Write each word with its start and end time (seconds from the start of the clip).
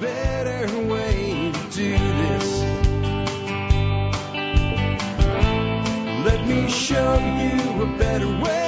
better 0.00 0.78
way 0.88 1.52
to 1.52 1.70
do 1.70 1.92
this. 1.92 2.62
Let 6.24 6.46
me 6.46 6.68
show 6.68 7.14
you 7.18 7.82
a 7.82 7.98
better 7.98 8.26
way. 8.26 8.64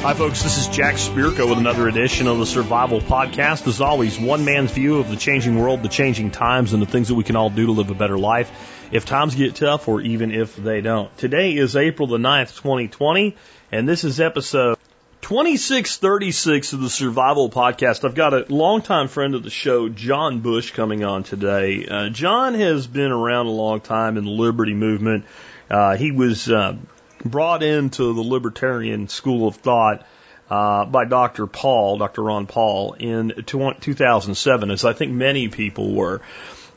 Hi, 0.00 0.14
folks. 0.14 0.42
This 0.42 0.58
is 0.58 0.68
Jack 0.68 0.96
Spirko 0.96 1.48
with 1.48 1.58
another 1.58 1.86
edition 1.86 2.26
of 2.26 2.38
the 2.38 2.46
Survival 2.46 3.00
Podcast. 3.00 3.68
As 3.68 3.80
always, 3.80 4.18
one 4.18 4.44
man's 4.44 4.72
view 4.72 4.98
of 4.98 5.08
the 5.08 5.16
changing 5.16 5.56
world, 5.56 5.82
the 5.82 5.88
changing 5.88 6.32
times, 6.32 6.72
and 6.72 6.82
the 6.82 6.86
things 6.86 7.08
that 7.08 7.14
we 7.14 7.22
can 7.22 7.36
all 7.36 7.50
do 7.50 7.66
to 7.66 7.72
live 7.72 7.90
a 7.90 7.94
better 7.94 8.18
life 8.18 8.50
if 8.90 9.04
times 9.04 9.34
get 9.36 9.54
tough 9.54 9.86
or 9.86 10.00
even 10.00 10.32
if 10.32 10.56
they 10.56 10.80
don't. 10.80 11.16
Today 11.18 11.54
is 11.54 11.76
April 11.76 12.08
the 12.08 12.18
9th, 12.18 12.56
2020, 12.56 13.36
and 13.70 13.88
this 13.88 14.02
is 14.02 14.20
episode 14.20 14.76
2636 15.22 16.72
of 16.72 16.80
the 16.80 16.90
Survival 16.90 17.48
Podcast. 17.48 18.04
I've 18.04 18.16
got 18.16 18.34
a 18.34 18.44
longtime 18.48 19.06
friend 19.06 19.36
of 19.36 19.44
the 19.44 19.50
show, 19.50 19.88
John 19.88 20.40
Bush, 20.40 20.72
coming 20.72 21.04
on 21.04 21.22
today. 21.22 21.86
Uh, 21.86 22.08
John 22.08 22.54
has 22.54 22.88
been 22.88 23.12
around 23.12 23.46
a 23.46 23.52
long 23.52 23.80
time 23.80 24.16
in 24.16 24.24
the 24.24 24.30
liberty 24.30 24.74
movement. 24.74 25.24
Uh, 25.70 25.96
he 25.96 26.10
was 26.10 26.50
uh, 26.50 26.76
brought 27.24 27.62
into 27.62 28.12
the 28.14 28.20
libertarian 28.20 29.06
school 29.06 29.46
of 29.46 29.54
thought 29.54 30.04
uh, 30.50 30.86
by 30.86 31.04
Dr. 31.04 31.46
Paul, 31.46 31.98
Dr. 31.98 32.24
Ron 32.24 32.48
Paul, 32.48 32.94
in 32.94 33.44
2007, 33.46 34.70
as 34.72 34.84
I 34.84 34.92
think 34.92 35.12
many 35.12 35.48
people 35.48 35.94
were. 35.94 36.20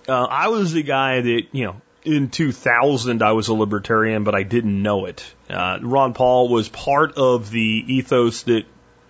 Uh, 0.08 0.24
I 0.24 0.50
was 0.50 0.72
the 0.72 0.84
guy 0.84 1.20
that, 1.20 1.41
you 1.52 1.66
know, 1.66 1.82
in 2.04 2.30
2000 2.30 3.24
I 3.24 3.32
was 3.32 3.48
a 3.48 3.55
libertarian, 3.55 4.24
but 4.24 4.36
I 4.36 4.44
didn't 4.44 4.84
know 4.84 5.08
it. 5.08 5.35
Uh, 5.49 5.80
Ron 5.81 6.13
Paul 6.13 6.49
was 6.49 6.70
part 6.70 7.17
of 7.17 7.52
the 7.52 7.84
ethos 7.88 8.44
that 8.44 8.66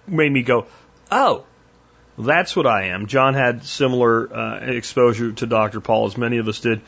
made 0.08 0.32
me 0.32 0.44
go, 0.44 0.68
oh, 1.12 1.46
that's 2.18 2.56
what 2.56 2.68
I 2.68 2.88
am. 2.88 3.08
John 3.08 3.34
had 3.34 3.66
similar 3.66 4.34
uh, 4.34 4.60
exposure 4.60 5.34
to 5.34 5.46
Dr. 5.46 5.82
Paul 5.82 6.08
as 6.08 6.18
many 6.18 6.38
of 6.38 6.48
us 6.48 6.60
did. 6.60 6.82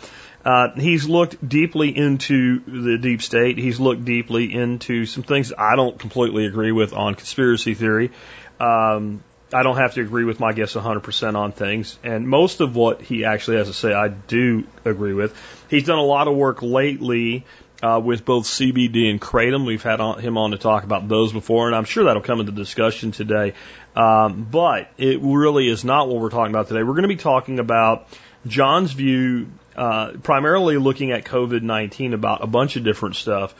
Uh, 0.45 0.70
he's 0.76 1.08
looked 1.08 1.48
deeply 1.48 1.95
into 1.95 2.59
the 2.66 2.98
deep 2.98 3.22
state. 3.22 3.58
He's 3.58 3.80
looked 3.80 4.06
deeply 4.06 4.54
into 4.54 5.06
some 5.06 5.23
things 5.23 5.52
I 5.58 5.76
don't 5.76 6.00
completely 6.00 6.45
agree 6.45 6.72
with 6.72 6.94
on 6.94 7.16
conspiracy 7.16 7.73
theory. 7.73 8.11
Um, 8.59 9.23
I 9.54 9.64
don't 9.64 9.78
have 9.78 9.94
to 9.94 10.02
agree 10.02 10.26
with 10.26 10.39
my 10.39 10.54
guests 10.54 10.76
100% 10.76 11.36
on 11.36 11.52
things. 11.52 11.98
And 12.04 12.28
most 12.28 12.61
of 12.61 12.76
what 12.76 13.02
he 13.02 13.26
actually 13.26 13.58
has 13.58 13.67
to 13.67 13.73
say, 13.73 13.94
I 13.94 14.09
do 14.09 14.66
agree 14.86 15.14
with. 15.14 15.36
He's 15.70 15.86
done 15.86 16.00
a 16.00 16.04
lot 16.04 16.28
of 16.28 16.36
work 16.36 16.61
lately 16.61 17.45
uh, 17.81 18.02
with 18.03 18.25
both 18.25 18.45
CBD 18.45 19.09
and 19.09 19.22
Kratom. 19.22 19.66
We've 19.66 19.83
had 19.83 20.00
on, 20.02 20.20
him 20.20 20.38
on 20.38 20.52
to 20.52 20.58
talk 20.58 20.83
about 20.83 21.08
those 21.08 21.31
before, 21.31 21.67
and 21.67 21.75
I'm 21.75 21.86
sure 21.86 22.06
that'll 22.06 22.22
come 22.22 22.39
into 22.39 22.52
discussion 22.52 23.11
today. 23.11 23.53
Um, 23.95 24.47
but 24.50 24.92
it 24.97 25.20
really 25.22 25.67
is 25.67 25.83
not 25.83 26.08
what 26.08 26.22
we're 26.22 26.30
talking 26.30 26.53
about 26.53 26.67
today. 26.67 26.83
We're 26.83 26.94
going 26.94 27.03
to 27.03 27.08
be 27.08 27.16
talking 27.16 27.59
about 27.59 28.08
John's 28.45 28.92
view, 28.92 29.48
uh, 29.75 30.14
primarily 30.23 30.78
looking 30.78 31.11
at 31.11 31.25
COVID 31.25 31.61
19 31.61 32.14
about 32.14 32.44
a 32.44 32.48
bunch 32.48 32.75
of 32.75 32.83
different 32.83 33.16
stuff. 33.16 33.53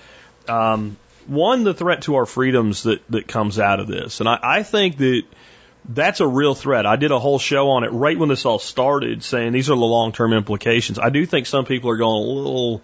Um, 0.48 0.98
one, 1.28 1.64
the 1.64 1.74
threat 1.74 2.04
to 2.04 2.16
our 2.16 2.26
freedoms 2.26 2.84
that, 2.84 3.02
that 3.10 3.28
comes 3.28 3.60
out 3.60 3.80
of 3.80 3.88
this. 3.88 4.20
And 4.20 4.30
I, 4.30 4.40
I 4.42 4.64
think 4.64 4.98
that 4.98 5.24
that's 5.88 6.20
a 6.20 6.28
real 6.28 6.56
threat. 6.56 6.86
I 6.86 6.96
did 6.96 7.12
a 7.12 7.20
whole 7.20 7.40
show 7.40 7.72
on 7.72 7.84
it 7.84 7.92
right 7.92 8.18
when 8.18 8.30
this 8.30 8.46
all 8.46 8.60
started, 8.60 9.24
saying 9.24 9.54
these 9.54 9.70
are 9.70 9.76
the 9.76 9.86
long 9.86 10.12
term 10.12 10.34
implications. 10.34 11.00
I 11.00 11.10
do 11.10 11.26
think 11.26 11.46
some 11.46 11.66
people 11.66 11.90
are 11.90 11.98
going 11.98 12.24
a 12.24 12.32
little, 12.32 12.82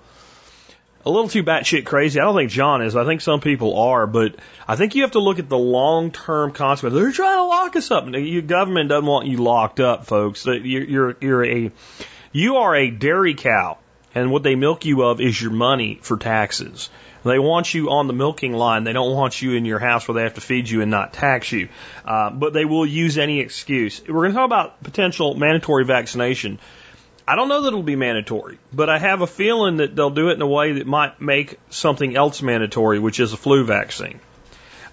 a 1.05 1.09
little 1.09 1.27
too 1.27 1.43
batshit 1.43 1.85
crazy. 1.85 2.19
I 2.19 2.23
don't 2.23 2.35
think 2.35 2.51
John 2.51 2.81
is. 2.81 2.95
I 2.95 3.05
think 3.05 3.21
some 3.21 3.41
people 3.41 3.77
are, 3.77 4.07
but 4.07 4.35
I 4.67 4.75
think 4.75 4.95
you 4.95 5.01
have 5.01 5.11
to 5.11 5.19
look 5.19 5.39
at 5.39 5.49
the 5.49 5.57
long 5.57 6.11
term 6.11 6.51
consequences. 6.51 7.01
They're 7.01 7.11
trying 7.11 7.37
to 7.37 7.43
lock 7.43 7.75
us 7.75 7.91
up. 7.91 8.05
Your 8.09 8.41
government 8.41 8.89
doesn't 8.89 9.05
want 9.05 9.27
you 9.27 9.37
locked 9.37 9.79
up, 9.79 10.05
folks. 10.05 10.45
You're, 10.45 10.57
you're, 10.61 11.17
you're 11.19 11.45
a, 11.45 11.71
you 12.31 12.57
are 12.57 12.75
a 12.75 12.89
dairy 12.89 13.33
cow, 13.33 13.77
and 14.15 14.31
what 14.31 14.43
they 14.43 14.55
milk 14.55 14.85
you 14.85 15.03
of 15.03 15.19
is 15.19 15.41
your 15.41 15.51
money 15.51 15.99
for 16.01 16.17
taxes. 16.17 16.89
They 17.25 17.39
want 17.39 17.73
you 17.73 17.89
on 17.89 18.07
the 18.07 18.13
milking 18.13 18.53
line. 18.53 18.83
They 18.83 18.91
don't 18.91 19.13
want 19.13 19.41
you 19.41 19.53
in 19.53 19.63
your 19.65 19.79
house 19.79 20.07
where 20.07 20.15
they 20.15 20.23
have 20.23 20.33
to 20.33 20.41
feed 20.41 20.69
you 20.69 20.81
and 20.81 20.91
not 20.91 21.13
tax 21.13 21.51
you. 21.51 21.69
Uh, 22.03 22.29
but 22.29 22.51
they 22.51 22.65
will 22.65 22.85
use 22.85 23.17
any 23.17 23.39
excuse. 23.39 24.01
We're 24.05 24.23
going 24.23 24.31
to 24.31 24.35
talk 24.35 24.45
about 24.45 24.83
potential 24.83 25.33
mandatory 25.33 25.85
vaccination. 25.85 26.59
I 27.27 27.35
don't 27.35 27.47
know 27.47 27.61
that 27.61 27.69
it'll 27.69 27.83
be 27.83 27.95
mandatory, 27.95 28.59
but 28.71 28.89
I 28.89 28.99
have 28.99 29.21
a 29.21 29.27
feeling 29.27 29.77
that 29.77 29.95
they'll 29.95 30.09
do 30.09 30.29
it 30.29 30.33
in 30.33 30.41
a 30.41 30.47
way 30.47 30.73
that 30.73 30.87
might 30.87 31.21
make 31.21 31.57
something 31.69 32.15
else 32.15 32.41
mandatory, 32.41 32.99
which 32.99 33.19
is 33.19 33.33
a 33.33 33.37
flu 33.37 33.63
vaccine. 33.63 34.19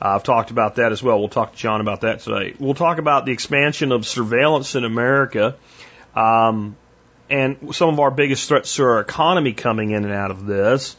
Uh, 0.01 0.15
I've 0.15 0.23
talked 0.23 0.51
about 0.51 0.77
that 0.77 0.93
as 0.93 1.03
well. 1.03 1.19
We'll 1.19 1.29
talk 1.29 1.53
to 1.53 1.59
John 1.59 1.81
about 1.81 2.03
that 2.03 2.21
today. 2.21 2.55
We'll 2.59 2.75
talk 2.75 2.99
about 2.99 3.27
the 3.27 3.33
expansion 3.33 3.93
of 3.93 4.07
surveillance 4.07 4.75
in 4.75 4.85
America. 4.85 5.57
Um, 6.15 6.77
and 7.29 7.75
some 7.75 7.91
of 7.91 8.01
our 8.01 8.11
biggest 8.11 8.49
threats 8.49 8.75
to 8.77 8.85
our 8.85 9.01
economy 9.01 9.53
coming 9.53 9.91
in 9.91 10.05
and 10.05 10.13
out 10.13 10.31
of 10.31 10.47
this 10.47 10.97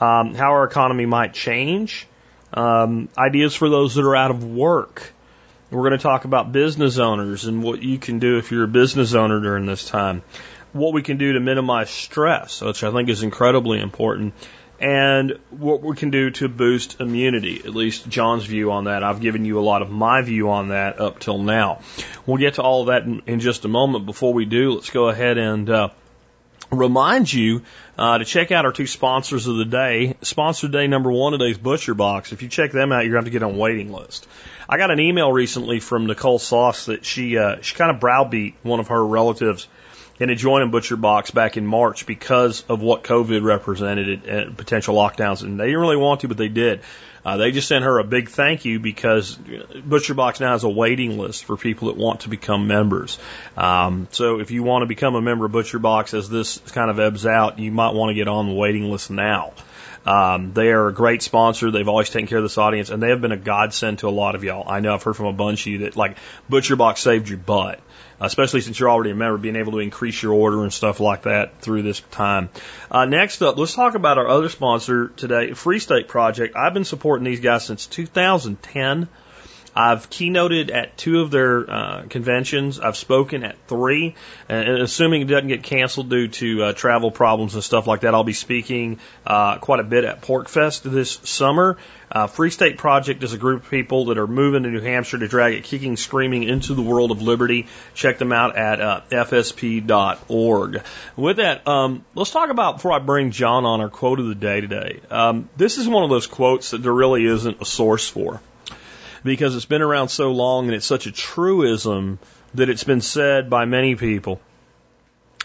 um, 0.00 0.34
how 0.34 0.52
our 0.52 0.64
economy 0.64 1.06
might 1.06 1.34
change, 1.34 2.06
um, 2.54 3.08
ideas 3.18 3.54
for 3.54 3.68
those 3.68 3.94
that 3.94 4.04
are 4.04 4.16
out 4.16 4.30
of 4.30 4.42
work. 4.44 5.12
We're 5.70 5.88
going 5.88 5.98
to 5.98 6.02
talk 6.02 6.24
about 6.24 6.50
business 6.50 6.98
owners 6.98 7.44
and 7.44 7.62
what 7.62 7.80
you 7.80 7.98
can 7.98 8.18
do 8.18 8.38
if 8.38 8.50
you're 8.50 8.64
a 8.64 8.68
business 8.68 9.14
owner 9.14 9.40
during 9.40 9.66
this 9.66 9.84
time. 9.84 10.22
What 10.72 10.92
we 10.92 11.02
can 11.02 11.16
do 11.16 11.32
to 11.32 11.40
minimize 11.40 11.90
stress, 11.90 12.60
which 12.60 12.84
I 12.84 12.92
think 12.92 13.08
is 13.08 13.22
incredibly 13.22 13.80
important, 13.80 14.34
and 14.80 15.38
what 15.50 15.82
we 15.82 15.94
can 15.94 16.10
do 16.10 16.30
to 16.30 16.48
boost 16.48 17.00
immunity. 17.00 17.58
At 17.58 17.74
least 17.74 18.08
John's 18.08 18.44
view 18.44 18.72
on 18.72 18.84
that. 18.84 19.04
I've 19.04 19.20
given 19.20 19.44
you 19.44 19.58
a 19.58 19.60
lot 19.60 19.82
of 19.82 19.90
my 19.90 20.22
view 20.22 20.50
on 20.50 20.68
that 20.68 21.00
up 21.00 21.18
till 21.18 21.38
now. 21.38 21.80
We'll 22.24 22.38
get 22.38 22.54
to 22.54 22.62
all 22.62 22.82
of 22.82 22.86
that 22.86 23.02
in, 23.02 23.22
in 23.26 23.40
just 23.40 23.64
a 23.64 23.68
moment. 23.68 24.06
Before 24.06 24.32
we 24.32 24.46
do, 24.46 24.72
let's 24.72 24.90
go 24.90 25.08
ahead 25.08 25.36
and 25.36 25.68
uh, 25.68 25.88
remind 26.72 27.32
you 27.32 27.62
uh, 27.98 28.18
to 28.18 28.24
check 28.24 28.52
out 28.52 28.64
our 28.64 28.72
two 28.72 28.86
sponsors 28.86 29.46
of 29.46 29.56
the 29.56 29.66
day. 29.66 30.16
Sponsor 30.22 30.68
day 30.68 30.86
number 30.86 31.12
one 31.12 31.32
today 31.32 31.50
is 31.50 31.58
Butcher 31.58 31.94
Box. 31.94 32.32
If 32.32 32.42
you 32.42 32.48
check 32.48 32.72
them 32.72 32.92
out, 32.92 33.04
you're 33.04 33.12
going 33.12 33.24
to 33.24 33.30
have 33.30 33.32
to 33.32 33.38
get 33.38 33.42
on 33.42 33.58
waiting 33.58 33.92
list. 33.92 34.26
I 34.68 34.78
got 34.78 34.90
an 34.90 35.00
email 35.00 35.30
recently 35.30 35.80
from 35.80 36.06
Nicole 36.06 36.38
Sauce 36.38 36.86
that 36.86 37.04
she 37.04 37.36
uh, 37.36 37.60
she 37.60 37.74
kind 37.74 37.90
of 37.90 38.00
browbeat 38.00 38.54
one 38.62 38.80
of 38.80 38.88
her 38.88 39.04
relatives 39.04 39.66
into 40.20 40.34
joining 40.34 40.70
Butcher 40.70 40.96
Box 40.96 41.30
back 41.30 41.56
in 41.56 41.66
March 41.66 42.06
because 42.06 42.62
of 42.68 42.82
what 42.82 43.02
COVID 43.02 43.42
represented 43.42 44.26
and 44.26 44.56
potential 44.56 44.94
lockdowns, 44.94 45.42
and 45.42 45.58
they 45.58 45.66
didn't 45.66 45.80
really 45.80 45.96
want 45.96 46.20
to, 46.20 46.28
but 46.28 46.36
they 46.36 46.48
did. 46.48 46.82
Uh, 47.24 47.36
they 47.36 47.50
just 47.50 47.68
sent 47.68 47.84
her 47.84 47.98
a 47.98 48.04
big 48.04 48.30
thank 48.30 48.64
you 48.64 48.80
because 48.80 49.36
Butcher 49.84 50.14
Box 50.14 50.40
now 50.40 50.52
has 50.52 50.64
a 50.64 50.68
waiting 50.68 51.18
list 51.18 51.44
for 51.44 51.56
people 51.56 51.88
that 51.88 51.96
want 51.96 52.20
to 52.20 52.28
become 52.28 52.66
members. 52.66 53.18
Um, 53.56 54.08
so 54.10 54.40
if 54.40 54.50
you 54.50 54.62
want 54.62 54.82
to 54.82 54.86
become 54.86 55.14
a 55.14 55.20
member 55.20 55.44
of 55.44 55.52
Butcher 55.52 55.78
Box 55.78 56.14
as 56.14 56.30
this 56.30 56.58
kind 56.58 56.90
of 56.90 56.98
ebbs 56.98 57.26
out, 57.26 57.58
you 57.58 57.72
might 57.72 57.92
want 57.92 58.10
to 58.10 58.14
get 58.14 58.28
on 58.28 58.46
the 58.46 58.54
waiting 58.54 58.90
list 58.90 59.10
now. 59.10 59.52
Um, 60.06 60.54
they 60.54 60.72
are 60.72 60.88
a 60.88 60.94
great 60.94 61.22
sponsor. 61.22 61.70
They've 61.70 61.86
always 61.86 62.08
taken 62.08 62.26
care 62.26 62.38
of 62.38 62.44
this 62.44 62.56
audience, 62.56 62.88
and 62.88 63.02
they 63.02 63.10
have 63.10 63.20
been 63.20 63.32
a 63.32 63.36
godsend 63.36 63.98
to 63.98 64.08
a 64.08 64.10
lot 64.10 64.34
of 64.34 64.42
y'all. 64.44 64.66
I 64.66 64.80
know 64.80 64.94
I've 64.94 65.02
heard 65.02 65.16
from 65.16 65.26
a 65.26 65.32
bunch 65.32 65.62
of 65.62 65.72
you 65.72 65.78
that 65.80 65.96
like 65.96 66.16
Butcher 66.48 66.76
Box 66.76 67.02
saved 67.02 67.28
your 67.28 67.38
butt 67.38 67.80
especially 68.20 68.60
since 68.60 68.78
you're 68.78 68.90
already 68.90 69.10
a 69.10 69.14
member, 69.14 69.38
being 69.38 69.56
able 69.56 69.72
to 69.72 69.78
increase 69.78 70.22
your 70.22 70.32
order 70.32 70.62
and 70.62 70.72
stuff 70.72 71.00
like 71.00 71.22
that 71.22 71.60
through 71.60 71.82
this 71.82 72.00
time. 72.10 72.50
Uh, 72.90 73.04
next 73.06 73.42
up, 73.42 73.56
let's 73.56 73.74
talk 73.74 73.94
about 73.94 74.18
our 74.18 74.28
other 74.28 74.48
sponsor 74.48 75.08
today, 75.08 75.52
Free 75.54 75.78
State 75.78 76.08
Project. 76.08 76.56
I've 76.56 76.74
been 76.74 76.84
supporting 76.84 77.24
these 77.24 77.40
guys 77.40 77.64
since 77.64 77.86
2010. 77.86 79.08
I've 79.74 80.10
keynoted 80.10 80.72
at 80.72 80.96
two 80.96 81.20
of 81.20 81.30
their 81.30 81.70
uh, 81.70 82.02
conventions. 82.08 82.80
I've 82.80 82.96
spoken 82.96 83.44
at 83.44 83.56
three, 83.68 84.16
and 84.48 84.68
assuming 84.68 85.22
it 85.22 85.26
doesn't 85.26 85.48
get 85.48 85.62
canceled 85.62 86.10
due 86.10 86.28
to 86.28 86.64
uh, 86.64 86.72
travel 86.72 87.10
problems 87.10 87.54
and 87.54 87.62
stuff 87.62 87.86
like 87.86 88.00
that, 88.00 88.14
I'll 88.14 88.24
be 88.24 88.32
speaking 88.32 88.98
uh, 89.26 89.58
quite 89.58 89.80
a 89.80 89.84
bit 89.84 90.04
at 90.04 90.22
PorcFest 90.22 90.82
this 90.82 91.20
summer. 91.22 91.78
Uh, 92.12 92.26
Free 92.26 92.50
State 92.50 92.76
Project 92.76 93.22
is 93.22 93.32
a 93.32 93.38
group 93.38 93.62
of 93.62 93.70
people 93.70 94.06
that 94.06 94.18
are 94.18 94.26
moving 94.26 94.64
to 94.64 94.70
New 94.70 94.80
Hampshire 94.80 95.18
to 95.18 95.28
drag 95.28 95.54
it 95.54 95.62
kicking, 95.62 95.96
screaming 95.96 96.42
into 96.42 96.74
the 96.74 96.82
world 96.82 97.12
of 97.12 97.22
liberty. 97.22 97.68
Check 97.94 98.18
them 98.18 98.32
out 98.32 98.56
at 98.56 98.80
uh, 98.80 99.02
fsp.org. 99.10 100.82
With 101.16 101.36
that, 101.36 101.68
um, 101.68 102.04
let's 102.16 102.32
talk 102.32 102.50
about 102.50 102.76
before 102.76 102.92
I 102.92 102.98
bring 102.98 103.30
John 103.30 103.64
on 103.64 103.80
our 103.80 103.88
quote 103.88 104.18
of 104.18 104.26
the 104.26 104.34
day 104.34 104.60
today. 104.60 105.00
Um, 105.10 105.48
this 105.56 105.78
is 105.78 105.86
one 105.86 106.02
of 106.02 106.10
those 106.10 106.26
quotes 106.26 106.72
that 106.72 106.82
there 106.82 106.92
really 106.92 107.24
isn't 107.24 107.62
a 107.62 107.64
source 107.64 108.08
for 108.08 108.40
because 109.22 109.56
it's 109.56 109.64
been 109.64 109.82
around 109.82 110.08
so 110.08 110.32
long 110.32 110.66
and 110.66 110.74
it's 110.74 110.86
such 110.86 111.06
a 111.06 111.12
truism 111.12 112.18
that 112.54 112.68
it's 112.68 112.84
been 112.84 113.00
said 113.00 113.50
by 113.50 113.64
many 113.64 113.94
people. 113.94 114.40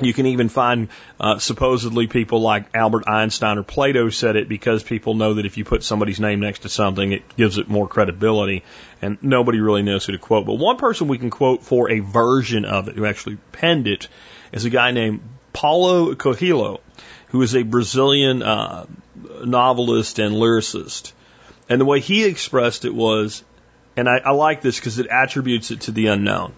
You 0.01 0.13
can 0.13 0.25
even 0.25 0.50
find 0.50 0.89
uh, 1.22 1.39
supposedly 1.39 2.07
people 2.07 2.42
like 2.42 2.66
Albert 2.75 3.07
Einstein 3.07 3.57
or 3.57 3.63
Plato 3.63 4.10
said 4.10 4.36
it 4.36 4.50
because 4.50 4.83
people 4.83 5.13
know 5.13 5.36
that 5.36 5.45
if 5.45 5.57
you 5.57 5.63
put 5.63 5.83
somebody's 5.83 6.19
name 6.19 6.42
next 6.42 6.60
to 6.60 6.69
something, 6.69 7.13
it 7.13 7.38
gives 7.38 7.57
it 7.57 7.69
more 7.69 7.88
credibility, 7.88 8.63
and 9.01 9.18
nobody 9.22 9.62
really 9.62 9.83
knows 9.83 10.06
who 10.06 10.12
to 10.12 10.18
quote. 10.18 10.45
But 10.45 10.56
one 10.56 10.75
person 10.75 11.07
we 11.07 11.18
can 11.18 11.30
quote 11.30 11.63
for 11.63 11.89
a 11.89 12.00
version 12.00 12.66
of 12.66 12.89
it, 12.89 12.95
who 12.95 13.06
actually 13.06 13.38
penned 13.54 13.88
it, 13.88 14.10
is 14.51 14.66
a 14.66 14.69
guy 14.69 14.92
named 14.92 15.22
Paulo 15.54 16.13
Coelho, 16.13 16.81
who 17.27 17.42
is 17.42 17.56
a 17.56 17.63
Brazilian 17.63 18.44
uh, 18.44 18.86
novelist 19.45 20.19
and 20.19 20.36
lyricist. 20.36 21.13
And 21.69 21.80
the 21.80 21.86
way 21.86 22.01
he 22.01 22.25
expressed 22.25 22.83
it 22.83 22.94
was 22.94 23.45
and 23.98 24.10
I, 24.10 24.18
I 24.18 24.32
like 24.32 24.62
this 24.62 24.80
because 24.80 25.00
it 25.00 25.08
attributes 25.08 25.72
it 25.72 25.82
to 25.82 25.92
the 25.92 26.08
unknown. 26.08 26.54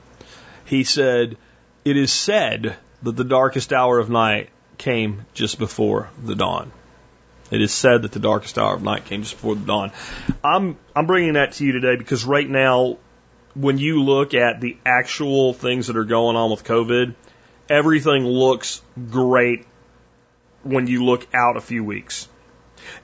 He 0.65 0.83
said, 0.83 1.37
It 1.85 1.97
is 1.97 2.11
said 2.11 2.75
that 3.03 3.15
the 3.15 3.23
darkest 3.23 3.73
hour 3.73 3.99
of 3.99 4.09
night 4.09 4.49
came 4.77 5.25
just 5.33 5.59
before 5.59 6.09
the 6.21 6.35
dawn. 6.35 6.71
It 7.49 7.61
is 7.61 7.73
said 7.73 8.01
that 8.01 8.11
the 8.11 8.19
darkest 8.19 8.57
hour 8.57 8.75
of 8.75 8.83
night 8.83 9.05
came 9.05 9.21
just 9.21 9.35
before 9.35 9.55
the 9.55 9.65
dawn. 9.65 9.91
I'm 10.43 10.77
I'm 10.95 11.07
bringing 11.07 11.33
that 11.33 11.53
to 11.53 11.65
you 11.65 11.71
today 11.71 11.95
because 11.95 12.25
right 12.25 12.49
now, 12.49 12.97
when 13.53 13.77
you 13.77 14.03
look 14.03 14.33
at 14.33 14.59
the 14.59 14.77
actual 14.85 15.53
things 15.53 15.87
that 15.87 15.97
are 15.97 16.05
going 16.05 16.35
on 16.35 16.51
with 16.51 16.63
COVID, 16.63 17.15
everything 17.69 18.25
looks 18.25 18.81
great 19.09 19.65
when 20.63 20.87
you 20.87 21.05
look 21.05 21.25
out 21.33 21.55
a 21.55 21.61
few 21.61 21.83
weeks. 21.83 22.27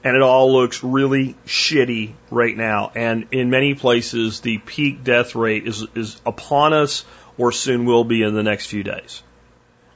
And 0.02 0.16
it 0.16 0.22
all 0.22 0.52
looks 0.52 0.84
really 0.84 1.34
shitty 1.46 2.12
right 2.30 2.56
now. 2.56 2.92
And 2.94 3.28
in 3.32 3.50
many 3.50 3.74
places, 3.74 4.40
the 4.40 4.58
peak 4.58 5.04
death 5.04 5.34
rate 5.34 5.66
is, 5.66 5.86
is 5.94 6.20
upon 6.26 6.72
us 6.72 7.04
or 7.38 7.52
soon 7.52 7.84
will 7.84 8.04
be 8.04 8.22
in 8.22 8.34
the 8.34 8.42
next 8.42 8.66
few 8.66 8.82
days. 8.82 9.22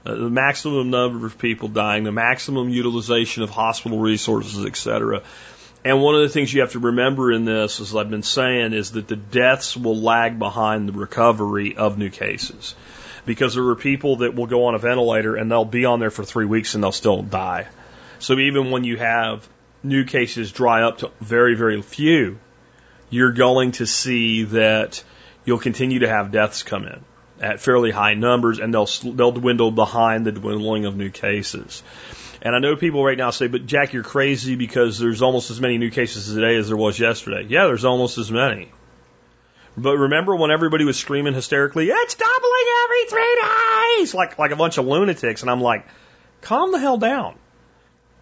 Uh, 0.06 0.14
the 0.14 0.31
maximum 0.31 0.90
number 0.90 1.26
of 1.26 1.38
people 1.38 1.69
dying, 1.69 2.05
the 2.05 2.12
maximum 2.12 2.70
utilization 2.70 3.43
of 3.43 3.50
hospital 3.50 3.99
resources, 3.99 4.64
et 4.64 4.76
cetera. 4.76 5.23
And 5.85 6.02
one 6.02 6.14
of 6.17 6.23
the 6.23 6.29
things 6.29 6.52
you 6.52 6.62
have 6.62 6.73
to 6.73 6.81
remember 6.81 7.31
in 7.31 7.44
this, 7.44 7.81
as 7.81 7.94
I've 7.94 8.11
been 8.11 8.23
saying, 8.23 8.73
is 8.73 8.93
that 8.93 9.06
the 9.06 9.17
deaths 9.17 9.76
will 9.76 9.96
lag 9.96 10.38
behind 10.38 10.88
the 10.88 10.93
recovery 10.93 11.76
of 11.76 11.99
new 11.99 12.11
cases. 12.11 12.75
Because 13.26 13.55
there 13.55 13.67
are 13.69 13.76
people 13.76 14.17
that 14.17 14.35
will 14.35 14.46
go 14.46 14.67
on 14.67 14.75
a 14.75 14.79
ventilator 14.79 15.37
and 15.37 15.50
they'll 15.50 15.64
be 15.64 15.85
on 15.85 16.00
there 16.00 16.11
for 16.11 16.25
three 16.25 16.46
weeks 16.46 16.75
and 16.75 16.82
they'll 16.82 16.93
still 16.93 17.23
die. 17.23 17.67
So 18.19 18.38
even 18.38 18.70
when 18.70 18.85
you 18.85 18.96
have 18.96 19.46
new 19.88 20.05
cases 20.05 20.52
dry 20.52 20.82
up 20.82 20.99
to 20.99 21.11
very, 21.20 21.55
very 21.55 21.81
few, 21.82 22.38
you're 23.11 23.32
going 23.32 23.73
to 23.73 23.87
see 23.87 24.44
that 24.44 25.02
you'll 25.44 25.58
continue 25.58 26.00
to 26.00 26.08
have 26.08 26.31
deaths 26.31 26.62
come 26.62 26.85
in 26.85 27.00
at 27.40 27.61
fairly 27.61 27.90
high 27.90 28.14
numbers, 28.14 28.58
and 28.58 28.73
they'll 28.73 28.87
they'll 28.87 29.32
dwindle 29.32 29.70
behind 29.70 30.26
the 30.26 30.32
dwindling 30.32 30.85
of 30.85 30.96
new 30.96 31.11
cases. 31.11 31.82
And 32.40 32.55
I 32.55 32.58
know 32.61 32.76
people 32.76 33.05
right 33.05 33.19
now 33.19 33.31
say, 33.31 33.49
"But 33.49 33.67
Jack, 33.67 33.93
you're 33.93 34.02
crazy 34.02 34.55
because 34.55 34.99
there's 34.99 35.23
almost 35.23 35.50
as 35.50 35.61
many 35.61 35.79
new 35.79 35.90
cases 35.90 36.32
today 36.32 36.56
as 36.56 36.69
there 36.69 36.76
was 36.76 36.99
yesterday." 36.99 37.46
Yeah, 37.49 37.67
there's 37.67 37.85
almost 37.85 38.19
as 38.19 38.31
many. 38.31 38.70
But 39.76 39.96
remember 39.96 40.35
when 40.35 40.50
everybody 40.50 40.85
was 40.85 40.96
screaming 40.96 41.35
hysterically, 41.35 41.88
"It's 41.88 42.14
doubling 42.14 42.67
every 42.85 43.05
three 43.08 43.40
days," 43.43 44.14
like 44.14 44.38
like 44.38 44.50
a 44.50 44.56
bunch 44.56 44.79
of 44.79 44.87
lunatics, 44.87 45.43
and 45.43 45.50
I'm 45.50 45.61
like, 45.61 45.87
"Calm 46.43 46.73
the 46.73 46.79
hell 46.79 46.99
down." 46.99 47.35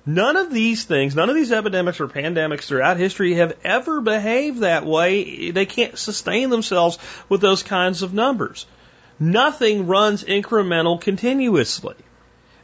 None 0.08 0.36
of 0.36 0.52
these 0.52 0.84
things, 0.84 1.16
none 1.16 1.28
of 1.28 1.34
these 1.34 1.50
epidemics 1.50 2.00
or 2.00 2.06
pandemics 2.06 2.62
throughout 2.62 2.96
history 2.96 3.34
have 3.34 3.56
ever 3.64 4.00
behaved 4.00 4.60
that 4.60 4.86
way. 4.86 5.50
They 5.50 5.66
can't 5.66 5.98
sustain 5.98 6.48
themselves 6.48 6.98
with 7.28 7.40
those 7.40 7.64
kinds 7.64 8.02
of 8.02 8.14
numbers. 8.14 8.66
Nothing 9.18 9.88
runs 9.88 10.22
incremental 10.22 11.00
continuously. 11.00 11.96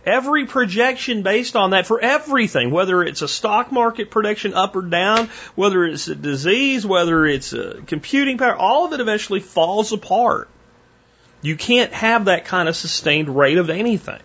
Every 0.07 0.47
projection 0.47 1.23
based 1.23 1.57
on 1.57 1.71
that 1.71 1.87
for 1.87 2.01
everything, 2.01 2.71
whether 2.71 3.03
it's 3.03 3.23
a 3.23 3.29
stock 3.29 3.73
market 3.73 4.11
prediction 4.11 4.55
up 4.55 4.77
or 4.77 4.83
down, 4.83 5.29
whether 5.57 5.85
it's 5.85 6.07
a 6.09 6.15
disease, 6.15 6.87
whether 6.87 7.27
it's 7.27 7.53
a 7.53 7.81
computing 7.87 8.39
power, 8.39 8.55
all 8.55 8.85
of 8.85 8.93
it 8.93 9.01
eventually 9.01 9.41
falls 9.41 9.93
apart. 9.93 10.49
You 11.41 11.57
can't 11.57 11.93
have 11.93 12.27
that 12.27 12.45
kind 12.45 12.69
of 12.69 12.77
sustained 12.77 13.37
rate 13.37 13.59
of 13.59 13.71
anything. 13.71 14.21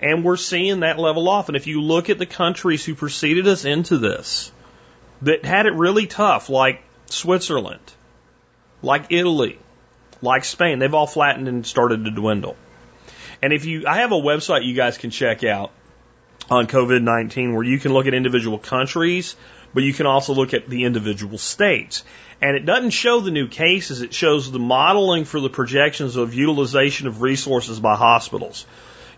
And 0.00 0.24
we're 0.24 0.38
seeing 0.38 0.80
that 0.80 0.98
level 0.98 1.28
off. 1.28 1.48
And 1.48 1.56
if 1.56 1.66
you 1.66 1.82
look 1.82 2.08
at 2.08 2.18
the 2.18 2.26
countries 2.26 2.84
who 2.84 2.94
preceded 2.94 3.46
us 3.46 3.66
into 3.66 3.98
this, 3.98 4.50
that 5.22 5.44
had 5.44 5.66
it 5.66 5.74
really 5.74 6.06
tough, 6.06 6.48
like 6.48 6.82
Switzerland, 7.06 7.92
like 8.82 9.06
Italy, 9.10 9.58
like 10.22 10.44
Spain, 10.44 10.78
they've 10.78 10.94
all 10.94 11.06
flattened 11.06 11.48
and 11.48 11.66
started 11.66 12.06
to 12.06 12.10
dwindle. 12.10 12.56
And 13.42 13.52
if 13.52 13.66
you, 13.66 13.84
I 13.86 13.98
have 13.98 14.12
a 14.12 14.16
website 14.16 14.64
you 14.64 14.74
guys 14.74 14.96
can 14.96 15.10
check 15.10 15.44
out 15.44 15.70
on 16.48 16.66
COVID 16.66 17.02
19 17.02 17.54
where 17.54 17.62
you 17.62 17.78
can 17.78 17.92
look 17.92 18.06
at 18.06 18.14
individual 18.14 18.58
countries, 18.58 19.36
but 19.74 19.82
you 19.82 19.92
can 19.92 20.06
also 20.06 20.34
look 20.34 20.54
at 20.54 20.68
the 20.68 20.84
individual 20.84 21.36
states. 21.36 22.04
And 22.42 22.56
it 22.56 22.64
doesn't 22.64 22.90
show 22.90 23.20
the 23.20 23.30
new 23.30 23.48
cases, 23.48 24.00
it 24.00 24.14
shows 24.14 24.50
the 24.50 24.58
modeling 24.58 25.26
for 25.26 25.40
the 25.40 25.50
projections 25.50 26.16
of 26.16 26.32
utilization 26.32 27.06
of 27.06 27.20
resources 27.20 27.78
by 27.78 27.96
hospitals. 27.96 28.64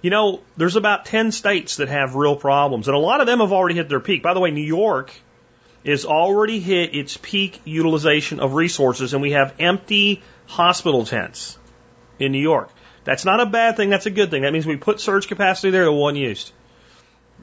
You 0.03 0.11
know, 0.11 0.41
there's 0.57 0.77
about 0.77 1.07
10 1.07 1.31
states 1.31 1.77
that 1.77 1.89
have 1.89 2.17
real 2.17 2.37
problems, 2.37 2.89
and 2.89 2.97
a 2.97 3.01
lot 3.01 3.21
of 3.21 3.27
them 3.27 3.39
have 3.39 3.53
already 3.53 3.77
hit 3.77 3.89
their 3.89 4.01
peak. 4.01 4.23
By 4.23 4.35
the 4.35 4.41
way, 4.41 4.51
New 4.51 4.61
York 4.61 5.13
is 5.85 6.05
already 6.05 6.61
hit 6.61 6.95
its 6.95 7.17
peak 7.17 7.61
utilization 7.65 8.41
of 8.41 8.55
resources, 8.55 9.15
and 9.15 9.23
we 9.23 9.33
have 9.33 9.55
empty 9.59 10.23
hospital 10.47 11.05
tents 11.05 11.57
in 12.19 12.33
New 12.33 12.41
York. 12.41 12.71
That's 13.05 13.25
not 13.25 13.41
a 13.41 13.47
bad 13.47 13.77
thing, 13.77 13.91
that's 13.91 14.07
a 14.07 14.11
good 14.11 14.31
thing. 14.31 14.43
That 14.43 14.53
means 14.53 14.67
we 14.67 14.77
put 14.77 15.01
surge 15.01 15.29
capacity 15.29 15.71
there 15.71 15.85
that 15.85 15.93
wasn't 15.93 16.19
used. 16.19 16.53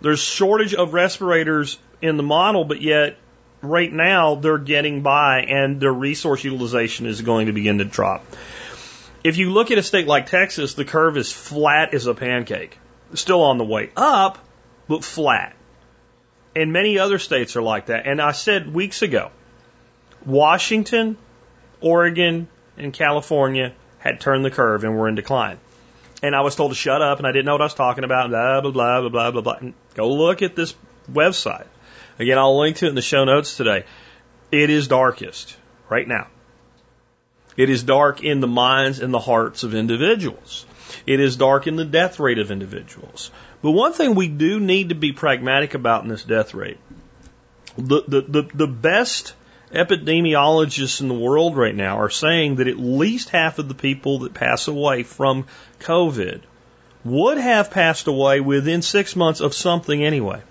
There's 0.02 0.20
shortage 0.20 0.74
of 0.74 0.94
respirators 0.94 1.80
in 2.02 2.18
the 2.18 2.24
model, 2.24 2.64
but 2.64 2.82
yet 2.82 3.18
right 3.62 3.92
now 3.92 4.36
they're 4.36 4.58
getting 4.58 5.02
by 5.02 5.42
and 5.42 5.82
their 5.82 5.92
resource 5.92 6.44
utilization 6.44 7.06
is 7.06 7.22
going 7.22 7.48
to 7.48 7.54
begin 7.54 7.80
to 7.80 7.86
drop. 7.86 8.26
If 9.24 9.38
you 9.38 9.52
look 9.52 9.72
at 9.72 9.78
a 9.78 9.84
state 9.84 10.08
like 10.08 10.28
Texas, 10.28 10.76
the 10.76 10.86
curve 10.86 11.18
is 11.18 11.32
flat 11.32 11.94
as 11.94 12.06
a 12.08 12.14
pancake. 12.14 12.78
Still 13.14 13.44
on 13.44 13.58
the 13.58 13.66
way 13.66 13.92
up, 13.96 14.38
but 14.88 15.04
flat. 15.04 15.56
And 16.56 16.72
many 16.72 17.00
other 17.00 17.20
states 17.20 17.56
are 17.56 17.62
like 17.62 17.88
that. 17.88 18.08
And 18.08 18.22
I 18.22 18.32
said 18.32 18.74
weeks 18.74 19.02
ago, 19.02 19.32
Washington, 20.26 21.18
Oregon, 21.82 22.48
and 22.78 22.94
California 22.94 23.74
had 24.00 24.22
turned 24.22 24.46
the 24.46 24.52
curve 24.52 24.84
and 24.84 24.98
were 24.98 25.08
in 25.08 25.16
decline. 25.16 25.60
And 26.22 26.36
I 26.36 26.42
was 26.42 26.56
told 26.56 26.72
to 26.72 26.76
shut 26.76 27.02
up 27.02 27.18
and 27.18 27.28
I 27.28 27.32
didn't 27.32 27.46
know 27.46 27.54
what 27.54 27.62
I 27.62 27.66
was 27.66 27.74
talking 27.74 28.04
about, 28.04 28.30
blah, 28.30 28.62
blah, 28.62 28.72
blah, 28.72 29.02
blah, 29.02 29.32
blah, 29.32 29.42
blah, 29.42 29.60
blah. 29.60 29.72
Go 29.96 30.14
look 30.14 30.42
at 30.42 30.56
this 30.56 30.76
website. 31.12 31.68
Again, 32.18 32.38
I'll 32.38 32.60
link 32.60 32.78
to 32.78 32.86
it 32.86 32.90
in 32.90 32.96
the 32.96 33.02
show 33.02 33.26
notes 33.26 33.58
today. 33.58 33.86
It 34.52 34.70
is 34.70 34.88
darkest 34.88 35.56
right 35.90 36.08
now. 36.08 36.28
It 37.60 37.70
is 37.70 37.84
dark 37.84 38.24
in 38.24 38.40
the 38.40 38.48
minds 38.48 39.02
and 39.02 39.14
the 39.14 39.20
hearts 39.20 39.64
of 39.64 39.76
individuals. 39.76 40.66
It 41.06 41.20
is 41.20 41.36
dark 41.36 41.68
in 41.68 41.76
the 41.76 41.84
death 41.84 42.18
rate 42.18 42.40
of 42.40 42.52
individuals. 42.52 43.32
But 43.62 43.72
one 43.72 43.92
thing 43.92 44.16
we 44.16 44.30
do 44.30 44.62
need 44.62 44.90
to 44.90 44.96
be 44.96 45.12
pragmatic 45.12 45.74
about 45.74 46.04
in 46.04 46.08
this 46.08 46.24
death 46.24 46.54
rate, 46.54 46.78
the, 47.78 48.02
the, 48.08 48.22
the, 48.22 48.42
the 48.54 48.68
best 48.68 49.34
epidemiologists 49.74 51.02
in 51.02 51.10
the 51.10 51.14
world 51.14 51.58
right 51.58 51.76
now 51.76 51.98
are 52.00 52.10
saying 52.10 52.56
that 52.56 52.70
at 52.70 52.80
least 52.80 53.28
half 53.28 53.60
of 53.60 53.68
the 53.68 53.76
people 53.76 54.20
that 54.20 54.34
pass 54.34 54.70
away 54.70 55.04
from 55.04 55.46
COVID 55.82 56.44
would 57.04 57.38
have 57.38 57.72
passed 57.72 58.08
away 58.08 58.40
within 58.40 58.82
six 58.82 59.18
months 59.18 59.42
of 59.42 59.54
something 59.54 60.02
anyway. 60.02 60.42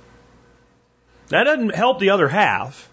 That 1.29 1.45
doesn't 1.45 1.75
help 1.75 2.00
the 2.00 2.11
other 2.11 2.29
half. 2.29 2.88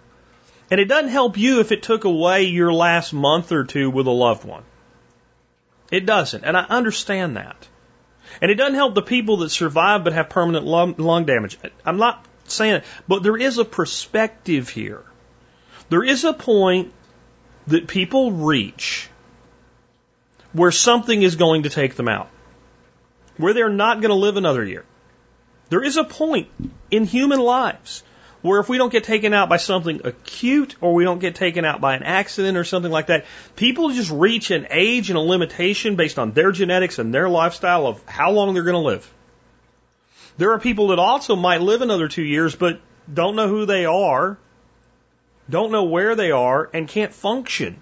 And 0.71 0.79
it 0.79 0.85
doesn't 0.85 1.09
help 1.09 1.37
you 1.37 1.59
if 1.59 1.71
it 1.71 1.83
took 1.83 2.05
away 2.05 2.43
your 2.43 2.73
last 2.73 3.13
month 3.13 3.51
or 3.51 3.63
two 3.63 3.89
with 3.89 4.07
a 4.07 4.11
loved 4.11 4.45
one. 4.45 4.63
It 5.91 6.05
doesn't. 6.05 6.43
And 6.43 6.57
I 6.57 6.63
understand 6.63 7.37
that. 7.37 7.67
And 8.41 8.49
it 8.49 8.55
doesn't 8.55 8.75
help 8.75 8.95
the 8.95 9.01
people 9.01 9.37
that 9.37 9.49
survive 9.49 10.03
but 10.03 10.13
have 10.13 10.29
permanent 10.29 10.65
lung, 10.65 11.25
damage. 11.25 11.57
I'm 11.85 11.97
not 11.97 12.25
saying 12.45 12.75
it, 12.75 12.83
but 13.07 13.23
there 13.23 13.37
is 13.37 13.59
a 13.59 13.65
perspective 13.65 14.69
here. 14.69 15.03
There 15.89 16.03
is 16.03 16.23
a 16.23 16.33
point 16.33 16.91
that 17.67 17.87
people 17.87 18.31
reach 18.31 19.09
where 20.53 20.71
something 20.71 21.21
is 21.21 21.35
going 21.35 21.63
to 21.63 21.69
take 21.69 21.95
them 21.95 22.07
out, 22.07 22.29
where 23.37 23.53
they're 23.53 23.69
not 23.69 24.01
going 24.01 24.09
to 24.09 24.15
live 24.15 24.37
another 24.37 24.63
year. 24.63 24.85
There 25.69 25.83
is 25.83 25.97
a 25.97 26.03
point 26.03 26.47
in 26.91 27.05
human 27.05 27.39
lives 27.39 28.03
where 28.45 28.59
if 28.59 28.69
we 28.69 28.77
don't 28.77 28.91
get 28.91 29.03
taken 29.03 29.33
out 29.33 29.49
by 29.49 29.57
something 29.57 30.01
acute 30.03 30.75
or 30.81 30.93
we 30.93 31.03
don't 31.03 31.19
get 31.19 31.35
taken 31.35 31.65
out 31.65 31.81
by 31.81 31.95
an 31.95 32.03
accident 32.03 32.57
or 32.57 32.63
something 32.63 32.91
like 32.91 33.07
that, 33.07 33.25
people 33.55 33.89
just 33.89 34.11
reach 34.11 34.51
an 34.51 34.67
age 34.69 35.09
and 35.09 35.17
a 35.17 35.21
limitation 35.21 35.95
based 35.95 36.19
on 36.19 36.31
their 36.31 36.51
genetics 36.51 36.99
and 36.99 37.13
their 37.13 37.27
lifestyle 37.27 37.87
of 37.87 38.05
how 38.05 38.31
long 38.31 38.53
they're 38.53 38.63
going 38.63 38.73
to 38.73 38.79
live. 38.79 39.11
There 40.37 40.51
are 40.51 40.59
people 40.59 40.89
that 40.89 40.99
also 40.99 41.35
might 41.35 41.61
live 41.61 41.81
another 41.81 42.07
two 42.07 42.23
years 42.23 42.55
but 42.55 42.79
don't 43.11 43.35
know 43.35 43.47
who 43.47 43.65
they 43.65 43.85
are 43.85 44.37
don't 45.49 45.71
know 45.71 45.83
where 45.83 46.15
they 46.15 46.31
are, 46.31 46.69
and 46.73 46.87
can't 46.87 47.13
function. 47.13 47.81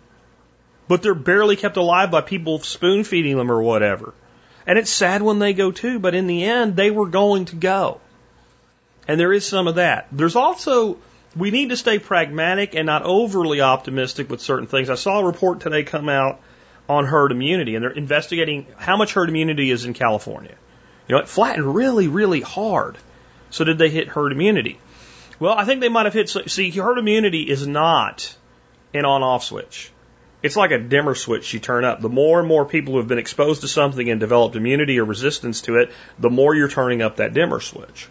But 0.87 1.01
they're 1.01 1.15
barely 1.15 1.55
kept 1.55 1.77
alive 1.77 2.11
by 2.11 2.21
people 2.21 2.59
spoon 2.59 3.03
feeding 3.03 3.37
them 3.37 3.51
or 3.51 3.61
whatever. 3.61 4.13
And 4.67 4.77
it's 4.77 4.91
sad 4.91 5.21
when 5.21 5.39
they 5.39 5.53
go 5.53 5.71
too, 5.71 5.99
but 5.99 6.15
in 6.15 6.27
the 6.27 6.43
end, 6.43 6.75
they 6.75 6.91
were 6.91 7.07
going 7.07 7.45
to 7.45 7.55
go. 7.55 8.01
And 9.07 9.19
there 9.19 9.33
is 9.33 9.45
some 9.45 9.67
of 9.67 9.75
that. 9.75 10.07
There's 10.11 10.35
also, 10.35 10.97
we 11.35 11.51
need 11.51 11.69
to 11.69 11.77
stay 11.77 11.99
pragmatic 11.99 12.75
and 12.75 12.85
not 12.85 13.03
overly 13.03 13.61
optimistic 13.61 14.29
with 14.29 14.41
certain 14.41 14.67
things. 14.67 14.89
I 14.89 14.95
saw 14.95 15.19
a 15.19 15.25
report 15.25 15.59
today 15.59 15.83
come 15.83 16.09
out 16.09 16.39
on 16.87 17.05
herd 17.05 17.31
immunity, 17.31 17.75
and 17.75 17.83
they're 17.83 17.91
investigating 17.91 18.67
how 18.77 18.97
much 18.97 19.13
herd 19.13 19.29
immunity 19.29 19.71
is 19.71 19.85
in 19.85 19.93
California. 19.93 20.55
You 21.07 21.15
know, 21.15 21.21
it 21.21 21.27
flattened 21.27 21.75
really, 21.75 22.07
really 22.07 22.41
hard. 22.41 22.97
So 23.49 23.63
did 23.63 23.77
they 23.77 23.89
hit 23.89 24.07
herd 24.07 24.31
immunity? 24.31 24.79
Well, 25.39 25.53
I 25.53 25.65
think 25.65 25.81
they 25.81 25.89
might 25.89 26.05
have 26.05 26.13
hit. 26.13 26.29
See, 26.29 26.69
herd 26.71 26.97
immunity 26.97 27.49
is 27.49 27.67
not 27.67 28.35
an 28.93 29.05
on-off 29.05 29.43
switch. 29.43 29.91
It's 30.41 30.55
like 30.55 30.71
a 30.71 30.77
dimmer 30.77 31.15
switch 31.15 31.53
you 31.53 31.59
turn 31.59 31.85
up. 31.85 32.01
The 32.01 32.09
more 32.09 32.39
and 32.39 32.47
more 32.47 32.65
people 32.65 32.93
who 32.93 32.99
have 32.99 33.07
been 33.07 33.17
exposed 33.17 33.61
to 33.61 33.67
something 33.67 34.09
and 34.09 34.19
developed 34.19 34.55
immunity 34.55 34.99
or 34.99 35.05
resistance 35.05 35.61
to 35.61 35.77
it, 35.77 35.91
the 36.19 36.29
more 36.29 36.53
you're 36.53 36.67
turning 36.67 37.01
up 37.01 37.17
that 37.17 37.33
dimmer 37.33 37.59
switch. 37.59 38.07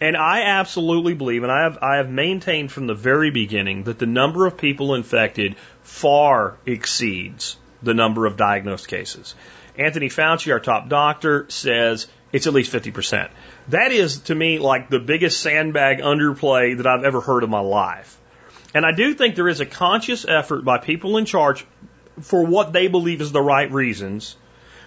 And 0.00 0.16
I 0.16 0.42
absolutely 0.44 1.14
believe, 1.14 1.42
and 1.42 1.52
I 1.52 1.64
have, 1.64 1.78
I 1.82 1.96
have 1.96 2.08
maintained 2.08 2.72
from 2.72 2.86
the 2.86 2.94
very 2.94 3.30
beginning, 3.30 3.84
that 3.84 3.98
the 3.98 4.06
number 4.06 4.46
of 4.46 4.56
people 4.56 4.94
infected 4.94 5.56
far 5.82 6.56
exceeds 6.64 7.58
the 7.82 7.92
number 7.92 8.24
of 8.24 8.36
diagnosed 8.36 8.88
cases. 8.88 9.34
Anthony 9.76 10.08
Fauci, 10.08 10.52
our 10.52 10.60
top 10.60 10.88
doctor, 10.88 11.46
says 11.48 12.06
it's 12.32 12.46
at 12.46 12.54
least 12.54 12.72
50%. 12.72 13.28
That 13.68 13.92
is, 13.92 14.20
to 14.22 14.34
me, 14.34 14.58
like 14.58 14.88
the 14.88 14.98
biggest 14.98 15.40
sandbag 15.40 16.00
underplay 16.00 16.78
that 16.78 16.86
I've 16.86 17.04
ever 17.04 17.20
heard 17.20 17.44
in 17.44 17.50
my 17.50 17.60
life. 17.60 18.18
And 18.74 18.86
I 18.86 18.92
do 18.92 19.14
think 19.14 19.34
there 19.34 19.48
is 19.48 19.60
a 19.60 19.66
conscious 19.66 20.24
effort 20.26 20.64
by 20.64 20.78
people 20.78 21.16
in 21.16 21.24
charge 21.24 21.66
for 22.20 22.44
what 22.44 22.72
they 22.72 22.88
believe 22.88 23.20
is 23.20 23.32
the 23.32 23.42
right 23.42 23.70
reasons 23.70 24.36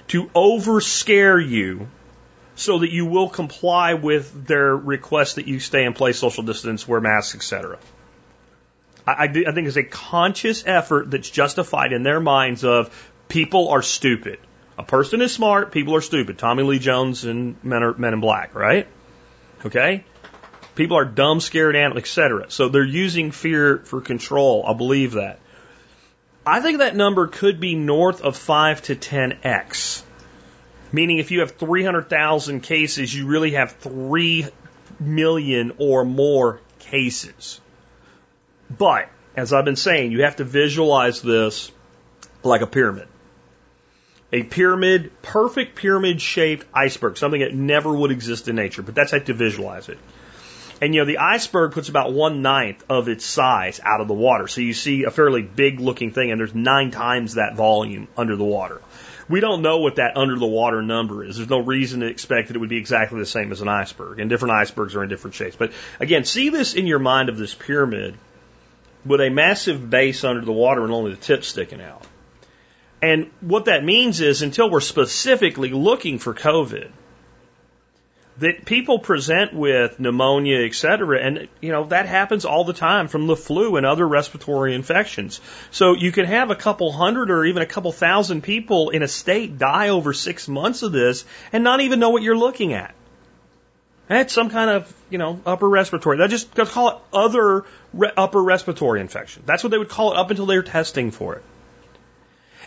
to 0.08 0.30
over 0.34 0.82
scare 0.82 1.40
you 1.40 1.88
so 2.56 2.80
that 2.80 2.92
you 2.92 3.06
will 3.06 3.30
comply 3.30 3.96
with 3.96 4.48
their 4.48 4.76
request 4.76 5.36
that 5.36 5.48
you 5.48 5.60
stay 5.60 5.86
in 5.86 5.94
place, 5.94 6.20
social 6.20 6.44
distance, 6.44 6.88
wear 6.88 7.02
masks, 7.02 7.36
etc. 7.36 7.80
I, 9.08 9.12
I, 9.12 9.24
I 9.24 9.52
think 9.54 9.68
it's 9.68 9.78
a 9.78 9.84
conscious 9.84 10.64
effort 10.66 11.10
that's 11.10 11.30
justified 11.30 11.94
in 11.94 12.04
their 12.04 12.20
minds 12.20 12.64
of 12.64 13.12
people 13.28 13.70
are 13.70 13.82
stupid. 13.82 14.40
A 14.78 14.84
person 14.84 15.22
is 15.22 15.34
smart, 15.34 15.72
people 15.72 15.96
are 15.96 16.02
stupid. 16.02 16.38
Tommy 16.38 16.64
Lee 16.64 16.80
Jones 16.80 17.26
and 17.26 17.56
Men, 17.64 17.84
are, 17.84 17.94
Men 17.94 18.14
in 18.14 18.20
Black, 18.20 18.56
right? 18.56 18.88
Okay? 19.66 20.04
People 20.76 20.98
are 20.98 21.06
dumb, 21.06 21.40
scared, 21.40 21.76
animals, 21.76 22.02
etc. 22.02 22.46
So 22.50 22.70
they're 22.70 22.84
using 22.84 23.32
fear 23.32 23.80
for 23.86 24.02
control. 24.02 24.66
I 24.68 24.74
believe 24.74 25.14
that. 25.14 25.40
I 26.46 26.60
think 26.60 26.80
that 26.80 26.96
number 26.96 27.28
could 27.28 27.60
be 27.60 27.76
north 27.76 28.22
of 28.22 28.36
5 28.36 28.82
to 28.84 28.96
10x. 28.96 30.04
Meaning 30.94 31.18
if 31.18 31.32
you 31.32 31.40
have 31.42 31.52
300,000 31.52 32.62
cases, 32.62 33.14
you 33.14 33.26
really 33.26 33.52
have 33.52 33.74
3 33.74 34.46
million 35.00 35.74
or 35.80 36.06
more 36.06 36.62
cases. 36.80 37.60
But, 38.70 39.10
as 39.36 39.52
I've 39.52 39.66
been 39.66 39.76
saying, 39.76 40.12
you 40.12 40.24
have 40.24 40.38
to 40.38 40.44
visualize 40.44 41.22
this 41.22 41.72
like 42.44 42.62
a 42.62 42.68
pyramid. 42.68 43.08
A 44.32 44.44
pyramid, 44.44 45.12
perfect 45.22 45.76
pyramid 45.76 46.22
shaped 46.22 46.66
iceberg, 46.74 47.18
something 47.18 47.42
that 47.42 47.54
never 47.54 47.92
would 47.92 48.12
exist 48.12 48.48
in 48.48 48.56
nature, 48.56 48.84
but 48.84 48.96
that's 48.96 49.12
how 49.12 49.20
to 49.20 49.34
visualize 49.34 49.90
it. 49.90 49.98
And 50.82 50.94
you 50.94 51.02
know, 51.02 51.06
the 51.06 51.20
iceberg 51.20 51.72
puts 51.72 51.90
about 51.90 52.14
one 52.14 52.42
ninth 52.42 52.84
of 52.90 53.08
its 53.08 53.26
size 53.26 53.80
out 53.84 54.02
of 54.02 54.08
the 54.08 54.14
water. 54.14 54.48
So 54.48 54.62
you 54.62 54.74
see 54.74 55.06
a 55.06 55.12
fairly 55.12 55.42
big 55.42 55.80
looking 55.80 56.12
thing 56.12 56.32
and 56.32 56.40
there's 56.40 56.54
nine 56.54 56.92
times 56.92 57.36
that 57.36 57.56
volume 57.56 58.08
under 58.18 58.36
the 58.36 58.44
water. 58.44 58.82
We 59.34 59.40
don't 59.40 59.64
know 59.64 59.80
what 59.80 59.96
that 59.96 60.16
under 60.16 60.38
the 60.38 60.46
water 60.46 60.84
number 60.84 61.24
is. 61.26 61.38
There's 61.38 61.50
no 61.50 61.58
reason 61.58 62.02
to 62.02 62.06
expect 62.06 62.50
that 62.50 62.56
it 62.56 62.60
would 62.60 62.70
be 62.70 62.78
exactly 62.78 63.18
the 63.18 63.26
same 63.26 63.52
as 63.52 63.62
an 63.62 63.68
iceberg. 63.68 64.20
And 64.20 64.30
different 64.30 64.54
icebergs 64.54 64.96
are 64.96 65.02
in 65.02 65.10
different 65.10 65.34
shapes. 65.34 65.56
But 65.56 65.72
again, 66.00 66.24
see 66.24 66.50
this 66.50 66.76
in 66.76 66.86
your 66.86 67.00
mind 67.00 67.30
of 67.30 67.38
this 67.40 67.56
pyramid 67.56 68.16
with 69.04 69.22
a 69.22 69.30
massive 69.30 69.90
base 69.90 70.24
under 70.24 70.46
the 70.46 70.52
water 70.52 70.84
and 70.84 70.94
only 70.94 71.16
the 71.16 71.18
tip 71.18 71.44
sticking 71.44 71.82
out. 71.82 72.06
And 73.02 73.32
what 73.42 73.66
that 73.66 73.84
means 73.84 74.22
is 74.22 74.44
until 74.44 74.70
we're 74.70 74.82
specifically 74.82 75.72
looking 75.72 76.20
for 76.20 76.36
COVID, 76.36 76.92
that 78.38 78.66
people 78.66 79.00
present 79.00 79.54
with 79.54 80.00
pneumonia, 80.00 80.66
et 80.66 80.74
cetera, 80.74 81.20
and 81.20 81.48
you 81.62 81.72
know 81.72 81.86
that 81.86 82.08
happens 82.08 82.46
all 82.46 82.64
the 82.64 82.74
time 82.74 83.08
from 83.08 83.28
the 83.28 83.36
flu 83.36 83.76
and 83.76 83.86
other 83.86 84.08
respiratory 84.08 84.74
infections. 84.74 85.40
So 85.72 85.96
you 85.96 86.12
can 86.12 86.26
have 86.26 86.50
a 86.50 86.56
couple 86.56 86.92
hundred 86.92 87.30
or 87.30 87.46
even 87.46 87.62
a 87.62 87.68
couple 87.68 87.92
thousand 87.92 88.42
people 88.42 88.90
in 88.90 89.04
a 89.04 89.08
state 89.08 89.58
die 89.58 89.90
over 89.90 90.14
six 90.14 90.48
months 90.48 90.82
of 90.82 90.92
this 90.92 91.26
and 91.52 91.64
not 91.64 91.82
even 91.82 92.00
know 92.00 92.10
what 92.10 92.24
you're 92.24 92.38
looking 92.38 92.74
at. 92.74 92.96
That's 94.08 94.34
some 94.34 94.50
kind 94.50 94.70
of 94.70 94.94
you 95.10 95.20
know 95.20 95.40
upper 95.46 95.70
respiratory. 95.70 96.18
They 96.18 96.28
just 96.28 96.54
call 96.56 96.90
it 96.90 96.98
other 97.14 97.66
re- 97.94 98.12
upper 98.18 98.42
respiratory 98.42 99.00
infection. 99.00 99.44
That's 99.46 99.64
what 99.64 99.70
they 99.70 99.78
would 99.78 99.90
call 99.90 100.14
it 100.14 100.18
up 100.18 100.32
until 100.32 100.48
they're 100.48 100.64
testing 100.64 101.12
for 101.12 101.36
it. 101.36 101.44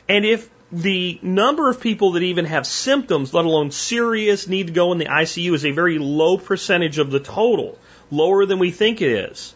And 0.08 0.24
if 0.24 0.48
the 0.72 1.18
number 1.22 1.70
of 1.70 1.80
people 1.80 2.12
that 2.12 2.22
even 2.22 2.44
have 2.44 2.66
symptoms, 2.66 3.32
let 3.32 3.44
alone 3.44 3.70
serious, 3.70 4.48
need 4.48 4.66
to 4.66 4.72
go 4.72 4.92
in 4.92 4.98
the 4.98 5.06
ICU 5.06 5.54
is 5.54 5.64
a 5.64 5.70
very 5.70 5.98
low 5.98 6.38
percentage 6.38 6.98
of 6.98 7.10
the 7.10 7.20
total, 7.20 7.78
lower 8.10 8.46
than 8.46 8.58
we 8.58 8.70
think 8.70 9.00
it 9.00 9.10
is. 9.10 9.54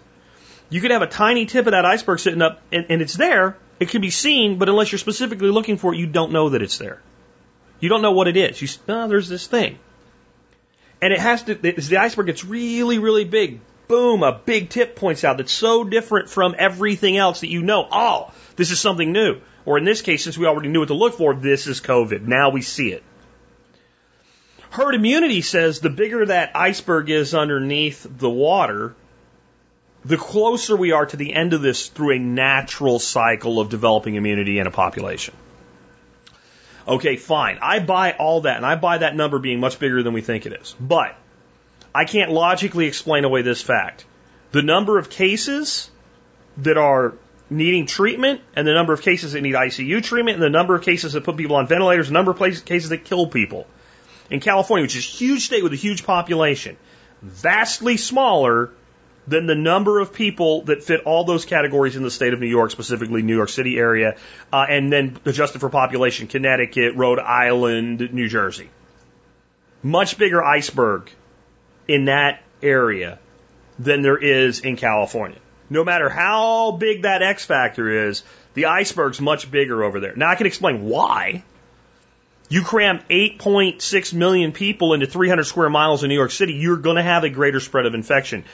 You 0.68 0.80
could 0.80 0.92
have 0.92 1.02
a 1.02 1.08
tiny 1.08 1.46
tip 1.46 1.66
of 1.66 1.72
that 1.72 1.84
iceberg 1.84 2.20
sitting 2.20 2.42
up, 2.42 2.60
and, 2.70 2.86
and 2.88 3.02
it's 3.02 3.14
there. 3.14 3.56
It 3.80 3.88
can 3.88 4.00
be 4.00 4.10
seen, 4.10 4.58
but 4.58 4.68
unless 4.68 4.92
you're 4.92 5.00
specifically 5.00 5.50
looking 5.50 5.78
for 5.78 5.92
it, 5.92 5.98
you 5.98 6.06
don't 6.06 6.32
know 6.32 6.50
that 6.50 6.62
it's 6.62 6.78
there. 6.78 7.00
You 7.80 7.88
don't 7.88 8.02
know 8.02 8.12
what 8.12 8.28
it 8.28 8.36
is. 8.36 8.60
You 8.60 8.68
oh, 8.88 9.08
there's 9.08 9.28
this 9.28 9.46
thing, 9.46 9.78
and 11.00 11.12
it 11.12 11.18
has 11.18 11.42
to. 11.44 11.76
As 11.76 11.88
the 11.88 11.96
iceberg 11.96 12.26
gets 12.26 12.44
really, 12.44 12.98
really 12.98 13.24
big, 13.24 13.60
boom, 13.88 14.22
a 14.22 14.32
big 14.32 14.68
tip 14.68 14.96
points 14.96 15.24
out 15.24 15.38
that's 15.38 15.50
so 15.50 15.82
different 15.82 16.28
from 16.28 16.54
everything 16.58 17.16
else 17.16 17.40
that 17.40 17.48
you 17.48 17.62
know. 17.62 17.88
Oh, 17.90 18.32
this 18.56 18.70
is 18.70 18.78
something 18.78 19.10
new. 19.10 19.40
Or 19.64 19.78
in 19.78 19.84
this 19.84 20.02
case, 20.02 20.24
since 20.24 20.38
we 20.38 20.46
already 20.46 20.68
knew 20.68 20.80
what 20.80 20.88
to 20.88 20.94
look 20.94 21.14
for, 21.14 21.34
this 21.34 21.66
is 21.66 21.80
COVID. 21.80 22.22
Now 22.22 22.50
we 22.50 22.62
see 22.62 22.92
it. 22.92 23.02
Herd 24.70 24.94
immunity 24.94 25.42
says 25.42 25.80
the 25.80 25.90
bigger 25.90 26.26
that 26.26 26.52
iceberg 26.54 27.10
is 27.10 27.34
underneath 27.34 28.06
the 28.08 28.30
water, 28.30 28.94
the 30.04 30.16
closer 30.16 30.76
we 30.76 30.92
are 30.92 31.06
to 31.06 31.16
the 31.16 31.34
end 31.34 31.52
of 31.52 31.60
this 31.60 31.88
through 31.88 32.16
a 32.16 32.18
natural 32.18 32.98
cycle 32.98 33.60
of 33.60 33.68
developing 33.68 34.14
immunity 34.14 34.58
in 34.58 34.66
a 34.66 34.70
population. 34.70 35.34
Okay, 36.86 37.16
fine. 37.16 37.58
I 37.60 37.80
buy 37.80 38.12
all 38.12 38.42
that, 38.42 38.56
and 38.56 38.64
I 38.64 38.76
buy 38.76 38.98
that 38.98 39.14
number 39.14 39.38
being 39.38 39.60
much 39.60 39.78
bigger 39.78 40.02
than 40.02 40.12
we 40.12 40.22
think 40.22 40.46
it 40.46 40.52
is. 40.52 40.74
But 40.80 41.16
I 41.94 42.04
can't 42.04 42.30
logically 42.30 42.86
explain 42.86 43.24
away 43.24 43.42
this 43.42 43.60
fact. 43.60 44.04
The 44.52 44.62
number 44.62 44.98
of 44.98 45.10
cases 45.10 45.90
that 46.58 46.76
are 46.76 47.14
needing 47.50 47.86
treatment 47.86 48.40
and 48.54 48.66
the 48.66 48.72
number 48.72 48.92
of 48.92 49.02
cases 49.02 49.32
that 49.32 49.40
need 49.40 49.54
ICU 49.54 50.02
treatment 50.02 50.36
and 50.36 50.42
the 50.42 50.50
number 50.50 50.74
of 50.74 50.82
cases 50.82 51.12
that 51.12 51.24
put 51.24 51.36
people 51.36 51.56
on 51.56 51.66
ventilators, 51.66 52.06
the 52.06 52.14
number 52.14 52.30
of 52.30 52.38
cases 52.38 52.90
that 52.90 53.04
kill 53.04 53.26
people. 53.26 53.66
In 54.30 54.38
California, 54.38 54.84
which 54.84 54.96
is 54.96 55.04
a 55.04 55.08
huge 55.08 55.46
state 55.46 55.64
with 55.64 55.72
a 55.72 55.76
huge 55.76 56.06
population, 56.06 56.76
vastly 57.20 57.96
smaller 57.96 58.70
than 59.26 59.46
the 59.46 59.56
number 59.56 59.98
of 59.98 60.14
people 60.14 60.62
that 60.62 60.84
fit 60.84 61.02
all 61.04 61.24
those 61.24 61.44
categories 61.44 61.96
in 61.96 62.04
the 62.04 62.10
state 62.10 62.32
of 62.32 62.40
New 62.40 62.46
York, 62.46 62.70
specifically 62.70 63.22
New 63.22 63.36
York 63.36 63.48
City 63.48 63.76
area, 63.76 64.16
uh, 64.52 64.66
and 64.68 64.92
then 64.92 65.18
adjusted 65.24 65.60
for 65.60 65.68
population, 65.68 66.28
Connecticut, 66.28 66.94
Rhode 66.94 67.18
Island, 67.18 68.12
New 68.12 68.28
Jersey. 68.28 68.70
Much 69.82 70.16
bigger 70.16 70.42
iceberg 70.42 71.10
in 71.88 72.06
that 72.06 72.42
area 72.62 73.18
than 73.78 74.02
there 74.02 74.16
is 74.16 74.60
in 74.60 74.76
California 74.76 75.38
no 75.70 75.84
matter 75.84 76.08
how 76.08 76.72
big 76.72 77.02
that 77.02 77.22
X 77.22 77.44
factor 77.44 78.08
is, 78.08 78.24
the 78.54 78.66
iceberg's 78.66 79.20
much 79.20 79.50
bigger 79.50 79.84
over 79.84 80.00
there. 80.00 80.14
Now 80.16 80.28
I 80.28 80.34
can 80.34 80.46
explain 80.46 80.84
why. 80.84 81.44
You 82.48 82.62
cram 82.62 82.98
8.6 83.08 84.12
million 84.12 84.50
people 84.50 84.92
into 84.92 85.06
300 85.06 85.44
square 85.44 85.70
miles 85.70 86.02
in 86.02 86.08
New 86.08 86.16
York 86.16 86.32
City, 86.32 86.54
you're 86.54 86.76
going 86.76 86.96
to 86.96 87.02
have 87.02 87.22
a 87.22 87.30
greater 87.30 87.60
spread 87.60 87.86
of 87.86 87.94
infection. 87.94 88.44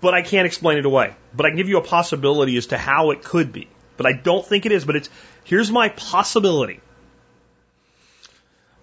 But 0.00 0.12
I 0.12 0.22
can't 0.22 0.44
explain 0.44 0.78
it 0.78 0.84
away. 0.84 1.14
But 1.34 1.46
I 1.46 1.50
can 1.50 1.56
give 1.56 1.68
you 1.68 1.78
a 1.78 1.82
possibility 1.82 2.56
as 2.56 2.66
to 2.66 2.76
how 2.76 3.12
it 3.12 3.22
could 3.22 3.52
be. 3.52 3.68
But 3.96 4.06
I 4.06 4.12
don't 4.12 4.44
think 4.44 4.66
it 4.66 4.72
is. 4.72 4.84
But 4.84 4.96
it's 4.96 5.08
here's 5.44 5.70
my 5.70 5.88
possibility. 5.88 6.80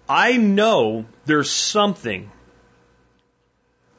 I 0.08 0.36
know 0.38 1.04
there's 1.26 1.50
something 1.50 2.30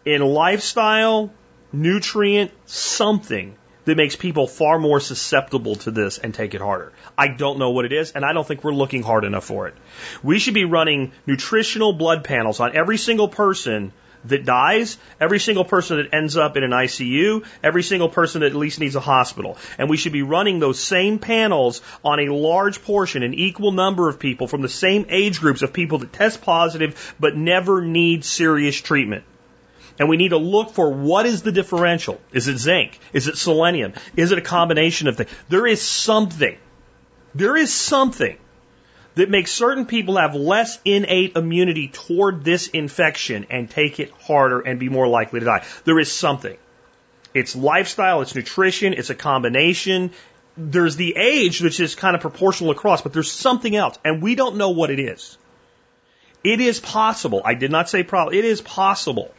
in 0.06 0.22
lifestyle, 0.22 1.32
nutrient, 1.72 2.52
something 2.66 3.57
that 3.88 3.96
makes 3.96 4.18
people 4.18 4.48
far 4.48 4.78
more 4.78 5.00
susceptible 5.00 5.76
to 5.76 5.92
this 5.92 6.18
and 6.18 6.34
take 6.34 6.54
it 6.54 6.60
harder. 6.60 6.92
I 7.18 7.30
don't 7.30 7.58
know 7.58 7.70
what 7.72 7.86
it 7.86 7.94
is, 7.94 8.12
and 8.12 8.26
I 8.26 8.34
don't 8.34 8.46
think 8.46 8.62
we're 8.66 8.74
looking 8.74 9.02
hard 9.02 9.24
enough 9.24 9.46
for 9.46 9.70
it. 9.70 9.76
We 10.22 10.40
should 10.40 10.54
be 10.54 10.66
running 10.66 11.14
nutritional 11.26 11.94
blood 11.94 12.26
panels 12.26 12.60
on 12.60 12.76
every 12.76 12.98
single 12.98 13.30
person 13.30 13.94
that 14.26 14.44
dies, 14.44 14.98
every 15.22 15.40
single 15.40 15.64
person 15.64 15.98
that 15.98 16.14
ends 16.14 16.36
up 16.36 16.58
in 16.58 16.66
an 16.66 16.72
ICU, 16.72 17.46
every 17.64 17.82
single 17.82 18.10
person 18.10 18.42
that 18.42 18.48
at 18.48 18.56
least 18.56 18.82
needs 18.82 18.98
a 18.98 19.00
hospital. 19.00 19.58
And 19.78 19.90
we 19.90 19.96
should 19.96 20.12
be 20.12 20.22
running 20.22 20.60
those 20.60 20.82
same 20.82 21.18
panels 21.18 21.82
on 22.04 22.20
a 22.20 22.34
large 22.34 22.84
portion, 22.84 23.24
an 23.24 23.34
equal 23.34 23.72
number 23.72 24.10
of 24.10 24.20
people 24.20 24.48
from 24.48 24.62
the 24.62 24.70
same 24.70 25.06
age 25.08 25.40
groups 25.40 25.62
of 25.62 25.72
people 25.72 26.00
that 26.00 26.12
test 26.12 26.42
positive 26.42 27.16
but 27.22 27.38
never 27.38 27.82
need 27.82 28.26
serious 28.26 28.82
treatment. 28.82 29.24
And 30.00 30.10
we 30.10 30.18
need 30.18 30.30
to 30.30 30.38
look 30.38 30.72
for 30.72 30.92
what 30.92 31.26
is 31.26 31.42
the 31.42 31.52
differential. 31.52 32.20
Is 32.32 32.48
it 32.48 32.58
zinc? 32.58 33.00
Is 33.14 33.28
it 33.28 33.38
selenium? 33.38 33.94
Is 34.16 34.32
it 34.32 34.38
a 34.38 34.42
combination 34.42 35.08
of 35.08 35.18
things? 35.18 35.30
There 35.50 35.66
is 35.66 35.82
something. 35.82 36.58
There 37.34 37.58
is 37.58 37.74
something 37.74 38.38
that 39.16 39.30
makes 39.32 39.52
certain 39.52 39.88
people 39.88 40.18
have 40.18 40.36
less 40.36 40.80
innate 40.86 41.36
immunity 41.36 41.88
toward 41.88 42.44
this 42.44 42.68
infection 42.68 43.48
and 43.50 43.70
take 43.70 44.00
it 44.00 44.12
harder 44.12 44.60
and 44.60 44.80
be 44.80 44.90
more 44.90 45.08
likely 45.08 45.40
to 45.40 45.46
die. 45.46 45.66
There 45.86 46.00
is 46.00 46.12
something. 46.12 46.56
It's 47.34 47.56
lifestyle, 47.56 48.22
it's 48.22 48.36
nutrition, 48.36 48.94
it's 48.94 49.10
a 49.10 49.16
combination. 49.16 50.12
there's 50.58 50.96
the 50.96 51.16
age, 51.16 51.62
which 51.62 51.80
is 51.80 51.94
kind 51.96 52.16
of 52.16 52.22
proportional 52.22 52.72
across, 52.72 53.02
but 53.02 53.14
there's 53.14 53.32
something 53.32 53.76
else, 53.76 53.98
and 54.04 54.24
we 54.24 54.34
don't 54.34 54.56
know 54.56 54.72
what 54.72 54.90
it 54.90 55.00
is. 55.00 55.38
It 56.44 56.60
is 56.60 56.80
possible, 56.80 57.42
I 57.46 57.54
did 57.54 57.72
not 57.72 57.90
say 57.90 58.04
probably, 58.04 58.40
it 58.40 58.46
is 58.46 58.62
possible 58.62 59.34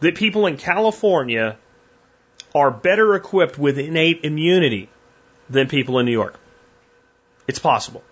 that 0.00 0.14
people 0.14 0.46
in 0.46 0.56
California 0.56 1.56
are 2.54 2.70
better 2.70 3.14
equipped 3.14 3.58
with 3.58 3.78
innate 3.78 4.24
immunity 4.24 4.88
than 5.50 5.68
people 5.68 5.98
in 5.98 6.06
New 6.06 6.12
York. 6.12 6.38
It's 7.46 7.58
possible. 7.58 8.02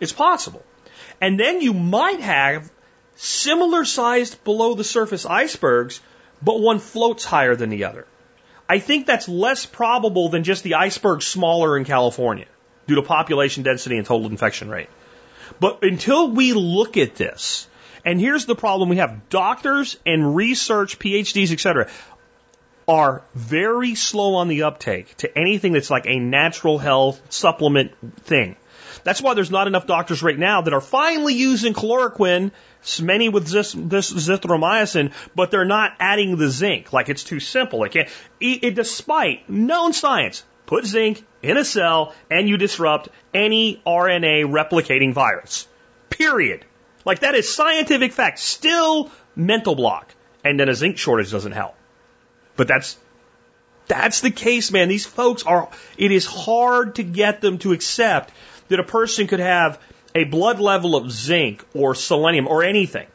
It's 0.00 0.12
possible. 0.12 0.62
And 1.20 1.38
then 1.38 1.60
you 1.60 1.74
might 1.74 2.20
have 2.20 2.70
similar 3.16 3.84
sized 3.84 4.42
below 4.44 4.74
the 4.74 4.84
surface 4.84 5.26
icebergs, 5.26 6.00
but 6.42 6.60
one 6.60 6.78
floats 6.78 7.24
higher 7.24 7.56
than 7.56 7.70
the 7.70 7.84
other. 7.84 8.06
I 8.68 8.78
think 8.78 9.06
that's 9.06 9.28
less 9.28 9.64
probable 9.66 10.28
than 10.28 10.44
just 10.44 10.62
the 10.62 10.74
iceberg 10.74 11.22
smaller 11.22 11.76
in 11.76 11.84
California 11.84 12.46
due 12.86 12.96
to 12.96 13.02
population 13.02 13.62
density 13.62 13.96
and 13.96 14.06
total 14.06 14.28
infection 14.30 14.68
rate. 14.68 14.88
But 15.60 15.82
until 15.82 16.30
we 16.30 16.52
look 16.52 16.96
at 16.96 17.14
this, 17.14 17.67
and 18.04 18.20
here's 18.20 18.46
the 18.46 18.54
problem 18.54 18.88
we 18.88 18.96
have 18.96 19.28
doctors 19.28 19.96
and 20.06 20.34
research, 20.34 20.98
PhDs, 20.98 21.52
etc., 21.52 21.88
are 22.86 23.22
very 23.34 23.94
slow 23.94 24.36
on 24.36 24.48
the 24.48 24.62
uptake 24.62 25.14
to 25.18 25.38
anything 25.38 25.72
that's 25.72 25.90
like 25.90 26.06
a 26.06 26.18
natural 26.18 26.78
health 26.78 27.20
supplement 27.28 27.92
thing. 28.22 28.56
That's 29.04 29.20
why 29.20 29.34
there's 29.34 29.50
not 29.50 29.66
enough 29.66 29.86
doctors 29.86 30.22
right 30.22 30.38
now 30.38 30.62
that 30.62 30.72
are 30.72 30.80
finally 30.80 31.34
using 31.34 31.74
chloroquine, 31.74 32.50
many 33.00 33.28
with 33.28 33.46
this, 33.48 33.72
this 33.72 34.12
azithromycin, 34.12 35.12
but 35.34 35.50
they're 35.50 35.64
not 35.64 35.92
adding 36.00 36.36
the 36.36 36.48
zinc. 36.48 36.92
Like 36.92 37.08
it's 37.08 37.24
too 37.24 37.40
simple. 37.40 37.84
It 37.84 37.92
can't, 37.92 38.08
it, 38.40 38.64
it, 38.64 38.74
despite 38.74 39.48
known 39.48 39.92
science, 39.92 40.44
put 40.66 40.86
zinc 40.86 41.24
in 41.42 41.56
a 41.56 41.64
cell 41.64 42.14
and 42.30 42.48
you 42.48 42.56
disrupt 42.56 43.08
any 43.34 43.82
RNA 43.86 44.50
replicating 44.50 45.12
virus. 45.12 45.68
Period. 46.10 46.64
Like 47.08 47.20
that 47.20 47.34
is 47.34 47.52
scientific 47.52 48.12
fact. 48.12 48.38
Still 48.38 49.10
mental 49.34 49.74
block. 49.74 50.14
And 50.44 50.60
then 50.60 50.68
a 50.68 50.74
zinc 50.74 50.98
shortage 50.98 51.32
doesn't 51.32 51.52
help. 51.52 51.74
But 52.54 52.68
that's 52.68 52.98
that's 53.86 54.20
the 54.20 54.30
case, 54.30 54.70
man. 54.70 54.88
These 54.88 55.06
folks 55.06 55.42
are 55.44 55.70
it 55.96 56.12
is 56.12 56.26
hard 56.26 56.96
to 56.96 57.02
get 57.02 57.40
them 57.40 57.56
to 57.58 57.72
accept 57.72 58.30
that 58.68 58.78
a 58.78 58.84
person 58.84 59.26
could 59.26 59.40
have 59.40 59.80
a 60.14 60.24
blood 60.24 60.60
level 60.60 60.96
of 60.96 61.10
zinc 61.10 61.64
or 61.74 61.94
selenium 61.94 62.46
or 62.46 62.62
anything 62.62 63.06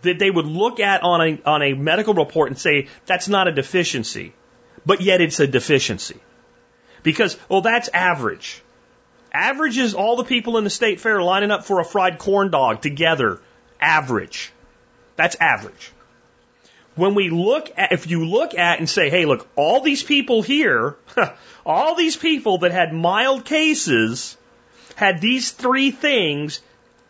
that 0.00 0.18
they 0.18 0.30
would 0.30 0.46
look 0.46 0.80
at 0.80 1.02
on 1.02 1.20
a, 1.20 1.42
on 1.44 1.62
a 1.62 1.74
medical 1.74 2.14
report 2.14 2.48
and 2.48 2.58
say, 2.58 2.88
that's 3.04 3.28
not 3.28 3.48
a 3.48 3.52
deficiency, 3.52 4.32
but 4.86 5.02
yet 5.02 5.20
it's 5.20 5.40
a 5.40 5.46
deficiency. 5.46 6.20
Because, 7.02 7.36
well, 7.48 7.60
that's 7.60 7.88
average. 7.88 8.62
Average 9.36 9.76
is 9.76 9.92
all 9.92 10.16
the 10.16 10.24
people 10.24 10.56
in 10.56 10.64
the 10.64 10.70
state 10.70 10.98
fair 10.98 11.20
lining 11.20 11.50
up 11.50 11.66
for 11.66 11.78
a 11.78 11.84
fried 11.84 12.16
corn 12.16 12.50
dog 12.50 12.80
together. 12.80 13.42
Average. 13.78 14.50
That's 15.16 15.36
average. 15.38 15.92
When 16.94 17.14
we 17.14 17.28
look 17.28 17.70
at, 17.76 17.92
if 17.92 18.08
you 18.08 18.24
look 18.24 18.54
at 18.54 18.78
and 18.78 18.88
say, 18.88 19.10
hey, 19.10 19.26
look, 19.26 19.46
all 19.54 19.82
these 19.82 20.02
people 20.02 20.40
here, 20.40 20.96
all 21.66 21.94
these 21.94 22.16
people 22.16 22.58
that 22.58 22.72
had 22.72 22.94
mild 22.94 23.44
cases, 23.44 24.38
had 24.94 25.20
these 25.20 25.50
three 25.50 25.90
things 25.90 26.62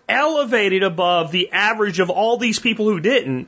elevated 0.08 0.82
above 0.82 1.30
the 1.30 1.52
average 1.52 2.00
of 2.00 2.10
all 2.10 2.38
these 2.38 2.58
people 2.58 2.88
who 2.88 2.98
didn't, 2.98 3.46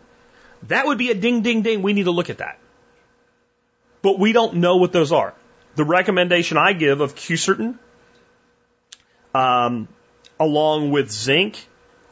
that 0.68 0.86
would 0.86 0.98
be 0.98 1.10
a 1.10 1.14
ding, 1.14 1.42
ding, 1.42 1.62
ding. 1.62 1.82
We 1.82 1.94
need 1.94 2.04
to 2.04 2.12
look 2.12 2.30
at 2.30 2.38
that. 2.38 2.60
But 4.02 4.20
we 4.20 4.32
don't 4.32 4.58
know 4.58 4.76
what 4.76 4.92
those 4.92 5.10
are. 5.10 5.34
The 5.74 5.84
recommendation 5.84 6.56
I 6.56 6.74
give 6.74 7.00
of 7.00 7.16
Quercetin, 7.16 7.76
um, 9.34 9.88
along 10.38 10.90
with 10.90 11.10
zinc 11.10 11.66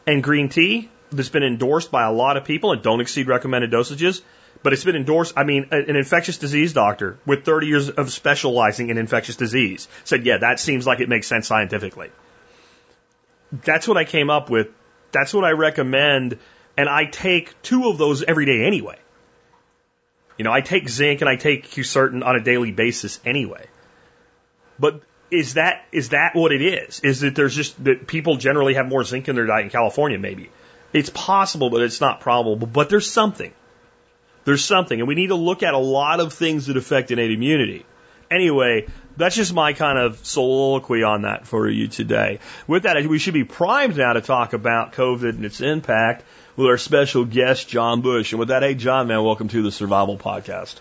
and 0.07 0.23
green 0.23 0.49
tea, 0.49 0.91
that's 1.11 1.29
been 1.29 1.43
endorsed 1.43 1.91
by 1.91 2.05
a 2.05 2.13
lot 2.13 2.37
of 2.37 2.45
people 2.45 2.73
and 2.73 2.83
don't 2.83 3.01
exceed 3.01 3.29
recommended 3.29 3.71
dosages, 3.71 4.23
but 4.63 4.73
it's 4.73 4.85
been 4.85 4.97
endorsed. 4.97 5.35
I 5.37 5.45
mean, 5.45 5.69
an 5.71 5.97
infectious 5.97 6.39
disease 6.39 6.73
doctor 6.73 7.19
with 7.25 7.45
30 7.45 7.67
years 7.67 7.91
of 7.91 8.11
specializing 8.11 8.91
in 8.91 8.99
infectious 8.99 9.37
disease 9.37 9.89
said, 10.05 10.27
yeah, 10.27 10.39
that 10.39 10.61
seems 10.61 10.87
like 10.87 11.01
it 11.01 11.09
makes 11.09 11.27
sense 11.27 11.47
scientifically. 11.47 12.11
That's 13.53 13.87
what 13.87 13.97
I 13.97 14.05
came 14.05 14.31
up 14.31 14.51
with. 14.51 14.69
That's 15.13 15.33
what 15.33 15.45
I 15.45 15.53
recommend. 15.53 16.39
And 16.77 16.89
I 16.89 17.05
take 17.05 17.61
two 17.63 17.89
of 17.89 17.99
those 17.99 18.23
every 18.23 18.45
day 18.45 18.65
anyway. 18.65 18.99
You 20.37 20.45
know, 20.45 20.53
I 20.53 20.61
take 20.61 20.89
zinc 20.89 21.23
and 21.23 21.31
I 21.31 21.37
take 21.37 21.71
Quercetin 21.71 22.25
on 22.25 22.37
a 22.37 22.41
daily 22.41 22.73
basis 22.73 23.21
anyway. 23.25 23.67
But 24.79 25.01
is 25.31 25.55
that 25.55 25.85
is 25.93 26.11
that 26.11 26.35
what 26.35 26.53
it 26.53 26.63
is? 26.63 27.01
Is 27.01 27.21
that 27.21 27.35
there's 27.35 27.55
just 27.55 27.83
that 27.85 28.07
people 28.07 28.37
generally 28.37 28.75
have 28.75 28.87
more 28.87 29.05
zinc 29.05 29.29
in 29.29 29.35
their 29.37 29.47
diet 29.47 29.65
in 29.65 29.71
California? 29.71 30.19
Maybe 30.19 30.51
it's 30.93 31.11
possible, 31.11 31.71
but 31.71 31.83
it's 31.83 32.01
not 32.01 32.21
probable. 32.21 32.67
But 32.67 32.89
there's 32.89 33.11
something. 33.11 33.53
There's 34.45 34.65
something, 34.65 35.01
and 35.01 35.09
we 35.09 35.17
need 35.17 35.29
to 35.29 35.35
look 35.35 35.65
at 35.65 35.75
a 35.75 35.79
lot 35.79 36.21
of 36.21 36.33
things 36.33 36.67
that 36.67 36.77
affect 36.77 37.11
innate 37.11 37.33
immunity. 37.33 37.85
Anyway, 38.31 38.87
that's 39.17 39.35
just 39.35 39.53
my 39.53 39.73
kind 39.73 39.99
of 39.99 40.25
soliloquy 40.25 41.03
on 41.03 41.23
that 41.23 41.49
for 41.49 41.69
you 41.69 41.89
today. 41.89 42.39
With 42.69 42.85
that, 42.85 43.05
we 43.07 43.19
should 43.19 43.35
be 43.35 43.45
primed 43.45 43.97
now 43.97 44.13
to 44.13 44.21
talk 44.21 44.53
about 44.53 44.93
COVID 44.93 45.31
and 45.31 45.45
its 45.45 45.61
impact 45.61 46.25
with 46.57 46.69
our 46.69 46.79
special 46.79 47.25
guest, 47.25 47.69
John 47.69 48.03
Bush. 48.03 48.33
And 48.33 48.39
with 48.39 48.49
that, 48.49 48.63
hey, 48.63 48.75
John, 48.75 49.09
man, 49.09 49.25
welcome 49.25 49.49
to 49.49 49.63
the 49.63 49.73
Survival 49.73 50.17
Podcast. 50.17 50.77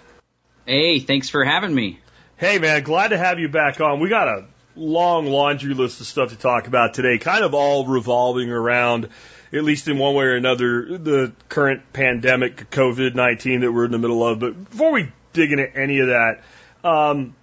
Hey, 0.66 1.00
thanks 1.00 1.30
for 1.30 1.44
having 1.44 1.74
me. 1.74 2.00
Hey, 2.38 2.60
man, 2.60 2.84
glad 2.84 3.10
to 3.10 3.18
have 3.18 3.40
you 3.40 3.48
back 3.48 3.80
on. 3.80 4.02
We 4.02 4.10
got 4.10 4.28
a 4.28 4.46
long 4.76 5.26
laundry 5.26 5.74
list 5.74 6.02
of 6.02 6.08
stuff 6.08 6.32
to 6.32 6.36
talk 6.36 6.68
about 6.68 6.94
today, 6.94 7.18
kind 7.18 7.46
of 7.46 7.54
all 7.54 7.86
revolving 7.86 8.52
around 8.52 9.08
at 9.54 9.64
least 9.64 9.88
in 9.88 9.98
one 9.98 10.16
way 10.16 10.26
or 10.26 10.36
another, 10.36 10.98
the 10.98 11.32
current 11.48 11.94
pandemic, 11.94 12.70
COVID 12.72 13.16
19 13.16 13.62
that 13.62 13.72
we're 13.72 13.86
in 13.86 13.92
the 13.92 14.00
middle 14.00 14.22
of. 14.28 14.40
But 14.40 14.70
before 14.70 14.92
we 14.92 15.14
dig 15.32 15.54
into 15.54 15.74
any 15.78 16.00
of 16.00 16.08
that, 16.08 16.44
um, 16.84 17.38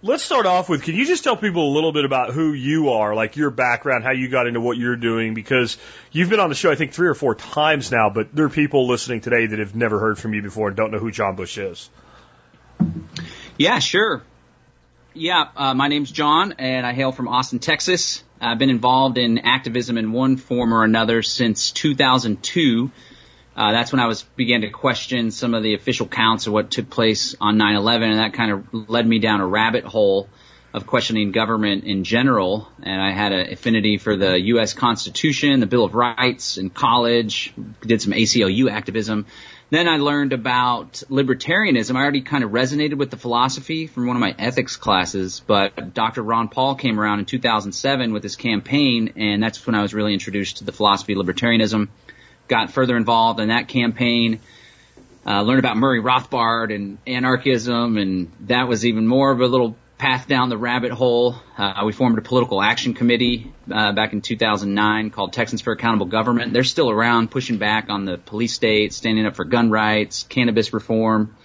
let's 0.00 0.22
start 0.22 0.46
off 0.46 0.70
with 0.70 0.82
can 0.82 0.94
you 0.94 1.04
just 1.04 1.24
tell 1.24 1.36
people 1.36 1.70
a 1.70 1.74
little 1.74 1.92
bit 1.92 2.06
about 2.06 2.32
who 2.32 2.54
you 2.54 2.88
are, 2.92 3.14
like 3.14 3.36
your 3.36 3.50
background, 3.50 4.02
how 4.02 4.12
you 4.12 4.30
got 4.30 4.46
into 4.46 4.60
what 4.60 4.78
you're 4.78 4.96
doing? 4.96 5.34
Because 5.34 5.76
you've 6.10 6.30
been 6.30 6.40
on 6.40 6.48
the 6.48 6.54
show, 6.54 6.70
I 6.70 6.74
think, 6.74 6.94
three 6.94 7.08
or 7.08 7.14
four 7.14 7.34
times 7.34 7.92
now, 7.92 8.08
but 8.08 8.34
there 8.34 8.46
are 8.46 8.48
people 8.48 8.88
listening 8.88 9.20
today 9.20 9.44
that 9.44 9.58
have 9.58 9.76
never 9.76 9.98
heard 9.98 10.18
from 10.18 10.32
you 10.32 10.40
before 10.40 10.68
and 10.68 10.76
don't 10.76 10.90
know 10.90 10.98
who 10.98 11.10
John 11.10 11.36
Bush 11.36 11.58
is. 11.58 11.90
Yeah, 13.58 13.80
sure. 13.80 14.22
Yeah, 15.18 15.48
uh, 15.56 15.74
my 15.74 15.88
name's 15.88 16.12
John, 16.12 16.54
and 16.60 16.86
I 16.86 16.92
hail 16.92 17.10
from 17.10 17.26
Austin, 17.26 17.58
Texas. 17.58 18.22
I've 18.40 18.58
been 18.58 18.70
involved 18.70 19.18
in 19.18 19.38
activism 19.38 19.98
in 19.98 20.12
one 20.12 20.36
form 20.36 20.72
or 20.72 20.84
another 20.84 21.22
since 21.22 21.72
2002. 21.72 22.92
Uh, 23.56 23.72
that's 23.72 23.90
when 23.90 23.98
I 23.98 24.06
was 24.06 24.22
began 24.22 24.60
to 24.60 24.70
question 24.70 25.32
some 25.32 25.54
of 25.54 25.64
the 25.64 25.74
official 25.74 26.06
counts 26.06 26.46
of 26.46 26.52
what 26.52 26.70
took 26.70 26.88
place 26.88 27.34
on 27.40 27.58
9/11, 27.58 28.10
and 28.10 28.20
that 28.20 28.32
kind 28.34 28.52
of 28.52 28.88
led 28.88 29.08
me 29.08 29.18
down 29.18 29.40
a 29.40 29.46
rabbit 29.46 29.82
hole 29.82 30.28
of 30.72 30.86
questioning 30.86 31.32
government 31.32 31.82
in 31.82 32.04
general. 32.04 32.68
And 32.80 33.02
I 33.02 33.10
had 33.10 33.32
an 33.32 33.52
affinity 33.52 33.98
for 33.98 34.16
the 34.16 34.40
U.S. 34.52 34.72
Constitution, 34.72 35.58
the 35.58 35.66
Bill 35.66 35.84
of 35.84 35.96
Rights 35.96 36.58
in 36.58 36.70
college. 36.70 37.52
Did 37.80 38.00
some 38.00 38.12
ACLU 38.12 38.70
activism. 38.70 39.26
Then 39.70 39.86
I 39.86 39.98
learned 39.98 40.32
about 40.32 41.02
libertarianism. 41.10 41.94
I 41.94 42.00
already 42.00 42.22
kind 42.22 42.42
of 42.42 42.52
resonated 42.52 42.94
with 42.94 43.10
the 43.10 43.18
philosophy 43.18 43.86
from 43.86 44.06
one 44.06 44.16
of 44.16 44.20
my 44.20 44.34
ethics 44.38 44.76
classes, 44.76 45.42
but 45.46 45.92
Dr. 45.92 46.22
Ron 46.22 46.48
Paul 46.48 46.74
came 46.74 46.98
around 46.98 47.18
in 47.18 47.26
2007 47.26 48.14
with 48.14 48.22
his 48.22 48.34
campaign, 48.34 49.12
and 49.16 49.42
that's 49.42 49.66
when 49.66 49.74
I 49.74 49.82
was 49.82 49.92
really 49.92 50.14
introduced 50.14 50.58
to 50.58 50.64
the 50.64 50.72
philosophy 50.72 51.12
of 51.12 51.18
libertarianism. 51.18 51.88
Got 52.48 52.70
further 52.70 52.96
involved 52.96 53.40
in 53.40 53.48
that 53.48 53.68
campaign, 53.68 54.40
uh, 55.26 55.42
learned 55.42 55.58
about 55.58 55.76
Murray 55.76 56.00
Rothbard 56.00 56.74
and 56.74 56.96
anarchism, 57.06 57.98
and 57.98 58.32
that 58.46 58.68
was 58.68 58.86
even 58.86 59.06
more 59.06 59.30
of 59.30 59.42
a 59.42 59.46
little 59.46 59.76
path 59.98 60.28
down 60.28 60.48
the 60.48 60.56
rabbit 60.56 60.92
hole. 60.92 61.34
Uh, 61.56 61.82
we 61.84 61.92
formed 61.92 62.16
a 62.18 62.22
political 62.22 62.62
action 62.62 62.94
committee 62.94 63.52
uh, 63.70 63.92
back 63.92 64.12
in 64.12 64.20
2009 64.20 65.10
called 65.10 65.32
Texans 65.32 65.60
for 65.60 65.72
Accountable 65.72 66.06
Government. 66.06 66.52
They're 66.52 66.64
still 66.64 66.88
around, 66.88 67.30
pushing 67.30 67.58
back 67.58 67.90
on 67.90 68.04
the 68.04 68.16
police 68.16 68.54
state, 68.54 68.94
standing 68.94 69.26
up 69.26 69.34
for 69.34 69.44
gun 69.44 69.70
rights, 69.70 70.22
cannabis 70.22 70.72
reform. 70.72 71.36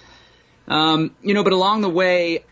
Um, 0.67 1.15
you 1.21 1.33
know, 1.33 1.43
but 1.43 1.51
along 1.51 1.81
the 1.81 1.89
way, 1.89 2.45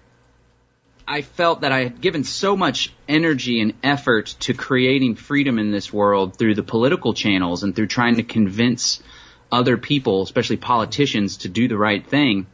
I 1.07 1.21
felt 1.21 1.61
that 1.61 1.71
I 1.71 1.83
had 1.83 2.01
given 2.01 2.23
so 2.23 2.57
much 2.57 2.93
energy 3.07 3.61
and 3.61 3.73
effort 3.83 4.35
to 4.41 4.53
creating 4.53 5.15
freedom 5.15 5.59
in 5.59 5.71
this 5.71 5.93
world 5.93 6.37
through 6.37 6.55
the 6.55 6.63
political 6.63 7.13
channels 7.13 7.63
and 7.63 7.75
through 7.75 7.87
trying 7.87 8.15
to 8.15 8.23
convince 8.23 9.03
other 9.51 9.77
people, 9.77 10.23
especially 10.23 10.57
politicians, 10.57 11.37
to 11.37 11.49
do 11.49 11.67
the 11.67 11.77
right 11.77 12.05
thing. 12.05 12.47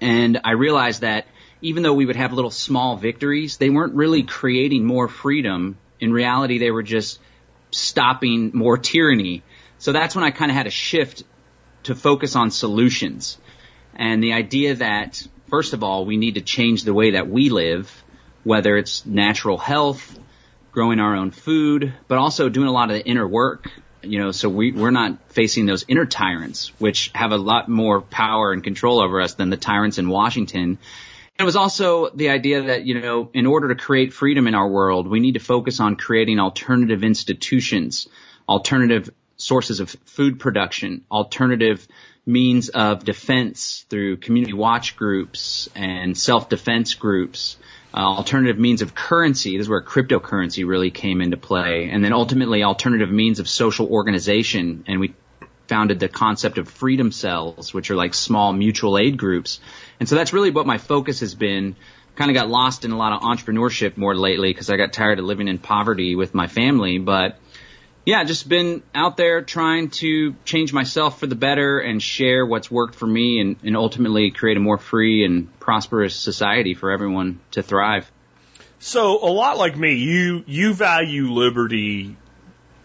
and 0.00 0.40
I 0.44 0.52
realized 0.52 1.00
that 1.00 1.26
even 1.62 1.82
though 1.82 1.94
we 1.94 2.06
would 2.06 2.16
have 2.16 2.32
little 2.32 2.50
small 2.50 2.96
victories, 2.96 3.56
they 3.56 3.70
weren't 3.70 3.94
really 3.94 4.22
creating 4.22 4.84
more 4.84 5.08
freedom. 5.08 5.76
In 5.98 6.12
reality, 6.12 6.58
they 6.58 6.70
were 6.70 6.82
just 6.82 7.20
stopping 7.70 8.50
more 8.54 8.78
tyranny. 8.78 9.42
So 9.78 9.92
that's 9.92 10.14
when 10.14 10.24
I 10.24 10.30
kind 10.30 10.50
of 10.50 10.56
had 10.56 10.66
a 10.66 10.70
shift 10.70 11.22
to 11.84 11.94
focus 11.94 12.36
on 12.36 12.50
solutions 12.50 13.38
and 13.94 14.22
the 14.22 14.32
idea 14.32 14.76
that 14.76 15.22
first 15.48 15.74
of 15.74 15.82
all, 15.82 16.06
we 16.06 16.16
need 16.16 16.36
to 16.36 16.40
change 16.40 16.84
the 16.84 16.94
way 16.94 17.12
that 17.12 17.28
we 17.28 17.50
live. 17.50 18.04
whether 18.42 18.78
it's 18.78 19.04
natural 19.04 19.58
health, 19.58 20.18
growing 20.72 20.98
our 20.98 21.14
own 21.14 21.30
food, 21.30 21.92
but 22.08 22.16
also 22.16 22.48
doing 22.48 22.68
a 22.68 22.72
lot 22.72 22.90
of 22.90 22.96
the 22.96 23.04
inner 23.04 23.28
work. 23.28 23.70
You 24.02 24.18
know, 24.18 24.32
so 24.32 24.48
we, 24.48 24.72
we're 24.72 24.90
not 24.90 25.18
facing 25.32 25.66
those 25.66 25.84
inner 25.86 26.06
tyrants, 26.06 26.72
which 26.78 27.10
have 27.14 27.32
a 27.32 27.36
lot 27.36 27.68
more 27.68 28.00
power 28.00 28.52
and 28.52 28.64
control 28.64 29.02
over 29.02 29.20
us 29.20 29.34
than 29.34 29.50
the 29.50 29.58
tyrants 29.58 29.98
in 29.98 30.08
Washington. 30.08 30.78
It 31.40 31.44
was 31.44 31.56
also 31.56 32.10
the 32.10 32.28
idea 32.28 32.64
that, 32.64 32.84
you 32.84 33.00
know, 33.00 33.30
in 33.32 33.46
order 33.46 33.68
to 33.68 33.74
create 33.74 34.12
freedom 34.12 34.46
in 34.46 34.54
our 34.54 34.68
world, 34.68 35.08
we 35.08 35.20
need 35.20 35.32
to 35.32 35.40
focus 35.40 35.80
on 35.80 35.96
creating 35.96 36.38
alternative 36.38 37.02
institutions, 37.02 38.06
alternative 38.46 39.08
sources 39.38 39.80
of 39.80 39.88
food 40.04 40.38
production, 40.38 41.06
alternative 41.10 41.88
means 42.26 42.68
of 42.68 43.06
defense 43.06 43.86
through 43.88 44.18
community 44.18 44.52
watch 44.52 44.96
groups 44.96 45.70
and 45.74 46.14
self-defense 46.14 46.92
groups, 46.96 47.56
uh, 47.94 48.00
alternative 48.00 48.58
means 48.58 48.82
of 48.82 48.94
currency. 48.94 49.56
This 49.56 49.64
is 49.64 49.70
where 49.70 49.80
cryptocurrency 49.82 50.68
really 50.68 50.90
came 50.90 51.22
into 51.22 51.38
play. 51.38 51.88
And 51.90 52.04
then 52.04 52.12
ultimately 52.12 52.62
alternative 52.64 53.10
means 53.10 53.40
of 53.40 53.48
social 53.48 53.86
organization. 53.88 54.84
And 54.86 55.00
we 55.00 55.14
founded 55.68 56.00
the 56.00 56.08
concept 56.08 56.58
of 56.58 56.68
freedom 56.68 57.12
cells, 57.12 57.72
which 57.72 57.90
are 57.90 57.94
like 57.94 58.12
small 58.12 58.52
mutual 58.52 58.98
aid 58.98 59.16
groups. 59.16 59.60
And 60.00 60.08
so 60.08 60.16
that's 60.16 60.32
really 60.32 60.50
what 60.50 60.66
my 60.66 60.78
focus 60.78 61.20
has 61.20 61.34
been. 61.34 61.76
Kind 62.16 62.30
of 62.30 62.34
got 62.34 62.48
lost 62.48 62.84
in 62.84 62.90
a 62.90 62.96
lot 62.96 63.12
of 63.12 63.20
entrepreneurship 63.20 63.96
more 63.96 64.16
lately 64.16 64.52
because 64.52 64.68
I 64.68 64.76
got 64.76 64.92
tired 64.92 65.18
of 65.18 65.24
living 65.24 65.46
in 65.46 65.58
poverty 65.58 66.16
with 66.16 66.34
my 66.34 66.48
family. 66.48 66.98
But 66.98 67.36
yeah, 68.04 68.24
just 68.24 68.48
been 68.48 68.82
out 68.94 69.16
there 69.16 69.42
trying 69.42 69.90
to 69.90 70.34
change 70.44 70.72
myself 70.72 71.20
for 71.20 71.26
the 71.26 71.34
better 71.34 71.78
and 71.78 72.02
share 72.02 72.44
what's 72.44 72.70
worked 72.70 72.94
for 72.94 73.06
me 73.06 73.40
and, 73.40 73.56
and 73.62 73.76
ultimately 73.76 74.30
create 74.30 74.56
a 74.56 74.60
more 74.60 74.78
free 74.78 75.24
and 75.24 75.48
prosperous 75.60 76.16
society 76.16 76.74
for 76.74 76.90
everyone 76.90 77.40
to 77.52 77.62
thrive. 77.62 78.10
So 78.80 79.22
a 79.22 79.30
lot 79.30 79.58
like 79.58 79.76
me, 79.76 79.94
you 79.94 80.42
you 80.46 80.72
value 80.72 81.30
liberty 81.30 82.16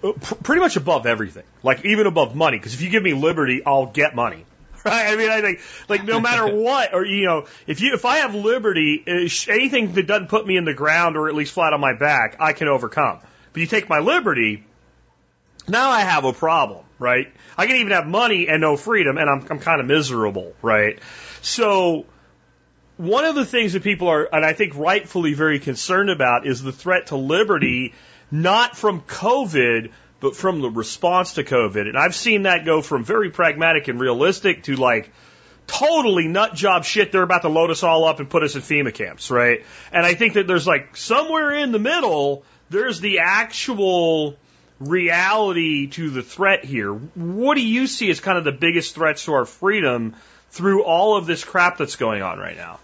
uh, 0.04 0.12
pr- 0.12 0.36
pretty 0.36 0.60
much 0.60 0.76
above 0.76 1.06
everything, 1.06 1.46
like 1.64 1.86
even 1.86 2.06
above 2.06 2.36
money. 2.36 2.58
Because 2.58 2.74
if 2.74 2.82
you 2.82 2.90
give 2.90 3.02
me 3.02 3.14
liberty, 3.14 3.64
I'll 3.66 3.86
get 3.86 4.14
money. 4.14 4.46
Right? 4.96 5.14
I 5.14 5.16
mean, 5.16 5.32
I 5.32 5.42
think 5.42 5.62
like 5.90 6.04
no 6.04 6.20
matter 6.20 6.56
what, 6.56 6.94
or 6.94 7.04
you 7.04 7.26
know, 7.26 7.48
if 7.66 7.82
you 7.82 7.96
if 7.96 8.06
I 8.06 8.18
have 8.18 8.36
liberty, 8.36 9.04
anything 9.48 9.94
that 9.94 10.06
doesn't 10.06 10.28
put 10.28 10.46
me 10.46 10.58
in 10.58 10.66
the 10.66 10.76
ground 10.76 11.18
or 11.18 11.28
at 11.28 11.34
least 11.34 11.54
flat 11.54 11.74
on 11.74 11.82
my 11.82 11.94
back, 11.94 12.38
I 12.40 12.54
can 12.54 12.68
overcome. 12.68 13.20
But 13.52 13.60
you 13.62 13.66
take 13.66 13.90
my 13.90 13.98
liberty, 13.98 14.64
now 15.68 15.90
I 15.90 16.02
have 16.02 16.24
a 16.24 16.34
problem, 16.34 16.86
right? 17.00 17.34
I 17.58 17.66
can 17.66 17.78
even 17.78 17.94
have 17.94 18.06
money 18.06 18.48
and 18.48 18.62
no 18.62 18.78
freedom, 18.78 19.18
and 19.18 19.28
I'm 19.28 19.48
I'm 19.50 19.60
kind 19.60 19.82
of 19.82 19.88
miserable, 19.88 20.54
right? 20.62 21.00
So 21.42 22.06
one 22.98 23.26
of 23.26 23.34
the 23.34 23.46
things 23.46 23.74
that 23.74 23.82
people 23.82 24.08
are, 24.10 24.30
and 24.32 24.46
I 24.46 24.54
think 24.54 24.76
rightfully 24.76 25.34
very 25.34 25.60
concerned 25.60 26.12
about, 26.12 26.46
is 26.46 26.62
the 26.62 26.72
threat 26.72 27.08
to 27.08 27.16
liberty, 27.16 27.96
not 28.30 28.78
from 28.78 29.02
COVID, 29.02 29.92
but 30.20 30.36
from 30.36 30.62
the 30.62 30.70
response 30.70 31.34
to 31.34 31.44
COVID. 31.44 31.88
And 31.88 31.98
I've 31.98 32.16
seen 32.16 32.44
that 32.44 32.66
go 32.66 32.82
from 32.82 33.04
very 33.04 33.30
pragmatic 33.30 33.88
and 33.88 34.00
realistic 34.00 34.64
to 34.64 34.76
like 34.76 35.12
totally 35.68 36.28
nut 36.28 36.54
job 36.54 36.86
shit. 36.86 37.12
They're 37.12 37.24
about 37.24 37.42
to 37.44 37.50
load 37.50 37.72
us 37.72 37.84
all 37.84 38.06
up 38.06 38.20
and 38.20 38.30
put 38.30 38.44
us 38.44 38.56
in 38.56 38.62
FEMA 38.62 38.94
camps, 38.94 39.30
right? 39.32 39.66
And 39.92 40.06
I 40.06 40.14
think 40.14 40.34
that 40.34 40.48
there's 40.48 40.68
like 40.68 40.96
somewhere 40.96 41.52
in 41.52 41.72
the 41.72 41.80
middle, 41.80 42.44
there's 42.70 43.00
the 43.00 43.20
actual 43.20 44.38
reality 44.80 45.88
to 45.88 46.10
the 46.10 46.22
threat 46.22 46.66
here. 46.66 46.94
What 46.94 47.56
do 47.56 47.66
you 47.66 47.88
see 47.88 48.10
as 48.10 48.20
kind 48.20 48.38
of 48.38 48.44
the 48.44 48.52
biggest 48.52 48.96
threats 48.96 49.26
to 49.26 49.34
our 49.34 49.46
freedom 49.46 50.16
through 50.52 50.84
all 50.84 51.18
of 51.18 51.26
this 51.26 51.44
crap 51.44 51.78
that's 51.78 51.96
going 51.96 52.22
on 52.22 52.40
right 52.40 52.58
now? 52.58 52.80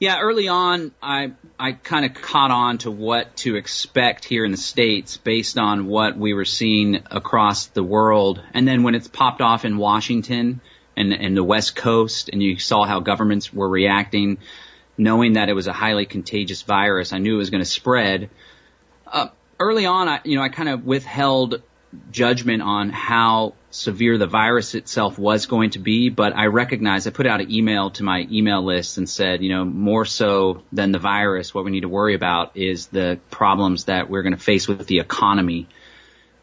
Yeah, 0.00 0.20
early 0.20 0.48
on, 0.48 0.92
I 1.02 1.32
I 1.58 1.72
kind 1.72 2.04
of 2.04 2.14
caught 2.14 2.50
on 2.50 2.78
to 2.78 2.90
what 2.90 3.36
to 3.38 3.56
expect 3.56 4.24
here 4.24 4.44
in 4.44 4.50
the 4.50 4.56
states 4.56 5.16
based 5.16 5.56
on 5.56 5.86
what 5.86 6.16
we 6.16 6.34
were 6.34 6.44
seeing 6.44 6.96
across 7.10 7.66
the 7.66 7.82
world, 7.82 8.42
and 8.52 8.66
then 8.66 8.82
when 8.82 8.94
it's 8.94 9.06
popped 9.06 9.40
off 9.40 9.64
in 9.64 9.76
Washington 9.76 10.60
and 10.96 11.12
and 11.12 11.36
the 11.36 11.44
West 11.44 11.76
Coast, 11.76 12.28
and 12.32 12.42
you 12.42 12.58
saw 12.58 12.84
how 12.84 13.00
governments 13.00 13.52
were 13.52 13.68
reacting, 13.68 14.38
knowing 14.98 15.34
that 15.34 15.48
it 15.48 15.54
was 15.54 15.68
a 15.68 15.72
highly 15.72 16.06
contagious 16.06 16.62
virus, 16.62 17.12
I 17.12 17.18
knew 17.18 17.34
it 17.36 17.38
was 17.38 17.50
going 17.50 17.62
to 17.62 17.70
spread. 17.70 18.30
Uh, 19.06 19.28
early 19.60 19.86
on, 19.86 20.08
I, 20.08 20.20
you 20.24 20.36
know, 20.36 20.42
I 20.42 20.48
kind 20.48 20.68
of 20.68 20.84
withheld 20.84 21.62
judgment 22.10 22.62
on 22.62 22.90
how 22.90 23.54
severe 23.74 24.18
the 24.18 24.26
virus 24.26 24.74
itself 24.74 25.18
was 25.18 25.46
going 25.46 25.70
to 25.70 25.80
be, 25.80 26.08
but 26.08 26.34
I 26.34 26.46
recognized, 26.46 27.08
I 27.08 27.10
put 27.10 27.26
out 27.26 27.40
an 27.40 27.52
email 27.52 27.90
to 27.90 28.04
my 28.04 28.26
email 28.30 28.64
list 28.64 28.98
and 28.98 29.08
said, 29.08 29.42
you 29.42 29.50
know, 29.50 29.64
more 29.64 30.04
so 30.04 30.62
than 30.72 30.92
the 30.92 31.00
virus, 31.00 31.52
what 31.52 31.64
we 31.64 31.72
need 31.72 31.80
to 31.80 31.88
worry 31.88 32.14
about 32.14 32.56
is 32.56 32.86
the 32.86 33.18
problems 33.30 33.84
that 33.84 34.08
we're 34.08 34.22
going 34.22 34.36
to 34.36 34.42
face 34.42 34.68
with 34.68 34.86
the 34.86 35.00
economy. 35.00 35.66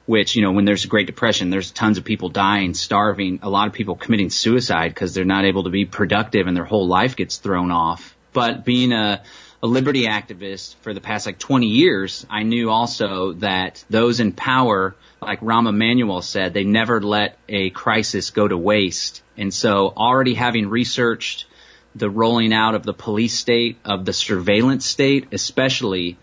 Which, 0.08 0.36
you 0.36 0.42
know, 0.42 0.52
when 0.52 0.66
there's 0.66 0.84
a 0.84 0.90
Great 0.90 1.08
Depression, 1.08 1.52
there's 1.52 1.72
tons 1.72 1.98
of 1.98 2.04
people 2.04 2.28
dying, 2.28 2.74
starving, 2.74 3.40
a 3.44 3.50
lot 3.50 3.68
of 3.68 3.74
people 3.74 3.96
committing 3.96 4.30
suicide 4.30 4.90
because 4.90 5.14
they're 5.14 5.24
not 5.24 5.46
able 5.46 5.64
to 5.64 5.70
be 5.70 5.86
productive 5.86 6.48
and 6.48 6.58
their 6.58 6.66
whole 6.66 6.88
life 6.88 7.16
gets 7.16 7.38
thrown 7.38 7.72
off. 7.72 8.18
But 8.34 8.66
being 8.66 8.92
a, 8.92 9.22
a 9.64 9.68
liberty 9.68 10.06
activist 10.06 10.76
for 10.82 10.94
the 10.94 11.02
past 11.02 11.26
like 11.26 11.38
20 11.38 11.68
years, 11.68 12.26
I 12.30 12.44
knew 12.44 12.70
also 12.70 13.34
that 13.34 13.84
those 13.90 14.20
in 14.20 14.32
power, 14.32 14.96
like 15.22 15.42
Rahm 15.42 15.70
Emanuel 15.70 16.22
said, 16.22 16.54
they 16.54 16.64
never 16.64 17.00
let 17.00 17.38
a 17.48 17.70
crisis 17.70 18.32
go 18.32 18.48
to 18.48 18.58
waste. 18.58 19.22
And 19.38 19.54
so 19.54 19.94
already 19.96 20.34
having 20.34 20.68
researched 20.68 21.46
the 21.94 22.10
rolling 22.10 22.54
out 22.54 22.74
of 22.74 22.84
the 22.84 22.94
police 22.94 23.38
state, 23.38 23.78
of 23.86 24.06
the 24.06 24.14
surveillance 24.14 24.86
state, 24.86 25.28
especially, 25.32 26.18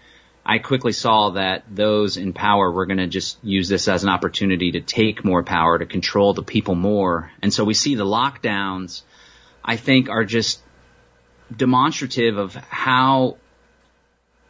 I 0.45 0.59
quickly 0.59 0.93
saw 0.93 1.31
that 1.31 1.65
those 1.71 2.17
in 2.17 2.33
power 2.33 2.73
were 2.73 2.87
going 2.87 2.99
to 2.99 3.07
just 3.07 3.39
use 3.45 3.69
this 3.69 3.87
as 3.87 4.03
an 4.03 4.09
opportunity 4.09 4.73
to 4.73 4.81
take 4.81 5.25
more 5.25 5.45
power, 5.45 5.79
to 5.79 5.87
control 5.87 6.33
the 6.33 6.43
people 6.43 6.75
more. 6.75 7.31
And 7.43 7.53
so 7.53 7.65
we 7.65 7.75
see 7.75 7.95
the 7.95 8.07
lockdowns, 8.07 9.03
I 9.63 9.77
think, 9.77 10.09
are 10.09 10.25
just 10.25 10.61
demonstrative 11.55 12.37
of 12.39 12.55
how 12.55 13.37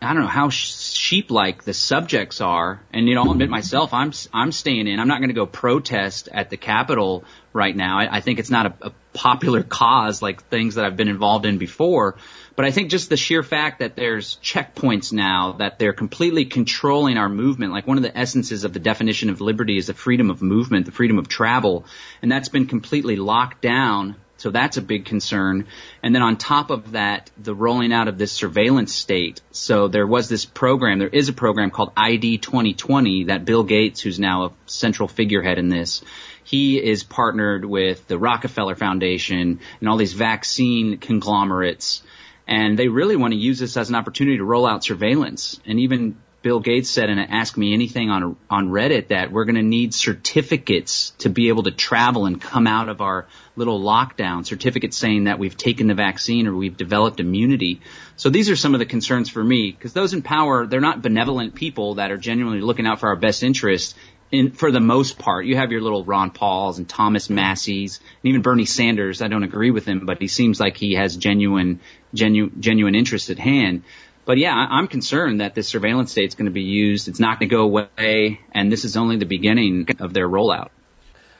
I 0.00 0.14
don't 0.14 0.22
know 0.22 0.28
how 0.28 0.48
sheep-like 0.48 1.64
the 1.64 1.74
subjects 1.74 2.40
are, 2.40 2.80
and 2.92 3.08
you 3.08 3.16
know, 3.16 3.24
I'll 3.24 3.32
admit 3.32 3.50
myself, 3.50 3.92
I'm 3.92 4.12
I'm 4.32 4.52
staying 4.52 4.86
in. 4.86 5.00
I'm 5.00 5.08
not 5.08 5.18
going 5.18 5.30
to 5.30 5.34
go 5.34 5.44
protest 5.44 6.28
at 6.32 6.50
the 6.50 6.56
Capitol 6.56 7.24
right 7.52 7.74
now. 7.74 7.98
I, 7.98 8.18
I 8.18 8.20
think 8.20 8.38
it's 8.38 8.50
not 8.50 8.66
a, 8.66 8.74
a 8.82 8.92
popular 9.12 9.64
cause 9.64 10.22
like 10.22 10.44
things 10.44 10.76
that 10.76 10.84
I've 10.84 10.96
been 10.96 11.08
involved 11.08 11.46
in 11.46 11.58
before. 11.58 12.14
But 12.54 12.64
I 12.64 12.70
think 12.70 12.90
just 12.90 13.08
the 13.08 13.16
sheer 13.16 13.42
fact 13.42 13.80
that 13.80 13.96
there's 13.96 14.36
checkpoints 14.36 15.12
now, 15.12 15.52
that 15.58 15.80
they're 15.80 15.92
completely 15.92 16.44
controlling 16.44 17.18
our 17.18 17.28
movement, 17.28 17.72
like 17.72 17.88
one 17.88 17.96
of 17.96 18.04
the 18.04 18.16
essences 18.16 18.62
of 18.62 18.72
the 18.72 18.80
definition 18.80 19.30
of 19.30 19.40
liberty 19.40 19.78
is 19.78 19.88
the 19.88 19.94
freedom 19.94 20.30
of 20.30 20.42
movement, 20.42 20.86
the 20.86 20.92
freedom 20.92 21.18
of 21.18 21.26
travel, 21.26 21.86
and 22.22 22.30
that's 22.30 22.48
been 22.48 22.66
completely 22.66 23.16
locked 23.16 23.62
down 23.62 24.14
so 24.38 24.50
that's 24.50 24.76
a 24.76 24.82
big 24.82 25.04
concern. 25.04 25.66
And 26.00 26.14
then 26.14 26.22
on 26.22 26.36
top 26.36 26.70
of 26.70 26.92
that, 26.92 27.30
the 27.36 27.54
rolling 27.54 27.92
out 27.92 28.06
of 28.06 28.18
this 28.18 28.30
surveillance 28.32 28.94
state. 28.94 29.40
So 29.50 29.88
there 29.88 30.06
was 30.06 30.28
this 30.28 30.44
program, 30.44 31.00
there 31.00 31.08
is 31.08 31.28
a 31.28 31.32
program 31.32 31.72
called 31.72 31.92
ID 31.96 32.38
2020 32.38 33.24
that 33.24 33.44
Bill 33.44 33.64
Gates, 33.64 34.00
who's 34.00 34.20
now 34.20 34.44
a 34.44 34.52
central 34.66 35.08
figurehead 35.08 35.58
in 35.58 35.68
this, 35.68 36.04
he 36.44 36.82
is 36.82 37.02
partnered 37.02 37.64
with 37.64 38.06
the 38.06 38.16
Rockefeller 38.16 38.76
Foundation 38.76 39.58
and 39.80 39.88
all 39.88 39.96
these 39.96 40.14
vaccine 40.14 40.98
conglomerates. 40.98 42.02
And 42.46 42.78
they 42.78 42.88
really 42.88 43.16
want 43.16 43.32
to 43.32 43.38
use 43.38 43.58
this 43.58 43.76
as 43.76 43.88
an 43.90 43.96
opportunity 43.96 44.38
to 44.38 44.44
roll 44.44 44.66
out 44.66 44.84
surveillance. 44.84 45.60
And 45.66 45.80
even 45.80 46.16
Bill 46.48 46.60
Gates 46.60 46.88
said 46.88 47.10
in 47.10 47.18
Ask 47.18 47.58
Me 47.58 47.74
Anything 47.74 48.08
on 48.08 48.34
on 48.48 48.70
Reddit 48.70 49.08
that 49.08 49.30
we're 49.30 49.44
going 49.44 49.56
to 49.56 49.62
need 49.62 49.92
certificates 49.92 51.10
to 51.18 51.28
be 51.28 51.48
able 51.48 51.64
to 51.64 51.70
travel 51.70 52.24
and 52.24 52.40
come 52.40 52.66
out 52.66 52.88
of 52.88 53.02
our 53.02 53.26
little 53.54 53.78
lockdown. 53.78 54.46
Certificates 54.46 54.96
saying 54.96 55.24
that 55.24 55.38
we've 55.38 55.58
taken 55.58 55.88
the 55.88 55.94
vaccine 55.94 56.46
or 56.46 56.56
we've 56.56 56.78
developed 56.78 57.20
immunity. 57.20 57.82
So 58.16 58.30
these 58.30 58.48
are 58.48 58.56
some 58.56 58.72
of 58.74 58.78
the 58.78 58.86
concerns 58.86 59.28
for 59.28 59.44
me 59.44 59.72
because 59.72 59.92
those 59.92 60.14
in 60.14 60.22
power 60.22 60.66
they're 60.66 60.80
not 60.80 61.02
benevolent 61.02 61.54
people 61.54 61.96
that 61.96 62.10
are 62.10 62.16
genuinely 62.16 62.62
looking 62.62 62.86
out 62.86 63.00
for 63.00 63.10
our 63.10 63.16
best 63.16 63.42
interest. 63.42 63.94
In, 64.30 64.50
for 64.50 64.72
the 64.72 64.80
most 64.80 65.18
part, 65.18 65.44
you 65.44 65.56
have 65.56 65.70
your 65.70 65.82
little 65.82 66.02
Ron 66.02 66.30
Pauls 66.30 66.78
and 66.78 66.88
Thomas 66.88 67.28
Massie's 67.28 67.98
and 68.22 68.30
even 68.30 68.40
Bernie 68.40 68.64
Sanders. 68.64 69.20
I 69.20 69.28
don't 69.28 69.44
agree 69.44 69.70
with 69.70 69.84
him, 69.84 70.06
but 70.06 70.18
he 70.18 70.28
seems 70.28 70.58
like 70.58 70.78
he 70.78 70.94
has 70.94 71.14
genuine, 71.14 71.80
genuine, 72.14 72.58
genuine 72.58 72.94
interest 72.94 73.28
at 73.28 73.38
hand. 73.38 73.82
But 74.28 74.36
yeah, 74.36 74.54
I'm 74.54 74.88
concerned 74.88 75.40
that 75.40 75.54
this 75.54 75.68
surveillance 75.68 76.10
state 76.10 76.28
is 76.28 76.34
going 76.34 76.44
to 76.44 76.52
be 76.52 76.60
used. 76.60 77.08
It's 77.08 77.18
not 77.18 77.40
going 77.40 77.48
to 77.48 77.56
go 77.56 77.62
away, 77.62 78.40
and 78.52 78.70
this 78.70 78.84
is 78.84 78.94
only 78.94 79.16
the 79.16 79.24
beginning 79.24 79.88
of 80.00 80.12
their 80.12 80.28
rollout. 80.28 80.68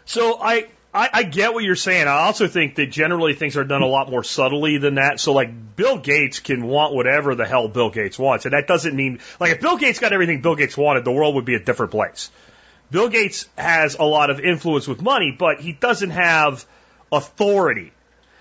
So 0.07 0.40
I, 0.40 0.68
I, 0.94 1.11
I 1.12 1.22
get 1.24 1.53
what 1.53 1.64
you're 1.64 1.77
saying. 1.77 2.09
I 2.09 2.20
also 2.20 2.48
think 2.48 2.77
that 2.77 2.87
generally 2.87 3.35
things 3.35 3.59
are 3.59 3.64
done 3.64 3.83
a 3.83 3.87
lot 3.87 4.11
more 4.11 4.24
subtly 4.24 4.79
than 4.79 4.94
that. 4.94 5.20
So 5.20 5.35
like 5.35 5.77
Bill 5.77 5.98
Gates 5.98 6.40
can 6.40 6.66
want 6.66 6.94
whatever 6.94 7.35
the 7.35 7.44
hell 7.44 7.68
Bill 7.68 7.90
Gates 7.90 8.18
wants, 8.18 8.46
and 8.46 8.55
that 8.55 8.66
doesn't 8.66 8.96
mean 8.96 9.20
like 9.38 9.53
if 9.53 9.61
Bill 9.61 9.77
Gates 9.77 9.98
got 9.98 10.14
everything 10.14 10.40
Bill 10.40 10.57
Gates 10.57 10.74
wanted, 10.74 11.05
the 11.05 11.12
world 11.12 11.35
would 11.35 11.44
be 11.44 11.57
a 11.57 11.61
different 11.61 11.92
place. 11.92 12.31
Bill 12.90 13.11
Gates 13.11 13.51
has 13.59 13.96
a 13.96 14.05
lot 14.05 14.31
of 14.31 14.40
influence 14.40 14.88
with 14.88 15.03
money, 15.03 15.37
but 15.38 15.61
he 15.61 15.74
doesn't 15.74 16.09
have 16.09 16.64
authority. 17.12 17.92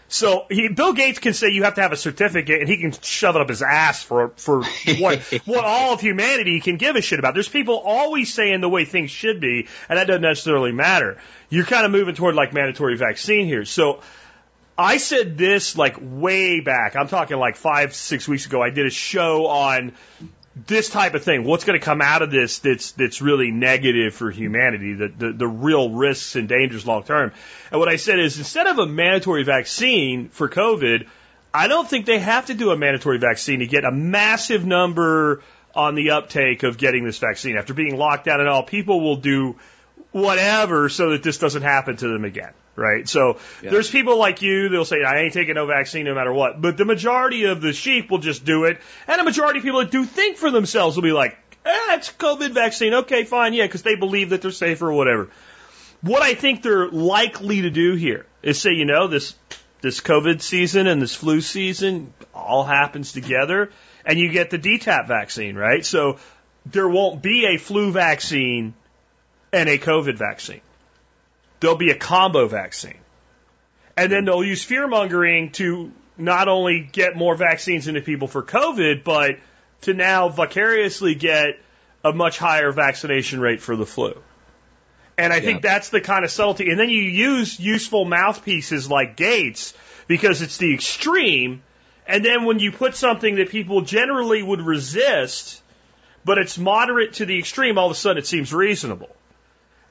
So 0.10 0.46
he, 0.50 0.70
Bill 0.70 0.94
Gates 0.94 1.20
can 1.20 1.34
say 1.34 1.50
you 1.50 1.64
have 1.64 1.76
to 1.76 1.82
have 1.82 1.92
a 1.92 1.98
certificate, 1.98 2.62
and 2.62 2.70
he 2.70 2.78
can 2.78 2.94
shove 3.02 3.36
it 3.36 3.42
up 3.42 3.50
his 3.50 3.62
ass 3.62 4.04
for 4.04 4.30
for 4.38 4.64
what 5.00 5.22
what 5.46 5.66
all 5.66 5.94
of 5.94 6.02
humanity 6.02 6.62
can 6.62 6.78
give 6.78 6.96
a 6.96 7.02
shit 7.02 7.20
about. 7.20 7.34
There's 7.34 7.50
people 7.50 7.76
always 7.76 8.34
saying 8.34 8.62
the 8.62 8.70
way 8.70 8.86
things 8.86 9.12
should 9.12 9.42
be, 9.42 9.68
and 9.90 9.98
that 9.98 10.08
doesn't 10.08 10.22
necessarily 10.22 10.72
matter. 10.72 11.18
You're 11.50 11.66
kind 11.66 11.86
of 11.86 11.92
moving 11.92 12.16
toward 12.16 12.36
like 12.36 12.54
mandatory 12.54 12.96
vaccine 12.96 13.46
here. 13.48 13.66
So 13.66 14.02
I 14.78 14.98
said 14.98 15.38
this 15.38 15.76
like 15.76 15.98
way 16.00 16.62
back. 16.62 16.96
I'm 16.96 17.08
talking 17.08 17.38
like 17.38 17.58
five 17.58 17.94
six 17.94 18.28
weeks 18.28 18.46
ago. 18.46 18.62
I 18.62 18.70
did 18.70 18.86
a 18.86 18.92
show 18.92 19.48
on 19.48 19.94
this 20.66 20.90
type 20.90 21.14
of 21.14 21.24
thing, 21.24 21.44
what's 21.44 21.66
going 21.66 21.80
to 21.80 21.86
come 21.86 22.02
out 22.02 22.22
of 22.22 22.32
this 22.32 22.60
that's 22.60 22.92
that's 22.92 23.22
really 23.22 23.52
negative 23.52 24.14
for 24.14 24.32
humanity, 24.32 24.94
the, 24.94 25.08
the, 25.10 25.32
the 25.34 25.48
real 25.48 25.92
risks 25.92 26.36
and 26.36 26.48
dangers 26.48 26.86
long 26.86 27.04
term. 27.04 27.32
And 27.72 27.80
what 27.80 27.90
I 27.90 27.98
said 27.98 28.20
is 28.20 28.38
instead 28.38 28.68
of 28.68 28.80
a 28.80 28.86
mandatory 28.86 29.44
vaccine 29.44 30.30
for 30.30 30.50
COVID, 30.50 31.08
I 31.54 31.68
don't 31.68 31.88
think 31.88 32.06
they 32.06 32.20
have 32.20 32.48
to 32.48 32.54
do 32.54 32.72
a 32.72 32.78
mandatory 32.78 33.20
vaccine 33.20 33.60
to 33.60 33.68
get 33.68 33.84
a 33.84 33.92
massive 33.92 34.66
number 34.66 35.44
on 35.76 35.96
the 35.96 36.12
uptake 36.12 36.64
of 36.64 36.78
getting 36.78 37.04
this 37.04 37.20
vaccine. 37.20 37.58
After 37.58 37.74
being 37.74 37.98
locked 37.98 38.26
down 38.26 38.40
and 38.40 38.50
all, 38.50 38.64
people 38.64 39.02
will 39.02 39.18
do 39.18 39.58
whatever 40.12 40.90
so 40.90 41.12
that 41.12 41.24
this 41.24 41.38
doesn't 41.38 41.62
happen 41.62 41.98
to 41.98 42.08
them 42.08 42.26
again 42.26 42.54
right? 42.78 43.10
So 43.10 43.40
yeah. 43.62 43.72
there's 43.72 43.90
people 43.90 44.18
like 44.18 44.42
you 44.42 44.70
that'll 44.70 44.86
say, 44.86 45.04
I 45.04 45.22
ain't 45.22 45.34
taking 45.34 45.56
no 45.56 45.66
vaccine 45.66 46.06
no 46.06 46.16
matter 46.16 46.32
what. 46.32 46.62
But 46.62 46.78
the 46.78 46.86
majority 46.86 47.46
of 47.46 47.60
the 47.60 47.74
sheep 47.74 48.10
will 48.10 48.20
just 48.20 48.46
do 48.46 48.66
it. 48.66 48.80
And 49.08 49.20
a 49.20 49.24
majority 49.24 49.60
of 49.60 49.66
people 49.66 49.80
that 49.80 49.92
do 49.92 50.06
think 50.06 50.38
for 50.38 50.52
themselves 50.52 50.96
will 50.96 51.04
be 51.04 51.12
like, 51.12 51.38
eh, 51.66 51.96
it's 51.96 52.12
COVID 52.14 52.52
vaccine. 52.52 52.94
Okay, 52.94 53.26
fine. 53.26 53.54
Yeah, 53.54 53.66
because 53.66 53.82
they 53.82 53.96
believe 53.96 54.30
that 54.30 54.42
they're 54.42 54.52
safer 54.52 54.88
or 54.88 54.94
whatever. 54.94 55.30
What 56.02 56.22
I 56.22 56.36
think 56.36 56.62
they're 56.62 56.88
likely 56.88 57.64
to 57.64 57.72
do 57.72 57.96
here 57.96 58.28
is 58.44 58.62
say, 58.62 58.72
you 58.72 58.86
know, 58.86 59.08
this, 59.08 59.36
this 59.82 60.00
COVID 60.00 60.42
season 60.42 60.86
and 60.86 61.02
this 61.02 61.16
flu 61.16 61.42
season 61.42 62.14
all 62.34 62.64
happens 62.64 63.12
together 63.12 63.72
and 64.06 64.20
you 64.20 64.30
get 64.32 64.52
the 64.52 64.60
DTaP 64.60 65.08
vaccine, 65.08 65.56
right? 65.56 65.84
So 65.84 66.20
there 66.68 66.88
won't 66.88 67.24
be 67.24 67.48
a 67.48 67.58
flu 67.58 67.92
vaccine 67.92 68.76
and 69.52 69.68
a 69.68 69.80
COVID 69.80 70.18
vaccine 70.18 70.62
there'll 71.60 71.78
be 71.78 71.92
a 71.92 71.98
combo 71.98 72.48
vaccine. 72.48 73.00
And 73.96 74.12
then 74.12 74.26
they'll 74.26 74.44
use 74.44 74.64
fear 74.64 74.88
mongering 74.88 75.52
to 75.54 75.92
not 76.18 76.48
only 76.48 76.88
get 76.92 77.16
more 77.16 77.36
vaccines 77.36 77.88
into 77.88 78.02
people 78.02 78.28
for 78.28 78.44
COVID, 78.44 79.04
but 79.04 79.38
to 79.82 79.94
now 79.94 80.30
vicariously 80.30 81.16
get 81.16 81.60
a 82.04 82.14
much 82.14 82.38
higher 82.38 82.72
vaccination 82.72 83.40
rate 83.40 83.62
for 83.62 83.76
the 83.76 83.86
flu. 83.86 84.22
And 85.18 85.34
I 85.34 85.38
yeah. 85.38 85.42
think 85.42 85.62
that's 85.62 85.90
the 85.90 86.02
kind 86.02 86.24
of 86.24 86.32
subtlety. 86.32 86.70
And 86.70 86.80
then 86.80 86.90
you 86.90 87.02
use 87.02 87.60
useful 87.60 88.06
mouthpieces 88.06 88.90
like 88.90 89.16
Gates 89.16 89.74
because 90.08 90.42
it's 90.42 90.58
the 90.58 90.74
extreme. 90.74 91.64
And 92.08 92.24
then 92.24 92.46
when 92.46 92.60
you 92.60 92.72
put 92.72 92.96
something 92.96 93.36
that 93.36 93.50
people 93.50 93.82
generally 93.82 94.44
would 94.44 94.62
resist, 94.62 95.62
but 96.24 96.38
it's 96.38 96.58
moderate 96.58 97.14
to 97.14 97.26
the 97.26 97.40
extreme, 97.40 97.78
all 97.78 97.88
of 97.88 97.92
a 97.92 97.96
sudden 97.96 98.20
it 98.20 98.28
seems 98.28 98.54
reasonable. 98.54 99.10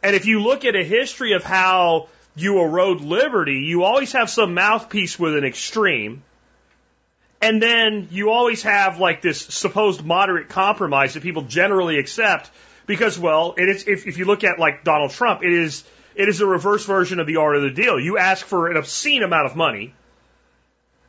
And 0.06 0.14
if 0.14 0.24
you 0.24 0.40
look 0.40 0.64
at 0.64 0.76
a 0.76 0.84
history 0.84 1.32
of 1.32 1.42
how 1.42 2.06
you 2.36 2.60
erode 2.60 3.00
liberty, 3.00 3.64
you 3.66 3.82
always 3.82 4.12
have 4.12 4.30
some 4.30 4.54
mouthpiece 4.54 5.18
with 5.18 5.34
an 5.34 5.44
extreme. 5.44 6.22
And 7.42 7.60
then 7.60 8.06
you 8.12 8.30
always 8.30 8.62
have 8.62 9.00
like 9.00 9.20
this 9.20 9.40
supposed 9.40 10.04
moderate 10.04 10.48
compromise 10.48 11.14
that 11.14 11.24
people 11.24 11.42
generally 11.42 11.98
accept 11.98 12.52
because, 12.86 13.18
well, 13.18 13.56
it 13.58 13.68
is, 13.68 13.88
if, 13.88 14.06
if 14.06 14.16
you 14.16 14.26
look 14.26 14.44
at 14.44 14.60
like 14.60 14.84
Donald 14.84 15.10
Trump, 15.10 15.42
it 15.42 15.52
is, 15.52 15.82
it 16.14 16.28
is 16.28 16.40
a 16.40 16.46
reverse 16.46 16.86
version 16.86 17.18
of 17.18 17.26
the 17.26 17.38
art 17.38 17.56
of 17.56 17.62
the 17.62 17.70
deal. 17.70 17.98
You 17.98 18.16
ask 18.16 18.46
for 18.46 18.70
an 18.70 18.76
obscene 18.76 19.24
amount 19.24 19.46
of 19.46 19.56
money 19.56 19.92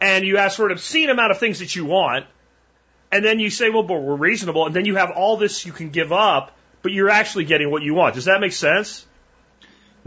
and 0.02 0.26
you 0.26 0.40
ask 0.40 0.58
for 0.58 0.66
an 0.66 0.72
obscene 0.72 1.12
amount 1.12 1.30
of 1.30 1.38
things 1.38 1.60
that 1.60 1.76
you 1.76 1.86
want. 1.86 2.26
And 3.12 3.24
then 3.24 3.40
you 3.40 3.52
say, 3.52 3.70
well, 3.70 3.84
but 3.84 4.02
we're 4.02 4.16
reasonable. 4.16 4.66
And 4.66 4.76
then 4.76 4.86
you 4.86 4.96
have 4.96 5.12
all 5.12 5.38
this 5.38 5.68
you 5.68 5.72
can 5.72 5.92
give 5.92 6.12
up 6.12 6.57
but 6.82 6.92
you're 6.92 7.10
actually 7.10 7.46
getting 7.46 7.72
what 7.72 7.82
you 7.82 7.94
want. 7.94 8.16
Does 8.16 8.26
that 8.26 8.40
make 8.40 8.54
sense? 8.54 9.06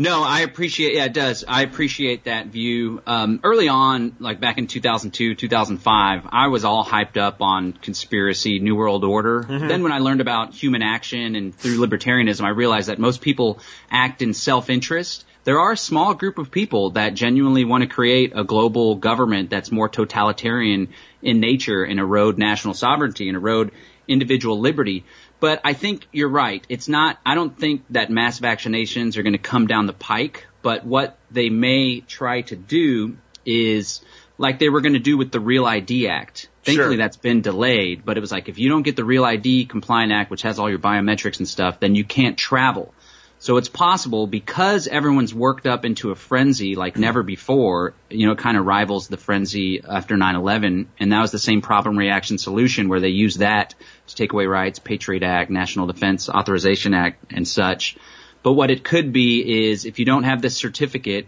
No, 0.00 0.22
I 0.22 0.40
appreciate. 0.40 0.94
Yeah, 0.94 1.04
it 1.04 1.12
does. 1.12 1.44
I 1.46 1.60
appreciate 1.60 2.24
that 2.24 2.46
view. 2.46 3.02
Um, 3.06 3.40
early 3.44 3.68
on, 3.68 4.16
like 4.18 4.40
back 4.40 4.56
in 4.56 4.66
2002, 4.66 5.34
2005, 5.34 6.26
I 6.30 6.46
was 6.46 6.64
all 6.64 6.82
hyped 6.82 7.18
up 7.18 7.42
on 7.42 7.74
conspiracy, 7.74 8.60
New 8.60 8.74
World 8.74 9.04
Order. 9.04 9.42
Mm-hmm. 9.42 9.68
Then, 9.68 9.82
when 9.82 9.92
I 9.92 9.98
learned 9.98 10.22
about 10.22 10.54
human 10.54 10.80
action 10.80 11.36
and 11.36 11.54
through 11.54 11.86
libertarianism, 11.86 12.42
I 12.44 12.48
realized 12.48 12.88
that 12.88 12.98
most 12.98 13.20
people 13.20 13.58
act 13.90 14.22
in 14.22 14.32
self-interest. 14.32 15.26
There 15.44 15.60
are 15.60 15.72
a 15.72 15.76
small 15.76 16.14
group 16.14 16.38
of 16.38 16.50
people 16.50 16.92
that 16.92 17.12
genuinely 17.12 17.66
want 17.66 17.82
to 17.82 17.86
create 17.86 18.32
a 18.34 18.42
global 18.42 18.94
government 18.94 19.50
that's 19.50 19.70
more 19.70 19.90
totalitarian 19.90 20.88
in 21.20 21.40
nature 21.40 21.84
and 21.84 22.00
erode 22.00 22.38
national 22.38 22.72
sovereignty 22.72 23.28
and 23.28 23.36
erode 23.36 23.70
individual 24.08 24.60
liberty. 24.60 25.04
But 25.40 25.62
I 25.64 25.72
think 25.72 26.06
you're 26.12 26.28
right. 26.28 26.64
It's 26.68 26.86
not, 26.86 27.18
I 27.24 27.34
don't 27.34 27.58
think 27.58 27.84
that 27.90 28.10
mass 28.10 28.38
vaccinations 28.38 29.16
are 29.16 29.22
going 29.22 29.32
to 29.32 29.38
come 29.38 29.66
down 29.66 29.86
the 29.86 29.94
pike, 29.94 30.46
but 30.62 30.84
what 30.84 31.18
they 31.30 31.48
may 31.48 32.00
try 32.00 32.42
to 32.42 32.56
do 32.56 33.16
is 33.46 34.02
like 34.36 34.58
they 34.58 34.68
were 34.68 34.82
going 34.82 34.92
to 34.92 34.98
do 34.98 35.16
with 35.16 35.32
the 35.32 35.40
Real 35.40 35.64
ID 35.64 36.08
Act. 36.08 36.48
Thankfully, 36.62 36.90
sure. 36.90 36.96
that's 36.98 37.16
been 37.16 37.40
delayed, 37.40 38.04
but 38.04 38.18
it 38.18 38.20
was 38.20 38.30
like 38.30 38.50
if 38.50 38.58
you 38.58 38.68
don't 38.68 38.82
get 38.82 38.96
the 38.96 39.04
Real 39.04 39.24
ID 39.24 39.64
Compliant 39.64 40.12
Act, 40.12 40.30
which 40.30 40.42
has 40.42 40.58
all 40.58 40.68
your 40.68 40.78
biometrics 40.78 41.38
and 41.38 41.48
stuff, 41.48 41.80
then 41.80 41.94
you 41.94 42.04
can't 42.04 42.36
travel. 42.36 42.92
So 43.38 43.56
it's 43.56 43.70
possible 43.70 44.26
because 44.26 44.86
everyone's 44.86 45.34
worked 45.34 45.66
up 45.66 45.86
into 45.86 46.10
a 46.10 46.14
frenzy 46.14 46.74
like 46.74 46.98
never 46.98 47.22
before, 47.22 47.94
you 48.10 48.26
know, 48.26 48.32
it 48.32 48.38
kind 48.38 48.58
of 48.58 48.66
rivals 48.66 49.08
the 49.08 49.16
frenzy 49.16 49.82
after 49.82 50.14
9-11. 50.16 50.88
And 50.98 51.12
that 51.12 51.22
was 51.22 51.30
the 51.30 51.38
same 51.38 51.62
problem 51.62 51.98
reaction 51.98 52.36
solution 52.36 52.90
where 52.90 53.00
they 53.00 53.08
used 53.08 53.38
that 53.38 53.74
to 54.10 54.16
take 54.16 54.32
away 54.32 54.46
rights, 54.46 54.78
Patriot 54.78 55.22
Act, 55.22 55.50
National 55.50 55.86
Defense 55.86 56.28
Authorization 56.28 56.94
Act 56.94 57.32
and 57.32 57.46
such. 57.46 57.96
But 58.42 58.52
what 58.52 58.70
it 58.70 58.84
could 58.84 59.12
be 59.12 59.68
is 59.68 59.84
if 59.84 59.98
you 59.98 60.04
don't 60.04 60.24
have 60.24 60.42
this 60.42 60.56
certificate, 60.56 61.26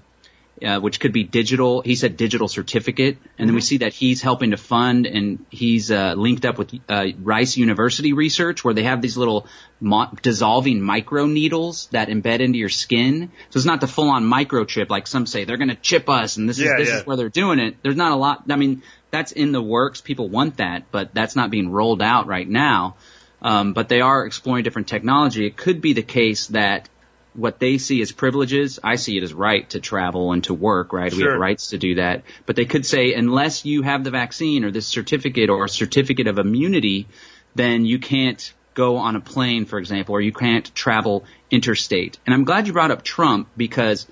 uh, 0.65 0.81
which 0.81 1.01
could 1.01 1.13
be 1.13 1.25
digital. 1.25 1.83
He 1.83 1.95
said 1.95 2.17
digital 2.17 2.49
certificate, 2.49 3.17
and 3.17 3.25
mm-hmm. 3.25 3.47
then 3.47 3.55
we 3.55 3.61
mm-hmm. 3.61 3.67
see 3.67 3.79
that 3.79 3.93
he's 3.93 4.23
helping 4.23 4.51
to 4.53 4.57
fund 4.57 5.07
and 5.07 5.45
he's 5.51 5.91
uh, 5.91 6.15
linked 6.17 6.45
up 6.45 6.59
with 6.59 6.73
uh, 6.89 7.07
Rice 7.21 7.57
University 7.57 8.13
research, 8.13 8.65
where 8.65 8.75
they 8.75 8.85
have 8.85 9.03
these 9.03 9.17
little 9.17 9.47
mo- 9.81 10.11
dissolving 10.23 10.81
micro 10.81 11.27
needles 11.27 11.89
that 11.93 12.09
embed 12.09 12.41
into 12.41 12.59
your 12.59 12.69
skin. 12.69 13.31
So 13.51 13.59
it's 13.59 13.67
not 13.67 13.81
the 13.81 13.89
full-on 13.89 14.25
microchip 14.25 14.91
like 14.91 15.07
some 15.07 15.27
say. 15.27 15.45
They're 15.45 15.57
going 15.57 15.69
to 15.69 15.77
chip 15.77 16.09
us, 16.09 16.37
and 16.37 16.49
this 16.49 16.59
yeah, 16.59 16.73
is 16.73 16.79
this 16.79 16.89
yeah. 16.89 16.99
is 17.01 17.07
where 17.07 17.17
they're 17.17 17.29
doing 17.29 17.59
it. 17.59 17.77
There's 17.83 17.97
not 17.97 18.13
a 18.13 18.17
lot. 18.17 18.45
I 18.49 18.57
mean, 18.57 18.83
that's 19.11 19.33
in 19.33 19.53
the 19.53 19.63
works. 19.63 20.01
People 20.01 20.29
want 20.29 20.57
that, 20.57 20.91
but 20.91 21.15
that's 21.15 21.37
not 21.37 21.51
being 21.51 21.71
rolled 21.71 22.03
out 22.03 22.27
right 22.27 22.49
now. 22.49 22.97
Um, 23.43 23.73
but 23.73 23.89
they 23.89 24.01
are 24.01 24.25
exploring 24.25 24.63
different 24.63 24.87
technology. 24.87 25.47
It 25.47 25.57
could 25.57 25.81
be 25.81 25.95
the 25.95 26.03
case 26.03 26.47
that 26.49 26.89
what 27.35 27.59
they 27.59 27.79
see 27.79 28.03
as 28.03 28.13
privileges, 28.13 28.79
I 28.83 28.97
see 28.97 29.17
it 29.17 29.23
as 29.23 29.33
right 29.33 29.69
to 29.71 29.81
travel 29.81 30.33
and 30.33 30.45
to 30.45 30.55
work, 30.55 30.93
right? 30.93 31.13
Sure. 31.13 31.19
We 31.19 31.31
have 31.31 31.41
rights 31.41 31.69
to 31.69 31.79
do 31.79 31.97
that. 31.97 32.25
But 32.47 32.57
they 32.57 32.65
could 32.65 32.85
say, 32.85 33.15
unless 33.15 33.65
you 33.65 33.83
have 33.83 34.05
the 34.05 34.11
vaccine 34.11 34.65
or 34.65 34.71
this 34.71 34.87
certificate 34.87 35.49
or 35.51 35.65
a 35.65 35.69
certificate 35.69 36.27
of 36.27 36.39
immunity, 36.39 37.09
then 37.55 37.85
you 37.85 37.99
can't 37.99 38.53
go 38.75 38.97
on 38.97 39.17
a 39.17 39.21
plane, 39.21 39.65
for 39.67 39.79
example, 39.79 40.15
or 40.15 40.21
you 40.21 40.33
can't 40.33 40.75
travel 40.75 41.25
interstate. 41.51 42.19
And 42.27 42.35
I'm 42.35 42.45
glad 42.45 42.67
you 42.67 42.73
brought 42.73 42.91
up 42.91 43.03
Trump 43.03 43.49
because 43.57 44.07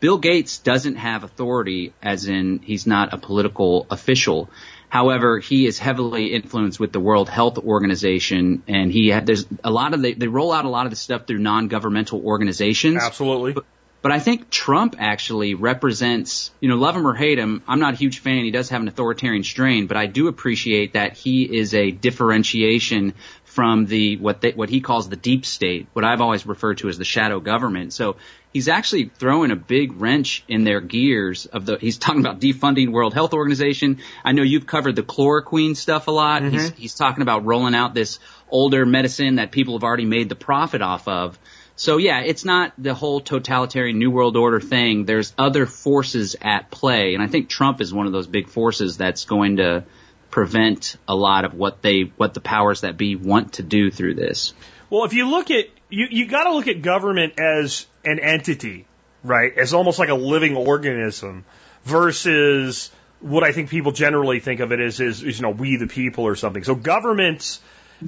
Bill 0.00 0.18
Gates 0.18 0.58
doesn't 0.58 0.96
have 0.96 1.24
authority 1.24 1.92
as 2.02 2.28
in 2.28 2.60
he's 2.60 2.86
not 2.86 3.12
a 3.12 3.18
political 3.18 3.86
official. 3.90 4.48
However, 4.88 5.38
he 5.38 5.66
is 5.66 5.78
heavily 5.78 6.32
influenced 6.34 6.80
with 6.80 6.92
the 6.92 7.00
World 7.00 7.28
Health 7.28 7.58
Organization, 7.58 8.62
and 8.66 8.90
he 8.90 9.10
there's 9.20 9.46
a 9.62 9.70
lot 9.70 9.92
of 9.92 10.00
the, 10.02 10.14
they 10.14 10.28
roll 10.28 10.50
out 10.50 10.64
a 10.64 10.70
lot 10.70 10.86
of 10.86 10.90
the 10.90 10.96
stuff 10.96 11.26
through 11.26 11.38
non-governmental 11.38 12.24
organizations. 12.24 13.02
Absolutely. 13.02 13.52
But, 13.52 13.64
but 14.00 14.12
I 14.12 14.20
think 14.20 14.48
Trump 14.48 14.94
actually 14.98 15.54
represents, 15.54 16.52
you 16.60 16.68
know, 16.68 16.76
love 16.76 16.96
him 16.96 17.06
or 17.06 17.14
hate 17.14 17.38
him. 17.38 17.62
I'm 17.66 17.80
not 17.80 17.94
a 17.94 17.96
huge 17.96 18.20
fan. 18.20 18.44
He 18.44 18.50
does 18.50 18.70
have 18.70 18.80
an 18.80 18.88
authoritarian 18.88 19.42
strain, 19.42 19.88
but 19.88 19.96
I 19.96 20.06
do 20.06 20.28
appreciate 20.28 20.92
that 20.92 21.14
he 21.14 21.42
is 21.42 21.74
a 21.74 21.90
differentiation 21.90 23.14
from 23.48 23.86
the 23.86 24.16
what 24.18 24.42
they, 24.42 24.52
what 24.52 24.68
he 24.68 24.80
calls 24.80 25.08
the 25.08 25.16
deep 25.16 25.46
state, 25.46 25.88
what 25.94 26.04
I've 26.04 26.20
always 26.20 26.46
referred 26.46 26.78
to 26.78 26.88
as 26.88 26.98
the 26.98 27.04
shadow 27.04 27.40
government. 27.40 27.94
So 27.94 28.16
he's 28.52 28.68
actually 28.68 29.06
throwing 29.06 29.50
a 29.50 29.56
big 29.56 30.00
wrench 30.00 30.44
in 30.48 30.64
their 30.64 30.80
gears 30.80 31.46
of 31.46 31.64
the 31.64 31.78
he's 31.78 31.96
talking 31.96 32.20
about 32.20 32.40
defunding 32.40 32.90
World 32.92 33.14
Health 33.14 33.32
Organization. 33.32 33.98
I 34.22 34.32
know 34.32 34.42
you've 34.42 34.66
covered 34.66 34.96
the 34.96 35.02
chloroquine 35.02 35.76
stuff 35.76 36.08
a 36.08 36.10
lot. 36.10 36.42
Mm-hmm. 36.42 36.52
He's 36.52 36.70
he's 36.70 36.94
talking 36.94 37.22
about 37.22 37.46
rolling 37.46 37.74
out 37.74 37.94
this 37.94 38.18
older 38.50 38.84
medicine 38.84 39.36
that 39.36 39.50
people 39.50 39.74
have 39.74 39.82
already 39.82 40.04
made 40.04 40.28
the 40.28 40.36
profit 40.36 40.82
off 40.82 41.08
of. 41.08 41.38
So 41.74 41.96
yeah, 41.96 42.20
it's 42.20 42.44
not 42.44 42.74
the 42.76 42.92
whole 42.92 43.20
totalitarian 43.20 43.98
new 43.98 44.10
world 44.10 44.36
order 44.36 44.60
thing. 44.60 45.06
There's 45.06 45.32
other 45.38 45.64
forces 45.64 46.36
at 46.42 46.70
play, 46.70 47.14
and 47.14 47.22
I 47.22 47.28
think 47.28 47.48
Trump 47.48 47.80
is 47.80 47.94
one 47.94 48.06
of 48.06 48.12
those 48.12 48.26
big 48.26 48.48
forces 48.48 48.98
that's 48.98 49.24
going 49.24 49.56
to 49.56 49.84
prevent 50.38 50.98
a 51.08 51.16
lot 51.16 51.44
of 51.44 51.52
what 51.52 51.82
they 51.82 52.12
what 52.16 52.32
the 52.32 52.40
powers 52.40 52.82
that 52.82 52.96
be 52.96 53.16
want 53.16 53.54
to 53.54 53.64
do 53.64 53.90
through 53.90 54.14
this. 54.14 54.54
Well, 54.88 55.02
if 55.02 55.12
you 55.12 55.28
look 55.28 55.50
at 55.50 55.64
you 55.88 56.06
you 56.08 56.28
got 56.28 56.44
to 56.44 56.52
look 56.52 56.68
at 56.68 56.80
government 56.80 57.40
as 57.40 57.88
an 58.04 58.20
entity, 58.20 58.86
right? 59.24 59.58
As 59.58 59.74
almost 59.74 59.98
like 59.98 60.10
a 60.10 60.14
living 60.14 60.54
organism. 60.54 61.44
versus 61.82 62.92
what 63.18 63.42
I 63.42 63.50
think 63.50 63.68
people 63.68 63.90
generally 63.90 64.38
think 64.38 64.60
of 64.60 64.70
it 64.70 64.78
as 64.78 65.00
is, 65.00 65.24
is 65.24 65.40
you 65.40 65.42
know, 65.42 65.50
we 65.50 65.74
the 65.76 65.88
people 65.88 66.22
or 66.22 66.36
something. 66.36 66.62
So 66.62 66.76
governments, 66.76 67.60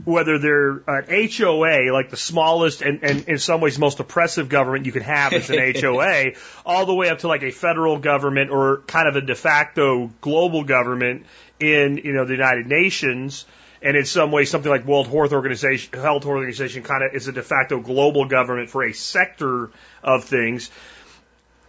whether 0.04 0.38
they're 0.38 0.82
an 0.86 1.30
HOA, 1.36 1.92
like 1.92 2.10
the 2.10 2.16
smallest 2.16 2.80
and, 2.82 3.02
and 3.02 3.24
in 3.26 3.38
some 3.38 3.60
ways 3.60 3.76
most 3.76 3.98
oppressive 3.98 4.48
government 4.48 4.86
you 4.86 4.92
can 4.92 5.02
have 5.02 5.32
is 5.32 5.50
an 5.50 5.74
HOA, 5.80 6.34
all 6.64 6.86
the 6.86 6.94
way 6.94 7.08
up 7.08 7.18
to 7.20 7.28
like 7.28 7.42
a 7.42 7.50
federal 7.50 7.98
government 7.98 8.50
or 8.50 8.82
kind 8.86 9.08
of 9.08 9.16
a 9.16 9.20
de 9.20 9.34
facto 9.34 10.12
global 10.20 10.62
government 10.62 11.26
in, 11.61 11.99
you 11.99 12.12
know, 12.12 12.25
the 12.25 12.33
United 12.33 12.66
Nations. 12.66 13.44
And 13.83 13.96
in 13.96 14.05
some 14.05 14.31
ways, 14.31 14.51
something 14.51 14.70
like 14.70 14.85
World 14.85 15.07
Health 15.07 15.33
Organization, 15.33 15.99
Health 15.99 16.27
Organization 16.27 16.83
kind 16.83 17.03
of 17.03 17.14
is 17.14 17.29
a 17.29 17.33
de 17.33 17.42
facto 17.42 17.81
global 17.81 18.27
government 18.27 18.68
for 18.68 18.85
a 18.85 18.92
sector 18.92 19.70
of 20.03 20.25
things. 20.25 20.70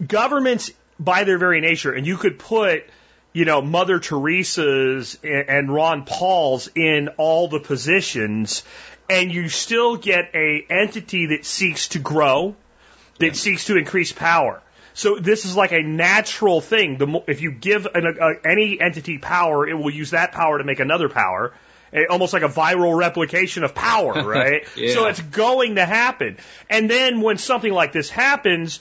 Governments, 0.06 0.72
by 1.00 1.24
their 1.24 1.38
very 1.38 1.62
nature, 1.62 1.94
and 1.94 2.06
you 2.06 2.18
could 2.18 2.38
put 2.38 2.84
you 3.34 3.46
know, 3.46 3.62
Mother 3.62 4.00
Teresa's 4.00 5.18
and 5.24 5.74
Ron 5.74 6.04
Paul's 6.06 6.70
in 6.76 7.10
all 7.18 7.48
the 7.48 7.60
positions, 7.60 8.64
and 9.10 9.32
you 9.32 9.48
still 9.48 9.96
get 9.96 10.32
a 10.34 10.66
entity 10.70 11.28
that 11.28 11.46
seeks 11.46 11.90
to 11.90 12.00
grow, 12.00 12.56
that 13.20 13.28
yeah. 13.28 13.34
seeks 13.34 13.66
to 13.66 13.78
increase 13.78 14.12
power. 14.12 14.62
So 14.94 15.16
this 15.16 15.46
is 15.46 15.56
like 15.56 15.72
a 15.72 15.82
natural 15.82 16.62
thing. 16.62 16.98
The 16.98 17.08
mo- 17.08 17.24
if 17.28 17.42
you 17.42 17.52
give 17.52 17.88
an, 17.94 18.06
a, 18.06 18.48
any 18.48 18.80
entity 18.80 19.18
power, 19.18 19.68
it 19.68 19.74
will 19.74 19.92
use 19.92 20.12
that 20.12 20.32
power 20.32 20.58
to 20.58 20.64
make 20.64 20.80
another 20.80 21.10
power. 21.10 21.54
A, 21.94 22.06
almost 22.08 22.34
like 22.34 22.44
a 22.44 22.50
viral 22.50 22.98
replication 22.98 23.64
of 23.64 23.74
power, 23.76 24.14
right? 24.24 24.64
yeah. 24.76 24.94
So 24.94 25.06
it's 25.08 25.22
going 25.22 25.76
to 25.76 25.86
happen. 25.86 26.38
And 26.70 26.90
then 26.90 27.22
when 27.22 27.38
something 27.38 27.72
like 27.72 27.92
this 27.92 28.10
happens, 28.10 28.80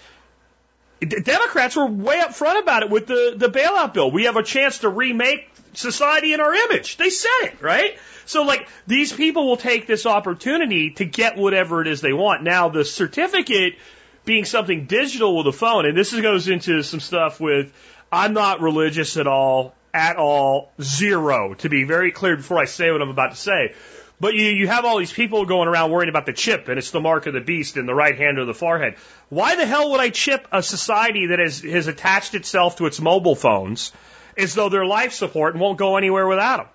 Democrats 1.01 1.77
were 1.77 1.87
way 1.87 2.19
up 2.21 2.35
front 2.35 2.59
about 2.59 2.83
it 2.83 2.91
with 2.91 3.07
the, 3.07 3.35
the 3.37 3.49
bailout 3.49 3.95
bill. 3.95 4.11
We 4.11 4.25
have 4.25 4.37
a 4.37 4.43
chance 4.43 4.79
to 4.79 4.89
remake 4.89 5.51
society 5.73 6.33
in 6.33 6.41
our 6.41 6.55
image. 6.55 6.97
They 6.97 7.11
said 7.11 7.31
it, 7.43 7.63
right? 7.63 7.99
So 8.27 8.43
like 8.43 8.69
these 8.87 9.13
people 9.13 9.47
will 9.47 9.57
take 9.57 9.87
this 9.87 10.07
opportunity 10.07 10.91
to 10.93 11.05
get 11.05 11.37
whatever 11.37 11.81
it 11.81 11.89
is 11.89 12.01
they 12.01 12.13
want. 12.13 12.43
Now 12.43 12.69
the 12.69 12.85
certificate 12.85 13.75
being 14.25 14.45
something 14.45 14.87
digital 14.87 15.37
with 15.37 15.47
a 15.47 15.53
phone, 15.53 15.87
and 15.87 15.97
this 15.97 16.13
goes 16.19 16.49
into 16.49 16.83
some 16.83 17.01
stuff 17.01 17.41
with 17.41 17.73
I'm 18.13 18.33
not 18.33 18.61
religious 18.61 19.17
at 19.17 19.27
all, 19.27 19.75
at 19.95 20.17
all, 20.17 20.73
zero, 20.81 21.55
to 21.55 21.69
be 21.69 21.85
very 21.85 22.13
clear 22.13 22.37
before 22.37 22.59
I 22.59 22.65
say 22.65 22.91
what 22.91 23.03
I'm 23.03 23.11
about 23.11 23.31
to 23.31 23.37
say. 23.37 23.75
But 24.21 24.35
you, 24.35 24.47
you 24.47 24.69
have 24.69 24.85
all 24.85 24.99
these 24.99 25.13
people 25.13 25.47
going 25.47 25.67
around 25.67 25.91
worrying 25.91 26.11
about 26.11 26.27
the 26.27 26.35
chip, 26.35 26.69
and 26.69 26.79
it's 26.79 26.91
the 26.91 27.01
mark 27.01 27.27
of 27.27 27.33
the 27.33 27.41
beast 27.41 27.79
in 27.79 27.87
the 27.87 27.95
right 27.95 28.17
hand 28.17 28.39
or 28.39 28.45
the 28.45 28.55
forehead. 28.55 28.97
Why 29.31 29.57
the 29.57 29.65
hell 29.65 29.93
would 29.93 30.01
I 30.01 30.11
chip 30.11 30.47
a 30.53 30.63
society 30.63 31.29
that 31.29 31.39
has, 31.39 31.61
has 31.61 31.87
attached 31.87 32.35
itself 32.35 32.77
to 32.77 32.87
its 32.87 33.01
mobile 33.01 33.35
phones 33.35 33.93
as 34.37 34.55
though 34.55 34.69
they're 34.69 34.85
life 34.85 35.13
support 35.13 35.55
and 35.55 35.61
won't 35.61 35.79
go 35.79 35.97
anywhere 35.97 36.29
without 36.29 36.59
them? 36.59 36.67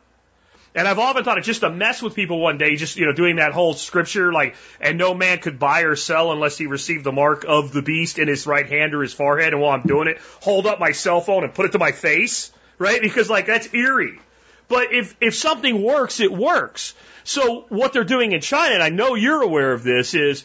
And 0.75 0.89
I've 0.89 0.99
often 0.99 1.23
thought 1.23 1.37
it's 1.37 1.47
just 1.47 1.61
to 1.61 1.69
mess 1.69 2.01
with 2.01 2.15
people 2.15 2.39
one 2.39 2.57
day, 2.57 2.75
just, 2.75 2.97
you 2.97 3.05
know, 3.05 3.13
doing 3.13 3.37
that 3.37 3.53
whole 3.53 3.73
scripture, 3.73 4.33
like, 4.33 4.55
and 4.81 4.97
no 4.97 5.13
man 5.13 5.39
could 5.39 5.57
buy 5.57 5.81
or 5.81 5.95
sell 5.95 6.33
unless 6.33 6.57
he 6.57 6.67
received 6.67 7.05
the 7.05 7.13
mark 7.13 7.45
of 7.47 7.71
the 7.71 7.81
beast 7.81 8.19
in 8.19 8.27
his 8.27 8.45
right 8.45 8.67
hand 8.67 8.93
or 8.93 9.01
his 9.01 9.13
forehead. 9.13 9.53
And 9.53 9.61
while 9.61 9.71
I'm 9.71 9.87
doing 9.87 10.09
it, 10.09 10.19
hold 10.41 10.67
up 10.67 10.81
my 10.81 10.91
cell 10.91 11.21
phone 11.21 11.45
and 11.45 11.53
put 11.53 11.65
it 11.65 11.71
to 11.71 11.79
my 11.79 11.93
face, 11.93 12.51
right? 12.77 13.01
Because 13.01 13.29
like, 13.29 13.45
that's 13.45 13.73
eerie. 13.73 14.19
But 14.67 14.91
if, 14.91 15.15
if 15.21 15.35
something 15.35 15.81
works, 15.81 16.19
it 16.19 16.31
works. 16.31 16.93
So 17.23 17.65
what 17.69 17.93
they're 17.93 18.03
doing 18.03 18.33
in 18.33 18.41
China, 18.41 18.73
and 18.73 18.83
I 18.83 18.89
know 18.89 19.15
you're 19.15 19.41
aware 19.41 19.71
of 19.71 19.83
this, 19.83 20.13
is 20.13 20.43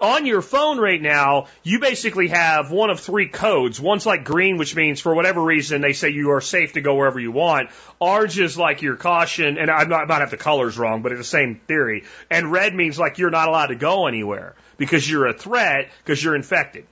on 0.00 0.26
your 0.26 0.42
phone 0.42 0.78
right 0.78 1.00
now, 1.00 1.46
you 1.62 1.78
basically 1.78 2.28
have 2.28 2.72
one 2.72 2.90
of 2.90 2.98
three 2.98 3.28
codes. 3.28 3.80
One's 3.80 4.04
like 4.04 4.24
green, 4.24 4.56
which 4.56 4.74
means 4.74 5.00
for 5.00 5.14
whatever 5.14 5.40
reason 5.40 5.80
they 5.80 5.92
say 5.92 6.10
you 6.10 6.32
are 6.32 6.40
safe 6.40 6.72
to 6.72 6.80
go 6.80 6.96
wherever 6.96 7.20
you 7.20 7.30
want. 7.30 7.70
Orange 8.00 8.38
is 8.38 8.58
like 8.58 8.82
your 8.82 8.96
caution, 8.96 9.58
and 9.58 9.68
not, 9.68 10.08
might 10.08 10.20
have 10.20 10.30
the 10.30 10.36
colors 10.36 10.76
wrong, 10.76 11.02
but 11.02 11.12
it's 11.12 11.20
the 11.20 11.24
same 11.24 11.60
theory. 11.68 12.04
And 12.30 12.50
red 12.50 12.74
means 12.74 12.98
like 12.98 13.18
you're 13.18 13.30
not 13.30 13.48
allowed 13.48 13.68
to 13.68 13.76
go 13.76 14.06
anywhere 14.06 14.54
because 14.76 15.08
you're 15.08 15.26
a 15.26 15.34
threat 15.34 15.88
because 16.04 16.22
you're 16.22 16.36
infected. 16.36 16.86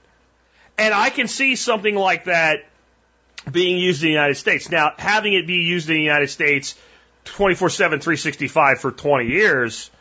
And 0.77 0.93
I 0.93 1.09
can 1.09 1.27
see 1.27 1.55
something 1.55 1.95
like 1.95 2.25
that 2.25 2.65
being 3.49 3.77
used 3.77 4.01
in 4.03 4.07
the 4.07 4.13
United 4.13 4.35
States. 4.35 4.69
Now, 4.69 4.93
having 4.97 5.33
it 5.33 5.47
be 5.47 5.63
used 5.63 5.89
in 5.89 5.95
the 5.95 6.01
United 6.01 6.29
States 6.29 6.75
24 7.25 7.69
7, 7.69 7.99
365 7.99 8.79
for 8.79 8.91
20 8.91 9.27
years, 9.27 9.91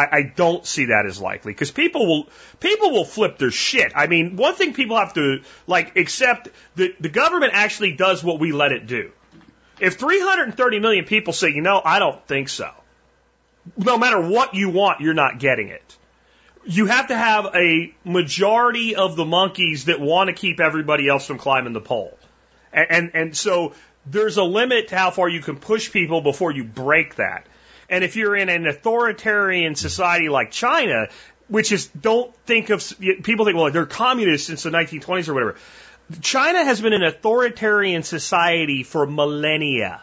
I, 0.00 0.16
I 0.18 0.22
don't 0.22 0.64
see 0.64 0.86
that 0.86 1.04
as 1.06 1.20
likely 1.20 1.52
because 1.52 1.70
people 1.70 2.06
will 2.06 2.28
people 2.58 2.90
will 2.90 3.04
flip 3.04 3.38
their 3.38 3.50
shit. 3.50 3.92
I 3.94 4.06
mean, 4.06 4.36
one 4.36 4.54
thing 4.54 4.72
people 4.72 4.96
have 4.96 5.14
to 5.14 5.42
like 5.66 5.96
accept 5.96 6.48
that 6.76 7.00
the 7.00 7.08
government 7.08 7.52
actually 7.54 7.92
does 7.92 8.24
what 8.24 8.40
we 8.40 8.52
let 8.52 8.72
it 8.72 8.86
do. 8.86 9.12
If 9.78 9.94
330 9.98 10.80
million 10.80 11.04
people 11.04 11.32
say, 11.32 11.50
you 11.50 11.62
know, 11.62 11.80
I 11.84 11.98
don't 11.98 12.26
think 12.26 12.48
so, 12.48 12.70
no 13.76 13.98
matter 13.98 14.20
what 14.20 14.54
you 14.54 14.70
want, 14.70 15.00
you're 15.00 15.14
not 15.14 15.38
getting 15.38 15.68
it. 15.68 15.96
You 16.64 16.86
have 16.86 17.08
to 17.08 17.16
have 17.16 17.46
a 17.54 17.94
majority 18.04 18.94
of 18.94 19.16
the 19.16 19.24
monkeys 19.24 19.86
that 19.86 20.00
want 20.00 20.28
to 20.28 20.34
keep 20.34 20.60
everybody 20.60 21.08
else 21.08 21.26
from 21.26 21.38
climbing 21.38 21.72
the 21.72 21.80
pole. 21.80 22.16
And, 22.72 22.86
and, 22.90 23.10
and 23.14 23.36
so 23.36 23.72
there's 24.04 24.36
a 24.36 24.44
limit 24.44 24.88
to 24.88 24.96
how 24.96 25.10
far 25.10 25.28
you 25.28 25.40
can 25.40 25.56
push 25.56 25.90
people 25.90 26.20
before 26.20 26.52
you 26.52 26.64
break 26.64 27.14
that. 27.16 27.46
And 27.90 28.04
if 28.04 28.16
you're 28.16 28.36
in 28.36 28.48
an 28.48 28.66
authoritarian 28.66 29.74
society 29.74 30.28
like 30.28 30.52
China, 30.52 31.08
which 31.48 31.72
is 31.72 31.88
don't 31.88 32.34
think 32.46 32.70
of 32.70 32.82
people 33.22 33.44
think 33.44 33.56
well 33.56 33.70
they're 33.70 33.84
communists 33.84 34.46
since 34.46 34.62
the 34.62 34.70
1920s 34.70 35.28
or 35.28 35.34
whatever. 35.34 35.56
China 36.22 36.64
has 36.64 36.80
been 36.80 36.92
an 36.92 37.02
authoritarian 37.02 38.02
society 38.02 38.82
for 38.82 39.06
millennia. 39.06 40.02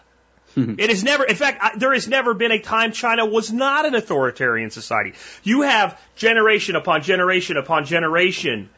Hmm. 0.56 0.76
It 0.78 0.90
has 0.90 1.04
never, 1.04 1.26
in 1.26 1.36
fact, 1.36 1.80
there 1.80 1.94
has 1.94 2.08
never 2.08 2.34
been 2.34 2.52
a 2.52 2.60
time 2.60 2.92
China 2.92 3.26
was 3.26 3.52
not 3.52 3.86
an 3.86 3.94
authoritarian 3.94 4.70
society. 4.70 5.14
You 5.44 5.64
have 5.64 6.00
generation 6.16 6.76
upon 6.76 7.04
generation 7.04 7.58
upon 7.58 7.86
generation 7.86 8.70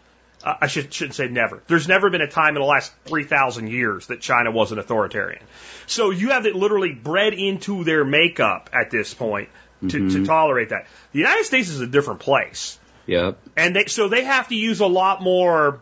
uh, 0.44 0.56
I 0.62 0.68
should, 0.68 0.94
shouldn't 0.94 1.16
say 1.16 1.28
never. 1.28 1.62
There's 1.68 1.88
never 1.88 2.10
been 2.10 2.22
a 2.22 2.30
time 2.30 2.56
in 2.56 2.62
the 2.62 2.68
last 2.68 2.94
3,000 3.06 3.68
years 3.68 4.08
that 4.08 4.22
China 4.22 4.52
wasn't 4.52 4.80
authoritarian. 4.80 5.44
So 5.88 6.12
you 6.12 6.30
have 6.30 6.46
it 6.46 6.56
literally 6.56 6.94
bred 6.94 7.34
into 7.34 7.84
their 7.84 8.06
makeup 8.06 8.70
at 8.74 8.92
this 8.92 9.14
point 9.14 9.50
to, 9.82 9.88
mm-hmm. 9.88 10.10
to 10.10 10.26
tolerate 10.26 10.70
that. 10.70 10.88
The 11.12 11.20
United 11.20 11.46
States 11.46 11.70
is 11.70 11.82
a 11.82 11.88
different 11.88 12.22
place. 12.22 12.80
Yep. 13.06 13.38
And 13.58 13.76
they, 13.76 13.86
so 13.86 14.08
they 14.08 14.24
have 14.24 14.48
to 14.50 14.56
use 14.56 14.80
a 14.80 14.88
lot 14.88 15.22
more 15.22 15.82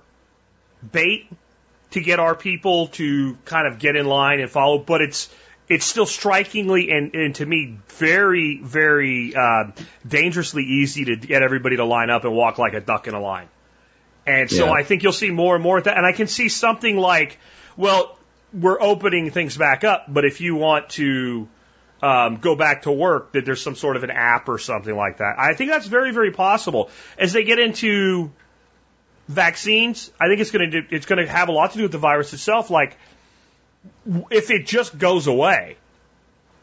bait 0.91 1.29
to 1.91 2.01
get 2.01 2.19
our 2.19 2.35
people 2.35 2.87
to 2.87 3.37
kind 3.45 3.67
of 3.67 3.79
get 3.79 3.95
in 3.95 4.05
line 4.05 4.39
and 4.39 4.49
follow, 4.49 4.77
but 4.77 5.01
it's, 5.01 5.29
it's 5.69 5.85
still 5.85 6.05
strikingly 6.05 6.89
and, 6.91 7.13
and 7.13 7.35
to 7.35 7.45
me 7.45 7.77
very, 7.89 8.59
very 8.61 9.35
uh, 9.35 9.65
dangerously 10.07 10.63
easy 10.63 11.05
to 11.05 11.15
get 11.15 11.43
everybody 11.43 11.75
to 11.75 11.85
line 11.85 12.09
up 12.09 12.23
and 12.23 12.33
walk 12.33 12.57
like 12.57 12.73
a 12.73 12.81
duck 12.81 13.07
in 13.07 13.13
a 13.13 13.19
line. 13.19 13.49
And 14.27 14.51
so 14.51 14.65
yeah. 14.65 14.71
I 14.73 14.83
think 14.83 15.03
you'll 15.03 15.13
see 15.13 15.31
more 15.31 15.55
and 15.55 15.63
more 15.63 15.77
of 15.77 15.85
that. 15.85 15.97
And 15.97 16.05
I 16.05 16.11
can 16.11 16.27
see 16.27 16.49
something 16.49 16.97
like, 16.97 17.39
well, 17.77 18.17
we're 18.53 18.79
opening 18.81 19.31
things 19.31 19.55
back 19.55 19.85
up, 19.85 20.05
but 20.09 20.25
if 20.25 20.41
you 20.41 20.55
want 20.55 20.89
to 20.89 21.47
um, 22.01 22.35
go 22.37 22.55
back 22.55 22.83
to 22.83 22.91
work, 22.91 23.31
that 23.31 23.45
there's 23.45 23.61
some 23.61 23.75
sort 23.75 23.95
of 23.95 24.03
an 24.03 24.11
app 24.11 24.49
or 24.49 24.57
something 24.57 24.95
like 24.95 25.17
that. 25.19 25.35
I 25.39 25.53
think 25.53 25.71
that's 25.71 25.87
very, 25.87 26.11
very 26.11 26.31
possible. 26.31 26.89
As 27.17 27.31
they 27.31 27.45
get 27.45 27.57
into 27.57 28.31
vaccines, 29.29 30.11
I 30.19 30.27
think 30.27 30.41
it's 30.41 30.51
going 30.51 30.71
to 30.71 30.83
it's 30.91 31.05
going 31.05 31.25
to 31.25 31.31
have 31.31 31.47
a 31.47 31.53
lot 31.53 31.71
to 31.71 31.77
do 31.77 31.83
with 31.83 31.93
the 31.93 31.97
virus 31.97 32.33
itself. 32.33 32.69
Like, 32.69 32.97
if 34.29 34.51
it 34.51 34.65
just 34.65 34.97
goes 34.97 35.27
away, 35.27 35.77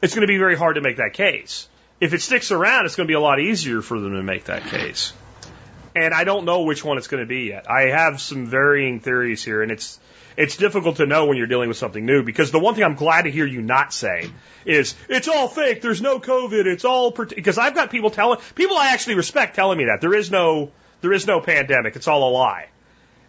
it's 0.03 0.14
going 0.14 0.27
to 0.27 0.31
be 0.31 0.38
very 0.38 0.57
hard 0.57 0.74
to 0.77 0.83
make 0.83 0.98
that 0.98 1.14
case. 1.14 1.66
If 1.98 2.12
it 2.12 2.20
sticks 2.20 2.50
around, 2.50 2.85
it's 2.85 2.96
going 2.96 3.07
to 3.07 3.11
be 3.11 3.16
a 3.16 3.20
lot 3.20 3.40
easier 3.40 3.81
for 3.81 3.98
them 3.98 4.12
to 4.12 4.22
make 4.22 4.44
that 4.44 4.64
case 4.66 5.14
and 5.94 6.12
I 6.12 6.24
don't 6.24 6.44
know 6.44 6.62
which 6.62 6.85
one 6.85 6.98
it's 6.98 7.07
going 7.07 7.22
to 7.22 7.26
be 7.26 7.44
yet. 7.44 7.70
I 7.70 7.90
have 7.90 8.20
some 8.20 8.46
varying 8.46 9.00
theories 9.00 9.44
here, 9.44 9.62
and 9.62 9.70
it's 9.70 9.98
it's 10.37 10.57
difficult 10.57 10.96
to 10.96 11.07
know 11.07 11.26
when 11.26 11.37
you're 11.37 11.46
dealing 11.46 11.68
with 11.68 11.78
something 11.78 12.04
new 12.04 12.22
because 12.24 12.50
the 12.50 12.59
one 12.59 12.74
thing 12.74 12.83
I'm 12.83 12.96
glad 12.96 13.22
to 13.22 13.30
hear 13.30 13.46
you 13.46 13.62
not 13.62 13.92
say 13.92 14.30
is 14.64 14.95
it's 15.09 15.28
all 15.28 15.49
fake. 15.49 15.80
There's 15.80 16.03
no 16.03 16.18
COVID. 16.18 16.66
It's 16.66 16.84
all 16.84 17.12
because 17.12 17.59
I've 17.59 17.74
got 17.74 17.90
people 17.90 18.11
telling 18.11 18.40
people 18.55 18.76
I 18.76 18.88
actually 18.88 19.14
respect 19.14 19.55
telling 19.55 19.78
me 19.78 19.84
that 19.84 20.01
there 20.01 20.14
is 20.14 20.30
no 20.30 20.72
there 21.01 21.12
is 21.12 21.26
no 21.26 21.40
pandemic. 21.40 21.97
It's 21.97 22.09
all 22.09 22.28
a 22.28 22.32
lie. 22.32 22.68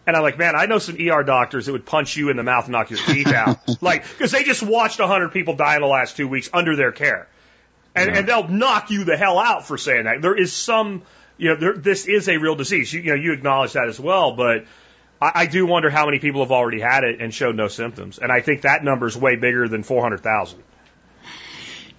And 0.08 0.16
I'm 0.16 0.22
like, 0.22 0.38
man, 0.38 0.56
I 0.56 0.68
know 0.68 0.78
some 0.78 0.98
ER 1.00 1.24
doctors 1.24 1.66
that 1.66 1.72
would 1.72 1.86
punch 1.86 2.16
you 2.16 2.30
in 2.30 2.38
the 2.38 2.44
mouth 2.44 2.66
and 2.66 2.74
knock 2.74 2.92
your 2.92 3.00
teeth 3.00 3.28
out, 3.28 3.60
like 3.82 4.04
because 4.04 4.32
they 4.32 4.44
just 4.44 4.62
watched 4.62 5.00
a 5.00 5.08
hundred 5.08 5.32
people 5.32 5.56
die 5.56 5.76
in 5.76 5.82
the 5.82 5.88
last 5.88 6.16
two 6.16 6.28
weeks 6.28 6.50
under 6.54 6.76
their 6.76 6.92
care, 6.92 7.28
and 7.96 8.10
yeah. 8.10 8.18
and 8.20 8.28
they'll 8.28 8.48
knock 8.48 8.92
you 8.92 9.04
the 9.04 9.18
hell 9.18 9.40
out 9.40 9.68
for 9.68 9.78
saying 9.78 10.06
that. 10.06 10.22
There 10.22 10.38
is 10.38 10.54
some 10.54 11.04
you 11.38 11.50
know, 11.50 11.56
there, 11.56 11.74
this 11.74 12.08
is 12.08 12.30
a 12.30 12.38
real 12.38 12.56
disease. 12.56 12.94
You, 12.94 13.02
you 13.02 13.10
know, 13.10 13.16
you 13.16 13.34
acknowledge 13.34 13.74
that 13.74 13.88
as 13.88 14.00
well, 14.00 14.36
but 14.36 14.66
I, 15.22 15.32
I 15.36 15.46
do 15.46 15.66
wonder 15.66 15.90
how 15.90 16.06
many 16.06 16.20
people 16.20 16.42
have 16.42 16.52
already 16.52 16.80
had 16.80 17.04
it 17.04 17.22
and 17.22 17.34
showed 17.34 17.56
no 17.56 17.68
symptoms. 17.68 18.20
And 18.20 18.32
I 18.32 18.42
think 18.42 18.62
that 18.62 18.84
number 18.84 19.08
is 19.08 19.18
way 19.18 19.36
bigger 19.36 19.68
than 19.68 19.84
400,000. 19.84 20.64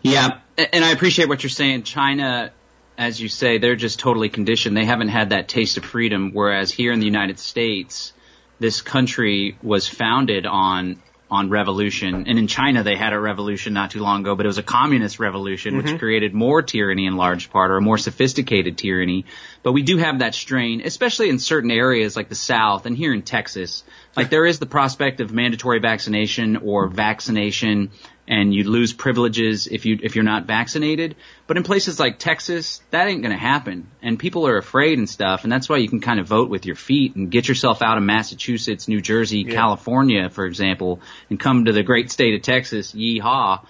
Yeah, 0.03 0.39
and 0.57 0.85
I 0.85 0.93
appreciate 0.93 1.29
what 1.29 1.43
you're 1.43 1.51
saying. 1.51 1.83
China, 1.83 2.53
as 2.97 3.21
you 3.21 3.29
say, 3.29 3.59
they're 3.59 3.77
just 3.77 3.99
totally 3.99 4.29
conditioned. 4.29 4.77
They 4.77 4.85
haven't 4.85 5.09
had 5.09 5.31
that 5.31 5.49
taste 5.49 5.79
of 5.79 5.85
freedom, 5.85 6.31
whereas 6.33 6.71
here 6.71 6.93
in 6.93 7.01
the 7.01 7.07
United 7.07 7.39
States, 7.41 8.13
this 8.59 8.83
country 8.83 9.59
was 9.63 9.89
founded 9.89 10.47
on 10.47 11.03
on 11.29 11.51
revolution. 11.51 12.27
And 12.29 12.39
in 12.39 12.47
China, 12.47 12.85
they 12.85 12.95
had 12.97 13.13
a 13.13 13.19
revolution 13.19 13.73
not 13.73 13.91
too 13.91 14.01
long 14.01 14.21
ago, 14.21 14.37
but 14.37 14.47
it 14.47 14.49
was 14.49 14.59
a 14.59 14.63
communist 14.63 15.19
revolution, 15.19 15.75
Mm-hmm. 15.75 15.93
which 15.93 15.99
created 15.99 16.35
more 16.35 16.63
tyranny 16.63 17.07
in 17.07 17.17
large 17.17 17.51
part, 17.51 17.71
or 17.73 17.79
a 17.79 17.81
more 17.81 17.99
sophisticated 17.99 18.79
tyranny. 18.79 19.25
But 19.65 19.73
we 19.73 19.83
do 19.83 19.97
have 19.97 20.21
that 20.21 20.35
strain, 20.35 20.83
especially 20.85 21.29
in 21.29 21.39
certain 21.41 21.73
areas 21.73 22.15
like 22.15 22.29
the 22.29 22.37
South 22.37 22.87
and 22.87 22.97
here 22.97 23.13
in 23.13 23.23
Texas. 23.23 23.83
Like 24.17 24.31
there 24.31 24.47
is 24.47 24.61
the 24.61 24.67
prospect 24.67 25.21
of 25.21 25.33
mandatory 25.33 25.81
vaccination 25.81 26.59
or 26.59 26.87
vaccination 26.87 27.91
and 28.29 28.55
you 28.55 28.65
lose 28.65 28.93
privileges 28.93 29.67
if 29.67 29.87
you 29.87 29.99
if 30.03 30.15
you're 30.15 30.25
not 30.25 30.47
vaccinated. 30.47 31.17
But 31.47 31.57
in 31.57 31.63
places 31.63 32.01
like 32.01 32.19
Texas, 32.19 32.83
that 32.91 33.07
ain't 33.07 33.23
gonna 33.23 33.37
happen. 33.37 33.89
And 34.03 34.19
people 34.19 34.47
are 34.47 34.57
afraid 34.57 34.99
and 34.99 35.09
stuff, 35.09 35.45
and 35.45 35.53
that's 35.53 35.69
why 35.69 35.77
you 35.77 35.89
can 35.89 36.01
kind 36.01 36.21
of 36.21 36.27
vote 36.27 36.51
with 36.51 36.67
your 36.67 36.77
feet 36.77 37.17
and 37.17 37.31
get 37.31 37.49
yourself 37.49 37.83
out 37.83 37.99
of 37.99 38.05
Massachusetts, 38.05 38.89
New 38.89 39.01
Jersey, 39.01 39.45
California, 39.45 40.29
for 40.31 40.45
example, 40.45 41.01
and 41.31 41.39
come 41.39 41.67
to 41.67 41.73
the 41.73 41.83
great 41.83 42.11
state 42.11 42.35
of 42.35 42.43
Texas, 42.43 42.93
yeehaw. 42.93 43.61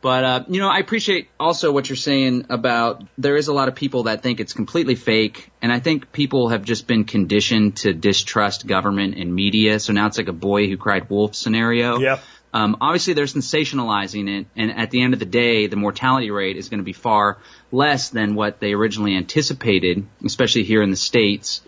But 0.00 0.24
uh, 0.24 0.44
you 0.48 0.60
know, 0.60 0.68
I 0.68 0.78
appreciate 0.78 1.28
also 1.40 1.72
what 1.72 1.88
you're 1.88 1.96
saying 1.96 2.46
about 2.50 3.04
there 3.18 3.36
is 3.36 3.48
a 3.48 3.52
lot 3.52 3.66
of 3.66 3.74
people 3.74 4.04
that 4.04 4.22
think 4.22 4.38
it's 4.38 4.52
completely 4.52 4.94
fake, 4.94 5.50
and 5.60 5.72
I 5.72 5.80
think 5.80 6.12
people 6.12 6.50
have 6.50 6.62
just 6.62 6.86
been 6.86 7.04
conditioned 7.04 7.78
to 7.78 7.92
distrust 7.92 8.66
government 8.66 9.16
and 9.16 9.34
media. 9.34 9.80
So 9.80 9.92
now 9.92 10.06
it's 10.06 10.16
like 10.16 10.28
a 10.28 10.32
boy 10.32 10.68
who 10.68 10.76
cried 10.76 11.10
wolf 11.10 11.34
scenario. 11.34 11.98
Yep. 11.98 12.20
Um, 12.52 12.78
obviously, 12.80 13.12
they're 13.12 13.26
sensationalizing 13.26 14.40
it, 14.40 14.46
and 14.56 14.70
at 14.78 14.90
the 14.90 15.02
end 15.02 15.12
of 15.12 15.20
the 15.20 15.26
day, 15.26 15.66
the 15.66 15.76
mortality 15.76 16.30
rate 16.30 16.56
is 16.56 16.68
going 16.68 16.78
to 16.78 16.84
be 16.84 16.94
far 16.94 17.38
less 17.70 18.08
than 18.08 18.34
what 18.34 18.58
they 18.58 18.72
originally 18.72 19.16
anticipated, 19.16 20.06
especially 20.24 20.64
here 20.64 20.82
in 20.82 20.90
the 20.90 20.96
states. 20.96 21.60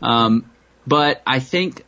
Um, 0.00 0.50
but 0.86 1.22
I 1.26 1.40
think 1.40 1.84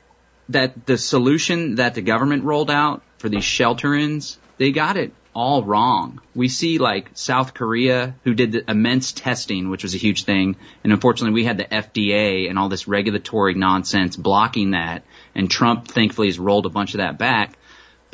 that 0.50 0.86
the 0.86 0.98
solution 0.98 1.76
that 1.76 1.94
the 1.94 2.02
government 2.02 2.44
rolled 2.44 2.70
out 2.70 3.02
for 3.18 3.28
these 3.28 3.44
shelter-ins, 3.44 4.38
they 4.58 4.70
got 4.70 4.96
it 4.96 5.12
all 5.34 5.62
wrong. 5.62 6.20
We 6.34 6.48
see 6.48 6.78
like 6.78 7.10
South 7.12 7.52
Korea, 7.52 8.14
who 8.24 8.32
did 8.32 8.52
the 8.52 8.70
immense 8.70 9.12
testing, 9.12 9.68
which 9.68 9.82
was 9.82 9.94
a 9.94 9.98
huge 9.98 10.24
thing, 10.24 10.56
and 10.82 10.92
unfortunately 10.92 11.34
we 11.34 11.44
had 11.44 11.58
the 11.58 11.64
FDA 11.64 12.48
and 12.48 12.58
all 12.58 12.70
this 12.70 12.88
regulatory 12.88 13.54
nonsense 13.54 14.16
blocking 14.16 14.70
that, 14.70 15.04
and 15.34 15.50
Trump 15.50 15.88
thankfully 15.88 16.28
has 16.28 16.38
rolled 16.38 16.64
a 16.64 16.70
bunch 16.70 16.94
of 16.94 16.98
that 16.98 17.18
back. 17.18 17.58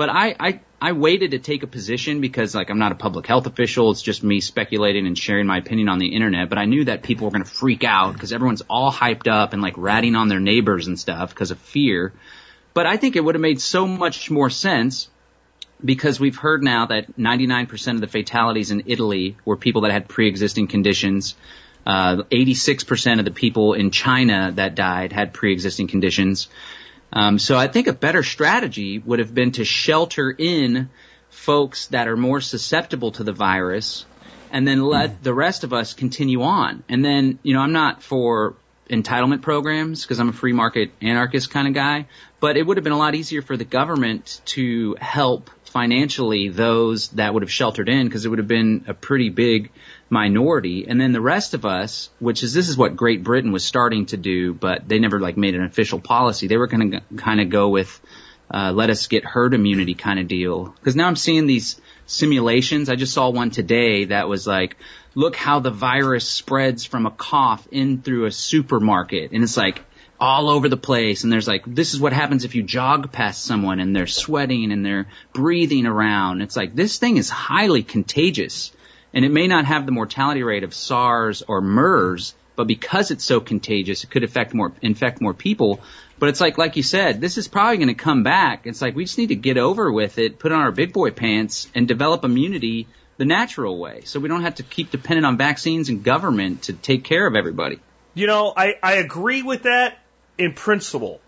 But 0.03 0.11
I, 0.11 0.34
I, 0.40 0.61
I 0.80 0.92
waited 0.94 1.30
to 1.30 1.38
take 1.38 1.62
a 1.62 1.68
position 1.68 2.20
because 2.20 2.57
like 2.57 2.70
I'm 2.70 2.80
not 2.80 2.90
a 2.90 2.96
public 2.96 3.24
health 3.24 3.46
official. 3.46 3.92
It's 3.92 4.03
just 4.03 4.24
me 4.24 4.40
speculating 4.40 5.07
and 5.07 5.16
sharing 5.16 5.46
my 5.46 5.59
opinion 5.59 5.88
on 5.88 6.00
the 6.00 6.09
internet. 6.16 6.48
But 6.48 6.59
I 6.59 6.64
knew 6.64 6.86
that 6.86 7.05
people 7.05 7.26
were 7.26 7.30
going 7.30 7.44
to 7.44 7.48
freak 7.48 7.84
out 7.84 8.12
because 8.12 8.32
everyone's 8.32 8.62
all 8.62 8.90
hyped 8.90 9.28
up 9.28 9.53
and 9.53 9.62
like 9.62 9.74
ratting 9.76 10.16
on 10.16 10.26
their 10.26 10.40
neighbors 10.40 10.88
and 10.88 10.98
stuff 10.98 11.30
because 11.30 11.53
of 11.53 11.61
fear. 11.61 12.12
But 12.74 12.86
I 12.86 12.96
think 12.96 13.14
it 13.14 13.20
would 13.20 13.36
have 13.36 13.42
made 13.42 13.61
so 13.61 13.86
much 13.86 14.28
more 14.28 14.50
sense 14.50 15.09
because 15.84 16.18
we've 16.18 16.34
heard 16.34 16.64
now 16.64 16.86
that 16.86 17.16
99% 17.16 17.94
of 17.94 18.00
the 18.00 18.09
fatalities 18.09 18.72
in 18.72 18.82
Italy 18.86 19.36
were 19.44 19.57
people 19.57 19.82
that 19.82 19.92
had 19.92 20.09
pre-existing 20.09 20.66
conditions. 20.66 21.36
Uh, 21.86 22.24
86% 22.32 23.20
of 23.20 23.24
the 23.24 23.30
people 23.30 23.74
in 23.74 23.92
China 23.92 24.50
that 24.57 24.74
died 24.74 25.12
had 25.12 25.32
pre-existing 25.32 25.86
conditions. 25.86 26.48
Um, 27.12 27.38
so 27.38 27.56
I 27.56 27.68
think 27.68 27.86
a 27.86 27.92
better 27.92 28.22
strategy 28.22 28.98
would 28.98 29.18
have 29.18 29.34
been 29.34 29.52
to 29.52 29.64
shelter 29.64 30.30
in 30.30 30.88
folks 31.30 31.88
that 31.88 32.08
are 32.08 32.16
more 32.16 32.40
susceptible 32.40 33.12
to 33.12 33.24
the 33.24 33.32
virus 33.32 34.06
and 34.50 34.68
then 34.68 34.82
let 34.82 35.22
the 35.22 35.34
rest 35.34 35.64
of 35.64 35.72
us 35.72 35.94
continue 35.94 36.42
on. 36.42 36.84
And 36.88 37.04
then, 37.04 37.38
you 37.42 37.54
know, 37.54 37.60
I'm 37.60 37.72
not 37.72 38.02
for 38.02 38.54
entitlement 38.88 39.40
programs 39.42 40.02
because 40.02 40.20
I'm 40.20 40.28
a 40.28 40.32
free 40.32 40.52
market 40.52 40.90
anarchist 41.00 41.50
kind 41.50 41.66
of 41.66 41.74
guy, 41.74 42.06
but 42.40 42.56
it 42.56 42.66
would 42.66 42.76
have 42.76 42.84
been 42.84 42.92
a 42.92 42.98
lot 42.98 43.14
easier 43.14 43.40
for 43.40 43.56
the 43.56 43.64
government 43.64 44.40
to 44.46 44.96
help 45.00 45.50
financially 45.64 46.50
those 46.50 47.08
that 47.10 47.32
would 47.32 47.42
have 47.42 47.50
sheltered 47.50 47.88
in 47.88 48.06
because 48.06 48.26
it 48.26 48.28
would 48.28 48.38
have 48.38 48.48
been 48.48 48.84
a 48.88 48.94
pretty 48.94 49.30
big 49.30 49.70
minority. 50.12 50.86
And 50.86 51.00
then 51.00 51.12
the 51.12 51.20
rest 51.20 51.54
of 51.54 51.64
us, 51.64 52.10
which 52.20 52.42
is 52.42 52.52
this 52.52 52.68
is 52.68 52.76
what 52.76 52.94
Great 52.94 53.24
Britain 53.24 53.50
was 53.50 53.64
starting 53.64 54.06
to 54.06 54.16
do, 54.16 54.52
but 54.52 54.86
they 54.86 54.98
never 54.98 55.18
like 55.18 55.36
made 55.36 55.54
an 55.54 55.64
official 55.64 55.98
policy. 55.98 56.46
They 56.46 56.58
were 56.58 56.68
going 56.68 56.92
to 56.92 57.00
kind 57.16 57.40
of 57.40 57.48
go 57.48 57.70
with 57.70 58.00
uh, 58.52 58.70
let 58.72 58.90
us 58.90 59.06
get 59.06 59.24
herd 59.24 59.54
immunity 59.54 59.94
kind 59.94 60.20
of 60.20 60.28
deal. 60.28 60.66
Because 60.66 60.94
now 60.94 61.06
I'm 61.06 61.16
seeing 61.16 61.46
these 61.46 61.80
simulations. 62.04 62.90
I 62.90 62.96
just 62.96 63.14
saw 63.14 63.30
one 63.30 63.50
today 63.50 64.04
that 64.06 64.28
was 64.28 64.46
like, 64.46 64.76
look 65.14 65.34
how 65.34 65.60
the 65.60 65.70
virus 65.70 66.28
spreads 66.28 66.84
from 66.84 67.06
a 67.06 67.10
cough 67.10 67.66
in 67.70 68.02
through 68.02 68.26
a 68.26 68.30
supermarket, 68.30 69.32
and 69.32 69.42
it's 69.42 69.56
like 69.56 69.82
all 70.20 70.50
over 70.50 70.68
the 70.68 70.76
place. 70.76 71.24
And 71.24 71.32
there's 71.32 71.48
like, 71.48 71.64
this 71.66 71.94
is 71.94 72.00
what 72.00 72.12
happens 72.12 72.44
if 72.44 72.54
you 72.54 72.62
jog 72.62 73.10
past 73.10 73.42
someone 73.42 73.80
and 73.80 73.96
they're 73.96 74.06
sweating 74.06 74.70
and 74.70 74.86
they're 74.86 75.08
breathing 75.32 75.84
around. 75.84 76.42
It's 76.42 76.54
like 76.54 76.76
this 76.76 76.98
thing 76.98 77.16
is 77.16 77.28
highly 77.28 77.82
contagious, 77.82 78.70
and 79.14 79.24
it 79.24 79.30
may 79.30 79.46
not 79.46 79.64
have 79.64 79.86
the 79.86 79.92
mortality 79.92 80.42
rate 80.42 80.64
of 80.64 80.74
SARS 80.74 81.42
or 81.42 81.60
MERS, 81.60 82.34
but 82.56 82.66
because 82.66 83.10
it's 83.10 83.24
so 83.24 83.40
contagious, 83.40 84.04
it 84.04 84.10
could 84.10 84.24
affect 84.24 84.54
more, 84.54 84.72
infect 84.82 85.20
more 85.20 85.34
people. 85.34 85.80
But 86.18 86.28
it's 86.28 86.40
like, 86.40 86.58
like 86.58 86.76
you 86.76 86.82
said, 86.82 87.20
this 87.20 87.38
is 87.38 87.48
probably 87.48 87.78
going 87.78 87.88
to 87.88 87.94
come 87.94 88.22
back. 88.22 88.66
It's 88.66 88.80
like 88.80 88.94
we 88.94 89.04
just 89.04 89.18
need 89.18 89.28
to 89.28 89.34
get 89.34 89.58
over 89.58 89.90
with 89.90 90.18
it, 90.18 90.38
put 90.38 90.52
on 90.52 90.60
our 90.60 90.70
big 90.70 90.92
boy 90.92 91.10
pants, 91.10 91.68
and 91.74 91.88
develop 91.88 92.24
immunity 92.24 92.86
the 93.18 93.24
natural 93.24 93.78
way, 93.78 94.02
so 94.04 94.18
we 94.18 94.28
don't 94.28 94.42
have 94.42 94.56
to 94.56 94.62
keep 94.62 94.90
dependent 94.90 95.26
on 95.26 95.36
vaccines 95.36 95.88
and 95.88 96.02
government 96.02 96.62
to 96.62 96.72
take 96.72 97.04
care 97.04 97.26
of 97.26 97.36
everybody. 97.36 97.78
You 98.14 98.26
know, 98.26 98.52
I, 98.56 98.74
I 98.82 98.94
agree 98.94 99.42
with 99.42 99.62
that 99.64 99.98
in 100.38 100.54
principle. 100.54 101.20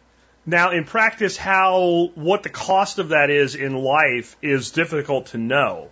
Now, 0.46 0.72
in 0.72 0.84
practice, 0.84 1.36
how 1.36 2.10
what 2.14 2.42
the 2.42 2.48
cost 2.48 2.98
of 2.98 3.10
that 3.10 3.30
is 3.30 3.54
in 3.54 3.74
life 3.74 4.36
is 4.42 4.72
difficult 4.72 5.26
to 5.26 5.38
know. 5.38 5.88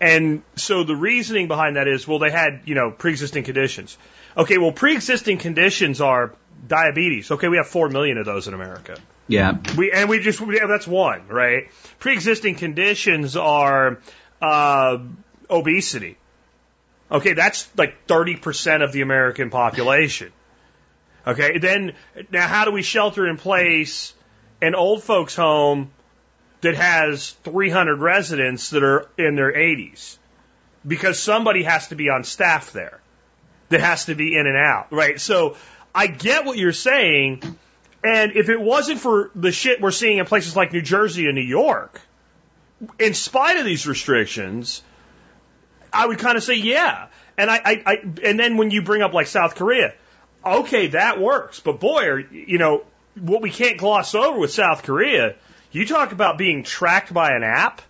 And 0.00 0.42
so 0.56 0.82
the 0.82 0.96
reasoning 0.96 1.46
behind 1.46 1.76
that 1.76 1.86
is, 1.86 2.08
well, 2.08 2.18
they 2.18 2.30
had, 2.30 2.62
you 2.64 2.74
know, 2.74 2.90
pre-existing 2.90 3.44
conditions. 3.44 3.98
Okay, 4.36 4.56
well, 4.56 4.72
pre-existing 4.72 5.38
conditions 5.38 6.00
are 6.00 6.32
diabetes. 6.66 7.30
Okay, 7.30 7.48
we 7.48 7.58
have 7.58 7.66
4 7.66 7.90
million 7.90 8.16
of 8.16 8.24
those 8.24 8.48
in 8.48 8.54
America. 8.54 8.96
Yeah. 9.28 9.58
We 9.76 9.92
and 9.92 10.08
we 10.08 10.18
just 10.18 10.40
we, 10.40 10.58
that's 10.58 10.88
one, 10.88 11.28
right? 11.28 11.70
Pre-existing 12.00 12.56
conditions 12.56 13.36
are 13.36 14.00
uh, 14.42 14.98
obesity. 15.48 16.16
Okay, 17.12 17.34
that's 17.34 17.68
like 17.76 18.06
30% 18.06 18.82
of 18.82 18.92
the 18.92 19.02
American 19.02 19.50
population. 19.50 20.32
Okay, 21.26 21.58
then 21.58 21.92
now 22.32 22.48
how 22.48 22.64
do 22.64 22.70
we 22.70 22.82
shelter 22.82 23.28
in 23.28 23.36
place 23.36 24.14
an 24.62 24.74
old 24.74 25.02
folks 25.02 25.36
home 25.36 25.90
that 26.60 26.74
has 26.74 27.30
300 27.44 28.00
residents 28.00 28.70
that 28.70 28.82
are 28.82 29.08
in 29.16 29.36
their 29.36 29.52
80s? 29.52 30.18
Because 30.86 31.18
somebody 31.18 31.62
has 31.62 31.88
to 31.88 31.94
be 31.94 32.08
on 32.08 32.24
staff 32.24 32.72
there 32.72 33.00
that 33.68 33.80
has 33.80 34.06
to 34.06 34.14
be 34.14 34.36
in 34.36 34.46
and 34.46 34.56
out, 34.56 34.92
right? 34.92 35.20
So 35.20 35.56
I 35.94 36.06
get 36.06 36.44
what 36.44 36.58
you're 36.58 36.72
saying. 36.72 37.42
And 38.02 38.32
if 38.32 38.48
it 38.48 38.60
wasn't 38.60 39.00
for 39.00 39.30
the 39.34 39.52
shit 39.52 39.80
we're 39.80 39.90
seeing 39.90 40.18
in 40.18 40.26
places 40.26 40.56
like 40.56 40.72
New 40.72 40.82
Jersey 40.82 41.26
and 41.26 41.34
New 41.34 41.42
York, 41.42 42.00
in 42.98 43.14
spite 43.14 43.58
of 43.58 43.64
these 43.64 43.86
restrictions, 43.86 44.82
I 45.92 46.06
would 46.06 46.18
kind 46.18 46.36
of 46.36 46.42
say 46.42 46.54
yeah. 46.54 47.08
And 47.36 47.50
I, 47.50 47.56
I, 47.56 47.82
I, 47.86 47.96
and 48.22 48.38
then 48.38 48.56
when 48.56 48.70
you 48.70 48.82
bring 48.82 49.02
up 49.02 49.12
like 49.12 49.26
South 49.26 49.54
Korea, 49.54 49.94
okay, 50.44 50.88
that 50.88 51.20
works. 51.20 51.60
But 51.60 51.80
boy, 51.80 52.04
are, 52.06 52.18
you 52.18 52.58
know, 52.58 52.84
what 53.18 53.42
we 53.42 53.50
can't 53.50 53.78
gloss 53.78 54.14
over 54.14 54.38
with 54.38 54.52
South 54.52 54.82
Korea, 54.82 55.36
you 55.72 55.86
talk 55.86 56.12
about 56.12 56.38
being 56.38 56.62
tracked 56.62 57.12
by 57.12 57.32
an 57.32 57.42
app. 57.42 57.82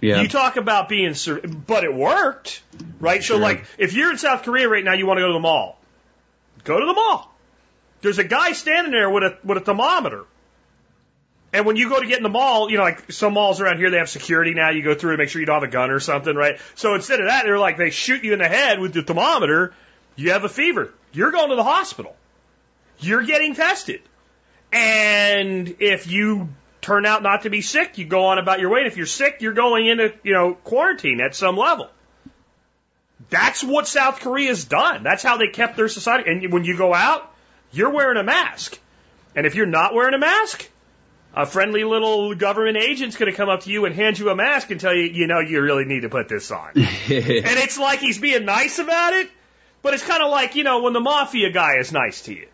Yeah. 0.00 0.22
You 0.22 0.28
talk 0.28 0.56
about 0.56 0.88
being, 0.88 1.12
sur- 1.14 1.40
but 1.40 1.84
it 1.84 1.92
worked, 1.94 2.62
right? 3.00 3.22
So 3.22 3.34
Sure. 3.34 3.38
like, 3.38 3.64
if 3.76 3.92
you're 3.92 4.10
in 4.10 4.16
South 4.18 4.42
Korea 4.44 4.66
right 4.68 4.82
now, 4.84 4.94
you 4.94 5.06
want 5.06 5.18
to 5.18 5.22
go 5.22 5.26
to 5.28 5.32
the 5.34 5.40
mall. 5.40 5.78
Go 6.64 6.80
to 6.80 6.86
the 6.86 6.94
mall. 6.94 7.34
There's 8.00 8.18
a 8.18 8.24
guy 8.24 8.52
standing 8.52 8.92
there 8.92 9.10
with 9.10 9.22
a 9.24 9.38
with 9.44 9.58
a 9.58 9.60
thermometer. 9.60 10.24
And 11.52 11.66
when 11.66 11.76
you 11.76 11.88
go 11.90 12.00
to 12.00 12.06
get 12.06 12.16
in 12.16 12.22
the 12.22 12.28
mall, 12.30 12.70
you 12.70 12.78
know, 12.78 12.84
like 12.84 13.10
some 13.12 13.34
malls 13.34 13.60
around 13.60 13.76
here, 13.78 13.90
they 13.90 13.98
have 13.98 14.08
security 14.08 14.54
now. 14.54 14.70
You 14.70 14.82
go 14.82 14.94
through 14.94 15.10
and 15.10 15.18
make 15.18 15.28
sure 15.28 15.40
you 15.40 15.46
don't 15.46 15.60
have 15.60 15.68
a 15.68 15.72
gun 15.72 15.90
or 15.90 15.98
something, 16.00 16.34
right? 16.34 16.58
So 16.76 16.94
instead 16.94 17.20
of 17.20 17.26
that, 17.26 17.42
they're 17.44 17.58
like, 17.58 17.76
they 17.76 17.90
shoot 17.90 18.22
you 18.24 18.32
in 18.32 18.38
the 18.38 18.48
head 18.48 18.78
with 18.78 18.94
the 18.94 19.02
thermometer. 19.02 19.74
You 20.16 20.30
have 20.30 20.44
a 20.44 20.48
fever. 20.48 20.94
You're 21.12 21.32
going 21.32 21.50
to 21.50 21.56
the 21.56 21.64
hospital. 21.64 22.14
You're 23.00 23.22
getting 23.24 23.54
tested. 23.54 24.00
And 24.72 25.76
if 25.80 26.06
you 26.06 26.48
turn 26.80 27.06
out 27.06 27.22
not 27.22 27.42
to 27.42 27.50
be 27.50 27.62
sick, 27.62 27.98
you 27.98 28.04
go 28.04 28.26
on 28.26 28.38
about 28.38 28.60
your 28.60 28.70
way. 28.70 28.80
And 28.80 28.86
if 28.86 28.96
you're 28.96 29.06
sick, 29.06 29.38
you're 29.40 29.52
going 29.52 29.86
into, 29.86 30.14
you 30.22 30.32
know, 30.32 30.54
quarantine 30.54 31.20
at 31.20 31.34
some 31.34 31.56
level. 31.56 31.88
That's 33.28 33.62
what 33.62 33.86
South 33.86 34.20
Korea's 34.20 34.64
done. 34.64 35.02
That's 35.02 35.22
how 35.22 35.36
they 35.36 35.48
kept 35.48 35.76
their 35.76 35.88
society. 35.88 36.30
And 36.30 36.52
when 36.52 36.64
you 36.64 36.76
go 36.76 36.94
out, 36.94 37.32
you're 37.70 37.90
wearing 37.90 38.18
a 38.18 38.24
mask. 38.24 38.78
And 39.36 39.46
if 39.46 39.54
you're 39.54 39.66
not 39.66 39.94
wearing 39.94 40.14
a 40.14 40.18
mask, 40.18 40.68
a 41.34 41.46
friendly 41.46 41.84
little 41.84 42.34
government 42.34 42.76
agent's 42.76 43.16
going 43.16 43.30
to 43.30 43.36
come 43.36 43.48
up 43.48 43.62
to 43.62 43.70
you 43.70 43.84
and 43.84 43.94
hand 43.94 44.18
you 44.18 44.30
a 44.30 44.34
mask 44.34 44.70
and 44.70 44.80
tell 44.80 44.94
you, 44.94 45.04
you 45.04 45.26
know, 45.26 45.38
you 45.38 45.60
really 45.60 45.84
need 45.84 46.00
to 46.00 46.08
put 46.08 46.28
this 46.28 46.50
on. 46.50 46.70
and 46.74 46.84
it's 47.08 47.78
like 47.78 48.00
he's 48.00 48.18
being 48.18 48.44
nice 48.44 48.78
about 48.78 49.12
it, 49.12 49.30
but 49.82 49.94
it's 49.94 50.04
kind 50.04 50.22
of 50.22 50.30
like, 50.30 50.56
you 50.56 50.64
know, 50.64 50.82
when 50.82 50.92
the 50.92 51.00
mafia 51.00 51.50
guy 51.50 51.76
is 51.78 51.92
nice 51.92 52.22
to 52.22 52.34
you. 52.34 52.48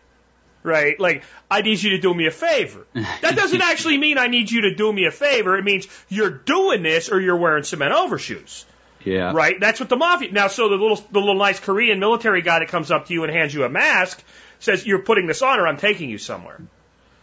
Right? 0.67 0.99
Like, 0.99 1.23
I 1.49 1.61
need 1.61 1.81
you 1.81 1.91
to 1.91 1.99
do 1.99 2.13
me 2.13 2.27
a 2.27 2.31
favor. 2.31 2.85
That 3.21 3.35
doesn't 3.35 3.61
actually 3.61 3.97
mean 3.97 4.17
I 4.17 4.27
need 4.27 4.51
you 4.51 4.61
to 4.61 4.75
do 4.75 4.93
me 4.93 5.05
a 5.05 5.11
favor. 5.11 5.57
It 5.57 5.63
means 5.63 5.87
you're 6.07 6.29
doing 6.29 6.83
this 6.83 7.09
or 7.09 7.19
you're 7.19 7.37
wearing 7.37 7.63
cement 7.63 7.93
overshoes. 7.93 8.65
Yeah. 9.03 9.31
Right? 9.33 9.59
That's 9.59 9.79
what 9.79 9.89
the 9.89 9.95
mafia. 9.95 10.31
Now, 10.31 10.47
so 10.47 10.69
the 10.69 10.75
little, 10.75 10.97
the 10.97 11.19
little 11.19 11.35
nice 11.35 11.59
Korean 11.59 11.99
military 11.99 12.41
guy 12.41 12.59
that 12.59 12.67
comes 12.67 12.91
up 12.91 13.07
to 13.07 13.13
you 13.13 13.23
and 13.23 13.33
hands 13.33 13.53
you 13.53 13.63
a 13.63 13.69
mask 13.69 14.21
says, 14.59 14.85
you're 14.85 15.01
putting 15.01 15.27
this 15.27 15.41
on 15.41 15.59
or 15.59 15.67
I'm 15.67 15.77
taking 15.77 16.09
you 16.09 16.17
somewhere. 16.17 16.59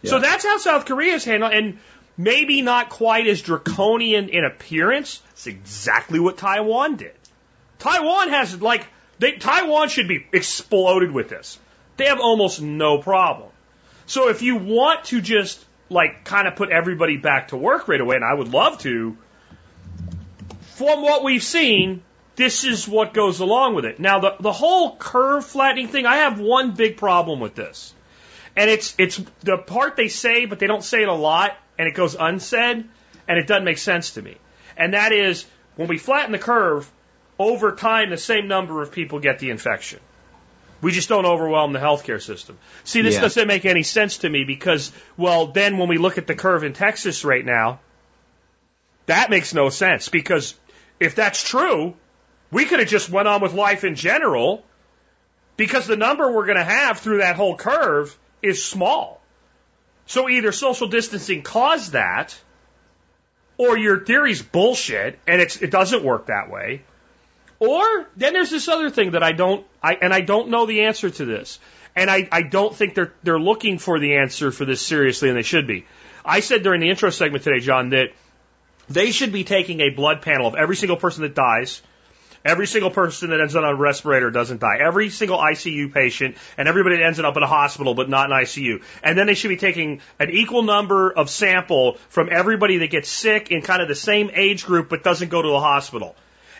So 0.03 0.19
that's 0.19 0.45
how 0.45 0.57
South 0.57 0.85
Korea 0.85 1.13
is 1.13 1.25
handled, 1.25 1.53
and 1.53 1.79
maybe 2.17 2.61
not 2.61 2.89
quite 2.89 3.27
as 3.27 3.41
draconian 3.41 4.29
in 4.29 4.45
appearance. 4.45 5.21
It's 5.31 5.47
exactly 5.47 6.19
what 6.19 6.37
Taiwan 6.37 6.97
did. 6.97 7.13
Taiwan 7.79 8.29
has 8.29 8.61
like 8.61 8.87
they, 9.19 9.33
Taiwan 9.33 9.89
should 9.89 10.07
be 10.07 10.25
exploded 10.31 11.11
with 11.11 11.29
this. 11.29 11.59
They 11.97 12.05
have 12.05 12.19
almost 12.19 12.61
no 12.61 12.97
problem. 12.97 13.49
So 14.05 14.29
if 14.29 14.41
you 14.41 14.57
want 14.57 15.05
to 15.05 15.21
just 15.21 15.63
like 15.89 16.23
kind 16.23 16.47
of 16.47 16.55
put 16.55 16.69
everybody 16.69 17.17
back 17.17 17.49
to 17.49 17.57
work 17.57 17.87
right 17.87 18.01
away, 18.01 18.15
and 18.15 18.25
I 18.25 18.33
would 18.33 18.49
love 18.49 18.79
to, 18.79 19.17
from 20.75 21.01
what 21.01 21.23
we've 21.23 21.43
seen, 21.43 22.01
this 22.35 22.63
is 22.63 22.87
what 22.87 23.13
goes 23.13 23.39
along 23.39 23.75
with 23.75 23.85
it. 23.85 23.99
Now 23.99 24.19
the 24.19 24.35
the 24.39 24.51
whole 24.51 24.95
curve 24.95 25.45
flattening 25.45 25.87
thing, 25.87 26.05
I 26.05 26.17
have 26.17 26.39
one 26.39 26.71
big 26.71 26.97
problem 26.97 27.39
with 27.39 27.55
this. 27.55 27.93
And 28.55 28.69
it's 28.69 28.95
it's 28.97 29.21
the 29.41 29.57
part 29.57 29.95
they 29.95 30.07
say, 30.07 30.45
but 30.45 30.59
they 30.59 30.67
don't 30.67 30.83
say 30.83 31.01
it 31.01 31.07
a 31.07 31.13
lot, 31.13 31.57
and 31.77 31.87
it 31.87 31.93
goes 31.93 32.15
unsaid, 32.15 32.85
and 33.27 33.37
it 33.37 33.47
doesn't 33.47 33.65
make 33.65 33.77
sense 33.77 34.11
to 34.11 34.21
me. 34.21 34.37
And 34.77 34.93
that 34.93 35.11
is 35.11 35.45
when 35.75 35.87
we 35.87 35.97
flatten 35.97 36.31
the 36.31 36.39
curve, 36.39 36.89
over 37.37 37.73
time 37.73 38.09
the 38.09 38.17
same 38.17 38.47
number 38.47 38.81
of 38.81 38.91
people 38.91 39.19
get 39.19 39.39
the 39.39 39.49
infection. 39.49 39.99
We 40.85 40.91
just 40.91 41.09
don't 41.09 41.25
overwhelm 41.25 41.73
the 41.73 41.79
healthcare 41.79 42.21
system. 42.21 42.59
See, 42.83 43.01
this 43.01 43.15
Yeah. 43.15 43.21
doesn't 43.21 43.47
make 43.47 43.65
any 43.65 43.81
sense 43.81 44.19
to 44.19 44.29
me 44.29 44.43
because, 44.43 44.91
well, 45.17 45.47
then 45.47 45.79
when 45.79 45.89
we 45.89 45.97
look 45.97 46.19
at 46.19 46.27
the 46.27 46.35
curve 46.35 46.63
in 46.63 46.73
Texas 46.73 47.25
right 47.25 47.43
now, 47.43 47.79
that 49.07 49.31
makes 49.31 49.51
no 49.51 49.69
sense 49.69 50.09
because 50.09 50.53
if 50.99 51.15
that's 51.15 51.41
true, 51.43 51.95
we 52.51 52.65
could 52.65 52.77
have 52.77 52.87
just 52.87 53.09
went 53.09 53.27
on 53.27 53.41
with 53.41 53.55
life 53.55 53.83
in 53.83 53.95
general 53.95 54.63
because 55.57 55.87
the 55.87 55.95
number 55.95 56.31
we're 56.31 56.45
going 56.45 56.59
to 56.59 56.63
have 56.63 56.99
through 56.99 57.17
that 57.17 57.35
whole 57.35 57.55
curve 57.55 58.15
is 58.43 58.63
small. 58.63 59.19
So 60.05 60.29
either 60.29 60.51
social 60.51 60.87
distancing 60.87 61.41
caused 61.41 61.93
that, 61.93 62.39
or 63.57 63.75
your 63.75 64.05
theory's 64.05 64.43
bullshit 64.43 65.17
and 65.25 65.41
it's, 65.41 65.59
it 65.63 65.71
doesn't 65.71 66.03
work 66.03 66.27
that 66.27 66.51
way. 66.51 66.83
Or 67.59 68.07
then 68.17 68.33
there's 68.33 68.49
this 68.49 68.67
other 68.67 68.89
thing 68.89 69.11
that 69.11 69.23
I 69.23 69.31
don't, 69.31 69.65
I, 69.81 69.95
and 69.95 70.13
I 70.13 70.21
don't 70.21 70.49
know 70.49 70.65
the 70.65 70.83
answer 70.83 71.09
to 71.09 71.25
this. 71.25 71.59
And 71.95 72.09
I, 72.09 72.27
I 72.31 72.41
don't 72.41 72.75
think 72.75 72.95
they're, 72.95 73.13
they're 73.23 73.39
looking 73.39 73.77
for 73.77 73.99
the 73.99 74.17
answer 74.17 74.51
for 74.51 74.65
this 74.65 74.81
seriously 74.81 75.29
and 75.29 75.37
they 75.37 75.43
should 75.43 75.67
be. 75.67 75.85
I 76.25 76.41
said 76.41 76.63
during 76.63 76.81
the 76.81 76.89
intro 76.89 77.09
segment 77.09 77.43
today, 77.43 77.59
John, 77.59 77.89
that 77.89 78.09
they 78.89 79.11
should 79.11 79.31
be 79.31 79.43
taking 79.43 79.79
a 79.79 79.89
blood 79.89 80.21
panel 80.21 80.47
of 80.47 80.55
every 80.55 80.75
single 80.75 80.97
person 80.97 81.23
that 81.23 81.35
dies, 81.35 81.81
every 82.43 82.67
single 82.67 82.91
person 82.91 83.29
that 83.29 83.39
ends 83.39 83.55
up 83.55 83.63
on 83.63 83.73
a 83.73 83.75
respirator 83.75 84.29
doesn't 84.31 84.59
die, 84.59 84.77
every 84.79 85.09
single 85.09 85.37
ICU 85.37 85.93
patient, 85.93 86.37
and 86.57 86.67
everybody 86.67 86.97
that 86.97 87.03
ends 87.03 87.19
up 87.19 87.37
in 87.37 87.43
a 87.43 87.47
hospital 87.47 87.95
but 87.95 88.09
not 88.09 88.29
in 88.29 88.35
ICU. 88.35 88.83
And 89.01 89.17
then 89.17 89.27
they 89.27 89.33
should 89.33 89.49
be 89.49 89.57
taking 89.57 90.01
an 90.19 90.29
equal 90.29 90.63
number 90.63 91.11
of 91.11 91.29
sample 91.29 91.95
from 92.09 92.29
everybody 92.31 92.79
that 92.79 92.91
gets 92.91 93.09
sick 93.09 93.51
in 93.51 93.61
kind 93.61 93.81
of 93.81 93.87
the 93.87 93.95
same 93.95 94.29
age 94.33 94.65
group 94.65 94.89
but 94.89 95.03
doesn't 95.03 95.29
go 95.29 95.41
to 95.41 95.47
the 95.47 95.59
hospital. 95.59 96.15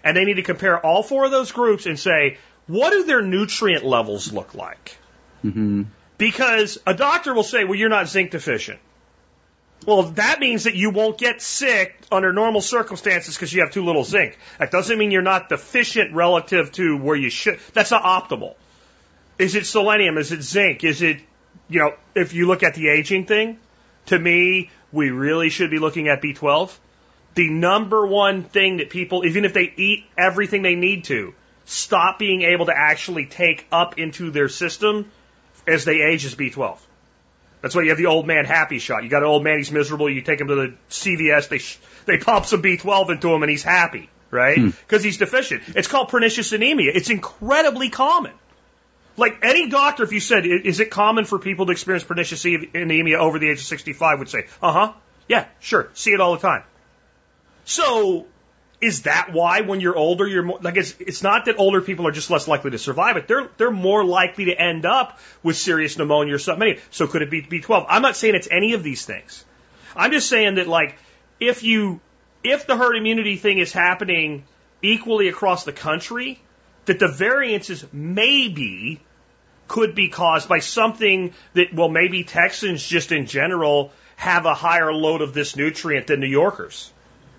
And 0.06 0.16
they 0.16 0.24
need 0.24 0.36
to 0.36 0.44
compare 0.44 0.80
all 0.80 1.04
four 1.04 1.26
of 1.26 1.32
those 1.32 1.52
groups 1.52 1.88
and 1.88 2.00
say, 2.00 2.38
what 2.68 2.92
do 2.92 3.04
their 3.04 3.24
nutrient 3.24 3.84
levels 3.84 4.32
look 4.32 4.54
like? 4.54 4.98
Mm-hmm. 5.44 5.84
Because 6.18 6.78
a 6.88 6.94
doctor 6.94 7.34
will 7.34 7.44
say, 7.44 7.66
well, 7.66 7.76
you're 7.76 7.90
not 7.90 8.08
zinc 8.08 8.32
deficient. 8.32 8.80
Well, 9.86 10.04
that 10.04 10.40
means 10.40 10.64
that 10.64 10.76
you 10.76 10.92
won't 10.92 11.18
get 11.18 11.42
sick 11.42 12.00
under 12.12 12.32
normal 12.32 12.62
circumstances 12.62 13.36
because 13.36 13.52
you 13.52 13.62
have 13.62 13.72
too 13.72 13.84
little 13.84 14.04
zinc. 14.04 14.38
That 14.58 14.72
doesn't 14.72 14.98
mean 14.98 15.12
you're 15.12 15.22
not 15.22 15.50
deficient 15.50 16.14
relative 16.14 16.72
to 16.74 16.98
where 16.98 17.16
you 17.16 17.30
should. 17.30 17.60
That's 17.74 17.92
not 17.92 18.04
optimal. 18.04 18.56
Is 19.38 19.56
it 19.56 19.66
selenium? 19.66 20.18
Is 20.18 20.32
it 20.32 20.42
zinc? 20.42 20.84
Is 20.84 21.02
it, 21.02 21.20
you 21.68 21.80
know, 21.80 21.94
if 22.16 22.34
you 22.34 22.48
look 22.48 22.64
at 22.64 22.76
the 22.76 22.90
aging 22.90 23.26
thing, 23.26 23.60
to 24.08 24.18
me, 24.18 24.70
we 24.92 25.10
really 25.10 25.50
should 25.50 25.72
be 25.72 25.80
looking 25.80 26.08
at 26.08 26.22
B12. 26.22 26.76
The 27.36 27.50
number 27.50 28.06
one 28.06 28.44
thing 28.44 28.78
that 28.78 28.90
people, 28.90 29.26
even 29.26 29.46
if 29.46 29.54
they 29.54 29.72
eat 29.76 30.06
everything 30.18 30.62
they 30.62 30.76
need 30.76 31.06
to, 31.06 31.34
stop 31.66 32.18
being 32.18 32.44
able 32.44 32.68
to 32.68 32.74
actually 32.76 33.26
take 33.26 33.68
up 33.72 34.00
into 34.00 34.32
their 34.32 34.50
system 34.50 35.12
as 35.68 35.86
they 35.86 36.02
age 36.02 36.26
is 36.26 36.36
B12. 36.36 36.78
That's 37.62 37.76
why 37.76 37.82
you 37.82 37.90
have 37.90 37.98
the 37.98 38.06
old 38.06 38.28
man 38.28 38.46
happy 38.46 38.80
shot. 38.80 39.04
You 39.04 39.10
got 39.10 39.24
an 39.24 39.28
old 39.28 39.44
man, 39.44 39.58
he's 39.58 39.72
miserable. 39.72 40.10
You 40.10 40.22
take 40.22 40.40
him 40.40 40.48
to 40.50 40.56
the 40.56 40.74
CVS, 40.90 41.50
they 41.50 41.58
sh- 41.58 41.80
they 42.06 42.18
pump 42.20 42.46
some 42.46 42.62
B12 42.62 43.10
into 43.10 43.34
him, 43.34 43.42
and 43.42 43.50
he's 43.50 43.64
happy, 43.64 44.10
right? 44.30 44.56
Because 44.88 45.04
he's 45.04 45.18
deficient. 45.18 45.64
It's 45.76 45.88
called 45.88 46.10
pernicious 46.10 46.52
anemia. 46.52 46.92
It's 46.94 47.10
incredibly 47.10 47.90
common. 47.90 48.34
Like 49.18 49.40
any 49.44 49.70
doctor, 49.70 50.04
if 50.04 50.12
you 50.12 50.20
said, 50.20 50.46
is 50.46 50.80
it 50.80 50.92
common 50.92 51.26
for 51.26 51.40
people 51.40 51.66
to 51.66 51.72
experience 51.72 52.04
pernicious 52.04 52.46
anemia 52.46 53.18
over 53.18 53.40
the 53.40 53.50
age 53.50 53.58
of 53.58 53.66
65, 53.66 54.20
would 54.20 54.30
say, 54.30 54.46
uh 54.62 54.72
huh, 54.72 54.94
yeah, 55.28 55.46
sure, 55.60 55.90
see 55.96 56.12
it 56.12 56.20
all 56.22 56.34
the 56.34 56.42
time. 56.42 56.64
So, 57.66 58.28
is 58.80 59.04
that 59.04 59.34
why 59.34 59.62
when 59.62 59.82
you're 59.82 59.96
older, 59.96 60.28
you're 60.28 60.44
more, 60.44 60.60
like, 60.62 60.78
it's, 60.78 60.96
it's 61.00 61.24
not 61.24 61.46
that 61.46 61.58
older 61.58 61.82
people 61.82 62.08
are 62.08 62.12
just 62.12 62.30
less 62.30 62.48
likely 62.48 62.72
to 62.72 62.78
survive 62.78 63.18
it. 63.18 63.28
They're, 63.28 63.50
they're 63.58 63.72
more 63.72 64.06
likely 64.06 64.46
to 64.46 64.54
end 64.54 64.86
up 64.86 65.20
with 65.44 65.58
serious 65.58 65.98
pneumonia 65.98 66.36
or 66.36 66.40
something. 66.40 66.78
So 66.92 67.08
could 67.08 67.22
it 67.22 67.32
be 67.32 67.42
B12? 67.42 67.86
I'm 67.90 68.02
not 68.02 68.16
saying 68.16 68.36
it's 68.36 68.48
any 68.50 68.74
of 68.74 68.84
these 68.84 69.06
things. 69.06 69.44
I'm 69.96 70.12
just 70.12 70.30
saying 70.30 70.56
that, 70.56 70.68
like, 70.68 70.96
if 71.40 71.64
you, 71.64 72.00
if 72.44 72.68
the 72.68 72.76
herd 72.76 72.96
immunity 72.96 73.38
thing 73.38 73.58
is 73.60 73.74
happening 73.74 74.44
equally 74.82 75.30
across 75.30 75.64
the 75.64 75.74
country, 75.74 76.40
that 76.86 77.00
the 77.00 77.08
variances 77.08 77.86
maybe 77.92 79.00
could 79.68 79.96
be 79.96 80.10
caused 80.10 80.48
by 80.48 80.60
something 80.60 81.34
that, 81.54 81.74
well, 81.74 81.90
maybe 81.90 82.24
Texans 82.24 82.86
just 82.86 83.12
in 83.12 83.26
general 83.26 83.92
have 84.16 84.46
a 84.46 84.54
higher 84.54 84.94
load 84.94 85.22
of 85.22 85.34
this 85.34 85.56
nutrient 85.56 86.08
than 86.08 86.20
New 86.20 86.28
Yorkers. 86.28 86.92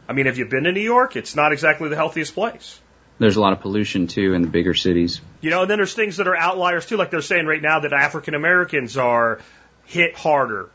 I 0.08 0.12
mean, 0.12 0.26
have 0.26 0.38
you 0.38 0.46
been 0.46 0.64
to 0.64 0.72
New 0.72 0.80
York? 0.80 1.16
It's 1.16 1.34
not 1.34 1.52
exactly 1.52 1.88
the 1.88 1.96
healthiest 1.96 2.34
place. 2.34 2.80
There's 3.18 3.36
a 3.36 3.40
lot 3.40 3.52
of 3.52 3.60
pollution 3.60 4.06
too 4.08 4.34
in 4.34 4.42
the 4.42 4.48
bigger 4.48 4.74
cities. 4.74 5.20
You 5.40 5.50
know, 5.50 5.62
and 5.62 5.70
then 5.70 5.78
there's 5.78 5.94
things 5.94 6.18
that 6.18 6.28
are 6.28 6.36
outliers 6.36 6.86
too, 6.86 6.96
like 6.96 7.10
they're 7.10 7.22
saying 7.22 7.46
right 7.46 7.62
now 7.62 7.80
that 7.80 7.92
African 7.92 8.34
Americans 8.34 8.96
are 8.96 9.40
hit 9.86 10.14
harder 10.14 10.68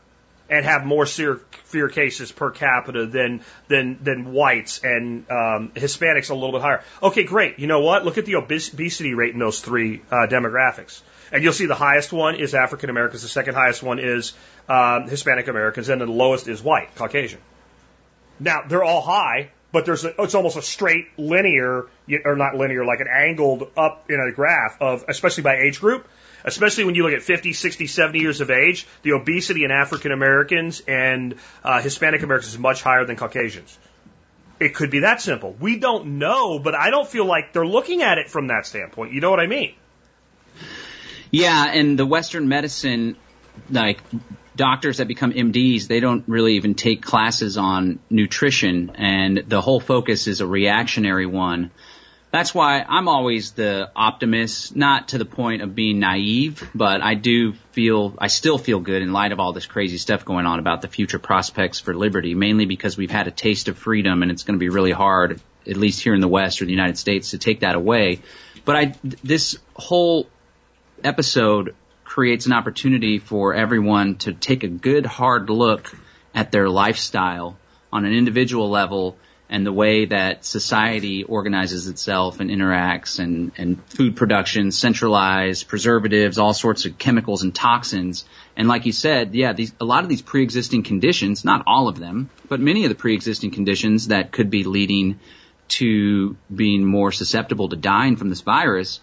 and 0.50 0.66
have 0.66 0.84
more 0.84 1.06
severe 1.06 1.88
cases 1.88 2.32
per 2.32 2.50
capita 2.50 3.06
than 3.06 3.42
than 3.68 3.98
than 4.02 4.32
whites 4.32 4.80
and 4.82 5.24
um, 5.30 5.70
Hispanics 5.74 6.30
a 6.30 6.34
little 6.34 6.52
bit 6.52 6.62
higher. 6.62 6.82
Okay, 7.02 7.22
great. 7.22 7.58
You 7.58 7.68
know 7.68 7.80
what? 7.80 8.04
Look 8.04 8.18
at 8.18 8.26
the 8.26 8.34
obesity 8.34 9.14
rate 9.14 9.32
in 9.32 9.38
those 9.38 9.60
three 9.60 10.02
uh, 10.10 10.26
demographics, 10.28 11.00
and 11.30 11.42
you'll 11.42 11.52
see 11.52 11.66
the 11.66 11.74
highest 11.74 12.12
one 12.12 12.34
is 12.34 12.54
African 12.54 12.90
Americans, 12.90 13.22
the 13.22 13.28
second 13.28 13.54
highest 13.54 13.82
one 13.82 13.98
is 14.00 14.32
um, 14.68 15.08
Hispanic 15.08 15.46
Americans, 15.46 15.88
and 15.88 16.00
then 16.00 16.08
the 16.08 16.14
lowest 16.14 16.48
is 16.48 16.60
white 16.62 16.94
Caucasian. 16.96 17.40
Now 18.40 18.62
they're 18.68 18.84
all 18.84 19.02
high, 19.02 19.50
but 19.72 19.86
there's 19.86 20.04
a, 20.04 20.14
it's 20.22 20.34
almost 20.34 20.56
a 20.56 20.62
straight 20.62 21.06
linear 21.16 21.86
or 22.24 22.36
not 22.36 22.56
linear, 22.56 22.84
like 22.84 23.00
an 23.00 23.08
angled 23.12 23.70
up 23.76 24.10
in 24.10 24.20
a 24.20 24.32
graph 24.32 24.80
of 24.80 25.04
especially 25.08 25.42
by 25.42 25.56
age 25.58 25.80
group. 25.80 26.06
Especially 26.44 26.82
when 26.82 26.96
you 26.96 27.04
look 27.04 27.12
at 27.12 27.22
50, 27.22 27.52
60, 27.52 27.86
70 27.86 28.18
years 28.18 28.40
of 28.40 28.50
age, 28.50 28.84
the 29.02 29.12
obesity 29.12 29.62
in 29.62 29.70
African 29.70 30.10
Americans 30.10 30.82
and 30.88 31.36
uh, 31.62 31.80
Hispanic 31.80 32.22
Americans 32.24 32.54
is 32.54 32.58
much 32.58 32.82
higher 32.82 33.04
than 33.04 33.14
Caucasians. 33.14 33.78
It 34.58 34.74
could 34.74 34.90
be 34.90 35.00
that 35.00 35.20
simple. 35.20 35.54
We 35.60 35.78
don't 35.78 36.18
know, 36.18 36.58
but 36.58 36.74
I 36.74 36.90
don't 36.90 37.08
feel 37.08 37.26
like 37.26 37.52
they're 37.52 37.66
looking 37.66 38.02
at 38.02 38.18
it 38.18 38.28
from 38.28 38.48
that 38.48 38.66
standpoint. 38.66 39.12
You 39.12 39.20
know 39.20 39.30
what 39.30 39.38
I 39.38 39.46
mean? 39.46 39.74
Yeah, 41.30 41.66
and 41.72 41.98
the 41.98 42.06
Western 42.06 42.48
medicine, 42.48 43.16
like 43.70 44.00
doctors 44.56 44.98
that 44.98 45.08
become 45.08 45.32
MDs, 45.32 45.86
they 45.86 46.00
don't 46.00 46.24
really 46.26 46.54
even 46.54 46.74
take 46.74 47.02
classes 47.02 47.56
on 47.56 47.98
nutrition, 48.10 48.92
and 48.94 49.44
the 49.46 49.60
whole 49.60 49.80
focus 49.80 50.26
is 50.26 50.40
a 50.40 50.46
reactionary 50.46 51.26
one. 51.26 51.70
That's 52.32 52.54
why 52.54 52.82
I'm 52.88 53.08
always 53.08 53.52
the 53.52 53.90
optimist, 53.94 54.74
not 54.74 55.08
to 55.08 55.18
the 55.18 55.26
point 55.26 55.60
of 55.60 55.74
being 55.74 55.98
naive, 55.98 56.66
but 56.74 57.02
I 57.02 57.12
do 57.12 57.52
feel, 57.72 58.14
I 58.18 58.28
still 58.28 58.56
feel 58.56 58.80
good 58.80 59.02
in 59.02 59.12
light 59.12 59.32
of 59.32 59.40
all 59.40 59.52
this 59.52 59.66
crazy 59.66 59.98
stuff 59.98 60.24
going 60.24 60.46
on 60.46 60.58
about 60.58 60.80
the 60.80 60.88
future 60.88 61.18
prospects 61.18 61.78
for 61.78 61.94
liberty, 61.94 62.34
mainly 62.34 62.64
because 62.64 62.96
we've 62.96 63.10
had 63.10 63.28
a 63.28 63.30
taste 63.30 63.68
of 63.68 63.76
freedom 63.76 64.22
and 64.22 64.30
it's 64.30 64.44
going 64.44 64.54
to 64.54 64.58
be 64.58 64.70
really 64.70 64.92
hard, 64.92 65.42
at 65.68 65.76
least 65.76 66.00
here 66.00 66.14
in 66.14 66.22
the 66.22 66.28
West 66.28 66.62
or 66.62 66.64
the 66.64 66.70
United 66.70 66.96
States, 66.96 67.32
to 67.32 67.38
take 67.38 67.60
that 67.60 67.74
away. 67.74 68.20
But 68.64 68.76
I, 68.76 68.94
this 69.22 69.58
whole 69.76 70.26
episode 71.04 71.74
creates 72.12 72.44
an 72.44 72.52
opportunity 72.52 73.18
for 73.18 73.54
everyone 73.54 74.16
to 74.16 74.34
take 74.34 74.64
a 74.64 74.68
good 74.68 75.06
hard 75.06 75.48
look 75.48 75.96
at 76.34 76.52
their 76.52 76.68
lifestyle 76.68 77.56
on 77.90 78.04
an 78.04 78.12
individual 78.12 78.68
level 78.68 79.16
and 79.48 79.64
the 79.64 79.72
way 79.72 80.04
that 80.04 80.44
society 80.44 81.24
organizes 81.24 81.88
itself 81.88 82.38
and 82.38 82.50
interacts 82.50 83.18
and, 83.18 83.50
and 83.56 83.82
food 83.86 84.14
production, 84.14 84.70
centralized 84.72 85.68
preservatives, 85.68 86.36
all 86.36 86.52
sorts 86.52 86.84
of 86.84 86.98
chemicals 86.98 87.44
and 87.44 87.54
toxins. 87.54 88.26
And 88.58 88.68
like 88.68 88.84
you 88.84 88.92
said, 88.92 89.34
yeah, 89.34 89.54
these, 89.54 89.72
a 89.80 89.86
lot 89.86 90.02
of 90.02 90.10
these 90.10 90.20
pre-existing 90.20 90.82
conditions, 90.82 91.46
not 91.46 91.62
all 91.66 91.88
of 91.88 91.98
them, 91.98 92.28
but 92.46 92.60
many 92.60 92.84
of 92.84 92.90
the 92.90 92.94
pre-existing 92.94 93.52
conditions 93.52 94.08
that 94.08 94.32
could 94.32 94.50
be 94.50 94.64
leading 94.64 95.18
to 95.68 96.36
being 96.54 96.84
more 96.84 97.10
susceptible 97.10 97.70
to 97.70 97.76
dying 97.76 98.16
from 98.16 98.28
this 98.28 98.42
virus 98.42 99.00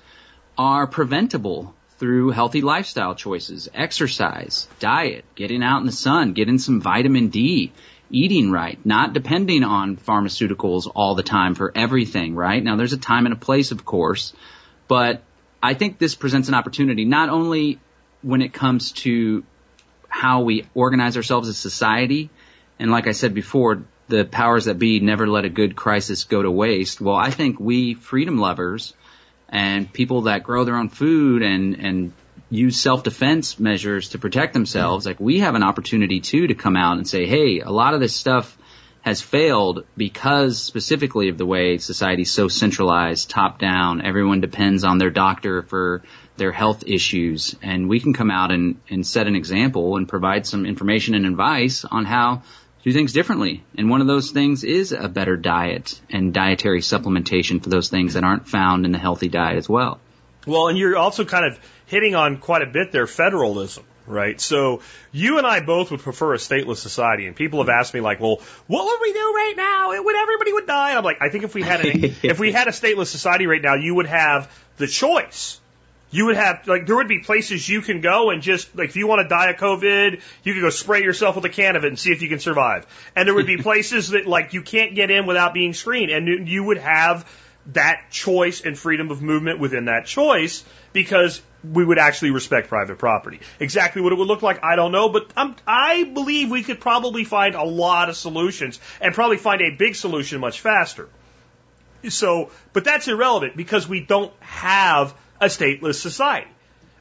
are 0.60 0.86
preventable 0.86 1.74
through 2.00 2.30
healthy 2.30 2.62
lifestyle 2.62 3.14
choices, 3.14 3.70
exercise, 3.74 4.68
diet, 4.80 5.26
getting 5.36 5.62
out 5.62 5.82
in 5.82 5.86
the 5.86 5.92
sun, 5.92 6.34
getting 6.34 6.58
some 6.58 6.82
vitamin 6.82 7.28
D, 7.28 7.74
eating 8.10 8.52
right, 8.52 8.80
not 8.86 9.14
depending 9.14 9.64
on 9.64 9.98
pharmaceuticals 9.98 10.90
all 10.96 11.16
the 11.16 11.24
time 11.24 11.56
for 11.56 11.72
everything, 11.76 12.36
right? 12.36 12.64
Now 12.64 12.78
there's 12.78 12.94
a 12.94 12.98
time 12.98 13.26
and 13.26 13.34
a 13.34 13.38
place, 13.38 13.72
of 13.72 13.86
course, 13.86 14.34
but 14.88 15.22
I 15.62 15.74
think 15.74 16.00
this 16.00 16.16
presents 16.16 16.48
an 16.48 16.56
opportunity 16.56 17.04
not 17.04 17.30
only 17.30 17.80
when 18.22 18.42
it 18.42 18.54
comes 18.54 18.94
to 18.94 19.44
how 20.08 20.42
we 20.42 20.66
organize 20.74 21.18
ourselves 21.18 21.50
as 21.50 21.58
society, 21.58 22.30
and 22.80 22.92
like 22.92 23.08
I 23.08 23.12
said 23.12 23.34
before, 23.34 23.84
the 24.08 24.26
powers 24.26 24.66
that 24.66 24.80
be 24.80 25.00
never 25.02 25.28
let 25.28 25.46
a 25.46 25.50
good 25.50 25.76
crisis 25.76 26.24
go 26.24 26.42
to 26.42 26.50
waste. 26.50 27.00
Well, 27.00 27.16
I 27.16 27.30
think 27.30 27.60
we 27.60 27.94
freedom 27.94 28.40
lovers 28.40 28.94
and 29.50 29.92
people 29.92 30.24
that 30.24 30.44
grow 30.44 30.64
their 30.64 30.76
own 30.76 30.90
food 30.90 31.42
and, 31.42 31.76
and 31.76 32.14
use 32.50 32.80
self-defense 32.80 33.60
measures 33.60 34.10
to 34.10 34.20
protect 34.20 34.54
themselves, 34.54 35.06
like 35.06 35.20
we 35.20 35.40
have 35.40 35.56
an 35.56 35.64
opportunity 35.64 36.20
too 36.20 36.48
to 36.48 36.56
come 36.56 36.76
out 36.76 36.98
and 36.98 37.08
say, 37.08 37.26
hey, 37.26 37.60
a 37.60 37.72
lot 37.72 37.94
of 37.94 38.00
this 38.00 38.16
stuff 38.16 38.58
has 39.02 39.22
failed 39.22 39.86
because 39.96 40.62
specifically 40.62 41.30
of 41.30 41.38
the 41.38 41.46
way 41.46 41.78
society's 41.78 42.32
so 42.32 42.48
centralized, 42.48 43.30
top 43.30 43.60
down. 43.60 44.02
Everyone 44.02 44.42
depends 44.42 44.84
on 44.84 44.98
their 44.98 45.10
doctor 45.10 45.62
for 45.64 46.04
their 46.38 46.52
health 46.52 46.84
issues. 46.86 47.56
And 47.62 47.88
we 47.88 48.00
can 48.00 48.14
come 48.14 48.32
out 48.32 48.52
and, 48.52 48.82
and 48.90 49.06
set 49.06 49.28
an 49.28 49.36
example 49.36 49.96
and 49.96 50.08
provide 50.08 50.46
some 50.46 50.66
information 50.66 51.16
and 51.16 51.26
advice 51.26 51.86
on 51.86 52.06
how 52.06 52.44
do 52.90 52.98
things 52.98 53.14
differently. 53.14 53.64
And 53.78 53.90
one 53.90 54.02
of 54.02 54.08
those 54.08 54.32
things 54.32 54.64
is 54.64 54.92
a 54.92 55.08
better 55.08 55.38
diet 55.38 56.00
and 56.10 56.34
dietary 56.34 56.82
supplementation 56.82 57.62
for 57.62 57.70
those 57.70 57.90
things 57.90 58.16
that 58.16 58.24
aren't 58.24 58.48
found 58.48 58.86
in 58.86 58.92
the 58.92 58.98
healthy 58.98 59.28
diet 59.28 59.58
as 59.58 59.70
well. 59.70 60.00
Well, 60.48 60.68
and 60.68 60.78
you're 60.78 60.98
also 60.98 61.26
kind 61.26 61.46
of 61.46 61.60
hitting 61.86 62.16
on 62.16 62.38
quite 62.38 62.62
a 62.62 62.66
bit 62.66 62.92
there 62.92 63.08
federalism, 63.08 63.84
right? 64.08 64.40
So 64.42 64.82
you 65.12 65.38
and 65.38 65.46
I 65.46 65.60
both 65.60 65.92
would 65.92 66.00
prefer 66.00 66.34
a 66.34 66.38
stateless 66.38 66.78
society, 66.78 67.28
and 67.28 67.36
people 67.36 67.60
have 67.60 67.70
asked 67.70 67.94
me 67.94 68.00
like, 68.00 68.20
well, 68.20 68.42
what 68.68 68.86
would 68.86 69.00
we 69.02 69.14
do 69.14 69.34
right 69.36 69.54
now? 69.56 69.92
It 69.92 70.04
would 70.04 70.16
everybody 70.16 70.54
would 70.54 70.66
die. 70.68 70.90
And 70.90 71.00
I'm 71.00 71.04
like, 71.04 71.22
I 71.22 71.30
think 71.30 71.44
if 71.44 71.54
we 71.54 71.62
had 71.62 71.86
an, 71.86 72.16
if 72.24 72.40
we 72.40 72.52
had 72.52 72.68
a 72.68 72.72
stateless 72.72 73.08
society 73.08 73.46
right 73.46 73.62
now, 73.62 73.76
you 73.76 73.96
would 73.96 74.08
have 74.08 74.52
the 74.78 74.88
choice. 74.88 75.60
You 76.12 76.26
would 76.28 76.38
have 76.38 76.68
like 76.68 76.88
there 76.88 76.96
would 76.96 77.08
be 77.08 77.20
places 77.20 77.68
you 77.70 77.82
can 77.82 78.02
go 78.02 78.32
and 78.32 78.42
just 78.42 78.76
like 78.76 78.90
if 78.90 78.96
you 78.96 79.06
want 79.06 79.22
to 79.22 79.28
die 79.28 79.52
of 79.52 79.58
COVID, 79.58 80.22
you 80.44 80.54
could 80.54 80.62
go 80.62 80.70
spray 80.70 81.04
yourself 81.04 81.36
with 81.36 81.46
a 81.46 81.50
can 81.50 81.76
of 81.76 81.84
it 81.84 81.88
and 81.88 82.00
see 82.00 82.12
if 82.12 82.22
you 82.22 82.30
can 82.30 82.40
survive. 82.40 82.88
And 83.16 83.28
there 83.28 83.36
would 83.36 83.46
be 83.46 83.58
places 83.62 84.10
that 84.10 84.26
like 84.26 84.54
you 84.54 84.64
can't 84.64 84.96
get 84.96 85.12
in 85.12 85.28
without 85.28 85.54
being 85.54 85.74
screened, 85.74 86.12
and 86.12 86.48
you 86.48 86.64
would 86.64 86.80
have 86.80 87.30
that 87.74 88.06
choice 88.10 88.62
and 88.62 88.78
freedom 88.78 89.12
of 89.12 89.22
movement 89.22 89.60
within 89.60 89.86
that 89.86 90.06
choice 90.06 90.64
because 90.94 91.42
we 91.64 91.84
would 91.84 92.00
actually 92.00 92.32
respect 92.32 92.70
private 92.70 92.98
property. 92.98 93.40
Exactly 93.60 94.02
what 94.02 94.14
it 94.14 94.18
would 94.18 94.28
look 94.28 94.42
like, 94.42 94.64
I 94.64 94.76
don't 94.76 94.92
know, 94.92 95.10
but 95.10 95.32
I'm, 95.36 95.56
I 95.68 96.06
believe 96.06 96.50
we 96.50 96.64
could 96.64 96.80
probably 96.80 97.26
find 97.26 97.56
a 97.56 97.64
lot 97.64 98.10
of 98.10 98.16
solutions 98.16 98.80
and 99.02 99.14
probably 99.14 99.38
find 99.38 99.62
a 99.62 99.72
big 99.72 99.96
solution 99.96 100.40
much 100.40 100.62
faster. 100.62 101.10
So, 102.08 102.52
but 102.72 102.86
that's 102.86 103.08
irrelevant 103.08 103.58
because 103.58 103.88
we 103.88 104.00
don't 104.00 104.32
have 104.40 105.14
a 105.42 105.46
stateless 105.46 105.96
society. 105.96 106.50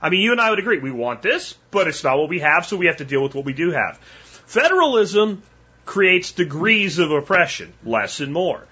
I 0.00 0.10
mean, 0.10 0.20
you 0.20 0.32
and 0.32 0.40
I 0.40 0.50
would 0.50 0.58
agree, 0.58 0.78
we 0.78 0.92
want 0.92 1.22
this, 1.22 1.54
but 1.70 1.88
it's 1.88 2.04
not 2.04 2.18
what 2.18 2.28
we 2.28 2.40
have, 2.40 2.66
so 2.66 2.76
we 2.76 2.86
have 2.86 2.98
to 2.98 3.04
deal 3.04 3.22
with 3.22 3.34
what 3.34 3.44
we 3.44 3.52
do 3.52 3.72
have. 3.72 3.98
Federalism 4.46 5.42
creates 5.84 6.32
degrees 6.32 6.98
of 6.98 7.10
oppression, 7.10 7.72
less 7.84 8.20
and 8.20 8.32
more 8.32 8.64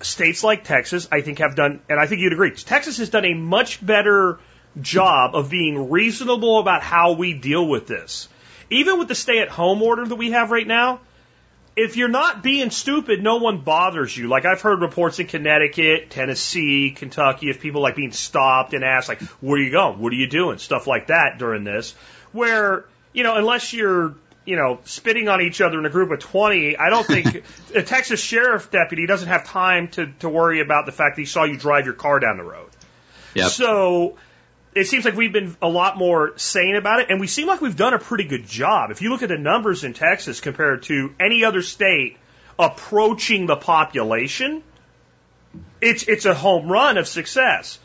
states 0.00 0.44
like 0.44 0.64
Texas, 0.64 1.08
I 1.10 1.20
think, 1.20 1.38
have 1.38 1.54
done, 1.54 1.80
and 1.88 1.98
I 1.98 2.06
think 2.06 2.20
you'd 2.20 2.32
agree, 2.32 2.52
Texas 2.52 2.98
has 2.98 3.10
done 3.10 3.24
a 3.24 3.34
much 3.34 3.84
better 3.84 4.38
job 4.80 5.34
of 5.34 5.50
being 5.50 5.90
reasonable 5.90 6.58
about 6.58 6.82
how 6.82 7.12
we 7.12 7.32
deal 7.34 7.66
with 7.66 7.86
this. 7.86 8.28
Even 8.70 8.98
with 8.98 9.08
the 9.08 9.14
stay 9.14 9.38
at 9.38 9.48
home 9.48 9.82
order 9.82 10.06
that 10.06 10.16
we 10.16 10.32
have 10.32 10.50
right 10.50 10.66
now, 10.66 11.00
if 11.76 11.96
you're 11.96 12.08
not 12.08 12.42
being 12.42 12.70
stupid, 12.70 13.22
no 13.22 13.36
one 13.36 13.58
bothers 13.58 14.16
you. 14.16 14.28
Like 14.28 14.44
I've 14.44 14.60
heard 14.60 14.80
reports 14.80 15.18
in 15.18 15.26
Connecticut, 15.26 16.10
Tennessee, 16.10 16.90
Kentucky 16.90 17.50
of 17.50 17.60
people 17.60 17.82
like 17.82 17.96
being 17.96 18.12
stopped 18.12 18.74
and 18.74 18.84
asked 18.84 19.08
like, 19.08 19.20
where 19.40 19.58
are 19.58 19.62
you 19.62 19.70
going? 19.70 19.98
What 19.98 20.12
are 20.12 20.16
you 20.16 20.28
doing? 20.28 20.58
Stuff 20.58 20.86
like 20.86 21.08
that 21.08 21.38
during 21.38 21.64
this. 21.64 21.94
Where, 22.32 22.84
you 23.12 23.22
know, 23.24 23.36
unless 23.36 23.72
you're 23.72 24.14
you 24.44 24.56
know, 24.56 24.78
spitting 24.84 25.28
on 25.28 25.40
each 25.40 25.60
other 25.60 25.78
in 25.78 25.86
a 25.86 25.90
group 25.90 26.10
of 26.10 26.20
20, 26.20 26.76
I 26.76 26.90
don't 26.90 27.06
think 27.06 27.44
a 27.74 27.82
Texas 27.82 28.20
sheriff 28.20 28.70
deputy 28.70 29.06
doesn't 29.06 29.28
have 29.28 29.46
time 29.46 29.88
to, 29.88 30.12
to 30.20 30.28
worry 30.28 30.60
about 30.60 30.86
the 30.86 30.92
fact 30.92 31.16
that 31.16 31.22
he 31.22 31.26
saw 31.26 31.44
you 31.44 31.56
drive 31.56 31.86
your 31.86 31.94
car 31.94 32.20
down 32.20 32.36
the 32.36 32.44
road. 32.44 32.68
Yep. 33.34 33.50
So 33.50 34.16
it 34.74 34.86
seems 34.86 35.04
like 35.04 35.14
we've 35.14 35.32
been 35.32 35.56
a 35.62 35.68
lot 35.68 35.96
more 35.96 36.36
sane 36.36 36.76
about 36.76 37.00
it, 37.00 37.10
and 37.10 37.20
we 37.20 37.26
seem 37.26 37.46
like 37.46 37.60
we've 37.60 37.76
done 37.76 37.94
a 37.94 37.98
pretty 37.98 38.24
good 38.24 38.46
job. 38.46 38.90
If 38.90 39.02
you 39.02 39.10
look 39.10 39.22
at 39.22 39.28
the 39.28 39.38
numbers 39.38 39.84
in 39.84 39.92
Texas 39.92 40.40
compared 40.40 40.84
to 40.84 41.14
any 41.20 41.44
other 41.44 41.62
state 41.62 42.16
approaching 42.58 43.46
the 43.46 43.56
population, 43.56 44.62
it's, 45.80 46.04
it's 46.08 46.24
a 46.24 46.34
home 46.34 46.70
run 46.70 46.98
of 46.98 47.06
success. 47.06 47.78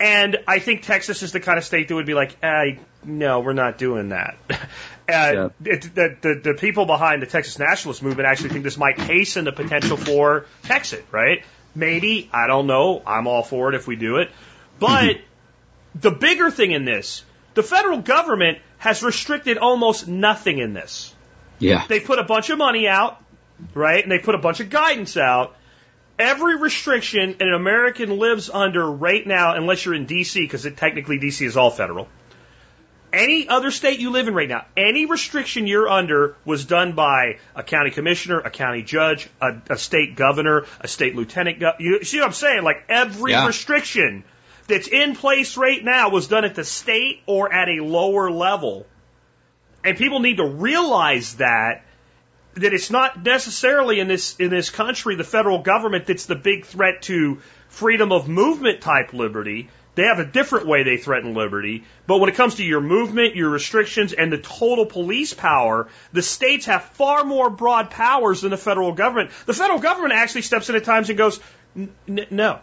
And 0.00 0.38
I 0.48 0.58
think 0.58 0.82
Texas 0.82 1.22
is 1.22 1.32
the 1.32 1.40
kind 1.40 1.58
of 1.58 1.64
state 1.64 1.88
that 1.88 1.94
would 1.94 2.06
be 2.06 2.14
like, 2.14 2.36
eh, 2.42 2.76
no, 3.04 3.40
we're 3.40 3.52
not 3.52 3.78
doing 3.78 4.10
that. 4.10 4.36
Uh, 5.08 5.50
it, 5.64 5.82
the, 5.94 6.16
the, 6.22 6.40
the 6.42 6.54
people 6.54 6.86
behind 6.86 7.20
the 7.20 7.26
Texas 7.26 7.58
nationalist 7.58 8.04
movement 8.04 8.26
actually 8.26 8.50
think 8.50 8.62
this 8.62 8.78
might 8.78 8.98
hasten 8.98 9.44
the 9.44 9.52
potential 9.52 9.96
for 9.96 10.46
Texas, 10.62 11.02
right? 11.10 11.44
Maybe, 11.74 12.30
I 12.32 12.46
don't 12.46 12.68
know. 12.68 13.02
I'm 13.04 13.26
all 13.26 13.42
for 13.42 13.68
it 13.68 13.74
if 13.74 13.88
we 13.88 13.96
do 13.96 14.18
it. 14.18 14.30
But 14.78 15.16
the 15.94 16.10
bigger 16.10 16.50
thing 16.50 16.72
in 16.72 16.84
this, 16.84 17.24
the 17.54 17.62
federal 17.62 17.98
government 18.00 18.58
has 18.78 19.02
restricted 19.02 19.58
almost 19.58 20.08
nothing 20.08 20.58
in 20.58 20.72
this. 20.74 21.14
Yeah. 21.58 21.84
They 21.86 22.00
put 22.00 22.18
a 22.18 22.24
bunch 22.24 22.50
of 22.50 22.58
money 22.58 22.88
out, 22.88 23.22
right? 23.74 24.02
And 24.02 24.10
they 24.10 24.18
put 24.18 24.34
a 24.34 24.38
bunch 24.38 24.60
of 24.60 24.70
guidance 24.70 25.16
out. 25.16 25.54
Every 26.18 26.56
restriction 26.56 27.36
an 27.40 27.52
American 27.52 28.18
lives 28.18 28.50
under 28.50 28.88
right 28.90 29.26
now, 29.26 29.54
unless 29.54 29.84
you're 29.84 29.94
in 29.94 30.06
D.C., 30.06 30.40
because 30.40 30.66
technically 30.76 31.18
D.C. 31.18 31.44
is 31.44 31.56
all 31.56 31.70
federal, 31.70 32.08
any 33.12 33.48
other 33.48 33.70
state 33.70 33.98
you 34.00 34.10
live 34.10 34.26
in 34.28 34.34
right 34.34 34.48
now, 34.48 34.64
any 34.76 35.06
restriction 35.06 35.66
you're 35.66 35.88
under 35.88 36.34
was 36.44 36.64
done 36.64 36.92
by 36.92 37.38
a 37.54 37.62
county 37.62 37.90
commissioner, 37.90 38.40
a 38.40 38.50
county 38.50 38.82
judge, 38.82 39.28
a, 39.40 39.54
a 39.70 39.76
state 39.78 40.16
governor, 40.16 40.64
a 40.80 40.88
state 40.88 41.14
lieutenant. 41.14 41.60
Go- 41.60 41.74
you 41.78 42.04
see 42.04 42.18
what 42.18 42.26
I'm 42.26 42.32
saying? 42.32 42.62
Like 42.62 42.84
every 42.88 43.32
Yeah. 43.32 43.46
restriction 43.46 44.24
that's 44.68 44.88
in 44.88 45.14
place 45.16 45.56
right 45.56 45.82
now 45.82 46.10
was 46.10 46.28
done 46.28 46.44
at 46.44 46.54
the 46.54 46.64
state 46.64 47.20
or 47.26 47.52
at 47.52 47.68
a 47.68 47.82
lower 47.82 48.30
level. 48.30 48.86
And 49.84 49.96
people 49.96 50.20
need 50.20 50.36
to 50.36 50.46
realize 50.46 51.34
that 51.36 51.84
that 52.54 52.74
it's 52.74 52.90
not 52.90 53.22
necessarily 53.22 53.98
in 53.98 54.08
this 54.08 54.36
in 54.36 54.50
this 54.50 54.70
country 54.70 55.16
the 55.16 55.24
federal 55.24 55.60
government 55.60 56.06
that's 56.06 56.26
the 56.26 56.34
big 56.34 56.66
threat 56.66 57.02
to 57.02 57.40
freedom 57.68 58.12
of 58.12 58.28
movement 58.28 58.82
type 58.82 59.12
liberty. 59.12 59.70
They 59.94 60.04
have 60.04 60.18
a 60.18 60.24
different 60.24 60.66
way 60.66 60.84
they 60.84 60.96
threaten 60.96 61.34
liberty. 61.34 61.84
But 62.06 62.18
when 62.18 62.30
it 62.30 62.34
comes 62.34 62.54
to 62.54 62.64
your 62.64 62.80
movement, 62.80 63.36
your 63.36 63.50
restrictions, 63.50 64.14
and 64.14 64.32
the 64.32 64.38
total 64.38 64.86
police 64.86 65.34
power, 65.34 65.88
the 66.12 66.22
states 66.22 66.64
have 66.64 66.84
far 66.84 67.24
more 67.24 67.50
broad 67.50 67.90
powers 67.90 68.40
than 68.40 68.50
the 68.50 68.56
federal 68.56 68.92
government. 68.92 69.30
The 69.44 69.52
federal 69.52 69.80
government 69.80 70.14
actually 70.14 70.42
steps 70.42 70.70
in 70.70 70.76
at 70.76 70.84
times 70.84 71.10
and 71.10 71.18
goes, 71.18 71.40
"N- 71.76 71.92
n- 72.08 72.26
no, 72.30 72.60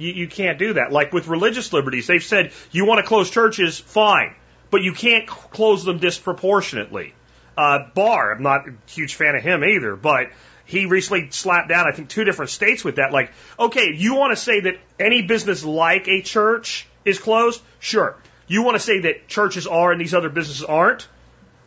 you, 0.00 0.12
you 0.12 0.28
can't 0.28 0.58
do 0.58 0.74
that. 0.74 0.92
Like 0.92 1.12
with 1.12 1.28
religious 1.28 1.72
liberties, 1.72 2.06
they've 2.06 2.22
said 2.22 2.52
you 2.70 2.86
want 2.86 2.98
to 2.98 3.06
close 3.06 3.30
churches, 3.30 3.78
fine, 3.78 4.34
but 4.70 4.82
you 4.82 4.92
can't 4.92 5.28
c- 5.28 5.36
close 5.50 5.84
them 5.84 5.98
disproportionately. 5.98 7.14
Uh, 7.56 7.80
Barr, 7.94 8.34
I'm 8.34 8.42
not 8.42 8.68
a 8.68 8.72
huge 8.86 9.14
fan 9.14 9.34
of 9.34 9.42
him 9.42 9.62
either, 9.62 9.96
but 9.96 10.30
he 10.64 10.86
recently 10.86 11.30
slapped 11.30 11.68
down, 11.68 11.86
I 11.86 11.92
think, 11.92 12.08
two 12.08 12.24
different 12.24 12.50
states 12.50 12.84
with 12.84 12.96
that. 12.96 13.12
Like, 13.12 13.32
okay, 13.58 13.92
you 13.94 14.14
want 14.14 14.32
to 14.32 14.42
say 14.42 14.60
that 14.60 14.76
any 14.98 15.22
business 15.22 15.64
like 15.64 16.08
a 16.08 16.22
church 16.22 16.86
is 17.04 17.18
closed? 17.18 17.60
Sure. 17.80 18.16
You 18.46 18.62
want 18.62 18.76
to 18.76 18.80
say 18.80 19.00
that 19.00 19.28
churches 19.28 19.66
are 19.66 19.92
and 19.92 20.00
these 20.00 20.14
other 20.14 20.28
businesses 20.28 20.64
aren't? 20.64 21.06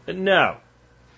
No. 0.08 0.58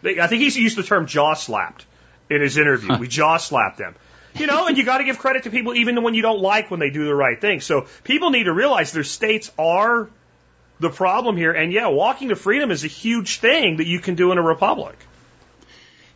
I 0.04 0.28
think 0.28 0.42
he 0.42 0.62
used 0.62 0.78
the 0.78 0.84
term 0.84 1.08
jaw 1.08 1.34
slapped 1.34 1.86
in 2.30 2.42
his 2.42 2.58
interview. 2.58 2.98
We 3.00 3.08
jaw 3.08 3.38
slapped 3.38 3.78
them. 3.78 3.96
You 4.36 4.48
know, 4.48 4.68
and 4.68 4.78
you 4.78 4.84
got 4.84 4.98
to 4.98 5.04
give 5.04 5.18
credit 5.18 5.44
to 5.44 5.50
people 5.50 5.74
even 5.74 6.02
when 6.04 6.14
you 6.14 6.22
don't 6.22 6.42
like 6.42 6.70
when 6.70 6.80
they 6.80 6.90
do 6.90 7.06
the 7.06 7.16
right 7.16 7.40
thing. 7.40 7.62
So 7.62 7.88
people 8.04 8.32
need 8.32 8.44
to 8.44 8.54
realize 8.54 8.92
their 8.92 9.04
states 9.04 9.52
are 9.58 10.10
the 10.80 10.90
problem 10.90 11.38
here. 11.38 11.54
And 11.54 11.72
yeah, 11.72 11.88
walking 11.88 12.30
to 12.30 12.36
freedom 12.36 12.72
is 12.72 12.84
a 12.84 12.88
huge 12.88 13.40
thing 13.40 13.78
that 13.78 13.88
you 13.88 14.00
can 14.00 14.16
do 14.16 14.32
in 14.32 14.38
a 14.38 14.42
republic. 14.42 14.98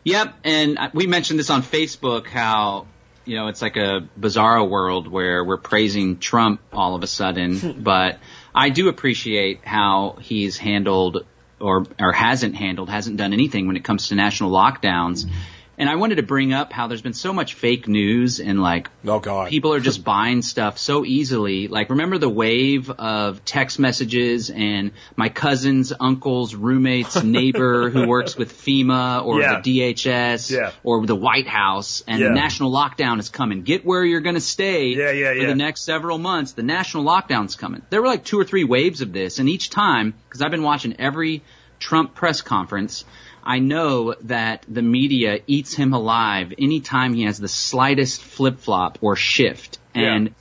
Yep, 0.04 0.34
and 0.44 0.80
we 0.94 1.08
mentioned 1.08 1.40
this 1.40 1.50
on 1.50 1.62
Facebook 1.62 2.28
how 2.28 2.88
you 3.30 3.36
know, 3.36 3.48
it's 3.48 3.62
like 3.62 3.78
a 3.78 4.10
bizarre 4.18 4.64
world 4.64 5.08
where 5.08 5.44
we're 5.44 5.58
praising 5.58 6.18
Trump 6.18 6.62
all 6.74 6.96
of 6.96 7.04
a 7.04 7.08
sudden, 7.08 7.80
but 7.84 8.18
I 8.56 8.70
do 8.70 8.90
appreciate 8.90 9.64
how 9.64 10.18
he's 10.20 10.58
handled 10.58 11.26
or 11.60 11.86
or 12.00 12.12
hasn't 12.12 12.56
handled, 12.56 12.90
hasn't 12.90 13.18
done 13.18 13.34
anything 13.34 13.68
when 13.68 13.76
it 13.76 13.84
comes 13.84 14.08
to 14.08 14.16
national 14.16 14.50
lockdowns. 14.50 15.30
And 15.80 15.90
I 15.90 15.96
wanted 15.96 16.16
to 16.16 16.24
bring 16.24 16.52
up 16.52 16.74
how 16.74 16.88
there's 16.88 17.02
been 17.02 17.14
so 17.14 17.32
much 17.32 17.54
fake 17.54 17.88
news 17.88 18.42
and 18.42 18.62
like 18.62 18.90
Oh 19.08 19.20
God. 19.20 19.50
people 19.50 19.74
are 19.74 19.80
just 19.80 20.04
buying 20.04 20.42
stuff 20.42 20.78
so 20.78 21.06
easily. 21.06 21.70
Like 21.70 21.90
remember 21.90 22.18
the 22.18 22.28
wave 22.28 22.90
of 22.92 23.46
text 23.46 23.80
messages 23.80 24.50
and 24.50 24.92
my 25.16 25.30
cousin's 25.30 25.94
uncle's 25.98 26.54
roommate's 26.54 27.24
neighbor 27.24 27.90
who 27.90 28.08
works 28.08 28.36
with 28.36 28.52
FEMA 28.54 29.26
or 29.26 29.40
Yeah. 29.40 29.62
the 29.62 29.80
DHS 29.94 30.52
Yeah. 30.52 30.72
or 30.84 31.06
the 31.06 31.16
White 31.16 31.48
House 31.48 32.04
and 32.06 32.20
Yeah. 32.20 32.28
the 32.28 32.34
national 32.36 32.72
lockdown 32.74 33.20
is 33.20 33.30
coming. 33.30 33.64
Get 33.64 33.86
where 33.86 34.04
you're 34.04 34.20
going 34.20 34.36
to 34.36 34.42
stay 34.42 34.96
for 34.96 35.46
the 35.48 35.56
next 35.56 35.86
several 35.86 36.18
months. 36.18 36.52
The 36.52 36.64
national 36.64 37.06
lockdown's 37.06 37.56
coming. 37.56 37.84
There 37.90 38.02
were 38.02 38.08
like 38.10 38.26
two 38.26 38.38
or 38.38 38.44
three 38.44 38.66
waves 38.66 39.00
of 39.00 39.14
this 39.14 39.40
and 39.40 39.48
each 39.48 39.70
time, 39.70 40.14
cause 40.30 40.42
I've 40.42 40.52
been 40.52 40.64
watching 40.64 41.00
every 41.00 41.42
Trump 41.80 42.14
press 42.16 42.42
conference, 42.42 43.06
I 43.44 43.60
know 43.60 44.16
that 44.22 44.66
the 44.68 44.82
media 44.82 45.40
eats 45.48 45.74
him 45.74 45.94
alive 45.94 46.54
anytime 46.58 47.14
he 47.14 47.24
has 47.24 47.38
the 47.38 47.48
slightest 47.48 48.22
flip 48.22 48.60
flop 48.60 48.98
or 49.02 49.16
shift. 49.16 49.80
Yeah. 49.96 50.16
And 50.16 50.36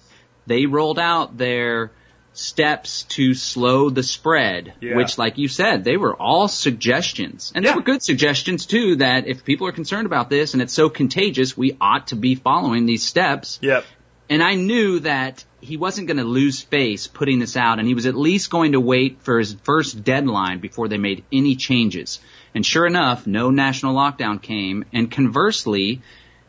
they 0.46 0.66
rolled 0.66 0.98
out 0.98 1.36
their 1.36 1.90
steps 2.32 3.02
to 3.04 3.34
slow 3.34 3.90
the 3.90 4.02
spread, 4.02 4.74
Yeah. 4.80 4.96
which, 4.96 5.18
like 5.18 5.38
you 5.38 5.48
said, 5.48 5.82
they 5.84 5.96
were 5.96 6.14
all 6.14 6.46
suggestions. 6.46 7.52
And 7.54 7.64
Yeah. 7.64 7.72
they 7.72 7.76
were 7.76 7.82
good 7.82 8.02
suggestions 8.02 8.66
too 8.66 8.96
that 8.96 9.26
if 9.26 9.44
people 9.44 9.66
are 9.66 9.72
concerned 9.72 10.06
about 10.06 10.30
this 10.30 10.52
and 10.52 10.62
it's 10.62 10.72
so 10.72 10.88
contagious, 10.88 11.56
we 11.56 11.76
ought 11.80 12.08
to 12.08 12.16
be 12.16 12.36
following 12.36 12.86
these 12.86 13.02
steps. 13.02 13.58
Yep. 13.60 13.84
And 14.30 14.42
I 14.42 14.54
knew 14.54 15.00
that 15.00 15.44
he 15.60 15.76
wasn't 15.76 16.06
going 16.06 16.18
to 16.18 16.24
lose 16.24 16.60
face 16.60 17.06
putting 17.08 17.38
this 17.40 17.56
out, 17.56 17.78
and 17.78 17.88
he 17.88 17.94
was 17.94 18.06
at 18.06 18.14
least 18.14 18.50
going 18.50 18.72
to 18.72 18.80
wait 18.80 19.18
for 19.22 19.38
his 19.38 19.56
first 19.64 20.04
deadline 20.04 20.60
before 20.60 20.86
they 20.86 20.98
made 20.98 21.24
any 21.32 21.56
changes. 21.56 22.20
And 22.54 22.64
sure 22.64 22.86
enough, 22.86 23.26
no 23.26 23.50
national 23.50 23.94
lockdown 23.94 24.40
came. 24.40 24.84
And 24.92 25.10
conversely, 25.10 26.02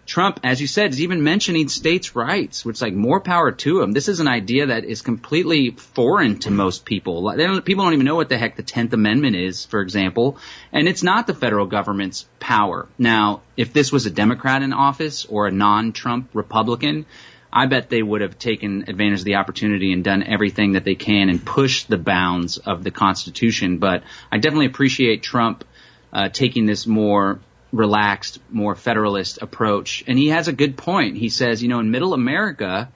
Trump, 0.09 0.39
as 0.43 0.59
you 0.59 0.65
said, 0.65 0.89
is 0.89 1.01
even 1.01 1.23
mentioning 1.23 1.69
states' 1.69 2.15
rights, 2.15 2.65
which 2.65 2.81
like 2.81 2.95
more 2.95 3.21
power 3.21 3.51
to 3.51 3.81
him. 3.81 3.91
This 3.91 4.07
is 4.07 4.19
an 4.19 4.27
idea 4.27 4.65
that 4.65 4.83
is 4.83 5.03
completely 5.03 5.69
foreign 5.69 6.39
to 6.39 6.49
most 6.49 6.83
people. 6.83 7.31
Don't, 7.37 7.63
people 7.63 7.83
don't 7.83 7.93
even 7.93 8.07
know 8.07 8.15
what 8.15 8.27
the 8.27 8.37
heck 8.37 8.55
the 8.55 8.63
Tenth 8.63 8.91
Amendment 8.91 9.35
is, 9.35 9.65
for 9.65 9.81
example, 9.81 10.39
and 10.71 10.87
it's 10.87 11.03
not 11.03 11.27
the 11.27 11.35
federal 11.35 11.67
government's 11.67 12.25
power. 12.39 12.87
Now, 12.97 13.41
if 13.55 13.71
this 13.71 13.91
was 13.91 14.07
a 14.07 14.09
Democrat 14.09 14.63
in 14.63 14.73
office 14.73 15.25
or 15.25 15.45
a 15.45 15.51
non-Trump 15.51 16.31
Republican, 16.33 17.05
I 17.53 17.67
bet 17.67 17.89
they 17.89 18.01
would 18.01 18.21
have 18.21 18.39
taken 18.39 18.85
advantage 18.87 19.19
of 19.19 19.25
the 19.25 19.35
opportunity 19.35 19.93
and 19.93 20.03
done 20.03 20.23
everything 20.23 20.73
that 20.73 20.85
they 20.85 20.95
can 20.95 21.29
and 21.29 21.43
pushed 21.45 21.87
the 21.87 21.97
bounds 21.97 22.57
of 22.57 22.83
the 22.83 22.91
Constitution. 22.91 23.77
But 23.77 24.03
I 24.31 24.37
definitely 24.39 24.67
appreciate 24.67 25.21
Trump 25.21 25.65
uh, 26.13 26.29
taking 26.29 26.65
this 26.65 26.87
more 26.87 27.39
relaxed, 27.71 28.39
more 28.49 28.75
federalist 28.75 29.41
approach. 29.41 30.03
And 30.07 30.17
he 30.17 30.29
has 30.29 30.47
a 30.47 30.53
good 30.53 30.77
point. 30.77 31.17
He 31.17 31.29
says, 31.29 31.61
you 31.61 31.69
know, 31.69 31.79
in 31.79 31.91
middle 31.91 32.13
America, 32.13 32.89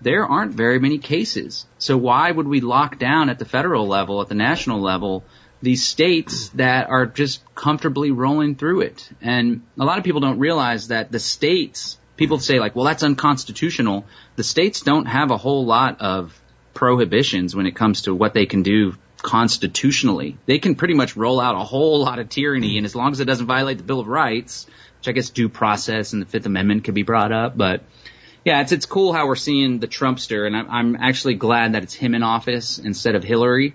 there 0.00 0.26
aren't 0.26 0.52
very 0.52 0.78
many 0.78 0.98
cases. 0.98 1.66
So 1.78 1.96
why 1.96 2.30
would 2.30 2.46
we 2.46 2.60
lock 2.60 2.98
down 2.98 3.30
at 3.30 3.38
the 3.38 3.44
federal 3.44 3.86
level, 3.86 4.20
at 4.20 4.28
the 4.28 4.34
national 4.34 4.80
level, 4.80 5.24
these 5.60 5.84
states 5.84 6.50
that 6.50 6.88
are 6.88 7.06
just 7.06 7.42
comfortably 7.54 8.10
rolling 8.10 8.54
through 8.54 8.82
it? 8.82 9.08
And 9.20 9.62
a 9.78 9.84
lot 9.84 9.98
of 9.98 10.04
people 10.04 10.20
don't 10.20 10.38
realize 10.38 10.88
that 10.88 11.10
the 11.10 11.18
states, 11.18 11.98
people 12.16 12.38
say 12.38 12.60
like, 12.60 12.76
well, 12.76 12.84
that's 12.84 13.02
unconstitutional. 13.02 14.04
The 14.36 14.44
states 14.44 14.82
don't 14.82 15.06
have 15.06 15.30
a 15.30 15.36
whole 15.36 15.64
lot 15.64 16.00
of 16.00 16.38
prohibitions 16.74 17.56
when 17.56 17.66
it 17.66 17.74
comes 17.74 18.02
to 18.02 18.14
what 18.14 18.34
they 18.34 18.46
can 18.46 18.62
do 18.62 18.94
constitutionally. 19.22 20.36
They 20.46 20.58
can 20.58 20.74
pretty 20.74 20.94
much 20.94 21.16
roll 21.16 21.40
out 21.40 21.54
a 21.56 21.64
whole 21.64 22.00
lot 22.00 22.18
of 22.18 22.28
tyranny, 22.28 22.76
and 22.76 22.84
as 22.84 22.94
long 22.94 23.12
as 23.12 23.20
it 23.20 23.24
doesn't 23.24 23.46
violate 23.46 23.78
the 23.78 23.84
Bill 23.84 24.00
of 24.00 24.08
Rights, 24.08 24.66
which 24.98 25.08
I 25.08 25.12
guess 25.12 25.30
due 25.30 25.48
process 25.48 26.12
and 26.12 26.22
the 26.22 26.26
Fifth 26.26 26.46
Amendment 26.46 26.84
could 26.84 26.94
be 26.94 27.02
brought 27.02 27.32
up, 27.32 27.56
but 27.56 27.82
yeah, 28.44 28.60
it's 28.62 28.72
it's 28.72 28.86
cool 28.86 29.12
how 29.12 29.26
we're 29.26 29.36
seeing 29.36 29.78
the 29.78 29.88
Trumpster, 29.88 30.46
and 30.46 30.56
I'm, 30.56 30.70
I'm 30.70 30.96
actually 30.96 31.34
glad 31.34 31.74
that 31.74 31.82
it's 31.82 31.94
him 31.94 32.14
in 32.14 32.22
office 32.22 32.78
instead 32.78 33.14
of 33.14 33.24
Hillary, 33.24 33.74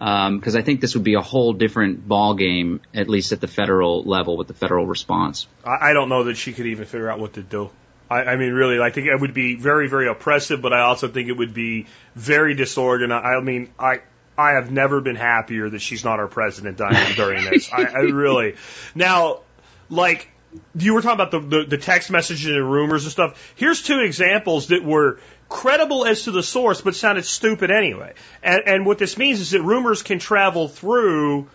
um, 0.00 0.38
because 0.38 0.54
I 0.54 0.62
think 0.62 0.80
this 0.80 0.94
would 0.94 1.04
be 1.04 1.14
a 1.14 1.22
whole 1.22 1.52
different 1.52 2.06
ball 2.06 2.34
game, 2.34 2.80
at 2.94 3.08
least 3.08 3.32
at 3.32 3.40
the 3.40 3.48
federal 3.48 4.04
level 4.04 4.36
with 4.36 4.48
the 4.48 4.54
federal 4.54 4.86
response. 4.86 5.46
I, 5.64 5.90
I 5.90 5.92
don't 5.94 6.08
know 6.08 6.24
that 6.24 6.36
she 6.36 6.52
could 6.52 6.66
even 6.66 6.84
figure 6.84 7.10
out 7.10 7.18
what 7.18 7.34
to 7.34 7.42
do. 7.42 7.70
I, 8.10 8.22
I 8.24 8.36
mean, 8.36 8.52
really, 8.52 8.80
I 8.80 8.90
think 8.90 9.06
it 9.06 9.18
would 9.18 9.34
be 9.34 9.56
very, 9.56 9.88
very 9.88 10.08
oppressive, 10.08 10.60
but 10.60 10.72
I 10.72 10.82
also 10.82 11.08
think 11.08 11.28
it 11.28 11.36
would 11.36 11.54
be 11.54 11.86
very 12.14 12.54
disorganized. 12.54 13.24
I 13.24 13.40
mean, 13.40 13.70
I. 13.78 14.02
I 14.36 14.52
have 14.52 14.70
never 14.70 15.00
been 15.00 15.16
happier 15.16 15.68
that 15.70 15.80
she's 15.80 16.04
not 16.04 16.18
our 16.18 16.28
president 16.28 16.78
during, 17.16 17.44
this. 17.44 17.70
I, 17.72 17.84
I 17.84 18.00
really. 18.00 18.56
Now, 18.94 19.40
like, 19.88 20.28
you 20.76 20.94
were 20.94 21.02
talking 21.02 21.20
about 21.20 21.30
the, 21.30 21.40
the, 21.40 21.64
the 21.66 21.78
text 21.78 22.10
messages 22.10 22.46
and 22.46 22.70
rumors 22.70 23.04
and 23.04 23.12
stuff. 23.12 23.52
Here's 23.56 23.82
two 23.82 24.00
examples 24.00 24.68
that 24.68 24.84
were 24.84 25.18
credible 25.48 26.04
as 26.04 26.24
to 26.24 26.30
the 26.30 26.42
source, 26.42 26.80
but 26.80 26.94
sounded 26.94 27.24
stupid 27.24 27.70
anyway. 27.70 28.14
And, 28.42 28.62
and 28.66 28.86
what 28.86 28.98
this 28.98 29.16
means 29.16 29.40
is 29.40 29.50
that 29.52 29.62
rumors 29.62 30.02
can 30.02 30.18
travel 30.18 30.68
through 30.68 31.48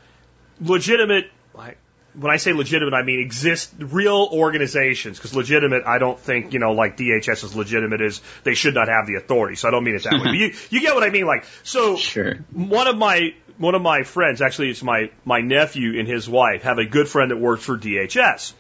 legitimate, 0.62 1.32
like, 1.54 1.78
when 2.20 2.32
I 2.32 2.38
say 2.38 2.54
legitimate, 2.54 2.94
I 2.94 3.04
mean 3.04 3.20
exist 3.20 3.74
real 3.80 4.30
organizations. 4.32 5.18
Because 5.18 5.36
legitimate, 5.36 5.84
I 5.86 5.98
don't 5.98 6.20
think 6.20 6.54
you 6.54 6.60
know 6.60 6.74
like 6.74 6.98
DHS 6.98 7.44
is 7.44 7.56
legitimate 7.56 8.02
as 8.02 8.22
they 8.44 8.54
should 8.54 8.74
not 8.74 8.88
have 8.88 9.08
the 9.08 9.16
authority. 9.16 9.56
So 9.56 9.68
I 9.68 9.72
don't 9.72 9.84
mean 9.84 9.96
it 9.96 10.04
that 10.04 10.14
way. 10.14 10.20
But 10.24 10.34
you 10.34 10.54
you 10.70 10.82
get 10.82 10.96
what 10.96 11.04
I 11.04 11.10
mean? 11.10 11.26
Like 11.26 11.46
so. 11.64 11.96
Sure. 11.96 12.36
One 12.52 12.88
of 12.88 12.98
my 12.98 13.34
one 13.58 13.76
of 13.76 13.82
my 13.82 14.04
friends, 14.04 14.42
actually, 14.42 14.70
it's 14.70 14.84
my 14.84 15.12
my 15.26 15.42
nephew 15.42 16.00
and 16.00 16.08
his 16.08 16.28
wife 16.30 16.64
have 16.64 16.78
a 16.78 16.86
good 16.86 17.08
friend 17.08 17.32
that 17.32 17.38
works 17.38 17.64
for 17.64 17.78
DHS. 17.78 18.54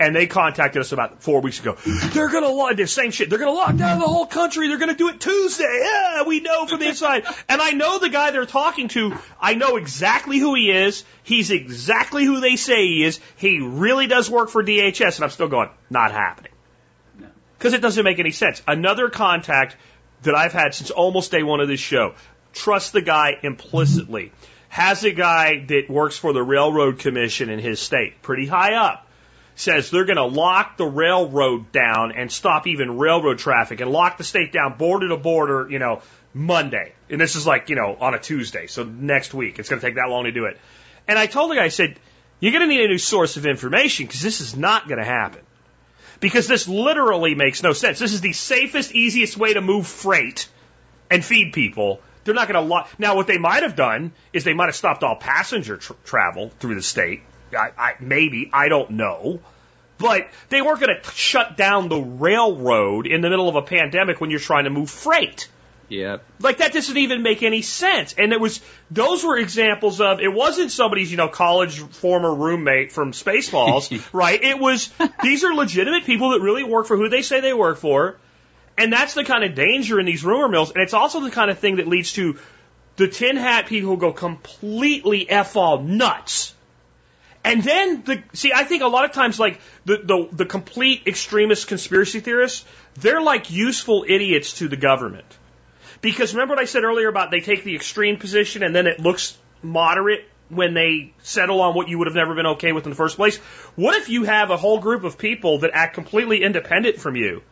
And 0.00 0.14
they 0.14 0.28
contacted 0.28 0.80
us 0.80 0.92
about 0.92 1.22
four 1.22 1.40
weeks 1.40 1.58
ago. 1.58 1.76
They're 2.12 2.28
gonna 2.28 2.48
lock 2.48 2.76
the 2.76 2.86
same 2.86 3.10
shit. 3.10 3.30
They're 3.30 3.38
gonna 3.38 3.50
lock 3.50 3.76
down 3.76 3.98
the 3.98 4.06
whole 4.06 4.26
country. 4.26 4.68
They're 4.68 4.78
gonna 4.78 4.94
do 4.94 5.08
it 5.08 5.20
Tuesday. 5.20 5.80
Yeah, 5.82 6.22
we 6.22 6.38
know 6.40 6.66
from 6.66 6.78
the 6.78 6.88
inside. 6.88 7.24
And 7.48 7.60
I 7.60 7.70
know 7.70 7.98
the 7.98 8.08
guy 8.08 8.30
they're 8.30 8.46
talking 8.46 8.88
to. 8.88 9.16
I 9.40 9.54
know 9.54 9.76
exactly 9.76 10.38
who 10.38 10.54
he 10.54 10.70
is. 10.70 11.04
He's 11.24 11.50
exactly 11.50 12.24
who 12.24 12.38
they 12.40 12.54
say 12.54 12.86
he 12.86 13.04
is. 13.04 13.18
He 13.36 13.60
really 13.60 14.06
does 14.06 14.30
work 14.30 14.50
for 14.50 14.62
DHS. 14.62 15.16
And 15.16 15.24
I'm 15.24 15.30
still 15.30 15.48
going, 15.48 15.70
not 15.90 16.12
happening. 16.12 16.52
Because 17.58 17.74
it 17.74 17.82
doesn't 17.82 18.04
make 18.04 18.20
any 18.20 18.30
sense. 18.30 18.62
Another 18.68 19.08
contact 19.08 19.76
that 20.22 20.36
I've 20.36 20.52
had 20.52 20.74
since 20.74 20.90
almost 20.90 21.32
day 21.32 21.42
one 21.42 21.58
of 21.58 21.66
this 21.66 21.80
show. 21.80 22.14
Trust 22.52 22.92
the 22.92 23.02
guy 23.02 23.38
implicitly. 23.42 24.30
Has 24.68 25.02
a 25.02 25.10
guy 25.10 25.64
that 25.66 25.90
works 25.90 26.16
for 26.16 26.32
the 26.32 26.42
Railroad 26.42 27.00
Commission 27.00 27.50
in 27.50 27.58
his 27.58 27.80
state, 27.80 28.22
pretty 28.22 28.46
high 28.46 28.74
up 28.74 29.07
says 29.58 29.90
they're 29.90 30.04
going 30.04 30.16
to 30.16 30.24
lock 30.24 30.76
the 30.76 30.86
railroad 30.86 31.72
down 31.72 32.12
and 32.12 32.30
stop 32.30 32.66
even 32.66 32.96
railroad 32.96 33.38
traffic 33.38 33.80
and 33.80 33.90
lock 33.90 34.16
the 34.16 34.24
state 34.24 34.52
down 34.52 34.78
border 34.78 35.08
to 35.08 35.16
border, 35.16 35.68
you 35.68 35.78
know, 35.78 36.02
Monday. 36.32 36.92
And 37.10 37.20
this 37.20 37.34
is 37.34 37.46
like, 37.46 37.68
you 37.68 37.76
know, 37.76 37.96
on 38.00 38.14
a 38.14 38.18
Tuesday. 38.18 38.68
So 38.68 38.84
next 38.84 39.34
week. 39.34 39.58
It's 39.58 39.68
going 39.68 39.80
to 39.80 39.86
take 39.86 39.96
that 39.96 40.08
long 40.08 40.24
to 40.24 40.32
do 40.32 40.44
it. 40.44 40.58
And 41.08 41.18
I 41.18 41.26
told 41.26 41.50
the 41.50 41.56
guy, 41.56 41.64
I 41.64 41.68
said, 41.68 41.98
you're 42.38 42.52
going 42.52 42.68
to 42.68 42.72
need 42.72 42.84
a 42.84 42.88
new 42.88 42.98
source 42.98 43.36
of 43.36 43.46
information 43.46 44.06
because 44.06 44.20
this 44.20 44.40
is 44.40 44.56
not 44.56 44.86
going 44.86 44.98
to 44.98 45.04
happen. 45.04 45.40
Because 46.20 46.46
this 46.46 46.68
literally 46.68 47.34
makes 47.34 47.62
no 47.62 47.72
sense. 47.72 47.98
This 47.98 48.12
is 48.12 48.20
the 48.20 48.32
safest, 48.32 48.92
easiest 48.92 49.36
way 49.36 49.54
to 49.54 49.60
move 49.60 49.86
freight 49.86 50.48
and 51.10 51.24
feed 51.24 51.52
people. 51.52 52.00
They're 52.24 52.34
not 52.34 52.48
going 52.48 52.62
to 52.62 52.68
lock. 52.68 52.90
Now, 52.98 53.16
what 53.16 53.26
they 53.26 53.38
might 53.38 53.62
have 53.62 53.74
done 53.74 54.12
is 54.32 54.44
they 54.44 54.52
might 54.52 54.66
have 54.66 54.76
stopped 54.76 55.02
all 55.02 55.16
passenger 55.16 55.78
tr- 55.78 55.94
travel 56.04 56.50
through 56.60 56.74
the 56.74 56.82
state. 56.82 57.22
I, 57.52 57.72
I, 57.76 57.94
maybe 58.00 58.50
I 58.52 58.68
don't 58.68 58.92
know, 58.92 59.40
but 59.98 60.28
they 60.48 60.62
weren't 60.62 60.80
going 60.80 60.96
to 61.02 61.10
shut 61.12 61.56
down 61.56 61.88
the 61.88 62.00
railroad 62.00 63.06
in 63.06 63.20
the 63.20 63.30
middle 63.30 63.48
of 63.48 63.56
a 63.56 63.62
pandemic 63.62 64.20
when 64.20 64.30
you're 64.30 64.40
trying 64.40 64.64
to 64.64 64.70
move 64.70 64.90
freight. 64.90 65.48
Yep. 65.88 66.22
Like 66.40 66.58
that 66.58 66.72
doesn't 66.72 66.96
even 66.96 67.22
make 67.22 67.42
any 67.42 67.62
sense. 67.62 68.14
And 68.16 68.32
it 68.32 68.40
was 68.40 68.60
those 68.90 69.24
were 69.24 69.38
examples 69.38 70.00
of 70.00 70.20
it 70.20 70.32
wasn't 70.32 70.70
somebody's, 70.70 71.10
you 71.10 71.16
know, 71.16 71.28
college 71.28 71.78
former 71.78 72.34
roommate 72.34 72.92
from 72.92 73.12
Spaceballs, 73.12 74.06
right? 74.12 74.42
It 74.42 74.58
was 74.58 74.90
these 75.22 75.44
are 75.44 75.54
legitimate 75.54 76.04
people 76.04 76.30
that 76.30 76.40
really 76.40 76.62
work 76.62 76.86
for 76.86 76.96
who 76.96 77.08
they 77.08 77.22
say 77.22 77.40
they 77.40 77.54
work 77.54 77.78
for. 77.78 78.18
And 78.76 78.92
that's 78.92 79.14
the 79.14 79.24
kind 79.24 79.42
of 79.42 79.54
danger 79.54 79.98
in 79.98 80.06
these 80.06 80.24
rumor 80.24 80.48
mills. 80.48 80.70
And 80.70 80.82
it's 80.82 80.94
also 80.94 81.20
the 81.20 81.30
kind 81.30 81.50
of 81.50 81.58
thing 81.58 81.76
that 81.76 81.88
leads 81.88 82.12
to 82.12 82.38
the 82.96 83.08
tin 83.08 83.36
hat 83.36 83.66
people 83.66 83.96
go 83.96 84.12
completely 84.12 85.28
F 85.28 85.56
all 85.56 85.82
nuts. 85.82 86.54
And 87.48 87.62
then 87.62 88.02
the 88.02 88.22
see, 88.34 88.52
I 88.54 88.64
think 88.64 88.82
a 88.82 88.86
lot 88.86 89.04
of 89.04 89.12
times 89.12 89.38
like 89.40 89.60
the, 89.84 89.96
the 89.98 90.28
the 90.32 90.46
complete 90.46 91.06
extremist 91.06 91.68
conspiracy 91.68 92.20
theorists, 92.20 92.64
they're 92.94 93.20
like 93.20 93.50
useful 93.50 94.04
idiots 94.06 94.58
to 94.58 94.68
the 94.68 94.76
government. 94.76 95.26
Because 96.00 96.34
remember 96.34 96.54
what 96.54 96.62
I 96.62 96.66
said 96.66 96.84
earlier 96.84 97.08
about 97.08 97.30
they 97.30 97.40
take 97.40 97.64
the 97.64 97.74
extreme 97.74 98.18
position 98.18 98.62
and 98.62 98.74
then 98.74 98.86
it 98.86 99.00
looks 99.00 99.36
moderate 99.62 100.28
when 100.48 100.72
they 100.74 101.12
settle 101.22 101.60
on 101.60 101.74
what 101.74 101.88
you 101.88 101.98
would 101.98 102.06
have 102.06 102.16
never 102.16 102.34
been 102.34 102.46
okay 102.46 102.72
with 102.72 102.84
in 102.84 102.90
the 102.90 102.96
first 102.96 103.16
place? 103.16 103.36
What 103.76 103.96
if 103.96 104.08
you 104.08 104.24
have 104.24 104.50
a 104.50 104.56
whole 104.56 104.78
group 104.78 105.04
of 105.04 105.18
people 105.18 105.58
that 105.60 105.70
act 105.74 105.94
completely 105.94 106.42
independent 106.42 106.98
from 106.98 107.16
you? 107.16 107.42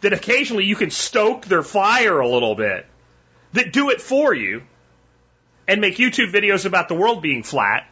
that 0.00 0.12
occasionally 0.12 0.64
you 0.64 0.76
can 0.76 0.90
stoke 0.90 1.46
their 1.46 1.62
fire 1.62 2.20
a 2.20 2.28
little 2.28 2.54
bit, 2.54 2.86
that 3.52 3.72
do 3.72 3.90
it 3.90 4.00
for 4.00 4.32
you, 4.32 4.62
and 5.66 5.80
make 5.80 5.96
YouTube 5.96 6.32
videos 6.32 6.64
about 6.64 6.88
the 6.88 6.94
world 6.94 7.22
being 7.22 7.42
flat, 7.42 7.86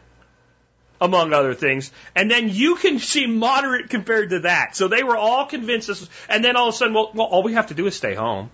among 0.99 1.33
other 1.33 1.53
things. 1.53 1.91
And 2.15 2.29
then 2.29 2.49
you 2.49 2.75
can 2.75 2.99
seem 2.99 3.37
moderate 3.37 3.89
compared 3.89 4.31
to 4.31 4.39
that. 4.41 4.75
So 4.75 4.87
they 4.87 5.03
were 5.03 5.17
all 5.17 5.45
convinced 5.45 5.87
this, 5.87 6.09
and 6.29 6.43
then 6.43 6.55
all 6.55 6.69
of 6.69 6.73
a 6.73 6.77
sudden, 6.77 6.93
well, 6.93 7.11
well, 7.13 7.27
all 7.27 7.43
we 7.43 7.53
have 7.53 7.67
to 7.67 7.73
do 7.73 7.85
is 7.87 7.95
stay 7.95 8.15
home. 8.15 8.49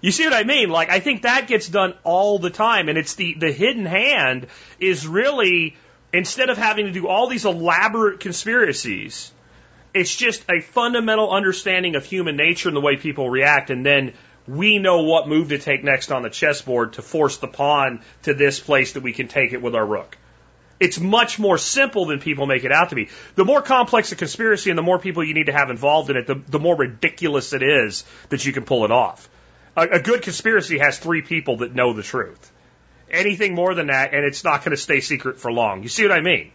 You 0.00 0.12
see 0.12 0.24
what 0.24 0.32
I 0.32 0.44
mean? 0.44 0.70
Like, 0.70 0.88
I 0.88 1.00
think 1.00 1.22
that 1.22 1.46
gets 1.46 1.68
done 1.68 1.94
all 2.04 2.38
the 2.38 2.50
time, 2.50 2.88
and 2.88 2.96
it's 2.96 3.14
the, 3.16 3.34
the 3.34 3.52
hidden 3.52 3.84
hand 3.84 4.46
is 4.78 5.06
really, 5.06 5.76
instead 6.12 6.48
of 6.48 6.56
having 6.56 6.86
to 6.86 6.92
do 6.92 7.06
all 7.06 7.26
these 7.28 7.44
elaborate 7.44 8.20
conspiracies, 8.20 9.30
it's 9.92 10.14
just 10.14 10.42
a 10.48 10.60
fundamental 10.60 11.30
understanding 11.30 11.96
of 11.96 12.04
human 12.04 12.36
nature 12.36 12.68
and 12.68 12.76
the 12.76 12.80
way 12.80 12.96
people 12.96 13.28
react, 13.28 13.68
and 13.68 13.84
then 13.84 14.14
we 14.46 14.78
know 14.78 15.02
what 15.02 15.28
move 15.28 15.50
to 15.50 15.58
take 15.58 15.84
next 15.84 16.10
on 16.10 16.22
the 16.22 16.30
chessboard 16.30 16.94
to 16.94 17.02
force 17.02 17.36
the 17.36 17.48
pawn 17.48 18.00
to 18.22 18.32
this 18.32 18.58
place 18.58 18.94
that 18.94 19.02
we 19.02 19.12
can 19.12 19.28
take 19.28 19.52
it 19.52 19.60
with 19.60 19.74
our 19.74 19.84
rook. 19.84 20.16
It's 20.80 20.98
much 20.98 21.38
more 21.38 21.58
simple 21.58 22.06
than 22.06 22.20
people 22.20 22.46
make 22.46 22.64
it 22.64 22.72
out 22.72 22.88
to 22.88 22.94
be. 22.94 23.10
The 23.34 23.44
more 23.44 23.60
complex 23.60 24.10
the 24.10 24.16
conspiracy 24.16 24.70
and 24.70 24.78
the 24.78 24.82
more 24.82 24.98
people 24.98 25.22
you 25.22 25.34
need 25.34 25.46
to 25.46 25.52
have 25.52 25.68
involved 25.68 26.08
in 26.08 26.16
it, 26.16 26.26
the, 26.26 26.36
the 26.48 26.58
more 26.58 26.74
ridiculous 26.74 27.52
it 27.52 27.62
is 27.62 28.04
that 28.30 28.46
you 28.46 28.52
can 28.54 28.64
pull 28.64 28.86
it 28.86 28.90
off. 28.90 29.28
A, 29.76 29.82
a 29.82 30.00
good 30.00 30.22
conspiracy 30.22 30.78
has 30.78 30.98
three 30.98 31.20
people 31.20 31.58
that 31.58 31.74
know 31.74 31.92
the 31.92 32.02
truth. 32.02 32.50
Anything 33.10 33.54
more 33.54 33.74
than 33.74 33.88
that, 33.88 34.14
and 34.14 34.24
it's 34.24 34.42
not 34.42 34.64
going 34.64 34.70
to 34.70 34.76
stay 34.76 35.00
secret 35.00 35.38
for 35.38 35.52
long. 35.52 35.82
You 35.82 35.90
see 35.90 36.02
what 36.02 36.12
I 36.12 36.22
mean? 36.22 36.52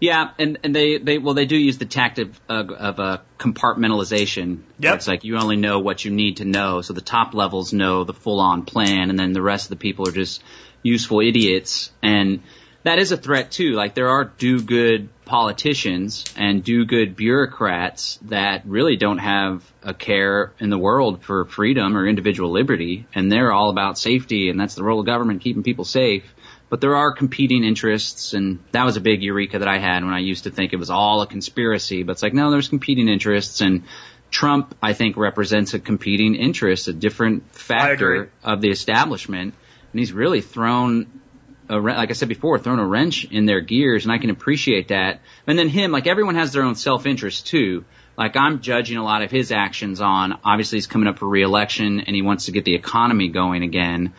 Yeah, 0.00 0.30
and, 0.38 0.58
and 0.62 0.76
they, 0.76 0.98
they 0.98 1.18
well 1.18 1.34
they 1.34 1.46
do 1.46 1.56
use 1.56 1.78
the 1.78 1.86
tactic 1.86 2.28
of, 2.48 2.70
of 2.70 3.00
uh, 3.00 3.18
compartmentalization. 3.38 4.60
Yep. 4.78 4.96
It's 4.96 5.08
like 5.08 5.24
you 5.24 5.38
only 5.38 5.56
know 5.56 5.80
what 5.80 6.04
you 6.04 6.10
need 6.10 6.38
to 6.38 6.44
know, 6.44 6.82
so 6.82 6.92
the 6.92 7.00
top 7.00 7.32
levels 7.32 7.72
know 7.72 8.04
the 8.04 8.12
full 8.12 8.38
on 8.40 8.64
plan, 8.64 9.10
and 9.10 9.18
then 9.18 9.32
the 9.32 9.42
rest 9.42 9.66
of 9.66 9.70
the 9.70 9.76
people 9.76 10.06
are 10.06 10.12
just 10.12 10.42
useful 10.82 11.20
idiots. 11.20 11.90
And 12.02 12.42
that 12.84 12.98
is 12.98 13.12
a 13.12 13.16
threat 13.16 13.50
too. 13.50 13.72
Like 13.72 13.94
there 13.94 14.10
are 14.10 14.24
do 14.24 14.62
good 14.62 15.08
politicians 15.24 16.24
and 16.36 16.62
do 16.62 16.84
good 16.84 17.16
bureaucrats 17.16 18.18
that 18.22 18.62
really 18.66 18.96
don't 18.96 19.18
have 19.18 19.64
a 19.82 19.94
care 19.94 20.52
in 20.60 20.70
the 20.70 20.78
world 20.78 21.22
for 21.22 21.46
freedom 21.46 21.96
or 21.96 22.06
individual 22.06 22.50
liberty, 22.50 23.06
and 23.14 23.32
they're 23.32 23.52
all 23.52 23.70
about 23.70 23.98
safety, 23.98 24.50
and 24.50 24.60
that's 24.60 24.74
the 24.74 24.84
role 24.84 25.00
of 25.00 25.06
government, 25.06 25.40
keeping 25.40 25.62
people 25.62 25.84
safe. 25.84 26.34
But 26.68 26.80
there 26.80 26.96
are 26.96 27.12
competing 27.12 27.64
interests, 27.64 28.34
and 28.34 28.58
that 28.72 28.84
was 28.84 28.96
a 28.96 29.00
big 29.00 29.22
eureka 29.22 29.58
that 29.58 29.68
I 29.68 29.78
had 29.78 30.04
when 30.04 30.14
I 30.14 30.20
used 30.20 30.44
to 30.44 30.50
think 30.50 30.72
it 30.72 30.78
was 30.78 30.90
all 30.90 31.22
a 31.22 31.26
conspiracy. 31.26 32.02
But 32.02 32.12
it's 32.12 32.22
like, 32.22 32.34
no, 32.34 32.50
there's 32.50 32.68
competing 32.68 33.08
interests, 33.08 33.60
and 33.60 33.84
Trump, 34.30 34.74
I 34.82 34.92
think, 34.92 35.16
represents 35.16 35.74
a 35.74 35.78
competing 35.78 36.34
interest, 36.34 36.88
a 36.88 36.92
different 36.92 37.54
factor 37.54 38.30
of 38.42 38.60
the 38.60 38.70
establishment, 38.70 39.54
and 39.92 40.00
he's 40.00 40.12
really 40.12 40.40
thrown 40.40 41.20
a, 41.68 41.76
like 41.78 42.10
I 42.10 42.12
said 42.12 42.28
before, 42.28 42.58
thrown 42.58 42.78
a 42.78 42.86
wrench 42.86 43.24
in 43.24 43.46
their 43.46 43.60
gears, 43.60 44.04
and 44.04 44.12
I 44.12 44.18
can 44.18 44.30
appreciate 44.30 44.88
that. 44.88 45.20
And 45.46 45.58
then 45.58 45.68
him, 45.68 45.92
like 45.92 46.06
everyone 46.06 46.34
has 46.34 46.52
their 46.52 46.62
own 46.62 46.74
self-interest 46.74 47.46
too. 47.46 47.84
Like 48.16 48.36
I'm 48.36 48.60
judging 48.60 48.96
a 48.96 49.02
lot 49.04 49.22
of 49.22 49.30
his 49.30 49.50
actions 49.50 50.00
on. 50.00 50.38
Obviously, 50.44 50.76
he's 50.76 50.86
coming 50.86 51.08
up 51.08 51.18
for 51.18 51.26
re-election, 51.28 52.00
and 52.00 52.14
he 52.14 52.22
wants 52.22 52.46
to 52.46 52.52
get 52.52 52.64
the 52.64 52.74
economy 52.74 53.28
going 53.28 53.62
again. 53.62 54.12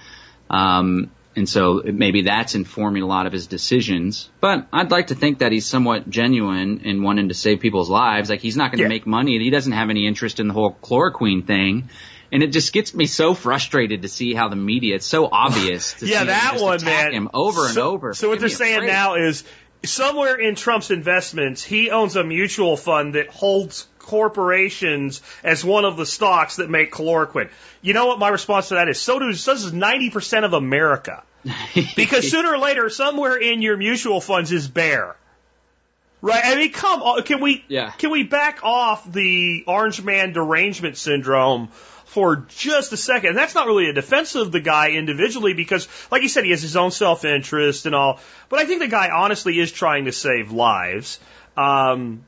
Um, 0.49 1.11
and 1.37 1.47
so 1.49 1.81
maybe 1.83 2.23
that's 2.23 2.55
informing 2.55 3.03
a 3.03 3.05
lot 3.07 3.25
of 3.25 3.33
his 3.33 3.47
decisions. 3.47 4.29
But 4.39 4.67
I'd 4.71 4.91
like 4.91 5.07
to 5.07 5.15
think 5.15 5.39
that 5.39 5.51
he's 5.51 5.65
somewhat 5.65 6.09
genuine 6.09 6.79
in 6.85 7.03
wanting 7.03 7.27
to 7.27 7.33
save 7.33 7.59
people's 7.59 7.89
lives. 7.89 8.29
Like 8.29 8.39
he's 8.39 8.55
not 8.55 8.71
going 8.71 8.77
to 8.77 8.83
Yeah. 8.83 8.89
make 8.89 9.05
money. 9.05 9.37
He 9.37 9.49
doesn't 9.49 9.73
have 9.73 9.89
any 9.89 10.07
interest 10.07 10.39
in 10.39 10.47
the 10.47 10.53
whole 10.53 10.77
chloroquine 10.81 11.45
thing. 11.45 11.89
And 12.31 12.41
it 12.43 12.47
just 12.51 12.73
gets 12.73 12.93
me 12.93 13.05
so 13.05 13.33
frustrated 13.33 14.01
to 14.01 14.07
see 14.09 14.33
how 14.33 14.49
the 14.49 14.55
media, 14.55 14.95
it's 14.95 15.05
so 15.05 15.27
obvious 15.31 15.93
to 15.95 16.05
yeah, 16.07 16.21
see 16.21 16.25
that 16.27 16.57
one, 16.59 16.83
man. 16.83 17.13
him 17.13 17.29
over 17.33 17.67
and 17.67 17.77
over. 17.77 18.13
So 18.13 18.29
what 18.29 18.39
they're 18.39 18.49
saying 18.49 18.79
break. 18.79 18.91
now 18.91 19.15
is 19.15 19.43
somewhere 19.83 20.35
in 20.35 20.55
Trump's 20.55 20.91
investments, 20.91 21.63
he 21.63 21.91
owns 21.91 22.15
a 22.15 22.23
mutual 22.23 22.77
fund 22.77 23.15
that 23.15 23.27
holds 23.27 23.87
corporations 23.99 25.21
as 25.43 25.63
one 25.63 25.85
of 25.85 25.97
the 25.97 26.05
stocks 26.05 26.57
that 26.57 26.69
make 26.69 26.91
chloroquine. 26.91 27.49
You 27.81 27.93
know 27.93 28.07
what 28.07 28.19
my 28.19 28.29
response 28.29 28.69
to 28.69 28.75
that 28.75 28.89
is? 28.89 28.99
So 28.99 29.19
does, 29.19 29.41
so 29.41 29.53
does 29.53 29.71
90% 29.71 30.43
of 30.45 30.53
America. 30.53 31.23
Because 31.95 32.29
sooner 32.31 32.53
or 32.53 32.57
later, 32.57 32.89
somewhere 32.89 33.35
in 33.37 33.61
your 33.61 33.77
mutual 33.77 34.19
funds 34.19 34.51
is 34.51 34.67
Bayer. 34.67 35.15
Right? 36.21 36.41
I 36.43 36.55
mean, 36.55 36.71
come 36.71 37.03
on. 37.03 37.21
Can 37.23 37.39
we, 37.39 37.63
Yeah. 37.67 37.91
can 37.91 38.09
we 38.09 38.23
back 38.23 38.63
off 38.63 39.11
the 39.11 39.63
orange 39.67 40.01
man 40.01 40.33
derangement 40.33 40.97
syndrome 40.97 41.69
for 42.15 42.45
just 42.47 42.93
a 42.93 42.97
second? 42.97 43.31
And 43.31 43.37
that's 43.37 43.53
not 43.53 43.67
really 43.67 43.89
a 43.89 43.93
defense 43.93 44.35
of 44.35 44.53
the 44.53 44.61
guy 44.61 44.91
individually 44.91 45.53
because, 45.53 45.89
like 46.09 46.21
you 46.21 46.29
said, 46.29 46.45
he 46.45 46.51
has 46.51 46.61
his 46.61 46.77
own 46.77 46.91
self-interest 46.91 47.85
and 47.85 47.93
all. 47.93 48.21
But 48.47 48.59
I 48.59 48.65
think 48.65 48.79
the 48.79 48.87
guy 48.87 49.09
honestly 49.09 49.59
is 49.59 49.69
trying 49.69 50.05
to 50.05 50.13
save 50.13 50.53
lives. 50.53 51.19
Um, 51.57 52.23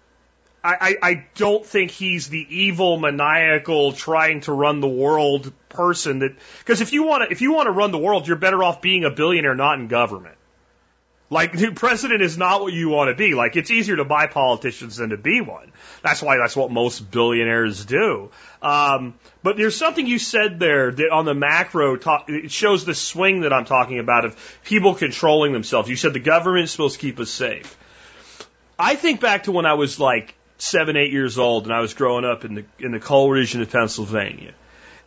I, 0.62 0.76
I, 0.82 1.10
I 1.10 1.26
don't 1.36 1.66
think 1.66 1.92
he's 1.92 2.28
the 2.28 2.46
evil, 2.50 3.00
maniacal, 3.00 3.94
trying 3.94 4.42
to 4.42 4.52
run 4.52 4.82
the 4.82 4.90
world 4.90 5.54
person 5.70 6.20
that, 6.20 6.36
because 6.60 6.82
if 6.82 6.92
you 6.92 7.04
want 7.04 7.24
to, 7.24 7.32
if 7.32 7.40
you 7.40 7.54
want 7.54 7.68
to 7.68 7.72
run 7.72 7.92
the 7.92 7.98
world, 7.98 8.28
you're 8.28 8.36
better 8.36 8.62
off 8.66 8.82
being 8.82 9.06
a 9.06 9.10
billionaire, 9.10 9.56
not 9.56 9.80
in 9.80 9.88
government. 9.88 10.36
Like, 11.30 11.52
the 11.58 11.72
president 11.72 12.22
is 12.22 12.38
not 12.38 12.62
what 12.62 12.74
you 12.74 12.90
want 12.90 13.10
to 13.10 13.16
be. 13.16 13.34
Like, 13.34 13.56
it's 13.56 13.72
easier 13.72 13.98
to 13.98 14.06
buy 14.06 14.28
politicians 14.28 14.98
than 14.98 15.10
to 15.10 15.18
be 15.18 15.42
one. 15.42 15.72
That's 16.04 16.22
why 16.22 16.38
that's 16.38 16.56
what 16.56 16.72
most 16.72 17.12
billionaires 17.12 17.86
do. 17.86 18.32
Um, 18.62 19.16
but 19.44 19.58
there's 19.58 19.76
something 19.76 20.06
you 20.06 20.20
said 20.20 20.60
there 20.60 20.92
that 20.92 21.10
on 21.12 21.26
the 21.26 21.34
macro 21.34 21.96
talk, 21.96 22.30
it 22.30 22.52
shows 22.52 22.86
the 22.86 22.96
swing 22.96 23.42
that 23.42 23.54
I'm 23.54 23.66
talking 23.66 24.00
about 24.00 24.26
of 24.26 24.60
people 24.64 24.96
controlling 24.96 25.54
themselves. 25.54 25.90
You 25.90 25.96
said 25.96 26.14
the 26.14 26.20
government 26.20 26.66
is 26.66 26.72
supposed 26.72 26.96
to 26.96 27.02
keep 27.02 27.20
us 27.20 27.30
safe. 27.30 27.78
I 28.80 28.96
think 28.96 29.22
back 29.22 29.44
to 29.44 29.52
when 29.52 29.66
I 29.66 29.74
was 29.74 30.00
like 30.00 30.36
seven, 30.60 30.98
eight 30.98 31.12
years 31.12 31.38
old 31.38 31.66
and 31.66 31.74
I 31.74 31.82
was 31.82 31.94
growing 31.94 32.26
up 32.26 32.46
in 32.46 32.56
the, 32.56 32.66
in 32.80 32.92
the 32.92 33.00
coal 33.00 33.30
region 33.30 33.62
of 33.62 33.72
Pennsylvania. 33.72 34.54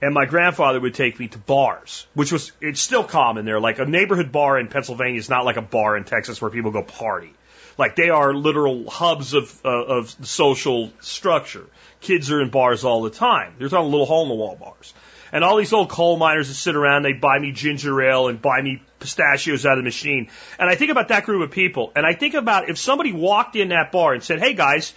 And 0.02 0.14
my 0.14 0.24
grandfather 0.24 0.80
would 0.80 0.94
take 0.94 1.18
me 1.18 1.28
to 1.28 1.38
bars, 1.38 2.06
which 2.14 2.32
was, 2.32 2.52
it's 2.60 2.80
still 2.80 3.04
common 3.04 3.44
there. 3.44 3.60
Like 3.60 3.78
a 3.78 3.84
neighborhood 3.84 4.32
bar 4.32 4.58
in 4.58 4.68
Pennsylvania 4.68 5.18
is 5.18 5.28
not 5.28 5.44
like 5.44 5.56
a 5.56 5.62
bar 5.62 5.96
in 5.96 6.04
Texas 6.04 6.40
where 6.40 6.50
people 6.50 6.70
go 6.70 6.82
party. 6.82 7.34
Like 7.76 7.96
they 7.96 8.08
are 8.10 8.34
literal 8.34 8.88
hubs 8.88 9.34
of, 9.34 9.60
uh, 9.64 9.68
of 9.68 10.10
social 10.26 10.90
structure. 11.00 11.66
Kids 12.00 12.30
are 12.30 12.40
in 12.40 12.50
bars 12.50 12.84
all 12.84 13.02
the 13.02 13.10
time. 13.10 13.54
There's 13.58 13.72
all 13.74 13.88
little 13.88 14.06
hole 14.06 14.22
in 14.22 14.28
the 14.28 14.34
wall 14.34 14.56
bars. 14.56 14.94
And 15.32 15.44
all 15.44 15.56
these 15.56 15.72
old 15.72 15.88
coal 15.88 16.16
miners 16.16 16.48
that 16.48 16.54
sit 16.54 16.74
around, 16.74 17.02
they 17.02 17.12
buy 17.12 17.38
me 17.38 17.52
ginger 17.52 18.02
ale 18.02 18.28
and 18.28 18.40
buy 18.40 18.60
me 18.62 18.82
pistachios 18.98 19.64
out 19.64 19.72
of 19.72 19.78
the 19.78 19.84
machine. 19.84 20.28
And 20.58 20.68
I 20.68 20.74
think 20.74 20.90
about 20.90 21.08
that 21.08 21.24
group 21.24 21.42
of 21.42 21.52
people. 21.52 21.92
And 21.94 22.04
I 22.04 22.14
think 22.14 22.34
about 22.34 22.68
if 22.68 22.78
somebody 22.78 23.12
walked 23.12 23.54
in 23.54 23.68
that 23.68 23.92
bar 23.92 24.12
and 24.12 24.22
said, 24.22 24.40
Hey 24.40 24.54
guys, 24.54 24.92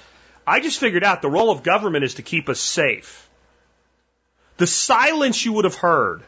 I 0.45 0.59
just 0.59 0.79
figured 0.79 1.03
out 1.03 1.21
the 1.21 1.29
role 1.29 1.51
of 1.51 1.63
government 1.63 2.03
is 2.03 2.15
to 2.15 2.21
keep 2.21 2.49
us 2.49 2.59
safe. 2.59 3.22
The 4.57 4.67
silence 4.67 5.43
you 5.45 5.53
would 5.53 5.65
have 5.65 5.75
heard 5.75 6.23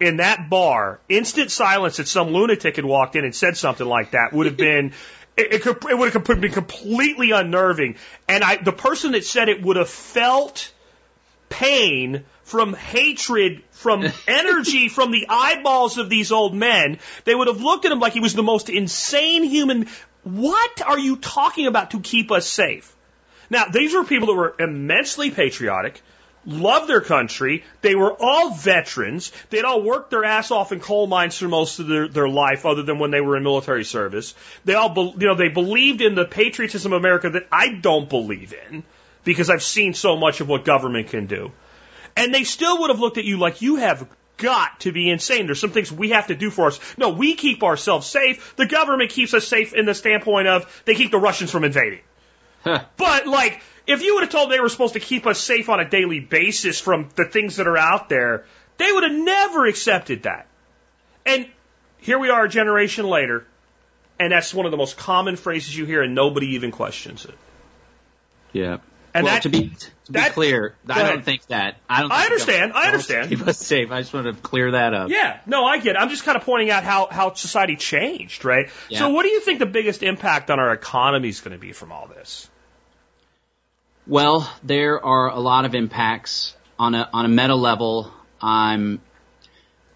in 0.00 0.18
that 0.18 0.48
bar, 0.50 1.00
instant 1.08 1.50
silence 1.50 1.96
that 1.98 2.08
some 2.08 2.28
lunatic 2.28 2.76
had 2.76 2.84
walked 2.84 3.16
in 3.16 3.24
and 3.24 3.34
said 3.34 3.56
something 3.56 3.86
like 3.86 4.12
that 4.12 4.32
would 4.32 4.46
have 4.46 4.56
been, 4.56 4.92
it, 5.36 5.54
it, 5.54 5.62
could, 5.62 5.84
it 5.90 5.96
would 5.96 6.12
have 6.12 6.24
been 6.24 6.52
completely 6.52 7.30
unnerving. 7.30 7.96
And 8.28 8.42
I, 8.42 8.56
the 8.56 8.72
person 8.72 9.12
that 9.12 9.24
said 9.24 9.48
it 9.48 9.62
would 9.62 9.76
have 9.76 9.88
felt 9.88 10.72
pain 11.48 12.24
from 12.44 12.74
hatred, 12.74 13.62
from 13.70 14.06
energy 14.28 14.88
from 14.88 15.10
the 15.10 15.26
eyeballs 15.28 15.98
of 15.98 16.08
these 16.08 16.32
old 16.32 16.54
men. 16.54 16.98
They 17.24 17.34
would 17.34 17.48
have 17.48 17.60
looked 17.60 17.84
at 17.84 17.92
him 17.92 18.00
like 18.00 18.12
he 18.12 18.20
was 18.20 18.34
the 18.34 18.42
most 18.42 18.70
insane 18.70 19.44
human. 19.44 19.88
What 20.22 20.82
are 20.82 20.98
you 20.98 21.16
talking 21.16 21.66
about 21.66 21.92
to 21.92 22.00
keep 22.00 22.30
us 22.30 22.48
safe? 22.48 22.94
Now, 23.48 23.66
these 23.66 23.94
were 23.94 24.04
people 24.04 24.28
that 24.28 24.34
were 24.34 24.54
immensely 24.58 25.30
patriotic, 25.30 26.02
loved 26.46 26.88
their 26.88 27.00
country. 27.00 27.64
They 27.82 27.94
were 27.94 28.12
all 28.12 28.50
veterans. 28.50 29.32
They'd 29.50 29.64
all 29.64 29.82
worked 29.82 30.10
their 30.10 30.24
ass 30.24 30.50
off 30.50 30.72
in 30.72 30.80
coal 30.80 31.06
mines 31.06 31.36
for 31.36 31.48
most 31.48 31.78
of 31.78 31.88
their, 31.88 32.08
their 32.08 32.28
life, 32.28 32.64
other 32.64 32.82
than 32.82 32.98
when 32.98 33.10
they 33.10 33.20
were 33.20 33.36
in 33.36 33.42
military 33.42 33.84
service. 33.84 34.34
They 34.64 34.74
all, 34.74 34.88
be, 34.88 35.14
you 35.18 35.26
know, 35.26 35.34
they 35.34 35.48
believed 35.48 36.00
in 36.00 36.14
the 36.14 36.24
patriotism 36.24 36.92
of 36.92 37.00
America 37.00 37.30
that 37.30 37.46
I 37.50 37.74
don't 37.74 38.08
believe 38.08 38.54
in 38.70 38.84
because 39.24 39.50
I've 39.50 39.62
seen 39.62 39.92
so 39.92 40.16
much 40.16 40.40
of 40.40 40.48
what 40.48 40.64
government 40.64 41.08
can 41.08 41.26
do. 41.26 41.52
And 42.16 42.32
they 42.32 42.44
still 42.44 42.80
would 42.80 42.90
have 42.90 43.00
looked 43.00 43.18
at 43.18 43.24
you 43.24 43.38
like 43.38 43.60
you 43.60 43.76
have 43.76 44.08
got 44.38 44.80
to 44.80 44.92
be 44.92 45.10
insane. 45.10 45.46
There's 45.46 45.60
some 45.60 45.70
things 45.70 45.90
we 45.90 46.10
have 46.10 46.28
to 46.28 46.34
do 46.34 46.50
for 46.50 46.68
us. 46.68 46.78
No, 46.96 47.10
we 47.10 47.34
keep 47.34 47.62
ourselves 47.62 48.06
safe. 48.06 48.54
The 48.56 48.66
government 48.66 49.10
keeps 49.10 49.34
us 49.34 49.46
safe 49.46 49.74
in 49.74 49.84
the 49.84 49.94
standpoint 49.94 50.48
of 50.48 50.82
they 50.84 50.94
keep 50.94 51.10
the 51.10 51.18
Russians 51.18 51.50
from 51.50 51.64
invading. 51.64 52.00
But 52.64 53.26
like, 53.26 53.62
if 53.86 54.02
you 54.02 54.14
would 54.14 54.24
have 54.24 54.30
told 54.30 54.50
they 54.50 54.60
were 54.60 54.68
supposed 54.68 54.94
to 54.94 55.00
keep 55.00 55.26
us 55.26 55.38
safe 55.38 55.68
on 55.68 55.80
a 55.80 55.88
daily 55.88 56.20
basis 56.20 56.80
from 56.80 57.08
the 57.14 57.24
things 57.24 57.56
that 57.56 57.66
are 57.66 57.78
out 57.78 58.08
there, 58.08 58.44
they 58.78 58.90
would 58.90 59.04
have 59.04 59.12
never 59.12 59.66
accepted 59.66 60.24
that. 60.24 60.46
And 61.24 61.48
here 61.98 62.18
we 62.18 62.30
are 62.30 62.44
a 62.44 62.48
generation 62.48 63.06
later, 63.06 63.46
and 64.18 64.32
that's 64.32 64.52
one 64.52 64.66
of 64.66 64.72
the 64.72 64.78
most 64.78 64.96
common 64.96 65.36
phrases 65.36 65.76
you 65.76 65.84
hear, 65.84 66.02
and 66.02 66.14
nobody 66.14 66.54
even 66.54 66.70
questions 66.70 67.24
it. 67.24 67.34
Yeah. 68.52 68.78
And 69.14 69.24
well, 69.24 69.34
that, 69.34 69.44
to 69.44 69.48
be 69.48 69.72
to 70.04 70.12
be 70.12 70.20
clear, 70.20 70.74
I 70.86 70.92
ahead. 70.92 71.06
don't 71.14 71.24
think 71.24 71.46
that. 71.46 71.78
I 71.88 72.02
don't. 72.02 72.12
I 72.12 72.24
understand, 72.24 72.74
I 72.74 72.86
understand. 72.86 73.30
Keep 73.30 73.46
us 73.46 73.56
safe. 73.56 73.90
I 73.90 74.02
just 74.02 74.12
want 74.12 74.26
to 74.26 74.34
clear 74.34 74.72
that 74.72 74.92
up. 74.92 75.08
Yeah, 75.08 75.40
no, 75.46 75.64
I 75.64 75.78
get 75.78 75.96
it. 75.96 75.98
I'm 75.98 76.10
just 76.10 76.24
kind 76.24 76.36
of 76.36 76.44
pointing 76.44 76.70
out 76.70 76.84
how, 76.84 77.08
how 77.10 77.32
society 77.32 77.76
changed, 77.76 78.44
right? 78.44 78.68
Yeah. 78.90 78.98
So 78.98 79.08
what 79.08 79.22
do 79.22 79.30
you 79.30 79.40
think 79.40 79.58
the 79.58 79.64
biggest 79.64 80.02
impact 80.02 80.50
on 80.50 80.60
our 80.60 80.70
economy 80.74 81.30
is 81.30 81.40
going 81.40 81.52
to 81.52 81.58
be 81.58 81.72
from 81.72 81.92
all 81.92 82.08
this? 82.08 82.50
Well, 84.08 84.48
there 84.62 85.04
are 85.04 85.30
a 85.30 85.40
lot 85.40 85.64
of 85.64 85.74
impacts 85.74 86.54
on 86.78 86.94
a 86.94 87.08
on 87.12 87.24
a 87.24 87.28
meta 87.28 87.56
level. 87.56 88.12
I'm 88.40 89.00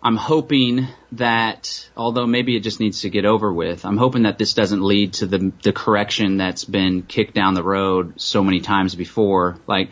I'm 0.02 0.16
hoping 0.16 0.88
that 1.12 1.88
although 1.96 2.26
maybe 2.26 2.56
it 2.56 2.64
just 2.64 2.80
needs 2.80 3.02
to 3.02 3.10
get 3.10 3.24
over 3.24 3.52
with, 3.52 3.84
I'm 3.84 3.98
hoping 3.98 4.24
that 4.24 4.36
this 4.36 4.52
doesn't 4.54 4.82
lead 4.82 5.12
to 5.14 5.26
the 5.26 5.52
the 5.62 5.72
correction 5.72 6.38
that's 6.38 6.64
been 6.64 7.02
kicked 7.02 7.34
down 7.34 7.54
the 7.54 7.62
road 7.62 8.20
so 8.20 8.42
many 8.42 8.60
times 8.60 8.96
before. 8.96 9.58
Like 9.68 9.90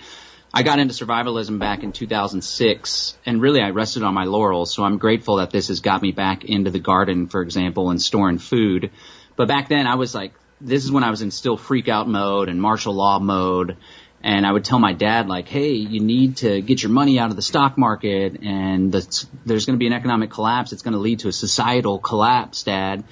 I 0.53 0.65
got 0.65 0.81
into 0.81 0.95
survivalism 0.95 1.61
back 1.61 1.85
in 1.85 1.93
2006 1.93 3.17
and 3.25 3.41
really 3.41 3.61
I 3.61 3.71
rested 3.71 4.03
on 4.03 4.15
my 4.15 4.25
laurels. 4.25 4.75
So 4.75 4.83
I'm 4.83 4.99
grateful 4.99 5.37
that 5.37 5.53
this 5.53 5.69
has 5.69 5.79
got 5.79 6.03
me 6.03 6.11
back 6.11 6.45
into 6.45 6.73
the 6.73 6.81
garden, 6.81 7.29
for 7.29 7.41
example, 7.41 7.91
and 7.91 8.03
storing 8.03 8.39
food. 8.39 8.91
But 9.37 9.47
back 9.47 9.69
then 9.69 9.87
I 9.87 9.95
was 9.95 10.13
like, 10.13 10.33
this 10.61 10.85
is 10.85 10.91
when 10.91 11.05
I 11.05 11.11
was 11.11 11.23
in 11.23 11.31
still 11.31 11.57
freak 11.57 11.89
out 11.89 12.09
mode 12.09 12.49
and 12.49 12.61
martial 12.61 12.95
law 12.95 13.19
mode. 13.19 13.77
And 14.23 14.45
I 14.45 14.51
would 14.51 14.65
tell 14.65 14.81
my 14.81 14.95
dad 14.95 15.29
like, 15.29 15.49
hey, 15.49 15.73
you 15.73 16.01
need 16.01 16.39
to 16.39 16.61
get 16.61 16.83
your 16.83 16.91
money 16.91 17.19
out 17.19 17.31
of 17.31 17.37
the 17.37 17.43
stock 17.43 17.79
market 17.79 18.41
and 18.43 18.91
the, 18.91 19.27
there's 19.47 19.65
going 19.65 19.77
to 19.77 19.79
be 19.79 19.87
an 19.87 19.93
economic 19.93 20.31
collapse. 20.31 20.73
It's 20.73 20.83
going 20.83 20.95
to 20.95 20.99
lead 20.99 21.21
to 21.21 21.29
a 21.29 21.33
societal 21.33 21.99
collapse, 21.99 22.65
dad. 22.65 23.05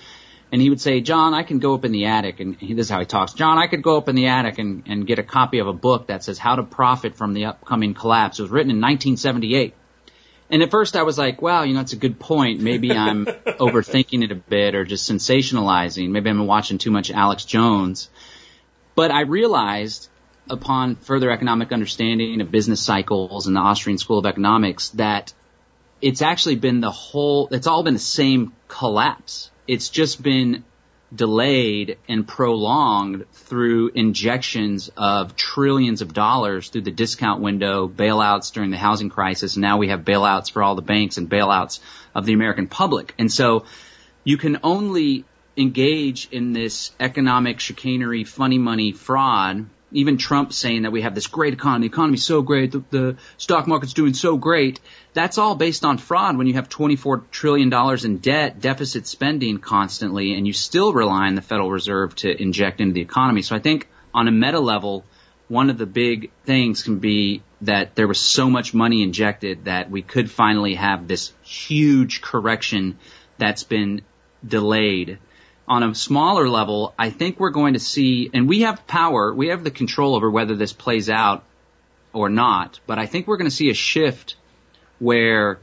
And 0.50 0.60
he 0.60 0.68
would 0.70 0.80
say, 0.80 1.00
John, 1.00 1.34
I 1.34 1.42
can 1.42 1.58
go 1.58 1.74
up 1.74 1.84
in 1.84 1.90
the 1.90 2.06
attic, 2.06 2.38
and 2.38 2.56
he, 2.56 2.74
this 2.74 2.86
is 2.86 2.90
how 2.90 3.00
he 3.00 3.04
talks. 3.04 3.34
John, 3.34 3.58
I 3.58 3.66
could 3.66 3.82
go 3.82 3.96
up 3.96 4.08
in 4.08 4.14
the 4.14 4.28
attic 4.28 4.58
and, 4.58 4.84
and 4.86 5.06
get 5.06 5.18
a 5.18 5.24
copy 5.24 5.58
of 5.58 5.66
a 5.66 5.72
book 5.72 6.06
that 6.06 6.22
says 6.22 6.38
how 6.38 6.54
to 6.54 6.62
profit 6.62 7.16
from 7.16 7.34
the 7.34 7.46
upcoming 7.46 7.94
collapse. 7.94 8.38
It 8.38 8.42
was 8.42 8.50
written 8.50 8.70
in 8.70 8.76
1978. 8.76 9.74
And 10.48 10.62
at 10.62 10.70
first 10.70 10.94
I 10.96 11.02
was 11.02 11.18
like, 11.18 11.42
wow, 11.42 11.64
you 11.64 11.74
know, 11.74 11.80
it's 11.80 11.92
a 11.92 11.98
good 11.98 12.20
point. 12.20 12.60
Maybe 12.60 12.92
I'm 12.92 13.24
overthinking 13.26 14.22
it 14.22 14.30
a 14.30 14.36
bit 14.36 14.76
or 14.76 14.84
just 14.84 15.10
sensationalizing. 15.10 16.10
Maybe 16.10 16.30
I'm 16.30 16.46
watching 16.46 16.78
too 16.78 16.92
much 16.92 17.10
Alex 17.10 17.44
Jones. 17.44 18.08
But 18.94 19.10
I 19.10 19.22
realized 19.22 20.08
upon 20.48 20.96
further 20.96 21.30
economic 21.30 21.72
understanding 21.72 22.40
of 22.40 22.50
business 22.50 22.80
cycles 22.80 23.46
and 23.46 23.56
the 23.56 23.60
Austrian 23.60 23.98
School 23.98 24.18
of 24.18 24.26
Economics 24.26 24.90
that 24.90 25.32
it's 26.00 26.22
actually 26.22 26.56
been 26.56 26.80
the 26.80 26.90
whole, 26.90 27.48
it's 27.50 27.66
all 27.66 27.82
been 27.82 27.94
the 27.94 28.00
same 28.00 28.52
collapse. 28.68 29.50
It's 29.66 29.88
just 29.88 30.22
been 30.22 30.64
delayed 31.14 31.98
and 32.08 32.26
prolonged 32.26 33.24
through 33.32 33.90
injections 33.94 34.90
of 34.96 35.36
trillions 35.36 36.02
of 36.02 36.12
dollars 36.12 36.68
through 36.68 36.82
the 36.82 36.90
discount 36.90 37.40
window, 37.40 37.88
bailouts 37.88 38.52
during 38.52 38.70
the 38.70 38.76
housing 38.76 39.08
crisis, 39.08 39.56
now 39.56 39.78
we 39.78 39.88
have 39.88 40.00
bailouts 40.00 40.50
for 40.50 40.62
all 40.62 40.74
the 40.74 40.82
banks 40.82 41.16
and 41.16 41.30
bailouts 41.30 41.80
of 42.14 42.26
the 42.26 42.32
American 42.32 42.66
public. 42.66 43.14
And 43.18 43.30
so 43.30 43.64
you 44.24 44.36
can 44.36 44.58
only 44.62 45.24
engage 45.56 46.28
in 46.30 46.52
this 46.52 46.92
economic 47.00 47.60
chicanery, 47.60 48.24
funny 48.24 48.58
money 48.58 48.92
fraud. 48.92 49.66
Even 49.92 50.18
Trump 50.18 50.52
saying 50.52 50.82
that 50.82 50.90
we 50.90 51.02
have 51.02 51.14
this 51.14 51.28
great 51.28 51.52
economy, 51.52 51.86
the 51.86 51.92
economy's 51.92 52.24
so 52.24 52.42
great, 52.42 52.72
the, 52.72 52.84
the 52.90 53.16
stock 53.36 53.66
market's 53.68 53.92
doing 53.92 54.14
so 54.14 54.36
great. 54.36 54.80
That's 55.12 55.38
all 55.38 55.54
based 55.54 55.84
on 55.84 55.98
fraud 55.98 56.36
when 56.36 56.48
you 56.48 56.54
have 56.54 56.68
$24 56.68 57.30
trillion 57.30 57.72
in 58.04 58.18
debt, 58.18 58.60
deficit 58.60 59.06
spending 59.06 59.58
constantly, 59.58 60.34
and 60.34 60.46
you 60.46 60.52
still 60.52 60.92
rely 60.92 61.28
on 61.28 61.36
the 61.36 61.42
Federal 61.42 61.70
Reserve 61.70 62.16
to 62.16 62.42
inject 62.42 62.80
into 62.80 62.94
the 62.94 63.00
economy. 63.00 63.42
So 63.42 63.54
I 63.54 63.60
think 63.60 63.88
on 64.12 64.26
a 64.26 64.32
meta 64.32 64.58
level, 64.58 65.04
one 65.48 65.70
of 65.70 65.78
the 65.78 65.86
big 65.86 66.32
things 66.44 66.82
can 66.82 66.98
be 66.98 67.42
that 67.60 67.94
there 67.94 68.08
was 68.08 68.20
so 68.20 68.50
much 68.50 68.74
money 68.74 69.02
injected 69.02 69.66
that 69.66 69.90
we 69.90 70.02
could 70.02 70.30
finally 70.30 70.74
have 70.74 71.06
this 71.06 71.32
huge 71.42 72.20
correction 72.20 72.98
that's 73.38 73.62
been 73.62 74.02
delayed. 74.46 75.18
On 75.68 75.82
a 75.82 75.94
smaller 75.94 76.48
level, 76.48 76.94
I 76.96 77.10
think 77.10 77.40
we're 77.40 77.50
going 77.50 77.74
to 77.74 77.80
see, 77.80 78.30
and 78.32 78.48
we 78.48 78.60
have 78.60 78.86
power, 78.86 79.34
we 79.34 79.48
have 79.48 79.64
the 79.64 79.70
control 79.70 80.14
over 80.14 80.30
whether 80.30 80.54
this 80.54 80.72
plays 80.72 81.10
out 81.10 81.44
or 82.12 82.28
not, 82.28 82.78
but 82.86 82.98
I 82.98 83.06
think 83.06 83.26
we're 83.26 83.36
going 83.36 83.50
to 83.50 83.56
see 83.56 83.70
a 83.70 83.74
shift 83.74 84.36
where 85.00 85.58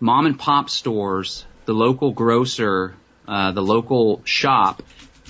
mom 0.00 0.26
and 0.26 0.38
pop 0.38 0.70
stores, 0.70 1.46
the 1.66 1.72
local 1.72 2.12
grocer, 2.12 2.94
uh, 3.28 3.52
the 3.52 3.62
local 3.62 4.22
shop 4.24 4.82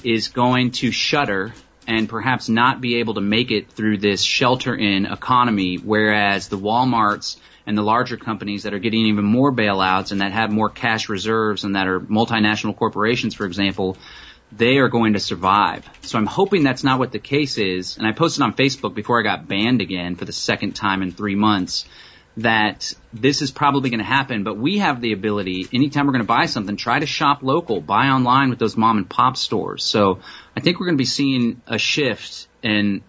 is 0.02 0.28
going 0.28 0.70
to 0.70 0.90
shutter 0.90 1.52
and 1.86 2.08
perhaps 2.08 2.48
not 2.48 2.80
be 2.80 2.96
able 2.96 3.14
to 3.14 3.20
make 3.20 3.50
it 3.50 3.70
through 3.72 3.98
this 3.98 4.22
shelter 4.22 4.74
in 4.74 5.06
economy, 5.06 5.76
whereas 5.76 6.48
the 6.48 6.58
Walmarts 6.58 7.36
and 7.68 7.76
the 7.76 7.82
larger 7.82 8.16
companies 8.16 8.62
that 8.62 8.72
are 8.72 8.78
getting 8.78 9.04
even 9.06 9.26
more 9.26 9.52
bailouts 9.52 10.10
and 10.10 10.22
that 10.22 10.32
have 10.32 10.50
more 10.50 10.70
cash 10.70 11.10
reserves 11.10 11.64
and 11.64 11.76
that 11.76 11.86
are 11.86 12.00
multinational 12.00 12.74
corporations, 12.74 13.34
for 13.34 13.44
example, 13.44 13.98
they 14.50 14.78
are 14.78 14.88
going 14.88 15.12
to 15.12 15.20
survive. 15.20 15.86
So 16.00 16.16
I'm 16.16 16.24
hoping 16.24 16.64
that's 16.64 16.82
not 16.82 16.98
what 16.98 17.12
the 17.12 17.18
case 17.18 17.58
is. 17.58 17.98
And 17.98 18.06
I 18.06 18.12
posted 18.12 18.42
on 18.42 18.54
Facebook 18.54 18.94
before 18.94 19.20
I 19.20 19.22
got 19.22 19.46
banned 19.46 19.82
again 19.82 20.16
for 20.16 20.24
the 20.24 20.32
second 20.32 20.76
time 20.76 21.02
in 21.02 21.12
three 21.12 21.34
months 21.34 21.84
that 22.38 22.94
this 23.12 23.42
is 23.42 23.50
probably 23.50 23.90
going 23.90 23.98
to 23.98 24.04
happen, 24.04 24.44
but 24.44 24.56
we 24.56 24.78
have 24.78 25.02
the 25.02 25.12
ability, 25.12 25.66
anytime 25.70 26.06
we're 26.06 26.12
going 26.12 26.24
to 26.24 26.26
buy 26.26 26.46
something, 26.46 26.76
try 26.76 26.98
to 26.98 27.06
shop 27.06 27.42
local, 27.42 27.82
buy 27.82 28.06
online 28.06 28.48
with 28.48 28.58
those 28.58 28.78
mom 28.78 28.96
and 28.96 29.10
pop 29.10 29.36
stores. 29.36 29.84
So 29.84 30.20
I 30.56 30.60
think 30.60 30.80
we're 30.80 30.86
going 30.86 30.96
to 30.96 31.02
be 31.02 31.04
seeing 31.04 31.60
a 31.66 31.76
shift 31.76 32.48
and, 32.62 33.02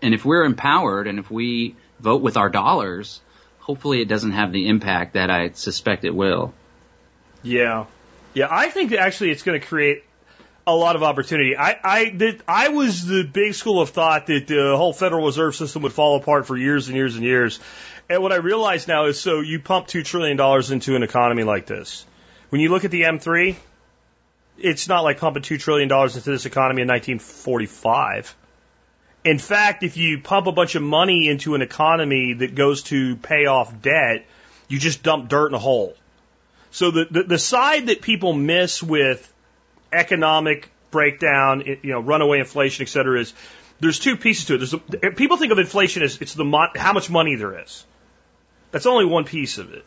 and 0.00 0.14
if 0.14 0.24
we're 0.24 0.44
empowered 0.44 1.08
and 1.08 1.18
if 1.18 1.28
we 1.28 1.74
vote 1.98 2.22
with 2.22 2.36
our 2.36 2.50
dollars, 2.50 3.20
hopefully 3.70 4.02
it 4.02 4.08
doesn't 4.08 4.32
have 4.32 4.50
the 4.50 4.66
impact 4.66 5.14
that 5.14 5.30
I 5.30 5.50
suspect 5.50 6.04
it 6.04 6.12
will. 6.12 6.52
Yeah, 7.44 7.84
yeah. 8.34 8.48
I 8.50 8.68
think 8.68 8.92
actually 8.92 9.30
it's 9.30 9.44
going 9.44 9.60
to 9.60 9.64
create 9.64 10.02
a 10.66 10.74
lot 10.74 10.96
of 10.96 11.04
opportunity. 11.04 11.56
I 11.56 11.78
I 11.84 12.10
that 12.16 12.40
I 12.48 12.70
was 12.70 13.06
the 13.06 13.22
big 13.22 13.54
school 13.54 13.80
of 13.80 13.90
thought 13.90 14.26
that 14.26 14.48
the 14.48 14.76
whole 14.76 14.92
Federal 14.92 15.24
Reserve 15.24 15.54
System 15.54 15.82
would 15.82 15.92
fall 15.92 16.16
apart 16.16 16.48
for 16.48 16.56
years 16.56 16.88
and 16.88 16.96
years 16.96 17.14
and 17.14 17.24
years. 17.24 17.60
And 18.08 18.20
what 18.24 18.32
I 18.32 18.38
realize 18.38 18.88
now 18.88 19.04
is 19.06 19.20
so 19.20 19.38
you 19.38 19.60
pump 19.60 19.86
two 19.86 20.02
trillion 20.02 20.36
dollars 20.36 20.72
into 20.72 20.96
an 20.96 21.04
economy 21.04 21.44
like 21.44 21.66
this. 21.66 22.04
When 22.48 22.60
you 22.60 22.70
look 22.70 22.84
at 22.84 22.90
the 22.90 23.02
M3, 23.02 23.54
it's 24.58 24.88
not 24.88 25.04
like 25.04 25.20
pumping 25.20 25.44
two 25.44 25.58
trillion 25.58 25.88
dollars 25.88 26.16
into 26.16 26.28
this 26.28 26.44
economy 26.44 26.82
in 26.82 26.88
1945. 26.88 28.34
In 29.22 29.38
fact, 29.38 29.82
if 29.82 29.96
you 29.96 30.20
pump 30.20 30.46
a 30.46 30.52
bunch 30.52 30.74
of 30.74 30.82
money 30.82 31.28
into 31.28 31.54
an 31.54 31.62
economy 31.62 32.32
that 32.34 32.54
goes 32.54 32.84
to 32.84 33.16
pay 33.16 33.46
off 33.46 33.82
debt, 33.82 34.26
you 34.68 34.78
just 34.78 35.02
dump 35.02 35.28
dirt 35.28 35.48
in 35.48 35.54
a 35.54 35.58
hole. 35.58 35.94
So 36.70 36.90
the, 36.90 37.06
the, 37.10 37.22
the 37.24 37.38
side 37.38 37.88
that 37.88 38.00
people 38.00 38.32
miss 38.32 38.82
with 38.82 39.30
economic 39.92 40.70
breakdown, 40.90 41.64
you 41.66 41.92
know, 41.92 42.00
runaway 42.00 42.38
inflation, 42.38 42.84
et 42.84 42.88
cetera, 42.88 43.20
is 43.20 43.34
there's 43.80 43.98
two 43.98 44.16
pieces 44.16 44.46
to 44.46 44.54
it. 44.54 44.58
There's 44.58 45.14
people 45.16 45.36
think 45.36 45.52
of 45.52 45.58
inflation 45.58 46.02
as 46.02 46.20
it's 46.20 46.34
the 46.34 46.44
mon- 46.44 46.70
how 46.76 46.92
much 46.92 47.10
money 47.10 47.34
there 47.34 47.60
is. 47.60 47.84
That's 48.70 48.86
only 48.86 49.04
one 49.04 49.24
piece 49.24 49.58
of 49.58 49.72
it. 49.72 49.84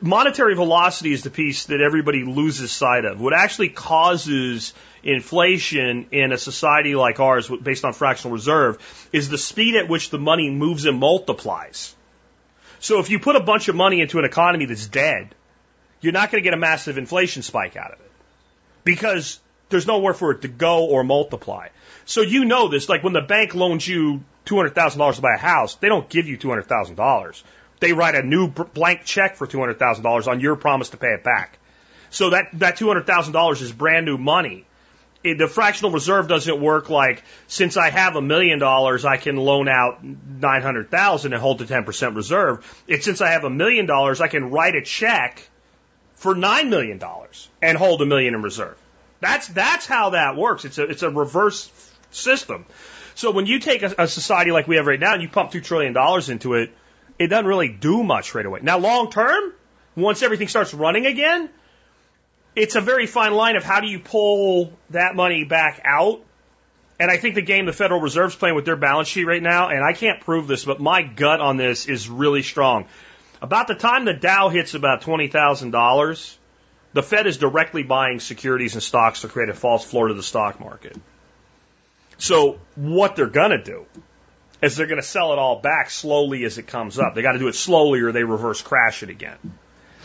Monetary 0.00 0.54
velocity 0.54 1.12
is 1.12 1.22
the 1.22 1.30
piece 1.30 1.66
that 1.66 1.80
everybody 1.80 2.24
loses 2.24 2.72
sight 2.72 3.04
of. 3.04 3.20
What 3.20 3.32
actually 3.32 3.68
causes 3.68 4.74
inflation 5.02 6.06
in 6.10 6.32
a 6.32 6.38
society 6.38 6.96
like 6.96 7.20
ours, 7.20 7.48
based 7.48 7.84
on 7.84 7.92
fractional 7.92 8.34
reserve, 8.34 8.78
is 9.12 9.28
the 9.28 9.38
speed 9.38 9.76
at 9.76 9.88
which 9.88 10.10
the 10.10 10.18
money 10.18 10.50
moves 10.50 10.86
and 10.86 10.98
multiplies. 10.98 11.94
So 12.80 12.98
if 12.98 13.10
you 13.10 13.20
put 13.20 13.36
a 13.36 13.40
bunch 13.40 13.68
of 13.68 13.76
money 13.76 14.00
into 14.00 14.18
an 14.18 14.24
economy 14.24 14.64
that's 14.64 14.86
dead, 14.86 15.34
you're 16.00 16.12
not 16.12 16.30
going 16.30 16.42
to 16.42 16.44
get 16.44 16.54
a 16.54 16.60
massive 16.60 16.98
inflation 16.98 17.42
spike 17.42 17.76
out 17.76 17.92
of 17.92 18.00
it 18.00 18.10
because 18.84 19.40
there's 19.68 19.86
nowhere 19.86 20.14
for 20.14 20.32
it 20.32 20.42
to 20.42 20.48
go 20.48 20.86
or 20.86 21.04
multiply. 21.04 21.68
So 22.04 22.20
you 22.20 22.44
know 22.44 22.68
this, 22.68 22.88
like 22.88 23.02
when 23.02 23.12
the 23.12 23.20
bank 23.20 23.54
loans 23.54 23.86
you 23.86 24.24
$200,000 24.46 25.14
to 25.14 25.20
buy 25.20 25.34
a 25.34 25.38
house, 25.38 25.74
they 25.76 25.88
don't 25.88 26.08
give 26.08 26.26
you 26.26 26.38
$200,000. 26.38 27.42
They 27.80 27.92
write 27.92 28.14
a 28.14 28.22
new 28.22 28.48
blank 28.48 29.04
check 29.04 29.36
for 29.36 29.46
$200,000 29.46 30.26
on 30.26 30.40
your 30.40 30.56
promise 30.56 30.90
to 30.90 30.96
pay 30.96 31.12
it 31.12 31.22
back. 31.24 31.58
So 32.10 32.30
that, 32.30 32.48
that 32.54 32.78
$200,000 32.78 33.62
is 33.62 33.72
brand 33.72 34.06
new 34.06 34.16
money. 34.16 34.64
It, 35.22 35.38
the 35.38 35.48
fractional 35.48 35.90
reserve 35.90 36.28
doesn't 36.28 36.60
work 36.60 36.88
like 36.88 37.22
since 37.48 37.76
I 37.76 37.90
have 37.90 38.16
a 38.16 38.22
million 38.22 38.58
dollars, 38.58 39.04
I 39.04 39.16
can 39.16 39.36
loan 39.36 39.68
out 39.68 40.02
900,000 40.04 41.32
and 41.32 41.42
hold 41.42 41.58
the 41.58 41.64
10% 41.64 42.16
reserve. 42.16 42.84
It's 42.86 43.04
since 43.04 43.20
I 43.20 43.32
have 43.32 43.44
a 43.44 43.50
million 43.50 43.86
dollars, 43.86 44.20
I 44.20 44.28
can 44.28 44.50
write 44.50 44.76
a 44.76 44.82
check 44.82 45.48
for 46.14 46.34
$9 46.34 46.68
million 46.68 47.00
and 47.60 47.78
hold 47.78 48.02
a 48.02 48.06
million 48.06 48.34
in 48.34 48.42
reserve. 48.42 48.78
That's, 49.20 49.48
that's 49.48 49.86
how 49.86 50.10
that 50.10 50.36
works. 50.36 50.64
It's 50.64 50.78
a, 50.78 50.84
it's 50.84 51.02
a 51.02 51.10
reverse 51.10 51.70
system. 52.10 52.66
So 53.14 53.30
when 53.30 53.46
you 53.46 53.58
take 53.58 53.82
a, 53.82 53.94
a 53.98 54.08
society 54.08 54.52
like 54.52 54.68
we 54.68 54.76
have 54.76 54.86
right 54.86 55.00
now 55.00 55.14
and 55.14 55.22
you 55.22 55.28
pump 55.28 55.50
$2 55.50 55.62
trillion 55.64 55.96
into 56.30 56.54
it, 56.54 56.70
it 57.18 57.28
doesn't 57.28 57.46
really 57.46 57.68
do 57.68 58.02
much 58.02 58.34
right 58.34 58.46
away. 58.46 58.60
Now, 58.62 58.78
long 58.78 59.10
term, 59.10 59.52
once 59.94 60.22
everything 60.22 60.48
starts 60.48 60.74
running 60.74 61.06
again, 61.06 61.50
it's 62.54 62.74
a 62.74 62.80
very 62.80 63.06
fine 63.06 63.34
line 63.34 63.56
of 63.56 63.64
how 63.64 63.80
do 63.80 63.86
you 63.86 63.98
pull 63.98 64.72
that 64.90 65.14
money 65.14 65.44
back 65.44 65.80
out 65.84 66.22
And 66.98 67.10
I 67.10 67.18
think 67.18 67.34
the 67.34 67.42
game 67.42 67.66
the 67.66 67.72
Federal 67.72 68.00
Reserve's 68.00 68.34
playing 68.34 68.54
with 68.54 68.64
their 68.64 68.76
balance 68.76 69.08
sheet 69.08 69.24
right 69.24 69.42
now, 69.42 69.68
and 69.68 69.84
I 69.84 69.92
can't 69.92 70.20
prove 70.20 70.46
this, 70.46 70.64
but 70.64 70.80
my 70.80 71.02
gut 71.02 71.40
on 71.40 71.56
this 71.56 71.86
is 71.86 72.08
really 72.08 72.42
strong. 72.42 72.86
About 73.42 73.66
the 73.66 73.74
time 73.74 74.06
the 74.06 74.14
Dow 74.14 74.48
hits 74.48 74.74
about 74.74 75.02
$20,000, 75.02 76.36
the 76.94 77.02
Fed 77.02 77.26
is 77.26 77.36
directly 77.36 77.82
buying 77.82 78.18
securities 78.18 78.74
and 78.74 78.82
stocks 78.82 79.20
to 79.20 79.28
create 79.28 79.50
a 79.50 79.54
false 79.54 79.84
floor 79.84 80.08
to 80.08 80.14
the 80.14 80.22
stock 80.22 80.58
market. 80.58 80.96
So 82.16 82.58
what 82.76 83.14
they're 83.14 83.26
going 83.26 83.50
to 83.50 83.62
do 83.62 83.84
is 84.62 84.76
they're 84.76 84.86
going 84.86 85.00
to 85.00 85.06
sell 85.06 85.32
it 85.32 85.38
all 85.38 85.60
back 85.60 85.90
slowly 85.90 86.44
as 86.44 86.58
it 86.58 86.66
comes 86.66 86.98
up. 86.98 87.14
They 87.14 87.22
got 87.22 87.32
to 87.32 87.38
do 87.38 87.48
it 87.48 87.54
slowly 87.54 88.00
or 88.00 88.12
they 88.12 88.24
reverse 88.24 88.62
crash 88.62 89.02
it 89.02 89.10
again. 89.10 89.38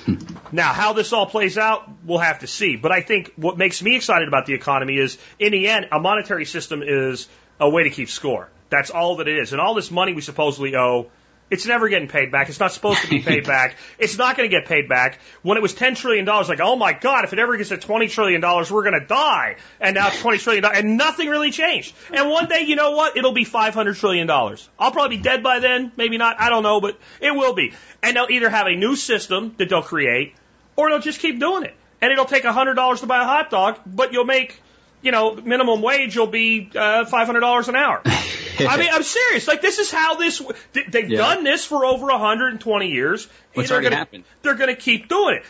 Hmm. 0.05 0.15
Now, 0.51 0.73
how 0.73 0.93
this 0.93 1.13
all 1.13 1.25
plays 1.25 1.57
out, 1.57 1.89
we'll 2.05 2.19
have 2.19 2.39
to 2.39 2.47
see. 2.47 2.75
But 2.75 2.91
I 2.91 3.01
think 3.01 3.33
what 3.35 3.57
makes 3.57 3.81
me 3.81 3.95
excited 3.95 4.27
about 4.27 4.45
the 4.45 4.53
economy 4.53 4.97
is, 4.97 5.17
in 5.39 5.51
the 5.51 5.67
end, 5.67 5.87
a 5.91 5.99
monetary 5.99 6.45
system 6.45 6.81
is 6.83 7.27
a 7.59 7.69
way 7.69 7.83
to 7.83 7.89
keep 7.89 8.09
score. 8.09 8.49
That's 8.69 8.89
all 8.89 9.17
that 9.17 9.27
it 9.27 9.37
is. 9.37 9.51
And 9.51 9.61
all 9.61 9.73
this 9.73 9.91
money 9.91 10.13
we 10.13 10.21
supposedly 10.21 10.75
owe 10.75 11.07
it's 11.51 11.65
never 11.65 11.89
getting 11.89 12.07
paid 12.07 12.31
back. 12.31 12.47
It's 12.47 12.61
not 12.61 12.71
supposed 12.71 13.01
to 13.01 13.09
be 13.09 13.19
paid 13.19 13.45
back. 13.55 13.75
It's 13.99 14.17
not 14.17 14.37
going 14.37 14.49
to 14.49 14.57
get 14.57 14.67
paid 14.67 14.87
back. 14.87 15.19
When 15.41 15.57
it 15.57 15.61
was 15.61 15.75
$10 15.75 15.97
trillion, 15.97 16.25
like, 16.25 16.61
oh 16.61 16.77
my 16.77 16.93
God, 16.93 17.25
if 17.25 17.33
it 17.33 17.39
ever 17.39 17.57
gets 17.57 17.69
to 17.69 17.77
$20 17.77 18.09
trillion, 18.09 18.41
we're 18.41 18.83
going 18.83 18.99
to 18.99 19.05
die. 19.05 19.57
And 19.79 19.95
now 19.95 20.07
it's 20.07 20.21
$20 20.21 20.39
trillion, 20.39 20.65
and 20.65 20.97
nothing 20.97 21.27
really 21.27 21.51
changed. 21.51 21.93
And 22.11 22.29
one 22.29 22.47
day, 22.47 22.61
you 22.61 22.77
know 22.77 22.91
what? 22.91 23.17
It'll 23.17 23.33
be 23.33 23.43
$500 23.43 23.99
trillion. 23.99 24.29
I'll 24.29 24.91
probably 24.91 25.17
be 25.17 25.23
dead 25.23 25.43
by 25.43 25.59
then. 25.59 25.91
Maybe 25.97 26.17
not. 26.17 26.39
I 26.39 26.49
don't 26.49 26.63
know, 26.63 26.79
but 26.79 26.97
it 27.19 27.35
will 27.35 27.53
be. 27.53 27.73
And 28.01 28.15
they'll 28.15 28.31
either 28.31 28.49
have 28.49 28.67
a 28.67 28.75
new 28.75 28.95
system 28.95 29.53
that 29.57 29.67
they'll 29.67 29.81
create, 29.81 30.35
or 30.77 30.89
they'll 30.89 30.99
just 30.99 31.19
keep 31.19 31.37
doing 31.39 31.63
it. 31.63 31.75
And 32.01 32.13
it'll 32.13 32.25
take 32.25 32.43
$100 32.43 32.99
to 33.01 33.05
buy 33.05 33.21
a 33.21 33.25
hot 33.25 33.49
dog, 33.49 33.77
but 33.85 34.13
you'll 34.13 34.25
make, 34.25 34.59
you 35.01 35.11
know, 35.11 35.35
minimum 35.35 35.81
wage 35.81 36.17
will 36.17 36.27
be 36.27 36.69
uh, 36.73 37.05
$500 37.05 37.67
an 37.67 37.75
hour. 37.75 38.01
I 38.05 38.77
mean, 38.77 38.89
I'm 38.91 39.03
serious. 39.03 39.47
Like 39.47 39.61
this 39.61 39.79
is 39.79 39.91
how 39.91 40.15
this. 40.15 40.41
They've 40.73 41.09
yeah. 41.09 41.17
done 41.17 41.43
this 41.43 41.65
for 41.65 41.85
over 41.85 42.07
120 42.07 42.87
years. 42.87 43.27
What's 43.53 43.69
they're 43.69 43.77
already 43.77 43.85
gonna, 43.85 43.95
happened? 43.95 44.23
They're 44.43 44.55
going 44.55 44.73
to 44.73 44.79
keep 44.79 45.07
doing 45.07 45.37
it. 45.37 45.43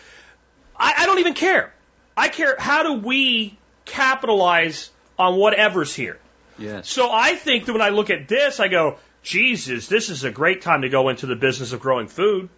I, 0.78 0.93
I 0.99 1.06
don't 1.06 1.20
even 1.20 1.34
care. 1.34 1.74
I 2.16 2.30
care. 2.30 2.56
How 2.58 2.84
do 2.84 2.93
we 3.06 3.58
capitalize 3.86 4.89
on 5.18 5.38
whatever's 5.38 5.93
here? 5.93 6.20
Yes. 6.58 6.89
So 6.89 7.10
I 7.12 7.36
think 7.36 7.66
that 7.66 7.74
when 7.74 7.82
I 7.82 7.89
look 7.89 8.10
at 8.10 8.28
this, 8.28 8.60
I 8.60 8.68
go, 8.68 8.97
Jesus, 9.24 9.88
this 9.88 10.10
is 10.10 10.24
a 10.24 10.32
great 10.32 10.62
time 10.62 10.84
to 10.84 10.89
go 10.89 11.10
into 11.10 11.26
the 11.26 11.36
business 11.36 11.74
of 11.74 11.80
growing 11.80 12.08
food. 12.08 12.49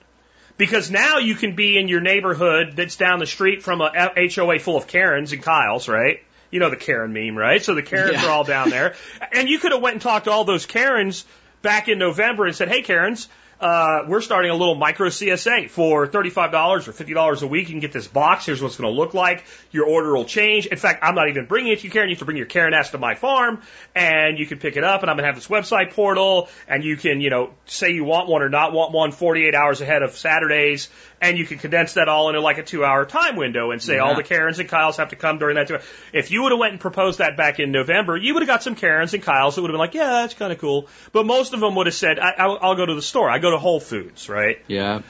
Because 0.55 0.91
now 0.91 1.17
you 1.17 1.33
can 1.33 1.55
be 1.55 1.79
in 1.79 1.87
your 1.87 2.01
neighborhood 2.01 2.73
that's 2.75 2.95
down 2.95 3.17
the 3.17 3.25
street 3.25 3.63
from 3.63 3.81
a 3.81 4.11
HOA 4.15 4.59
full 4.59 4.77
of 4.77 4.85
Karens 4.85 5.33
and 5.33 5.41
Kyles, 5.41 5.87
right? 5.87 6.19
You 6.53 6.59
know 6.59 6.69
the 6.69 6.75
Karen 6.75 7.13
meme, 7.13 7.35
right? 7.35 7.63
So 7.63 7.73
the 7.73 7.81
Karens 7.81 8.13
yeah. 8.13 8.27
are 8.27 8.29
all 8.29 8.43
down 8.43 8.69
there. 8.69 8.93
And 9.31 9.49
you 9.49 9.57
could 9.57 9.71
have 9.71 9.81
went 9.81 9.95
and 9.95 10.01
talked 10.01 10.25
to 10.25 10.31
all 10.31 10.43
those 10.43 10.67
Karens 10.67 11.25
back 11.63 11.87
in 11.89 11.97
November 11.97 12.45
and 12.45 12.55
said, 12.55 12.67
hey, 12.67 12.83
Karens, 12.83 13.27
uh, 13.63 14.03
we're 14.07 14.19
starting 14.19 14.51
a 14.51 14.55
little 14.55 14.75
micro 14.75 15.07
CSA 15.07 15.69
for 15.69 16.05
$35 16.05 16.87
or 16.87 16.91
$50 16.91 17.41
a 17.41 17.47
week. 17.47 17.69
You 17.69 17.73
can 17.75 17.79
get 17.79 17.93
this 17.93 18.07
box. 18.07 18.45
Here's 18.45 18.61
what 18.61 18.67
it's 18.67 18.77
going 18.77 18.93
to 18.93 18.99
look 18.99 19.13
like. 19.13 19.45
Your 19.71 19.87
order 19.87 20.13
will 20.13 20.25
change. 20.25 20.65
In 20.65 20.77
fact, 20.77 20.99
I'm 21.01 21.15
not 21.15 21.29
even 21.29 21.45
bringing 21.45 21.71
it 21.71 21.79
to 21.79 21.85
you, 21.85 21.91
Karen. 21.91 22.09
You 22.09 22.15
have 22.15 22.19
to 22.19 22.25
bring 22.25 22.35
your 22.35 22.45
Karen 22.45 22.73
S 22.73 22.91
to 22.91 22.97
my 22.97 23.15
farm 23.15 23.61
and 23.95 24.37
you 24.37 24.45
can 24.45 24.59
pick 24.59 24.75
it 24.75 24.83
up 24.83 25.01
and 25.01 25.09
I'm 25.09 25.15
going 25.15 25.23
to 25.23 25.27
have 25.27 25.35
this 25.35 25.47
website 25.47 25.93
portal 25.93 26.49
and 26.67 26.83
you 26.83 26.97
can, 26.97 27.21
you 27.21 27.29
know, 27.29 27.53
say 27.65 27.91
you 27.91 28.03
want 28.03 28.27
one 28.27 28.41
or 28.41 28.49
not 28.49 28.73
want 28.73 28.91
one 28.91 29.13
48 29.13 29.55
hours 29.55 29.79
ahead 29.79 30.03
of 30.03 30.11
Saturdays 30.11 30.89
and 31.23 31.37
you 31.37 31.45
can 31.45 31.57
condense 31.57 31.93
that 31.93 32.09
all 32.09 32.27
into 32.27 32.41
like 32.41 32.57
a 32.57 32.63
two 32.63 32.83
hour 32.83 33.05
time 33.05 33.37
window 33.37 33.71
and 33.71 33.81
say 33.81 33.95
yeah. 33.95 34.01
all 34.01 34.13
the 34.13 34.23
Karens 34.23 34.59
and 34.59 34.67
Kyles 34.67 34.97
have 34.97 35.09
to 35.09 35.15
come 35.15 35.39
during 35.39 35.55
that 35.55 35.69
two. 35.69 35.79
If 36.11 36.31
you 36.31 36.43
would 36.43 36.51
have 36.51 36.59
went 36.59 36.73
and 36.73 36.81
proposed 36.81 37.19
that 37.19 37.37
back 37.37 37.61
in 37.61 37.71
November, 37.71 38.17
you 38.17 38.33
would 38.33 38.43
have 38.43 38.47
got 38.47 38.61
some 38.61 38.75
Karens 38.75 39.13
and 39.13 39.23
Kyles 39.23 39.55
that 39.55 39.61
would 39.61 39.69
have 39.69 39.73
been 39.73 39.79
like, 39.79 39.93
yeah, 39.93 40.21
that's 40.21 40.33
kind 40.33 40.51
of 40.51 40.59
cool. 40.59 40.89
But 41.13 41.25
most 41.25 41.53
of 41.53 41.61
them 41.61 41.75
would 41.75 41.87
have 41.87 41.95
said, 41.95 42.19
I, 42.19 42.45
will 42.45 42.59
I'll 42.61 42.75
go 42.75 42.85
to 42.85 42.93
the 42.93 43.01
store. 43.01 43.29
I 43.29 43.39
go 43.39 43.51
to 43.51 43.57
Whole 43.57 43.79
Foods, 43.79 44.27
right? 44.27 44.57
Yeah. 44.67 45.01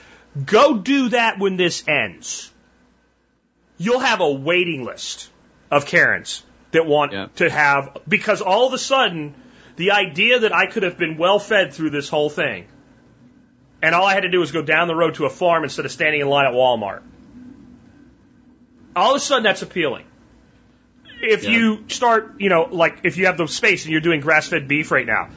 Go 0.45 0.77
do 0.77 1.09
that 1.09 1.39
when 1.39 1.57
this 1.57 1.83
ends. 1.87 2.51
You'll 3.79 3.99
have 3.99 4.21
a 4.21 4.31
waiting 4.31 4.85
list 4.85 5.31
of 5.71 5.87
Karens 5.87 6.43
that 6.71 6.85
want 6.85 7.11
yeah. 7.11 7.27
to 7.37 7.49
have, 7.49 7.97
because 8.07 8.41
all 8.41 8.67
of 8.67 8.73
a 8.73 8.77
sudden, 8.77 9.33
the 9.77 9.91
idea 9.91 10.39
that 10.41 10.53
I 10.53 10.67
could 10.67 10.83
have 10.83 10.99
been 10.99 11.17
well 11.17 11.39
fed 11.39 11.73
through 11.73 11.89
this 11.89 12.07
whole 12.07 12.29
thing 12.29 12.67
and 13.83 13.93
all 13.93 14.05
I 14.05 14.13
had 14.13 14.23
to 14.23 14.29
do 14.29 14.39
was 14.39 14.53
go 14.53 14.61
down 14.61 14.87
the 14.87 14.95
road 14.95 15.15
to 15.15 15.25
a 15.25 15.29
farm 15.29 15.65
instead 15.65 15.85
of 15.85 15.91
standing 15.91 16.21
in 16.21 16.27
line 16.27 16.45
at 16.45 16.53
Walmart. 16.53 17.01
All 18.95 19.11
of 19.11 19.17
a 19.17 19.19
sudden, 19.19 19.43
that's 19.43 19.61
appealing. 19.61 20.05
If 21.21 21.43
yeah. 21.43 21.51
you 21.51 21.83
start, 21.89 22.35
you 22.39 22.49
know, 22.49 22.63
like 22.71 22.99
if 23.03 23.17
you 23.17 23.25
have 23.25 23.37
the 23.37 23.47
space 23.47 23.83
and 23.83 23.91
you're 23.91 24.01
doing 24.01 24.21
grass-fed 24.21 24.67
beef 24.67 24.89
right 24.89 25.05
now, 25.05 25.29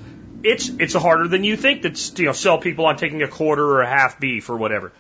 it's 0.44 0.68
it's 0.68 0.94
harder 0.94 1.26
than 1.26 1.42
you 1.42 1.56
think 1.56 1.82
to 1.82 2.22
you 2.22 2.26
know 2.26 2.32
sell 2.32 2.58
people 2.58 2.86
on 2.86 2.96
taking 2.96 3.22
a 3.22 3.28
quarter 3.28 3.64
or 3.64 3.82
a 3.82 3.88
half 3.88 4.20
beef 4.20 4.48
or 4.48 4.56
whatever. 4.56 4.92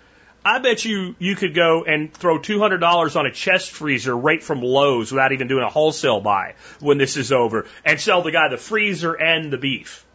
I 0.44 0.58
bet 0.60 0.84
you 0.84 1.14
you 1.18 1.36
could 1.36 1.54
go 1.54 1.84
and 1.84 2.12
throw 2.12 2.38
two 2.38 2.58
hundred 2.58 2.78
dollars 2.78 3.14
on 3.14 3.26
a 3.26 3.32
chest 3.32 3.70
freezer 3.70 4.16
right 4.16 4.42
from 4.42 4.62
Lowe's 4.62 5.12
without 5.12 5.32
even 5.32 5.48
doing 5.48 5.64
a 5.64 5.68
wholesale 5.68 6.20
buy 6.20 6.54
when 6.80 6.98
this 6.98 7.16
is 7.16 7.30
over, 7.32 7.66
and 7.84 8.00
sell 8.00 8.22
the 8.22 8.32
guy 8.32 8.48
the 8.48 8.56
freezer 8.56 9.12
and 9.12 9.52
the 9.52 9.58
beef. 9.58 10.05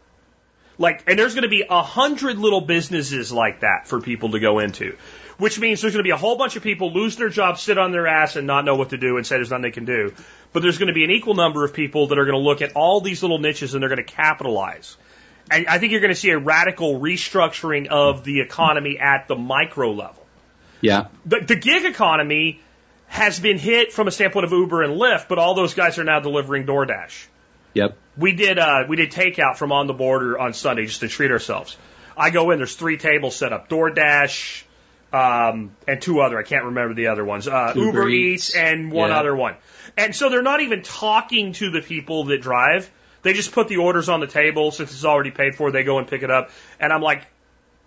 Like, 0.82 1.04
and 1.08 1.18
there's 1.18 1.34
going 1.36 1.44
to 1.44 1.50
be 1.50 1.64
a 1.70 1.84
hundred 1.84 2.38
little 2.38 2.62
businesses 2.62 3.32
like 3.32 3.62
that 3.62 3.88
for 3.88 4.02
people 4.02 4.32
to 4.32 4.40
go 4.40 4.60
into, 4.60 4.98
which 5.38 5.60
means 5.60 5.82
there's 5.82 5.94
going 5.94 6.04
to 6.04 6.08
be 6.08 6.12
a 6.12 6.18
whole 6.18 6.38
bunch 6.38 6.56
of 6.56 6.64
people 6.64 6.92
lose 6.92 7.16
their 7.18 7.30
job, 7.30 7.60
sit 7.60 7.78
on 7.78 7.92
their 7.92 8.08
ass, 8.08 8.36
and 8.36 8.48
not 8.48 8.66
know 8.66 8.76
what 8.76 8.90
to 8.90 8.98
do, 8.98 9.18
and 9.18 9.26
say 9.26 9.36
there's 9.36 9.52
nothing 9.52 9.62
they 9.62 9.72
can 9.72 9.86
do. 9.86 10.14
But 10.54 10.64
there's 10.64 10.80
going 10.80 10.88
to 10.88 10.94
be 10.94 11.04
an 11.04 11.12
equal 11.12 11.36
number 11.36 11.64
of 11.64 11.74
people 11.74 12.08
that 12.08 12.18
are 12.18 12.26
going 12.26 12.38
to 12.38 12.44
look 12.44 12.62
at 12.62 12.76
all 12.76 13.00
these 13.00 13.22
little 13.22 13.38
niches 13.38 13.74
and 13.74 13.82
they're 13.82 13.90
going 13.90 14.06
to 14.06 14.14
capitalize. 14.14 14.98
And 15.50 15.68
I 15.68 15.78
think 15.78 15.92
you're 15.92 16.02
going 16.02 16.14
to 16.14 16.20
see 16.20 16.32
a 16.32 16.40
radical 16.40 17.00
restructuring 17.00 17.88
of 17.88 18.24
the 18.24 18.42
economy 18.42 18.98
at 19.00 19.28
the 19.28 19.36
micro 19.36 19.92
level. 19.92 20.26
Yeah. 20.82 21.08
The, 21.26 21.40
the 21.42 21.56
gig 21.56 21.86
economy 21.86 22.60
has 23.08 23.40
been 23.40 23.58
hit 23.58 23.94
from 23.94 24.08
a 24.08 24.12
standpoint 24.12 24.46
of 24.46 24.52
Uber 24.52 24.84
and 24.84 25.00
Lyft, 25.00 25.28
but 25.28 25.38
all 25.38 25.54
those 25.54 25.74
guys 25.74 26.00
are 26.00 26.04
now 26.04 26.20
delivering 26.20 26.66
DoorDash. 26.66 27.28
Yep. 27.74 27.98
We 28.18 28.34
did 28.34 28.60
uh, 28.60 28.84
we 28.88 28.98
did 28.98 29.12
takeout 29.12 29.58
from 29.58 29.72
on 29.72 29.88
the 29.88 29.94
border 29.94 30.38
on 30.38 30.54
Sunday 30.54 30.86
just 30.86 31.00
to 31.02 31.08
treat 31.08 31.32
ourselves. 31.32 31.78
I 32.18 32.30
go 32.30 32.52
in, 32.52 32.58
there's 32.58 32.76
three 32.76 32.98
tables 32.98 33.36
set 33.36 33.54
up: 33.54 33.70
DoorDash, 33.70 34.64
um, 35.14 35.76
and 35.88 36.02
two 36.02 36.20
other. 36.22 36.38
I 36.38 36.44
can't 36.44 36.66
remember 36.66 36.94
the 36.94 37.08
other 37.08 37.24
ones. 37.24 37.48
Uh, 37.48 37.74
Uber, 37.76 37.86
Uber 37.86 38.10
Eats. 38.10 38.50
Eats 38.50 38.56
and 38.56 38.92
one 38.92 39.10
yeah. 39.10 39.20
other 39.20 39.36
one. 39.36 39.56
And 39.98 40.16
so 40.16 40.30
they're 40.30 40.42
not 40.42 40.62
even 40.62 40.84
talking 40.84 41.54
to 41.54 41.70
the 41.70 41.82
people 41.82 42.26
that 42.26 42.42
drive. 42.42 42.90
They 43.24 43.34
just 43.34 43.52
put 43.52 43.68
the 43.68 43.78
orders 43.78 44.10
on 44.10 44.20
the 44.20 44.28
table 44.28 44.72
since 44.72 44.92
it's 44.92 45.06
already 45.06 45.32
paid 45.32 45.56
for. 45.56 45.72
They 45.72 45.84
go 45.84 46.00
and 46.00 46.08
pick 46.08 46.24
it 46.24 46.32
up. 46.32 46.50
And 46.80 46.92
I'm 46.92 47.02
like, 47.02 47.28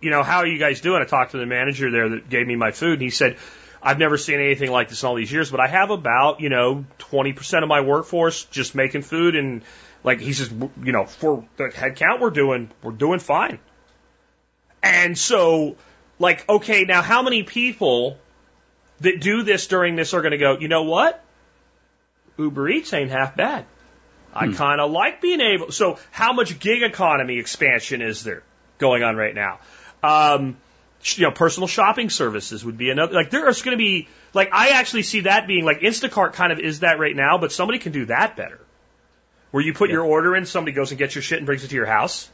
you 0.00 0.10
know, 0.10 0.22
how 0.22 0.38
are 0.38 0.46
you 0.46 0.58
guys 0.58 0.80
doing? 0.80 1.02
I 1.02 1.06
talked 1.06 1.32
to 1.32 1.38
the 1.38 1.46
manager 1.46 1.90
there 1.90 2.10
that 2.10 2.28
gave 2.28 2.46
me 2.46 2.56
my 2.56 2.70
food, 2.70 2.94
and 2.94 3.02
he 3.02 3.10
said, 3.10 3.38
I've 3.84 3.98
never 3.98 4.16
seen 4.16 4.40
anything 4.40 4.70
like 4.70 4.88
this 4.88 5.02
in 5.02 5.08
all 5.08 5.14
these 5.14 5.30
years, 5.30 5.50
but 5.50 5.60
I 5.60 5.68
have 5.68 5.90
about, 5.90 6.40
you 6.40 6.48
know, 6.48 6.86
20% 6.98 7.62
of 7.62 7.68
my 7.68 7.82
workforce 7.82 8.44
just 8.46 8.74
making 8.74 9.02
food 9.02 9.36
and 9.36 9.62
like 10.02 10.20
he 10.20 10.32
says, 10.32 10.50
you 10.50 10.92
know, 10.92 11.04
for 11.04 11.44
the 11.56 11.70
head 11.70 11.96
count 11.96 12.20
we're 12.20 12.30
doing, 12.30 12.70
we're 12.82 12.92
doing 12.92 13.18
fine. 13.18 13.58
And 14.82 15.16
so, 15.16 15.76
like, 16.18 16.48
okay, 16.48 16.84
now 16.84 17.02
how 17.02 17.22
many 17.22 17.42
people 17.42 18.18
that 19.00 19.20
do 19.20 19.42
this 19.42 19.66
during 19.66 19.96
this 19.96 20.14
are 20.14 20.22
going 20.22 20.32
to 20.32 20.38
go, 20.38 20.58
you 20.58 20.68
know 20.68 20.84
what? 20.84 21.22
Uber 22.38 22.68
Eats 22.68 22.92
ain't 22.92 23.10
half 23.10 23.36
bad. 23.36 23.66
I 24.32 24.46
hmm. 24.46 24.52
kind 24.54 24.80
of 24.80 24.90
like 24.90 25.20
being 25.20 25.40
able. 25.40 25.72
So, 25.72 25.98
how 26.10 26.32
much 26.32 26.58
gig 26.58 26.82
economy 26.82 27.38
expansion 27.38 28.02
is 28.02 28.24
there 28.24 28.42
going 28.78 29.02
on 29.02 29.16
right 29.16 29.34
now? 29.34 29.60
Um, 30.02 30.56
you 31.04 31.24
know, 31.24 31.30
personal 31.30 31.66
shopping 31.66 32.10
services 32.10 32.64
would 32.64 32.78
be 32.78 32.90
another. 32.90 33.14
Like, 33.14 33.30
there 33.30 33.48
is 33.48 33.62
going 33.62 33.76
to 33.76 33.82
be 33.82 34.08
like 34.32 34.50
I 34.52 34.70
actually 34.70 35.02
see 35.02 35.20
that 35.20 35.46
being 35.46 35.64
like 35.64 35.80
Instacart 35.80 36.32
kind 36.32 36.52
of 36.52 36.58
is 36.58 36.80
that 36.80 36.98
right 36.98 37.14
now, 37.14 37.38
but 37.38 37.52
somebody 37.52 37.78
can 37.78 37.92
do 37.92 38.06
that 38.06 38.36
better 38.36 38.60
where 39.54 39.62
you 39.62 39.72
put 39.72 39.88
yeah. 39.88 39.94
your 39.94 40.04
order 40.04 40.34
in, 40.34 40.46
somebody 40.46 40.74
goes 40.74 40.90
and 40.90 40.98
gets 40.98 41.14
your 41.14 41.22
shit 41.22 41.38
and 41.38 41.46
brings 41.46 41.62
it 41.62 41.68
to 41.68 41.76
your 41.76 41.86
house. 41.86 42.28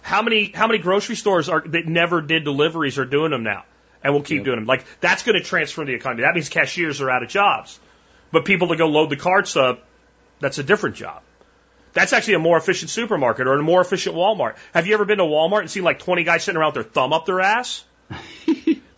How 0.00 0.22
many 0.22 0.50
how 0.50 0.66
many 0.66 0.78
grocery 0.78 1.14
stores 1.14 1.50
are 1.50 1.60
that 1.60 1.86
never 1.86 2.22
did 2.22 2.42
deliveries 2.44 2.98
are 2.98 3.04
doing 3.04 3.32
them 3.32 3.42
now, 3.42 3.64
and 4.02 4.14
will 4.14 4.22
keep 4.22 4.44
doing 4.44 4.56
them? 4.56 4.64
Like 4.64 4.86
that's 5.00 5.24
going 5.24 5.36
to 5.36 5.44
transform 5.44 5.88
the 5.88 5.92
economy. 5.92 6.22
That 6.22 6.34
means 6.34 6.48
cashiers 6.48 7.02
are 7.02 7.10
out 7.10 7.22
of 7.22 7.28
jobs, 7.28 7.78
but 8.32 8.46
people 8.46 8.68
to 8.68 8.76
go 8.76 8.86
load 8.86 9.10
the 9.10 9.16
carts 9.16 9.56
up, 9.56 9.84
that's 10.40 10.56
a 10.56 10.62
different 10.62 10.96
job. 10.96 11.20
That's 11.92 12.14
actually 12.14 12.34
a 12.34 12.38
more 12.38 12.56
efficient 12.56 12.90
supermarket 12.90 13.46
or 13.46 13.52
a 13.58 13.62
more 13.62 13.82
efficient 13.82 14.16
Walmart. 14.16 14.56
Have 14.72 14.86
you 14.86 14.94
ever 14.94 15.04
been 15.04 15.18
to 15.18 15.24
Walmart 15.24 15.60
and 15.60 15.70
seen 15.70 15.84
like 15.84 15.98
20 15.98 16.24
guys 16.24 16.44
sitting 16.44 16.58
around 16.58 16.74
with 16.74 16.86
their 16.86 16.92
thumb 16.92 17.12
up 17.12 17.26
their 17.26 17.42
ass? 17.42 17.84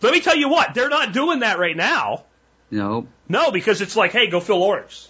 Let 0.01 0.13
me 0.13 0.21
tell 0.21 0.35
you 0.35 0.49
what, 0.49 0.73
they're 0.73 0.89
not 0.89 1.13
doing 1.13 1.39
that 1.39 1.59
right 1.59 1.75
now. 1.75 2.25
No. 2.69 3.07
No, 3.27 3.51
because 3.51 3.81
it's 3.81 3.95
like, 3.95 4.11
hey, 4.11 4.27
go 4.27 4.39
fill 4.39 4.63
orders. 4.63 5.09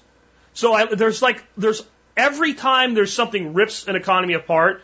So 0.53 0.73
I, 0.73 0.93
there's 0.93 1.21
like, 1.21 1.43
there's 1.55 1.83
every 2.17 2.53
time 2.53 2.93
there's 2.93 3.13
something 3.13 3.53
rips 3.53 3.87
an 3.87 3.95
economy 3.95 4.33
apart, 4.33 4.81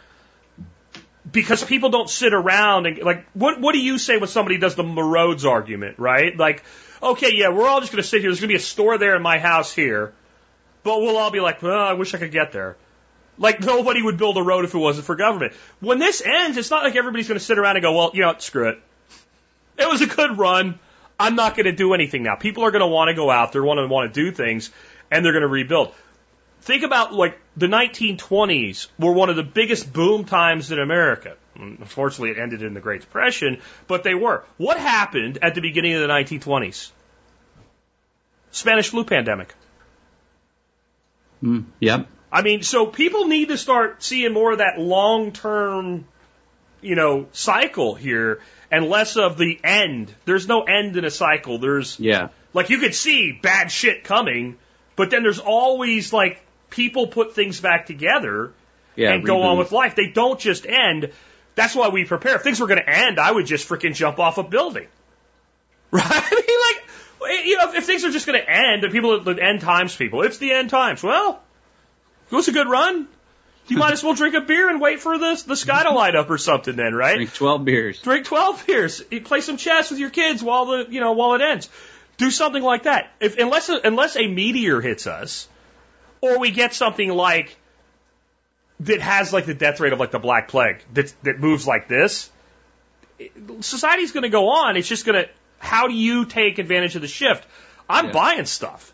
because 1.29 1.63
people 1.63 1.89
don't 1.89 2.09
sit 2.09 2.33
around 2.33 2.85
and 2.85 2.99
like, 2.99 3.25
what 3.33 3.59
what 3.59 3.73
do 3.73 3.79
you 3.79 3.97
say 3.97 4.17
when 4.17 4.29
somebody 4.29 4.57
does 4.57 4.75
the 4.75 4.83
roads 4.83 5.45
argument, 5.45 5.99
right? 5.99 6.37
Like, 6.37 6.63
okay, 7.01 7.33
yeah, 7.33 7.49
we're 7.49 7.67
all 7.67 7.81
just 7.81 7.91
going 7.91 8.01
to 8.01 8.07
sit 8.07 8.21
here. 8.21 8.29
There's 8.29 8.39
going 8.39 8.49
to 8.49 8.53
be 8.53 8.57
a 8.57 8.59
store 8.59 8.97
there 8.97 9.15
in 9.15 9.21
my 9.21 9.39
house 9.39 9.73
here, 9.73 10.13
but 10.83 11.01
we'll 11.01 11.17
all 11.17 11.31
be 11.31 11.39
like, 11.39 11.61
well, 11.61 11.79
I 11.79 11.93
wish 11.93 12.13
I 12.13 12.17
could 12.17 12.31
get 12.31 12.51
there. 12.51 12.77
Like 13.37 13.59
nobody 13.61 14.01
would 14.01 14.17
build 14.17 14.37
a 14.37 14.41
road 14.41 14.65
if 14.65 14.73
it 14.73 14.77
wasn't 14.77 15.05
for 15.05 15.15
government. 15.15 15.53
When 15.79 15.99
this 15.99 16.23
ends, 16.25 16.57
it's 16.57 16.71
not 16.71 16.83
like 16.83 16.95
everybody's 16.95 17.27
going 17.27 17.39
to 17.39 17.43
sit 17.43 17.59
around 17.59 17.75
and 17.75 17.83
go, 17.83 17.93
well, 17.93 18.11
you 18.13 18.21
know, 18.21 18.33
screw 18.39 18.69
it. 18.69 18.81
It 19.77 19.87
was 19.87 20.01
a 20.01 20.07
good 20.07 20.37
run. 20.37 20.79
I'm 21.19 21.35
not 21.35 21.55
going 21.55 21.65
to 21.65 21.71
do 21.71 21.93
anything 21.93 22.23
now. 22.23 22.35
People 22.35 22.63
are 22.63 22.71
going 22.71 22.81
to 22.81 22.87
want 22.87 23.09
to 23.09 23.15
go 23.15 23.29
out 23.29 23.51
there, 23.51 23.63
want 23.63 23.79
to 23.79 23.87
want 23.87 24.13
to 24.13 24.23
do 24.23 24.31
things, 24.31 24.71
and 25.09 25.23
they're 25.23 25.33
going 25.33 25.41
to 25.41 25.47
rebuild. 25.47 25.93
Think 26.61 26.83
about 26.83 27.13
like 27.13 27.39
the 27.55 27.67
1920s 27.67 28.87
were 28.99 29.13
one 29.13 29.29
of 29.29 29.35
the 29.35 29.43
biggest 29.43 29.91
boom 29.91 30.25
times 30.25 30.71
in 30.71 30.79
America. 30.79 31.35
Unfortunately, 31.55 32.31
it 32.31 32.39
ended 32.39 32.61
in 32.61 32.73
the 32.73 32.79
Great 32.79 33.01
Depression, 33.01 33.61
but 33.87 34.03
they 34.03 34.13
were. 34.13 34.43
What 34.57 34.77
happened 34.77 35.39
at 35.41 35.55
the 35.55 35.61
beginning 35.61 35.93
of 35.93 36.01
the 36.01 36.07
1920s? 36.07 36.91
Spanish 38.51 38.89
flu 38.89 39.03
pandemic. 39.03 39.53
Mm, 41.43 41.65
yep. 41.79 42.07
I 42.31 42.41
mean, 42.41 42.61
so 42.63 42.85
people 42.85 43.27
need 43.27 43.49
to 43.49 43.57
start 43.57 44.03
seeing 44.03 44.33
more 44.33 44.51
of 44.51 44.57
that 44.57 44.79
long 44.79 45.31
term, 45.31 46.07
you 46.87 46.95
know, 46.95 47.27
cycle 47.33 47.93
here 47.95 48.39
and 48.71 48.89
less 48.89 49.17
of 49.17 49.37
the 49.37 49.59
end. 49.63 50.13
There's 50.25 50.47
no 50.47 50.63
end 50.63 50.97
in 50.97 51.05
a 51.05 51.09
cycle. 51.11 51.57
There's, 51.59 51.99
Yeah. 51.99 52.29
like, 52.53 52.69
you 52.69 52.79
could 52.79 52.95
see 52.95 53.31
bad 53.31 53.71
shit 53.71 54.03
coming, 54.03 54.57
but 54.95 55.09
then 55.09 55.23
there's 55.23 55.39
always, 55.39 56.11
like, 56.13 56.39
people 56.69 57.07
put 57.07 57.33
things 57.35 57.59
back 57.61 57.85
together 57.85 58.51
Yeah. 58.95 59.13
and 59.13 59.25
go 59.25 59.43
on 59.43 59.57
with 59.57 59.71
life. 59.71 59.95
They 59.95 60.07
don't 60.07 60.39
just 60.39 60.65
end. 60.65 61.11
That's 61.55 61.75
why 61.75 61.89
we 61.89 62.05
prepare. 62.05 62.35
If 62.35 62.43
things 62.43 62.59
were 62.59 62.67
going 62.67 62.79
to 62.81 62.89
end, 62.89 63.19
I 63.19 63.31
would 63.31 63.45
just 63.45 63.67
freaking 63.69 63.95
jump 63.95 64.19
off 64.19 64.37
a 64.37 64.43
building. 64.43 64.87
Right? 65.91 66.03
I 66.05 66.35
mean, 66.35 66.59
like, 67.29 67.31
eh, 67.31 67.43
you 67.45 67.57
know, 67.57 67.69
if, 67.69 67.75
if 67.75 67.85
things 67.85 68.03
are 68.03 68.11
just 68.11 68.25
going 68.27 68.39
to 68.41 68.49
end, 68.49 68.83
the 68.83 68.89
people, 68.89 69.21
the 69.21 69.41
end 69.41 69.61
times 69.61 69.95
people, 69.95 70.21
it's 70.23 70.37
the 70.37 70.51
end 70.51 70.69
times. 70.69 71.01
Well, 71.01 71.41
it 72.29 72.35
was 72.35 72.49
a 72.49 72.51
good 72.51 72.67
run. 72.67 73.07
You 73.67 73.77
might 73.77 73.91
as 73.91 74.03
well 74.03 74.13
drink 74.13 74.33
a 74.35 74.41
beer 74.41 74.69
and 74.69 74.79
wait 74.79 74.99
for 75.01 75.17
the, 75.17 75.43
the 75.45 75.55
sky 75.55 75.83
to 75.83 75.91
light 75.91 76.15
up 76.15 76.29
or 76.29 76.37
something 76.37 76.75
then, 76.75 76.95
right? 76.95 77.15
Drink 77.15 77.33
12 77.33 77.65
beers. 77.65 78.01
Drink 78.01 78.25
12 78.25 78.65
beers. 78.65 79.03
You 79.11 79.21
play 79.21 79.41
some 79.41 79.57
chess 79.57 79.89
with 79.91 79.99
your 79.99 80.09
kids 80.09 80.41
while 80.41 80.65
the, 80.67 80.87
you 80.89 81.01
know, 81.01 81.11
while 81.13 81.33
it 81.35 81.41
ends. 81.41 81.69
Do 82.17 82.31
something 82.31 82.63
like 82.63 82.83
that. 82.83 83.11
If, 83.19 83.37
unless, 83.37 83.69
unless 83.69 84.15
a 84.15 84.27
meteor 84.27 84.79
hits 84.79 85.05
us, 85.05 85.47
or 86.21 86.39
we 86.39 86.51
get 86.51 86.73
something 86.73 87.09
like, 87.09 87.57
that 88.81 89.01
has 89.01 89.33
like 89.33 89.45
the 89.45 89.53
death 89.53 89.79
rate 89.79 89.91
of 89.93 89.99
like 89.99 90.11
the 90.11 90.19
Black 90.19 90.47
Plague, 90.47 90.83
that, 90.93 91.13
that 91.23 91.39
moves 91.39 91.67
like 91.67 91.87
this, 91.87 92.29
society's 93.61 94.11
gonna 94.11 94.29
go 94.29 94.49
on. 94.49 94.77
It's 94.77 94.87
just 94.87 95.05
gonna, 95.05 95.25
how 95.59 95.87
do 95.87 95.93
you 95.93 96.25
take 96.25 96.59
advantage 96.59 96.95
of 96.95 97.01
the 97.01 97.07
shift? 97.07 97.45
I'm 97.89 98.07
Yeah. 98.07 98.11
buying 98.11 98.45
stuff. 98.45 98.93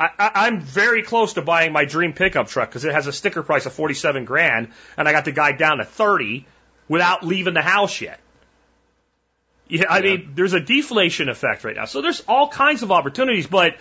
I, 0.00 0.10
I, 0.18 0.30
I'm 0.46 0.60
very 0.60 1.02
close 1.02 1.34
to 1.34 1.42
buying 1.42 1.72
my 1.72 1.84
dream 1.84 2.14
pickup 2.14 2.48
truck 2.48 2.70
because 2.70 2.84
it 2.86 2.94
has 2.94 3.06
a 3.06 3.12
sticker 3.12 3.42
price 3.42 3.66
of 3.66 3.74
47 3.74 4.24
grand, 4.24 4.68
and 4.96 5.06
I 5.06 5.12
got 5.12 5.26
the 5.26 5.32
guy 5.32 5.52
down 5.52 5.78
to 5.78 5.84
30 5.84 6.46
without 6.88 7.24
leaving 7.24 7.54
the 7.54 7.62
house 7.62 8.00
yet. 8.00 8.18
Yeah, 9.68 9.84
I 9.88 9.98
Yeah. 9.98 10.02
mean, 10.16 10.32
there's 10.34 10.54
a 10.54 10.60
deflation 10.60 11.28
effect 11.28 11.64
right 11.64 11.76
now. 11.76 11.84
So 11.84 12.00
there's 12.00 12.22
all 12.26 12.48
kinds 12.48 12.82
of 12.82 12.90
opportunities, 12.90 13.46
but 13.46 13.76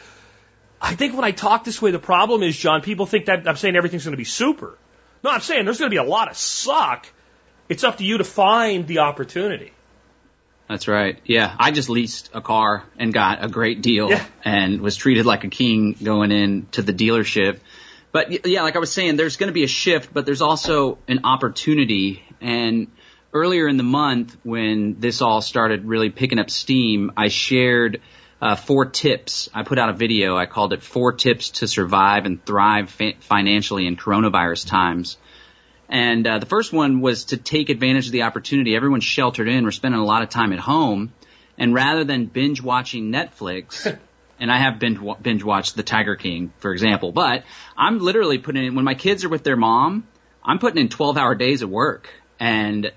I 0.82 0.94
think 0.96 1.16
when 1.16 1.24
I 1.24 1.32
talk 1.32 1.64
this 1.64 1.82
way, 1.82 1.92
the 1.92 2.00
problem 2.00 2.44
is, 2.44 2.56
John, 2.56 2.82
people 2.82 3.06
think 3.06 3.26
that 3.26 3.48
I'm 3.48 3.56
saying 3.56 3.76
everything's 3.76 4.04
going 4.04 4.12
to 4.14 4.18
be 4.18 4.24
super. 4.26 4.78
No, 5.24 5.32
I'm 5.32 5.42
saying 5.42 5.66
there's 5.66 5.80
going 5.80 5.90
to 5.90 5.94
be 5.94 5.98
a 5.98 6.04
lot 6.04 6.30
of 6.30 6.38
suck. 6.38 7.08
It's 7.70 7.84
up 7.84 7.98
to 7.98 8.04
you 8.04 8.18
to 8.20 8.24
find 8.24 8.88
the 8.88 9.00
opportunity. 9.00 9.72
That's 10.70 10.88
right. 10.88 11.20
Yeah, 11.26 11.54
I 11.58 11.72
just 11.72 11.90
leased 11.90 12.30
a 12.34 12.42
car 12.42 12.84
and 13.00 13.12
got 13.12 13.44
a 13.44 13.48
great 13.48 13.82
deal 13.82 14.12
Yeah. 14.12 14.24
and 14.46 14.82
was 14.82 14.96
treated 14.96 15.26
like 15.26 15.44
a 15.44 15.48
king 15.50 15.96
going 16.02 16.32
in 16.32 16.68
to 16.74 16.84
the 16.84 16.94
dealership. 16.94 17.60
But 18.12 18.46
yeah, 18.46 18.62
like 18.62 18.76
I 18.76 18.80
was 18.80 18.92
saying, 18.92 19.16
there's 19.16 19.36
going 19.38 19.48
to 19.50 19.54
be 19.54 19.64
a 19.64 19.68
shift, 19.68 20.14
but 20.14 20.28
there's 20.28 20.44
also 20.44 21.00
an 21.08 21.22
opportunity. 21.24 22.22
And 22.40 22.88
earlier 23.34 23.68
in 23.68 23.78
the 23.78 23.84
month, 23.84 24.38
when 24.44 25.00
this 25.00 25.22
all 25.24 25.42
started 25.42 25.86
really 25.86 26.12
picking 26.12 26.38
up 26.38 26.52
steam, 26.52 27.12
I 27.18 27.30
shared 27.30 28.00
uh, 28.40 28.56
four 28.56 28.86
tips. 28.86 29.50
I 29.54 29.64
put 29.64 29.80
out 29.80 29.90
a 29.90 29.94
video. 29.94 30.38
I 30.38 30.46
called 30.46 30.74
it 30.74 30.84
Four 30.84 31.14
Tips 31.14 31.50
to 31.50 31.68
Survive 31.68 32.26
and 32.26 32.44
Thrive 32.46 32.96
Financially 33.22 33.88
in 33.88 33.98
Coronavirus 33.98 34.68
Times. 34.68 35.18
And 35.90 36.26
uh, 36.28 36.38
the 36.38 36.46
first 36.46 36.72
one 36.72 37.02
was 37.02 37.26
to 37.26 37.38
take 37.38 37.70
advantage 37.70 38.06
of 38.06 38.12
the 38.12 38.24
opportunity. 38.24 38.76
Everyone's 38.76 39.04
sheltered 39.04 39.48
in. 39.48 39.64
We're 39.64 39.72
spending 39.72 40.00
a 40.00 40.06
lot 40.06 40.22
of 40.22 40.30
time 40.30 40.54
at 40.54 40.60
home. 40.60 41.12
And 41.58 41.74
rather 41.74 42.04
than 42.04 42.26
binge 42.28 42.62
watching 42.62 43.12
Netflix, 43.12 43.98
and 44.40 44.52
I 44.52 44.60
have 44.60 44.80
binge, 44.80 45.00
binge 45.22 45.44
watched 45.44 45.76
The 45.76 45.84
Tiger 45.84 46.16
King, 46.16 46.54
for 46.60 46.72
example, 46.72 47.12
but 47.12 47.44
I'm 47.76 48.00
literally 48.00 48.38
putting 48.38 48.66
in, 48.66 48.76
when 48.76 48.86
my 48.86 48.94
kids 48.94 49.26
are 49.26 49.30
with 49.30 49.44
their 49.44 49.58
mom, 49.58 50.08
I'm 50.44 50.60
putting 50.60 50.80
in 50.80 50.90
12 50.90 51.18
hour 51.18 51.34
days 51.36 51.64
of 51.64 51.70
work 51.70 52.08
and 52.40 52.92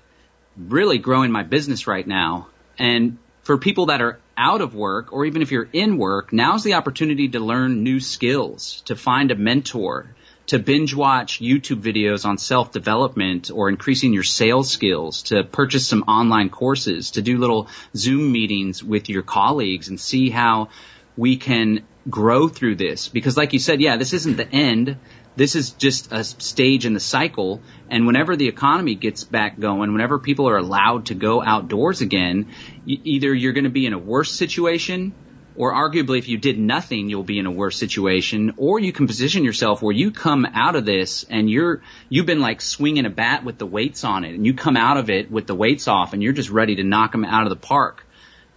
really 0.55 0.99
growing 0.99 1.31
my 1.31 1.43
business 1.43 1.87
right 1.87 2.05
now. 2.05 2.47
And 2.77 3.17
for 3.41 3.57
people 3.57 3.87
that 3.87 4.01
are 4.01 4.19
out 4.37 4.61
of 4.61 4.73
work, 4.75 5.11
or 5.11 5.25
even 5.25 5.41
if 5.41 5.51
you're 5.51 5.69
in 5.73 5.97
work, 5.97 6.31
now's 6.31 6.63
the 6.63 6.75
opportunity 6.75 7.29
to 7.29 7.39
learn 7.39 7.83
new 7.83 7.99
skills, 7.99 8.81
to 8.85 8.95
find 8.95 9.31
a 9.31 9.35
mentor, 9.35 10.15
to 10.47 10.59
binge 10.59 10.93
watch 10.93 11.39
YouTube 11.39 11.81
videos 11.81 12.25
on 12.25 12.37
self 12.37 12.71
development 12.71 13.49
or 13.51 13.69
increasing 13.69 14.13
your 14.13 14.23
sales 14.23 14.69
skills, 14.69 15.23
to 15.23 15.43
purchase 15.43 15.87
some 15.87 16.03
online 16.03 16.49
courses, 16.49 17.11
to 17.11 17.21
do 17.21 17.37
little 17.37 17.67
Zoom 17.95 18.31
meetings 18.31 18.83
with 18.83 19.09
your 19.09 19.23
colleagues 19.23 19.87
and 19.87 19.99
see 19.99 20.29
how 20.29 20.69
we 21.15 21.37
can 21.37 21.83
grow 22.09 22.47
through 22.47 22.75
this. 22.75 23.07
Because 23.07 23.37
like 23.37 23.53
you 23.53 23.59
said, 23.59 23.81
yeah, 23.81 23.97
this 23.97 24.13
isn't 24.13 24.37
the 24.37 24.49
end. 24.49 24.97
This 25.35 25.55
is 25.55 25.71
just 25.71 26.11
a 26.11 26.23
stage 26.23 26.85
in 26.85 26.93
the 26.93 26.99
cycle. 26.99 27.61
And 27.89 28.05
whenever 28.05 28.35
the 28.35 28.47
economy 28.47 28.95
gets 28.95 29.23
back 29.23 29.59
going, 29.59 29.91
whenever 29.91 30.19
people 30.19 30.49
are 30.49 30.57
allowed 30.57 31.07
to 31.07 31.15
go 31.15 31.41
outdoors 31.41 32.01
again, 32.01 32.49
either 32.85 33.33
you're 33.33 33.53
going 33.53 33.63
to 33.63 33.69
be 33.69 33.85
in 33.85 33.93
a 33.93 33.97
worse 33.97 34.31
situation 34.31 35.13
or 35.55 35.73
arguably 35.73 36.17
if 36.17 36.27
you 36.27 36.37
did 36.37 36.57
nothing, 36.57 37.09
you'll 37.09 37.23
be 37.23 37.39
in 37.39 37.45
a 37.45 37.51
worse 37.51 37.77
situation, 37.77 38.53
or 38.57 38.79
you 38.79 38.91
can 38.91 39.07
position 39.07 39.43
yourself 39.43 39.81
where 39.81 39.95
you 39.95 40.11
come 40.11 40.45
out 40.45 40.75
of 40.75 40.85
this 40.85 41.25
and 41.29 41.49
you're, 41.49 41.81
you've 42.09 42.25
been 42.25 42.39
like 42.39 42.61
swinging 42.61 43.05
a 43.05 43.09
bat 43.09 43.43
with 43.43 43.57
the 43.57 43.65
weights 43.65 44.03
on 44.03 44.25
it 44.25 44.33
and 44.33 44.45
you 44.45 44.53
come 44.53 44.77
out 44.77 44.97
of 44.97 45.09
it 45.09 45.31
with 45.31 45.47
the 45.47 45.55
weights 45.55 45.87
off 45.87 46.13
and 46.13 46.23
you're 46.23 46.33
just 46.33 46.49
ready 46.49 46.75
to 46.77 46.83
knock 46.83 47.11
them 47.11 47.25
out 47.25 47.43
of 47.43 47.49
the 47.49 47.55
park. 47.55 48.05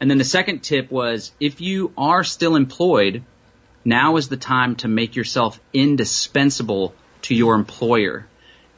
And 0.01 0.10
then 0.10 0.18
the 0.18 0.24
second 0.24 0.60
tip 0.60 0.90
was 0.90 1.32
if 1.40 1.60
you 1.60 1.93
are 1.97 2.24
still 2.24 2.56
employed, 2.56 3.23
now 3.85 4.16
is 4.16 4.28
the 4.28 4.36
time 4.36 4.77
to 4.77 4.89
make 4.89 5.16
yourself 5.16 5.60
indispensable 5.73 6.94
to 7.23 7.35
your 7.35 7.55
employer. 7.55 8.27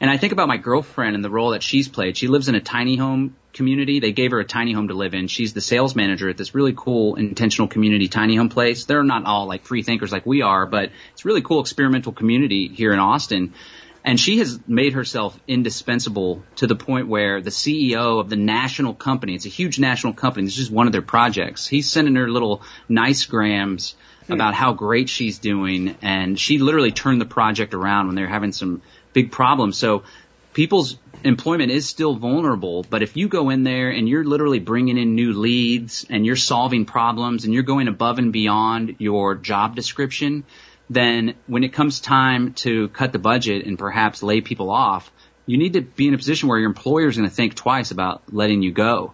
And 0.01 0.09
I 0.09 0.17
think 0.17 0.31
about 0.31 0.47
my 0.47 0.57
girlfriend 0.57 1.15
and 1.15 1.23
the 1.23 1.29
role 1.29 1.51
that 1.51 1.63
she's 1.63 1.89
played. 1.89 2.15
She 2.15 2.27
lives 2.27 2.47
in 2.47 2.55
a 2.55 2.61
tiny 2.61 2.95
home 2.95 3.35
community. 3.53 3.99
They 3.99 4.13
gave 4.13 4.31
her 4.31 4.39
a 4.39 4.45
tiny 4.45 4.71
home 4.71 4.87
to 4.87 4.93
live 4.93 5.13
in. 5.13 5.27
She's 5.27 5.53
the 5.53 5.61
sales 5.61 5.95
manager 5.95 6.29
at 6.29 6.37
this 6.37 6.55
really 6.55 6.73
cool 6.75 7.15
intentional 7.15 7.67
community 7.67 8.07
tiny 8.07 8.35
home 8.35 8.49
place. 8.49 8.85
They're 8.85 9.03
not 9.03 9.25
all 9.25 9.47
like 9.47 9.65
free 9.65 9.83
thinkers 9.83 10.11
like 10.11 10.25
we 10.25 10.41
are, 10.41 10.65
but 10.65 10.91
it's 11.11 11.25
a 11.25 11.27
really 11.27 11.41
cool 11.41 11.59
experimental 11.59 12.13
community 12.13 12.69
here 12.69 12.93
in 12.93 12.99
Austin. 12.99 13.53
And 14.05 14.17
she 14.17 14.37
has 14.37 14.59
made 14.65 14.93
herself 14.93 15.37
indispensable 15.47 16.43
to 16.55 16.67
the 16.67 16.75
point 16.75 17.09
where 17.09 17.41
the 17.41 17.49
CEO 17.49 18.21
of 18.21 18.29
the 18.29 18.37
national 18.37 18.93
company, 18.93 19.35
it's 19.35 19.45
a 19.45 19.49
huge 19.49 19.77
national 19.77 20.13
company, 20.13 20.45
this 20.45 20.53
is 20.53 20.59
just 20.59 20.71
one 20.71 20.87
of 20.87 20.93
their 20.93 21.01
projects. 21.01 21.67
He's 21.67 21.91
sending 21.91 22.15
her 22.15 22.29
little 22.29 22.61
nice 22.87 23.25
grams 23.25 23.95
hmm. 24.27 24.33
about 24.33 24.53
how 24.53 24.71
great 24.71 25.09
she's 25.09 25.39
doing 25.39 25.97
and 26.01 26.39
she 26.39 26.59
literally 26.59 26.91
turned 26.91 27.19
the 27.19 27.25
project 27.25 27.73
around 27.73 28.07
when 28.07 28.15
they 28.15 28.21
were 28.21 28.29
having 28.29 28.53
some 28.53 28.81
big 29.13 29.31
problem. 29.31 29.71
So 29.71 30.03
people's 30.53 30.97
employment 31.23 31.71
is 31.71 31.87
still 31.87 32.15
vulnerable, 32.15 32.85
but 32.89 33.03
if 33.03 33.17
you 33.17 33.27
go 33.27 33.49
in 33.49 33.63
there 33.63 33.89
and 33.89 34.07
you're 34.07 34.23
literally 34.23 34.59
bringing 34.59 34.97
in 34.97 35.15
new 35.15 35.33
leads 35.33 36.05
and 36.09 36.25
you're 36.25 36.35
solving 36.35 36.85
problems 36.85 37.45
and 37.45 37.53
you're 37.53 37.63
going 37.63 37.87
above 37.87 38.19
and 38.19 38.31
beyond 38.31 38.95
your 38.99 39.35
job 39.35 39.75
description, 39.75 40.43
then 40.89 41.35
when 41.47 41.63
it 41.63 41.73
comes 41.73 41.99
time 41.99 42.53
to 42.53 42.87
cut 42.89 43.11
the 43.11 43.19
budget 43.19 43.65
and 43.65 43.77
perhaps 43.77 44.23
lay 44.23 44.41
people 44.41 44.69
off, 44.69 45.11
you 45.45 45.57
need 45.57 45.73
to 45.73 45.81
be 45.81 46.07
in 46.07 46.13
a 46.13 46.17
position 46.17 46.49
where 46.49 46.59
your 46.59 46.69
employer 46.69 47.07
is 47.07 47.17
going 47.17 47.29
to 47.29 47.35
think 47.35 47.55
twice 47.55 47.91
about 47.91 48.21
letting 48.31 48.61
you 48.61 48.71
go. 48.71 49.13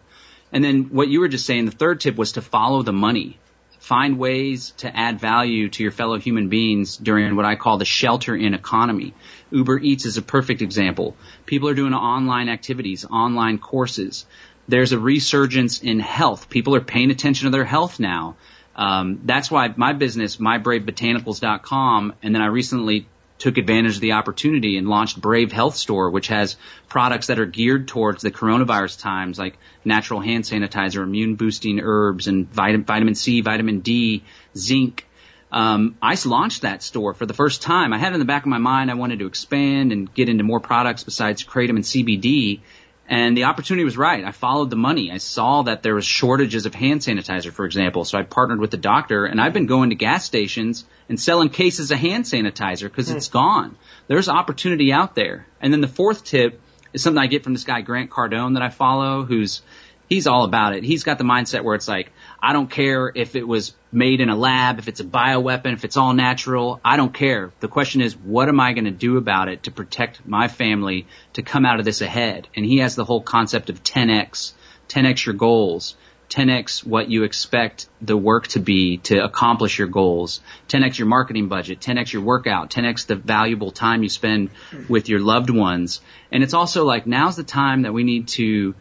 And 0.52 0.64
then 0.64 0.86
what 0.86 1.08
you 1.08 1.20
were 1.20 1.28
just 1.28 1.46
saying, 1.46 1.66
the 1.66 1.72
third 1.72 2.00
tip 2.02 2.16
was 2.16 2.34
to 2.34 2.42
follow 2.42 2.82
the 2.82 2.94
money. 2.94 3.40
Find 3.86 4.18
ways 4.18 4.74
to 4.78 4.98
add 4.98 5.20
value 5.20 5.70
to 5.70 5.84
your 5.84 5.92
fellow 5.92 6.18
human 6.18 6.50
beings 6.50 6.98
during 6.98 7.36
what 7.36 7.46
I 7.46 7.56
call 7.56 7.78
the 7.78 7.86
shelter 7.86 8.36
in 8.36 8.56
economy. 8.56 9.14
Uber 9.52 9.78
Eats 9.78 10.08
is 10.08 10.18
a 10.18 10.24
perfect 10.24 10.64
example. 10.64 11.16
People 11.46 11.70
are 11.70 11.76
doing 11.76 11.94
online 11.94 12.50
activities, 12.50 13.06
online 13.06 13.60
courses. 13.60 14.26
There's 14.68 14.92
a 14.92 14.98
resurgence 14.98 15.84
in 15.84 16.00
health. 16.00 16.50
People 16.50 16.74
are 16.74 16.82
paying 16.82 17.12
attention 17.12 17.46
to 17.46 17.52
their 17.52 17.64
health 17.64 18.00
now. 18.00 18.38
Um, 18.76 19.20
that's 19.24 19.52
why 19.52 19.72
my 19.78 19.94
business, 19.94 20.38
mybravebotanicals.com, 20.38 22.16
and 22.24 22.34
then 22.34 22.42
I 22.42 22.48
recently 22.48 23.08
took 23.38 23.58
advantage 23.58 23.96
of 23.96 24.02
the 24.02 24.14
opportunity 24.14 24.78
and 24.78 24.88
launched 24.88 25.20
Brave 25.20 25.52
Health 25.52 25.76
Store, 25.76 26.10
which 26.10 26.28
has 26.28 26.56
products 26.88 27.28
that 27.28 27.40
are 27.40 27.46
geared 27.46 27.88
towards 27.88 28.22
the 28.22 28.32
coronavirus 28.32 29.02
times, 29.02 29.38
like 29.38 29.58
natural 29.84 30.22
hand 30.22 30.46
sanitizer, 30.46 31.04
immune 31.04 31.36
boosting 31.36 31.80
herbs, 31.82 32.28
and 32.28 32.50
vitamin, 32.50 32.86
vitamin 32.86 33.16
C, 33.16 33.42
vitamin 33.42 33.82
D, 33.82 34.24
zinc. 34.58 35.06
um, 35.52 35.98
I 36.02 36.18
launched 36.26 36.62
that 36.62 36.82
store 36.82 37.14
for 37.14 37.26
the 37.26 37.34
first 37.34 37.62
time. 37.62 37.94
I 37.94 37.98
had 37.98 38.14
in 38.14 38.20
the 38.20 38.26
back 38.26 38.44
of 38.44 38.48
my 38.48 38.58
mind 38.58 38.90
I 38.90 38.96
wanted 38.96 39.20
to 39.20 39.28
expand 39.28 39.92
and 39.92 40.14
get 40.14 40.30
into 40.30 40.44
more 40.44 40.60
products 40.60 41.04
besides 41.04 41.44
kratom 41.44 41.72
and 41.72 41.84
CBD. 41.84 42.62
And 43.08 43.38
the 43.38 43.44
opportunity 43.44 43.84
was 43.84 43.98
right. 43.98 44.24
I 44.24 44.32
followed 44.32 44.72
the 44.72 44.76
money. 44.76 45.12
I 45.12 45.18
saw 45.18 45.62
that 45.64 45.84
there 45.84 45.94
was 45.94 46.06
shortages 46.06 46.66
of 46.66 46.74
hand 46.74 47.02
sanitizer, 47.02 47.52
for 47.52 47.66
example. 47.66 48.04
So 48.04 48.18
I 48.18 48.24
partnered 48.24 48.60
with 48.60 48.72
the 48.72 48.78
doctor 48.78 49.26
and 49.26 49.40
I've 49.40 49.54
been 49.54 49.68
going 49.68 49.92
to 49.92 49.96
gas 49.96 50.26
stations 50.26 50.86
and 51.08 51.20
selling 51.20 51.50
cases 51.50 51.92
of 51.92 52.00
hand 52.00 52.26
sanitizer 52.26 52.84
because 52.84 53.12
it's 53.12 53.28
hmm. 53.28 53.34
gone. 53.34 53.78
There's 54.08 54.28
opportunity 54.28 54.92
out 54.92 55.14
there. 55.14 55.46
And 55.62 55.72
then 55.72 55.82
the 55.82 55.88
fourth 55.88 56.24
tip 56.24 56.60
is 56.94 57.04
something 57.04 57.22
I 57.22 57.28
get 57.28 57.44
from 57.44 57.54
this 57.54 57.64
guy, 57.64 57.82
Grant 57.82 58.10
Cardone, 58.10 58.56
that 58.56 58.64
I 58.64 58.70
follow, 58.70 59.24
who's, 59.24 59.62
he's 60.10 60.26
all 60.26 60.44
about 60.44 60.74
it. 60.76 60.84
He's 60.84 61.04
got 61.04 61.20
the 61.20 61.24
mindset 61.24 61.64
where 61.64 61.76
it's 61.76 61.88
like, 61.88 62.12
I 62.42 62.54
don't 62.54 62.70
care 62.70 63.12
if 63.14 63.36
it 63.36 63.48
was 63.48 63.74
made 63.92 64.22
in 64.22 64.30
a 64.30 64.36
lab, 64.36 64.80
if 64.80 64.88
it's 64.88 65.00
a 65.00 65.06
bioweapon, 65.06 65.74
if 65.74 65.86
it's 65.86 65.98
all 65.98 66.14
natural. 66.14 66.80
I 66.84 66.98
don't 66.98 67.14
care. 67.14 67.52
The 67.60 67.68
question 67.68 68.02
is, 68.02 68.16
what 68.16 68.50
am 68.50 68.60
I 68.60 68.74
going 68.74 68.86
to 68.86 68.92
do 68.92 69.18
about 69.18 69.48
it 69.48 69.64
to 69.64 69.72
protect 69.72 70.26
my 70.28 70.48
family 70.48 71.08
to 71.34 71.42
come 71.42 71.66
out 71.66 71.80
of 71.80 71.86
this 71.86 72.02
ahead? 72.02 72.48
And 72.56 72.66
he 72.66 72.80
has 72.80 72.96
the 72.96 73.06
whole 73.06 73.22
concept 73.22 73.70
of 73.70 73.84
10x, 73.84 74.54
10x 74.90 75.26
your 75.26 75.36
goals, 75.36 75.96
10x 76.30 76.86
what 76.86 77.10
you 77.10 77.24
expect 77.24 77.88
the 78.02 78.18
work 78.18 78.48
to 78.48 78.60
be 78.60 78.98
to 78.98 79.24
accomplish 79.24 79.78
your 79.78 79.88
goals, 79.88 80.42
10x 80.70 80.98
your 80.98 81.08
marketing 81.08 81.48
budget, 81.48 81.80
10x 81.80 82.14
your 82.14 82.24
workout, 82.24 82.70
10x 82.72 83.06
the 83.06 83.16
valuable 83.16 83.72
time 83.72 84.04
you 84.04 84.10
spend 84.10 84.50
with 84.90 85.08
your 85.08 85.20
loved 85.20 85.50
ones. 85.50 86.02
And 86.32 86.44
it's 86.44 86.54
also 86.54 86.84
like 86.84 87.08
now's 87.08 87.36
the 87.36 87.44
time 87.44 87.84
that 87.84 87.94
we 87.94 88.04
need 88.04 88.28
to 88.30 88.76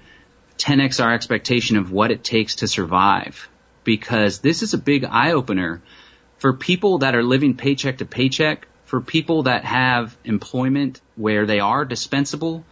10x 0.58 1.02
our 1.02 1.12
expectation 1.12 1.76
of 1.76 1.90
what 1.90 2.10
it 2.10 2.22
takes 2.24 2.56
to 2.56 2.68
survive 2.68 3.48
because 3.84 4.40
this 4.40 4.62
is 4.62 4.74
a 4.74 4.78
big 4.78 5.04
eye 5.04 5.32
opener 5.32 5.82
for 6.38 6.52
people 6.52 6.98
that 6.98 7.14
are 7.14 7.22
living 7.22 7.56
paycheck 7.56 7.98
to 7.98 8.04
paycheck, 8.04 8.66
for 8.84 9.00
people 9.00 9.44
that 9.44 9.64
have 9.64 10.16
employment 10.24 11.00
where 11.16 11.46
they 11.46 11.60
are 11.60 11.84
dispensable. 11.84 12.64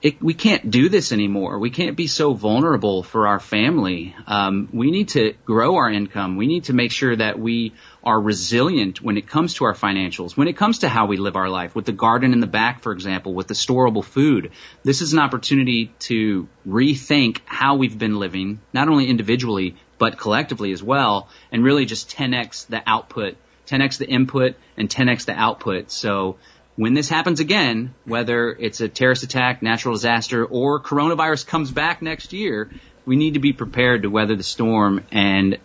It, 0.00 0.22
we 0.22 0.34
can't 0.34 0.70
do 0.70 0.88
this 0.88 1.10
anymore. 1.10 1.58
We 1.58 1.70
can't 1.70 1.96
be 1.96 2.06
so 2.06 2.32
vulnerable 2.32 3.02
for 3.02 3.26
our 3.26 3.40
family. 3.40 4.14
Um, 4.26 4.68
we 4.72 4.90
need 4.92 5.08
to 5.10 5.34
grow 5.44 5.76
our 5.76 5.90
income. 5.90 6.36
We 6.36 6.46
need 6.46 6.64
to 6.64 6.72
make 6.72 6.92
sure 6.92 7.16
that 7.16 7.38
we 7.38 7.72
are 8.08 8.18
resilient 8.18 9.02
when 9.02 9.18
it 9.18 9.26
comes 9.26 9.52
to 9.52 9.66
our 9.66 9.74
financials, 9.74 10.34
when 10.34 10.48
it 10.48 10.56
comes 10.56 10.78
to 10.78 10.88
how 10.88 11.04
we 11.04 11.18
live 11.18 11.36
our 11.36 11.50
life. 11.50 11.74
With 11.74 11.84
the 11.84 11.92
garden 11.92 12.32
in 12.32 12.40
the 12.40 12.46
back, 12.46 12.80
for 12.80 12.92
example, 12.92 13.34
with 13.34 13.48
the 13.48 13.54
storable 13.54 14.02
food, 14.02 14.50
this 14.82 15.02
is 15.02 15.12
an 15.12 15.18
opportunity 15.18 15.92
to 16.00 16.48
rethink 16.66 17.40
how 17.44 17.74
we've 17.74 17.98
been 17.98 18.18
living, 18.18 18.60
not 18.72 18.88
only 18.88 19.08
individually, 19.08 19.76
but 19.98 20.16
collectively 20.16 20.72
as 20.72 20.82
well, 20.82 21.28
and 21.52 21.62
really 21.62 21.84
just 21.84 22.08
10x 22.16 22.68
the 22.68 22.82
output, 22.86 23.36
10x 23.66 23.98
the 23.98 24.08
input, 24.08 24.56
and 24.78 24.88
10x 24.88 25.26
the 25.26 25.34
output. 25.34 25.90
So 25.90 26.38
when 26.76 26.94
this 26.94 27.10
happens 27.10 27.40
again, 27.40 27.94
whether 28.06 28.48
it's 28.52 28.80
a 28.80 28.88
terrorist 28.88 29.22
attack, 29.22 29.60
natural 29.60 29.92
disaster, 29.94 30.46
or 30.46 30.80
coronavirus 30.80 31.46
comes 31.46 31.70
back 31.70 32.00
next 32.00 32.32
year, 32.32 32.70
we 33.04 33.16
need 33.16 33.34
to 33.34 33.40
be 33.40 33.52
prepared 33.52 34.04
to 34.04 34.08
weather 34.08 34.34
the 34.34 34.42
storm 34.42 35.04
and 35.12 35.58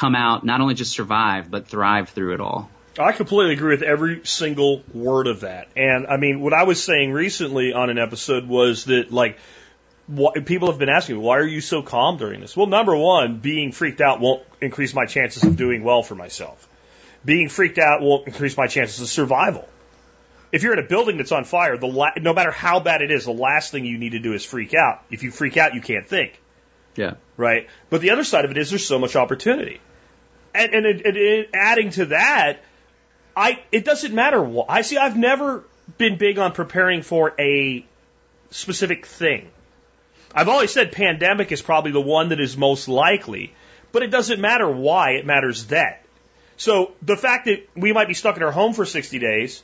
come 0.00 0.14
out, 0.14 0.44
not 0.44 0.60
only 0.62 0.74
just 0.74 0.92
survive, 0.92 1.50
but 1.50 1.68
thrive 1.68 2.08
through 2.08 2.34
it 2.34 2.40
all. 2.40 2.70
I 2.98 3.12
completely 3.12 3.54
agree 3.54 3.74
with 3.76 3.82
every 3.82 4.22
single 4.24 4.82
word 4.94 5.26
of 5.26 5.40
that. 5.40 5.68
And 5.76 6.06
I 6.06 6.16
mean, 6.16 6.40
what 6.40 6.52
I 6.54 6.64
was 6.64 6.82
saying 6.82 7.12
recently 7.12 7.72
on 7.72 7.90
an 7.90 7.98
episode 7.98 8.48
was 8.48 8.84
that, 8.86 9.12
like, 9.12 9.38
what, 10.06 10.44
people 10.44 10.68
have 10.70 10.78
been 10.78 10.88
asking 10.88 11.16
me, 11.16 11.22
why 11.22 11.38
are 11.38 11.46
you 11.46 11.60
so 11.60 11.82
calm 11.82 12.16
during 12.16 12.40
this? 12.40 12.56
Well, 12.56 12.66
number 12.66 12.96
one, 12.96 13.38
being 13.38 13.70
freaked 13.72 14.00
out 14.00 14.20
won't 14.20 14.42
increase 14.60 14.92
my 14.94 15.06
chances 15.06 15.44
of 15.44 15.56
doing 15.56 15.84
well 15.84 16.02
for 16.02 16.14
myself. 16.14 16.66
Being 17.24 17.48
freaked 17.48 17.78
out 17.78 18.00
won't 18.00 18.26
increase 18.26 18.56
my 18.56 18.66
chances 18.66 19.00
of 19.00 19.08
survival. 19.08 19.68
If 20.50 20.64
you're 20.64 20.72
in 20.72 20.80
a 20.84 20.88
building 20.88 21.16
that's 21.18 21.30
on 21.30 21.44
fire, 21.44 21.76
the 21.76 21.86
la- 21.86 22.10
no 22.20 22.32
matter 22.34 22.50
how 22.50 22.80
bad 22.80 23.02
it 23.02 23.10
is, 23.12 23.24
the 23.24 23.30
last 23.32 23.70
thing 23.70 23.84
you 23.84 23.98
need 23.98 24.12
to 24.12 24.18
do 24.18 24.32
is 24.32 24.44
freak 24.44 24.74
out. 24.74 25.02
If 25.10 25.22
you 25.22 25.30
freak 25.30 25.56
out, 25.56 25.74
you 25.74 25.80
can't 25.80 26.08
think, 26.08 26.40
Yeah. 26.96 27.14
right? 27.36 27.68
But 27.88 28.00
the 28.00 28.10
other 28.10 28.24
side 28.24 28.44
of 28.44 28.50
it 28.50 28.56
is 28.58 28.70
there's 28.70 28.84
so 28.84 28.98
much 28.98 29.14
opportunity. 29.14 29.80
And, 30.54 30.74
and, 30.74 30.86
and, 30.86 31.16
and 31.16 31.46
adding 31.54 31.90
to 31.90 32.06
that, 32.06 32.60
I 33.36 33.62
it 33.70 33.84
doesn't 33.84 34.14
matter 34.14 34.42
what 34.42 34.66
I 34.68 34.82
see. 34.82 34.96
I've 34.96 35.16
never 35.16 35.64
been 35.98 36.18
big 36.18 36.38
on 36.38 36.52
preparing 36.52 37.02
for 37.02 37.34
a 37.38 37.84
specific 38.50 39.06
thing. 39.06 39.48
I've 40.34 40.48
always 40.48 40.72
said 40.72 40.92
pandemic 40.92 41.50
is 41.52 41.62
probably 41.62 41.92
the 41.92 42.00
one 42.00 42.28
that 42.28 42.40
is 42.40 42.56
most 42.56 42.88
likely, 42.88 43.52
but 43.92 44.02
it 44.02 44.10
doesn't 44.10 44.40
matter 44.40 44.70
why, 44.70 45.12
it 45.12 45.26
matters 45.26 45.66
that. 45.66 46.04
So 46.56 46.92
the 47.02 47.16
fact 47.16 47.46
that 47.46 47.68
we 47.74 47.92
might 47.92 48.06
be 48.06 48.14
stuck 48.14 48.36
in 48.36 48.42
our 48.42 48.52
home 48.52 48.74
for 48.74 48.84
60 48.84 49.18
days, 49.18 49.62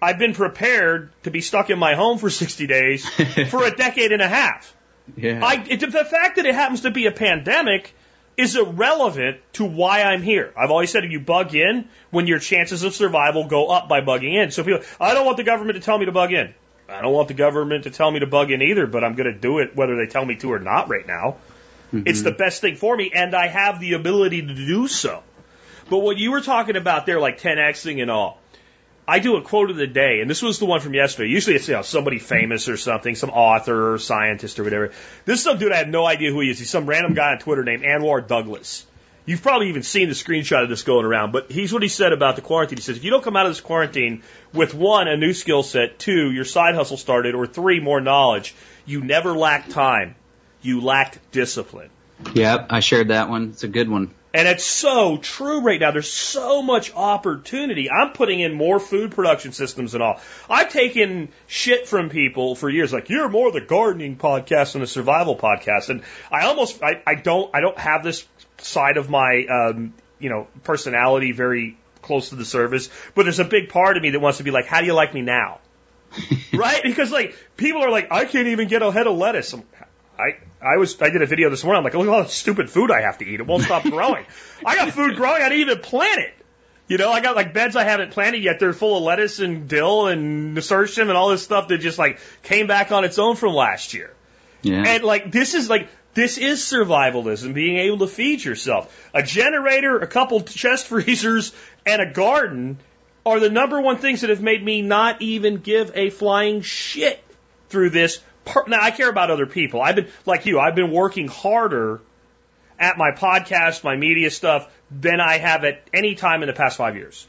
I've 0.00 0.18
been 0.18 0.32
prepared 0.32 1.10
to 1.24 1.30
be 1.30 1.40
stuck 1.42 1.70
in 1.70 1.78
my 1.78 1.94
home 1.94 2.18
for 2.18 2.30
60 2.30 2.66
days 2.66 3.06
for 3.50 3.64
a 3.64 3.70
decade 3.70 4.12
and 4.12 4.22
a 4.22 4.28
half. 4.28 4.74
Yeah. 5.16 5.40
I, 5.44 5.64
it, 5.68 5.80
the 5.80 6.04
fact 6.04 6.36
that 6.36 6.46
it 6.46 6.54
happens 6.54 6.82
to 6.82 6.90
be 6.90 7.06
a 7.06 7.12
pandemic 7.12 7.94
is 8.36 8.56
irrelevant 8.56 9.38
to 9.54 9.64
why 9.64 10.02
I'm 10.02 10.22
here. 10.22 10.52
I've 10.56 10.70
always 10.70 10.90
said 10.90 11.04
if 11.04 11.10
you 11.10 11.20
bug 11.20 11.54
in, 11.54 11.88
when 12.10 12.26
your 12.26 12.38
chances 12.38 12.82
of 12.82 12.94
survival 12.94 13.46
go 13.46 13.68
up 13.68 13.88
by 13.88 14.00
bugging 14.00 14.34
in. 14.34 14.50
So 14.50 14.64
people, 14.64 14.82
I 15.00 15.14
don't 15.14 15.26
want 15.26 15.36
the 15.36 15.44
government 15.44 15.76
to 15.76 15.80
tell 15.82 15.98
me 15.98 16.06
to 16.06 16.12
bug 16.12 16.32
in. 16.32 16.54
I 16.88 17.02
don't 17.02 17.12
want 17.12 17.28
the 17.28 17.34
government 17.34 17.84
to 17.84 17.90
tell 17.90 18.10
me 18.10 18.20
to 18.20 18.26
bug 18.26 18.50
in 18.50 18.62
either, 18.62 18.86
but 18.86 19.04
I'm 19.04 19.14
going 19.14 19.32
to 19.32 19.38
do 19.38 19.58
it 19.58 19.76
whether 19.76 19.96
they 19.96 20.06
tell 20.06 20.24
me 20.24 20.36
to 20.36 20.52
or 20.52 20.58
not 20.58 20.88
right 20.88 21.06
now. 21.06 21.36
Mm-hmm. 21.92 22.02
It's 22.06 22.22
the 22.22 22.32
best 22.32 22.60
thing 22.60 22.76
for 22.76 22.96
me, 22.96 23.12
and 23.14 23.34
I 23.34 23.48
have 23.48 23.80
the 23.80 23.92
ability 23.92 24.42
to 24.42 24.54
do 24.54 24.88
so. 24.88 25.22
But 25.88 25.98
what 25.98 26.16
you 26.18 26.30
were 26.30 26.40
talking 26.40 26.76
about 26.76 27.06
there, 27.06 27.20
like 27.20 27.40
10xing 27.40 28.00
and 28.00 28.10
all, 28.10 28.39
I 29.06 29.18
do 29.18 29.36
a 29.36 29.42
quote 29.42 29.70
of 29.70 29.76
the 29.76 29.86
day, 29.86 30.20
and 30.20 30.30
this 30.30 30.42
was 30.42 30.58
the 30.58 30.66
one 30.66 30.80
from 30.80 30.94
yesterday. 30.94 31.30
Usually 31.30 31.56
it's 31.56 31.66
you 31.66 31.74
know 31.74 31.82
somebody 31.82 32.18
famous 32.18 32.68
or 32.68 32.76
something, 32.76 33.14
some 33.14 33.30
author 33.30 33.94
or 33.94 33.98
scientist 33.98 34.60
or 34.60 34.64
whatever. 34.64 34.92
This 35.24 35.38
is 35.38 35.44
some 35.44 35.58
dude 35.58 35.72
I 35.72 35.78
have 35.78 35.88
no 35.88 36.06
idea 36.06 36.30
who 36.30 36.40
he 36.40 36.50
is. 36.50 36.58
He's 36.58 36.70
some 36.70 36.86
random 36.86 37.14
guy 37.14 37.32
on 37.32 37.38
Twitter 37.38 37.64
named 37.64 37.82
Anwar 37.82 38.26
Douglas. 38.26 38.86
You've 39.26 39.42
probably 39.42 39.68
even 39.68 39.82
seen 39.82 40.08
the 40.08 40.14
screenshot 40.14 40.62
of 40.62 40.68
this 40.68 40.82
going 40.82 41.04
around, 41.04 41.32
but 41.32 41.50
he's 41.52 41.72
what 41.72 41.82
he 41.82 41.88
said 41.88 42.12
about 42.12 42.36
the 42.36 42.42
quarantine. 42.42 42.78
He 42.78 42.82
says, 42.82 42.96
if 42.96 43.04
you 43.04 43.10
don't 43.10 43.22
come 43.22 43.36
out 43.36 43.46
of 43.46 43.52
this 43.52 43.60
quarantine 43.60 44.22
with 44.52 44.74
one, 44.74 45.08
a 45.08 45.16
new 45.16 45.34
skill 45.34 45.62
set, 45.62 45.98
two, 45.98 46.30
your 46.30 46.44
side 46.44 46.74
hustle 46.74 46.96
started, 46.96 47.34
or 47.34 47.46
three, 47.46 47.80
more 47.80 48.00
knowledge, 48.00 48.54
you 48.86 49.02
never 49.02 49.32
lacked 49.32 49.70
time. 49.70 50.16
You 50.62 50.80
lacked 50.80 51.18
discipline. 51.32 51.90
Yep, 52.34 52.66
I 52.70 52.80
shared 52.80 53.08
that 53.08 53.28
one. 53.28 53.50
It's 53.50 53.62
a 53.62 53.68
good 53.68 53.88
one. 53.88 54.14
And 54.32 54.46
it's 54.46 54.64
so 54.64 55.16
true 55.16 55.60
right 55.60 55.80
now. 55.80 55.90
There's 55.90 56.12
so 56.12 56.62
much 56.62 56.94
opportunity. 56.94 57.90
I'm 57.90 58.12
putting 58.12 58.38
in 58.38 58.54
more 58.54 58.78
food 58.78 59.10
production 59.10 59.52
systems 59.52 59.94
and 59.94 60.02
all. 60.02 60.20
I've 60.48 60.70
taken 60.70 61.30
shit 61.48 61.88
from 61.88 62.10
people 62.10 62.54
for 62.54 62.68
years, 62.70 62.92
like 62.92 63.08
you're 63.08 63.28
more 63.28 63.50
the 63.50 63.60
gardening 63.60 64.16
podcast 64.16 64.72
than 64.72 64.82
the 64.82 64.86
survival 64.86 65.36
podcast. 65.36 65.88
And 65.88 66.02
I 66.30 66.46
almost, 66.46 66.80
I, 66.82 67.02
I 67.06 67.16
don't, 67.16 67.50
I 67.54 67.60
don't 67.60 67.78
have 67.78 68.04
this 68.04 68.26
side 68.58 68.98
of 68.98 69.10
my, 69.10 69.46
um, 69.50 69.94
you 70.20 70.30
know, 70.30 70.46
personality 70.62 71.32
very 71.32 71.76
close 72.00 72.28
to 72.28 72.36
the 72.36 72.44
service, 72.44 72.88
but 73.16 73.24
there's 73.24 73.40
a 73.40 73.44
big 73.44 73.68
part 73.68 73.96
of 73.96 74.02
me 74.02 74.10
that 74.10 74.20
wants 74.20 74.38
to 74.38 74.44
be 74.44 74.52
like, 74.52 74.66
how 74.66 74.80
do 74.80 74.86
you 74.86 74.94
like 74.94 75.12
me 75.12 75.22
now? 75.22 75.58
right? 76.52 76.82
Because 76.84 77.10
like 77.10 77.36
people 77.56 77.82
are 77.82 77.90
like, 77.90 78.12
I 78.12 78.26
can't 78.26 78.48
even 78.48 78.68
get 78.68 78.82
a 78.82 78.92
head 78.92 79.08
of 79.08 79.16
lettuce. 79.16 79.52
I'm, 79.52 79.64
I 80.16 80.38
I 80.62 80.76
was 80.76 81.00
I 81.00 81.10
did 81.10 81.22
a 81.22 81.26
video 81.26 81.50
this 81.50 81.64
morning. 81.64 81.78
I'm 81.78 81.84
like, 81.84 81.94
look 81.94 82.06
at 82.06 82.12
all 82.12 82.22
the 82.22 82.28
stupid 82.28 82.70
food 82.70 82.90
I 82.90 83.02
have 83.02 83.18
to 83.18 83.24
eat. 83.26 83.40
It 83.40 83.46
won't 83.46 83.62
stop 83.62 83.82
growing. 83.84 84.26
I 84.66 84.76
got 84.76 84.90
food 84.90 85.16
growing. 85.16 85.42
I 85.42 85.48
didn't 85.48 85.60
even 85.60 85.78
plant 85.78 86.20
it. 86.20 86.34
You 86.88 86.98
know, 86.98 87.10
I 87.10 87.20
got 87.20 87.36
like 87.36 87.54
beds 87.54 87.76
I 87.76 87.84
haven't 87.84 88.10
planted 88.10 88.42
yet. 88.42 88.58
They're 88.58 88.72
full 88.72 88.96
of 88.96 89.04
lettuce 89.04 89.38
and 89.38 89.68
dill 89.68 90.08
and 90.08 90.54
nasturtium 90.54 91.08
and 91.08 91.16
all 91.16 91.28
this 91.28 91.42
stuff 91.42 91.68
that 91.68 91.78
just 91.78 91.98
like 91.98 92.18
came 92.42 92.66
back 92.66 92.90
on 92.90 93.04
its 93.04 93.18
own 93.18 93.36
from 93.36 93.54
last 93.54 93.94
year. 93.94 94.12
Yeah. 94.62 94.82
And 94.86 95.04
like 95.04 95.30
this 95.30 95.54
is 95.54 95.70
like 95.70 95.88
this 96.14 96.36
is 96.36 96.60
survivalism, 96.60 97.54
being 97.54 97.78
able 97.78 97.98
to 97.98 98.08
feed 98.08 98.42
yourself. 98.42 99.08
A 99.14 99.22
generator, 99.22 99.98
a 99.98 100.06
couple 100.06 100.40
chest 100.42 100.86
freezers, 100.88 101.52
and 101.86 102.02
a 102.02 102.12
garden 102.12 102.78
are 103.24 103.38
the 103.38 103.50
number 103.50 103.80
one 103.80 103.98
things 103.98 104.22
that 104.22 104.30
have 104.30 104.42
made 104.42 104.62
me 104.62 104.82
not 104.82 105.22
even 105.22 105.58
give 105.58 105.92
a 105.94 106.10
flying 106.10 106.62
shit 106.62 107.22
through 107.68 107.90
this. 107.90 108.20
Per- 108.44 108.64
now 108.66 108.80
I 108.80 108.90
care 108.90 109.08
about 109.08 109.30
other 109.30 109.46
people. 109.46 109.80
I've 109.80 109.96
been 109.96 110.08
like 110.26 110.46
you. 110.46 110.58
I've 110.58 110.74
been 110.74 110.90
working 110.90 111.28
harder 111.28 112.00
at 112.78 112.96
my 112.96 113.10
podcast, 113.12 113.84
my 113.84 113.96
media 113.96 114.30
stuff 114.30 114.72
than 114.90 115.20
I 115.20 115.38
have 115.38 115.64
at 115.64 115.82
any 115.92 116.14
time 116.14 116.42
in 116.42 116.46
the 116.46 116.54
past 116.54 116.78
five 116.78 116.96
years. 116.96 117.28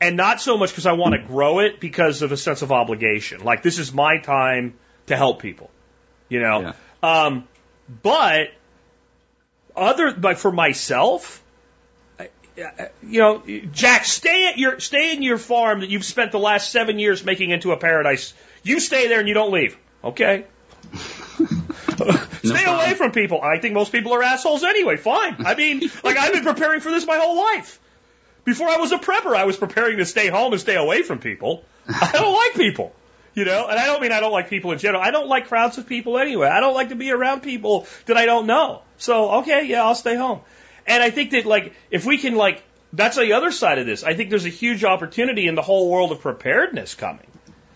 And 0.00 0.16
not 0.16 0.40
so 0.40 0.58
much 0.58 0.70
because 0.70 0.86
I 0.86 0.92
want 0.92 1.14
to 1.14 1.26
grow 1.26 1.60
it 1.60 1.80
because 1.80 2.20
of 2.22 2.32
a 2.32 2.36
sense 2.36 2.62
of 2.62 2.72
obligation. 2.72 3.42
Like 3.42 3.62
this 3.62 3.78
is 3.78 3.92
my 3.92 4.18
time 4.18 4.74
to 5.06 5.16
help 5.16 5.40
people, 5.40 5.70
you 6.28 6.40
know. 6.40 6.60
Um, 7.02 7.48
but 8.02 8.48
other, 9.74 10.12
but 10.12 10.38
for 10.38 10.52
myself, 10.52 11.42
you 13.02 13.20
know, 13.20 13.42
Jack, 13.72 14.04
stay 14.04 14.48
at 14.48 14.58
your 14.58 14.78
stay 14.78 15.14
in 15.14 15.22
your 15.22 15.38
farm 15.38 15.80
that 15.80 15.90
you've 15.90 16.04
spent 16.04 16.32
the 16.32 16.38
last 16.38 16.70
seven 16.70 16.98
years 16.98 17.24
making 17.24 17.50
into 17.50 17.72
a 17.72 17.76
paradise. 17.76 18.32
You 18.62 18.80
stay 18.80 19.08
there 19.08 19.18
and 19.18 19.28
you 19.28 19.34
don't 19.34 19.52
leave. 19.52 19.76
Okay. 20.04 20.44
Stay 22.44 22.64
away 22.64 22.94
from 22.94 23.12
people. 23.12 23.40
I 23.42 23.58
think 23.58 23.74
most 23.74 23.90
people 23.90 24.12
are 24.12 24.22
assholes 24.22 24.62
anyway. 24.62 24.96
Fine. 24.96 25.36
I 25.44 25.54
mean, 25.54 25.80
like 26.04 26.16
I've 26.16 26.32
been 26.32 26.44
preparing 26.44 26.80
for 26.80 26.90
this 26.90 27.06
my 27.06 27.16
whole 27.16 27.36
life. 27.36 27.80
Before 28.44 28.68
I 28.68 28.76
was 28.76 28.92
a 28.92 28.98
prepper, 28.98 29.34
I 29.34 29.44
was 29.44 29.56
preparing 29.56 29.98
to 29.98 30.04
stay 30.04 30.28
home 30.28 30.52
and 30.52 30.60
stay 30.60 30.76
away 30.76 31.02
from 31.02 31.18
people. 31.18 31.64
I 31.88 32.10
don't 32.12 32.34
like 32.46 32.54
people. 32.54 32.94
You 33.34 33.44
know, 33.44 33.66
and 33.66 33.76
I 33.76 33.86
don't 33.86 34.00
mean 34.00 34.12
I 34.12 34.20
don't 34.20 34.30
like 34.30 34.48
people 34.48 34.70
in 34.70 34.78
general. 34.78 35.02
I 35.02 35.10
don't 35.10 35.26
like 35.26 35.48
crowds 35.48 35.76
of 35.76 35.88
people 35.88 36.18
anyway. 36.18 36.46
I 36.46 36.60
don't 36.60 36.74
like 36.74 36.90
to 36.90 36.94
be 36.94 37.10
around 37.10 37.40
people 37.40 37.88
that 38.06 38.16
I 38.16 38.26
don't 38.26 38.46
know. 38.46 38.82
So, 38.96 39.40
okay, 39.40 39.64
yeah, 39.64 39.82
I'll 39.82 39.96
stay 39.96 40.14
home. 40.14 40.40
And 40.86 41.02
I 41.02 41.10
think 41.10 41.32
that 41.32 41.44
like, 41.44 41.72
if 41.90 42.04
we 42.04 42.18
can 42.18 42.36
like, 42.36 42.62
that's 42.92 43.16
the 43.16 43.32
other 43.32 43.50
side 43.50 43.78
of 43.78 43.86
this. 43.86 44.04
I 44.04 44.14
think 44.14 44.30
there's 44.30 44.44
a 44.44 44.50
huge 44.50 44.84
opportunity 44.84 45.48
in 45.48 45.56
the 45.56 45.62
whole 45.62 45.90
world 45.90 46.12
of 46.12 46.20
preparedness 46.20 46.94
coming. 46.94 47.26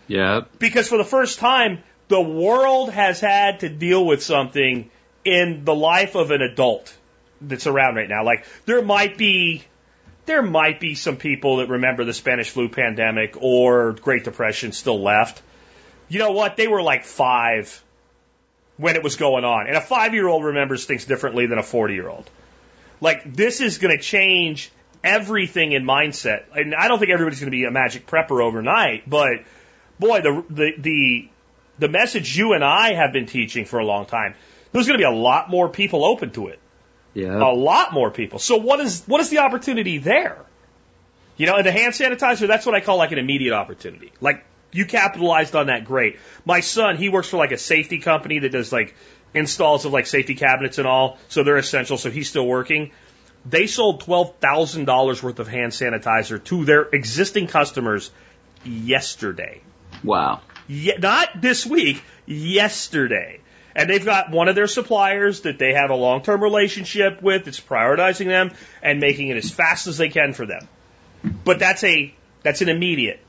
Yeah. 0.06 0.42
Because 0.60 0.88
for 0.88 0.96
the 0.96 1.04
first 1.04 1.40
time, 1.40 1.82
the 2.08 2.20
world 2.20 2.90
has 2.90 3.20
had 3.20 3.60
to 3.60 3.68
deal 3.68 4.04
with 4.04 4.22
something 4.22 4.90
in 5.24 5.64
the 5.64 5.74
life 5.74 6.14
of 6.14 6.30
an 6.30 6.42
adult 6.42 6.96
that's 7.40 7.66
around 7.66 7.96
right 7.96 8.08
now. 8.08 8.24
Like, 8.24 8.46
there 8.64 8.82
might 8.82 9.18
be, 9.18 9.62
there 10.26 10.42
might 10.42 10.80
be 10.80 10.94
some 10.94 11.16
people 11.16 11.58
that 11.58 11.68
remember 11.68 12.04
the 12.04 12.14
Spanish 12.14 12.50
flu 12.50 12.68
pandemic 12.68 13.36
or 13.40 13.92
Great 13.92 14.24
Depression 14.24 14.72
still 14.72 15.00
left. 15.00 15.42
You 16.08 16.18
know 16.18 16.32
what? 16.32 16.56
They 16.56 16.66
were 16.66 16.82
like 16.82 17.04
five 17.04 17.82
when 18.78 18.96
it 18.96 19.02
was 19.02 19.16
going 19.16 19.44
on. 19.44 19.66
And 19.66 19.76
a 19.76 19.80
five 19.80 20.14
year 20.14 20.26
old 20.26 20.44
remembers 20.44 20.86
things 20.86 21.04
differently 21.04 21.46
than 21.46 21.58
a 21.58 21.62
40 21.62 21.94
year 21.94 22.08
old. 22.08 22.28
Like, 23.00 23.32
this 23.32 23.60
is 23.60 23.78
going 23.78 23.96
to 23.96 24.02
change 24.02 24.72
everything 25.04 25.72
in 25.72 25.84
mindset. 25.84 26.44
And 26.54 26.74
I 26.74 26.88
don't 26.88 26.98
think 26.98 27.10
everybody's 27.12 27.40
going 27.40 27.50
to 27.50 27.56
be 27.56 27.64
a 27.64 27.70
magic 27.70 28.06
prepper 28.06 28.42
overnight, 28.42 29.08
but 29.08 29.44
boy, 30.00 30.20
the, 30.22 30.44
the, 30.48 30.72
the, 30.78 31.28
the 31.78 31.88
message 31.88 32.36
you 32.36 32.52
and 32.52 32.64
I 32.64 32.94
have 32.94 33.12
been 33.12 33.26
teaching 33.26 33.64
for 33.64 33.78
a 33.78 33.84
long 33.84 34.06
time, 34.06 34.34
there's 34.72 34.86
going 34.86 34.98
to 34.98 35.02
be 35.02 35.10
a 35.10 35.16
lot 35.16 35.50
more 35.50 35.68
people 35.68 36.04
open 36.04 36.30
to 36.32 36.48
it. 36.48 36.58
Yeah. 37.14 37.38
A 37.38 37.52
lot 37.52 37.92
more 37.92 38.10
people. 38.10 38.38
So 38.38 38.56
what 38.58 38.80
is, 38.80 39.02
what 39.06 39.20
is 39.20 39.30
the 39.30 39.38
opportunity 39.38 39.98
there? 39.98 40.44
You 41.36 41.46
know, 41.46 41.56
and 41.56 41.66
the 41.66 41.72
hand 41.72 41.94
sanitizer, 41.94 42.46
that's 42.46 42.66
what 42.66 42.74
I 42.74 42.80
call 42.80 42.96
like 42.96 43.12
an 43.12 43.18
immediate 43.18 43.54
opportunity. 43.54 44.12
Like, 44.20 44.44
you 44.72 44.84
capitalized 44.84 45.56
on 45.56 45.68
that 45.68 45.84
great. 45.84 46.18
My 46.44 46.60
son, 46.60 46.96
he 46.96 47.08
works 47.08 47.28
for 47.28 47.38
like 47.38 47.52
a 47.52 47.58
safety 47.58 48.00
company 48.00 48.40
that 48.40 48.50
does 48.50 48.72
like 48.72 48.94
installs 49.32 49.84
of 49.84 49.92
like 49.92 50.06
safety 50.06 50.34
cabinets 50.34 50.78
and 50.78 50.86
all, 50.86 51.18
so 51.28 51.42
they're 51.42 51.56
essential, 51.56 51.96
so 51.96 52.10
he's 52.10 52.28
still 52.28 52.46
working. 52.46 52.90
They 53.46 53.66
sold 53.66 54.02
$12,000 54.02 55.22
worth 55.22 55.38
of 55.38 55.48
hand 55.48 55.72
sanitizer 55.72 56.42
to 56.44 56.64
their 56.64 56.82
existing 56.82 57.46
customers 57.46 58.10
yesterday. 58.64 59.62
Wow. 60.04 60.40
Ye- 60.68 60.96
not 60.98 61.40
this 61.40 61.66
week, 61.66 62.02
yesterday. 62.26 63.40
And 63.74 63.88
they've 63.88 64.04
got 64.04 64.30
one 64.30 64.48
of 64.48 64.54
their 64.54 64.66
suppliers 64.66 65.42
that 65.42 65.58
they 65.58 65.74
have 65.74 65.90
a 65.90 65.94
long 65.94 66.22
term 66.22 66.42
relationship 66.42 67.22
with 67.22 67.44
that's 67.44 67.60
prioritizing 67.60 68.26
them 68.26 68.52
and 68.82 69.00
making 69.00 69.28
it 69.28 69.36
as 69.36 69.50
fast 69.50 69.86
as 69.86 69.98
they 69.98 70.08
can 70.08 70.32
for 70.32 70.46
them. 70.46 70.68
But 71.44 71.58
that's 71.58 71.82
a 71.84 72.14
that's 72.42 72.60
an 72.60 72.68
immediate. 72.68 73.20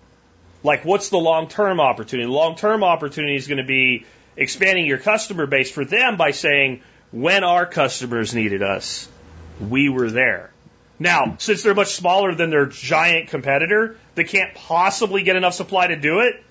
Like 0.64 0.86
what's 0.86 1.10
the 1.10 1.18
long 1.18 1.48
term 1.48 1.80
opportunity? 1.80 2.28
The 2.28 2.34
long 2.34 2.56
term 2.56 2.84
opportunity 2.84 3.36
is 3.36 3.48
going 3.48 3.60
to 3.60 3.64
be 3.64 4.06
expanding 4.38 4.86
your 4.86 4.98
customer 4.98 5.46
base 5.46 5.70
for 5.70 5.86
them 5.86 6.18
by 6.18 6.32
saying, 6.32 6.82
when 7.12 7.44
our 7.44 7.66
customers 7.66 8.34
needed 8.34 8.64
us, 8.64 9.08
we 9.60 9.90
were 9.90 10.10
there. 10.10 10.52
Now, 11.00 11.36
since 11.40 11.64
they're 11.64 11.76
much 11.76 11.96
smaller 11.96 12.36
than 12.36 12.50
their 12.50 12.66
giant 12.66 13.30
competitor, 13.30 13.98
they 14.16 14.26
can't 14.26 14.54
possibly 14.54 15.24
get 15.24 15.36
enough 15.36 15.54
supply 15.54 15.88
to 15.88 15.96
do 15.96 16.20
it. 16.20 16.44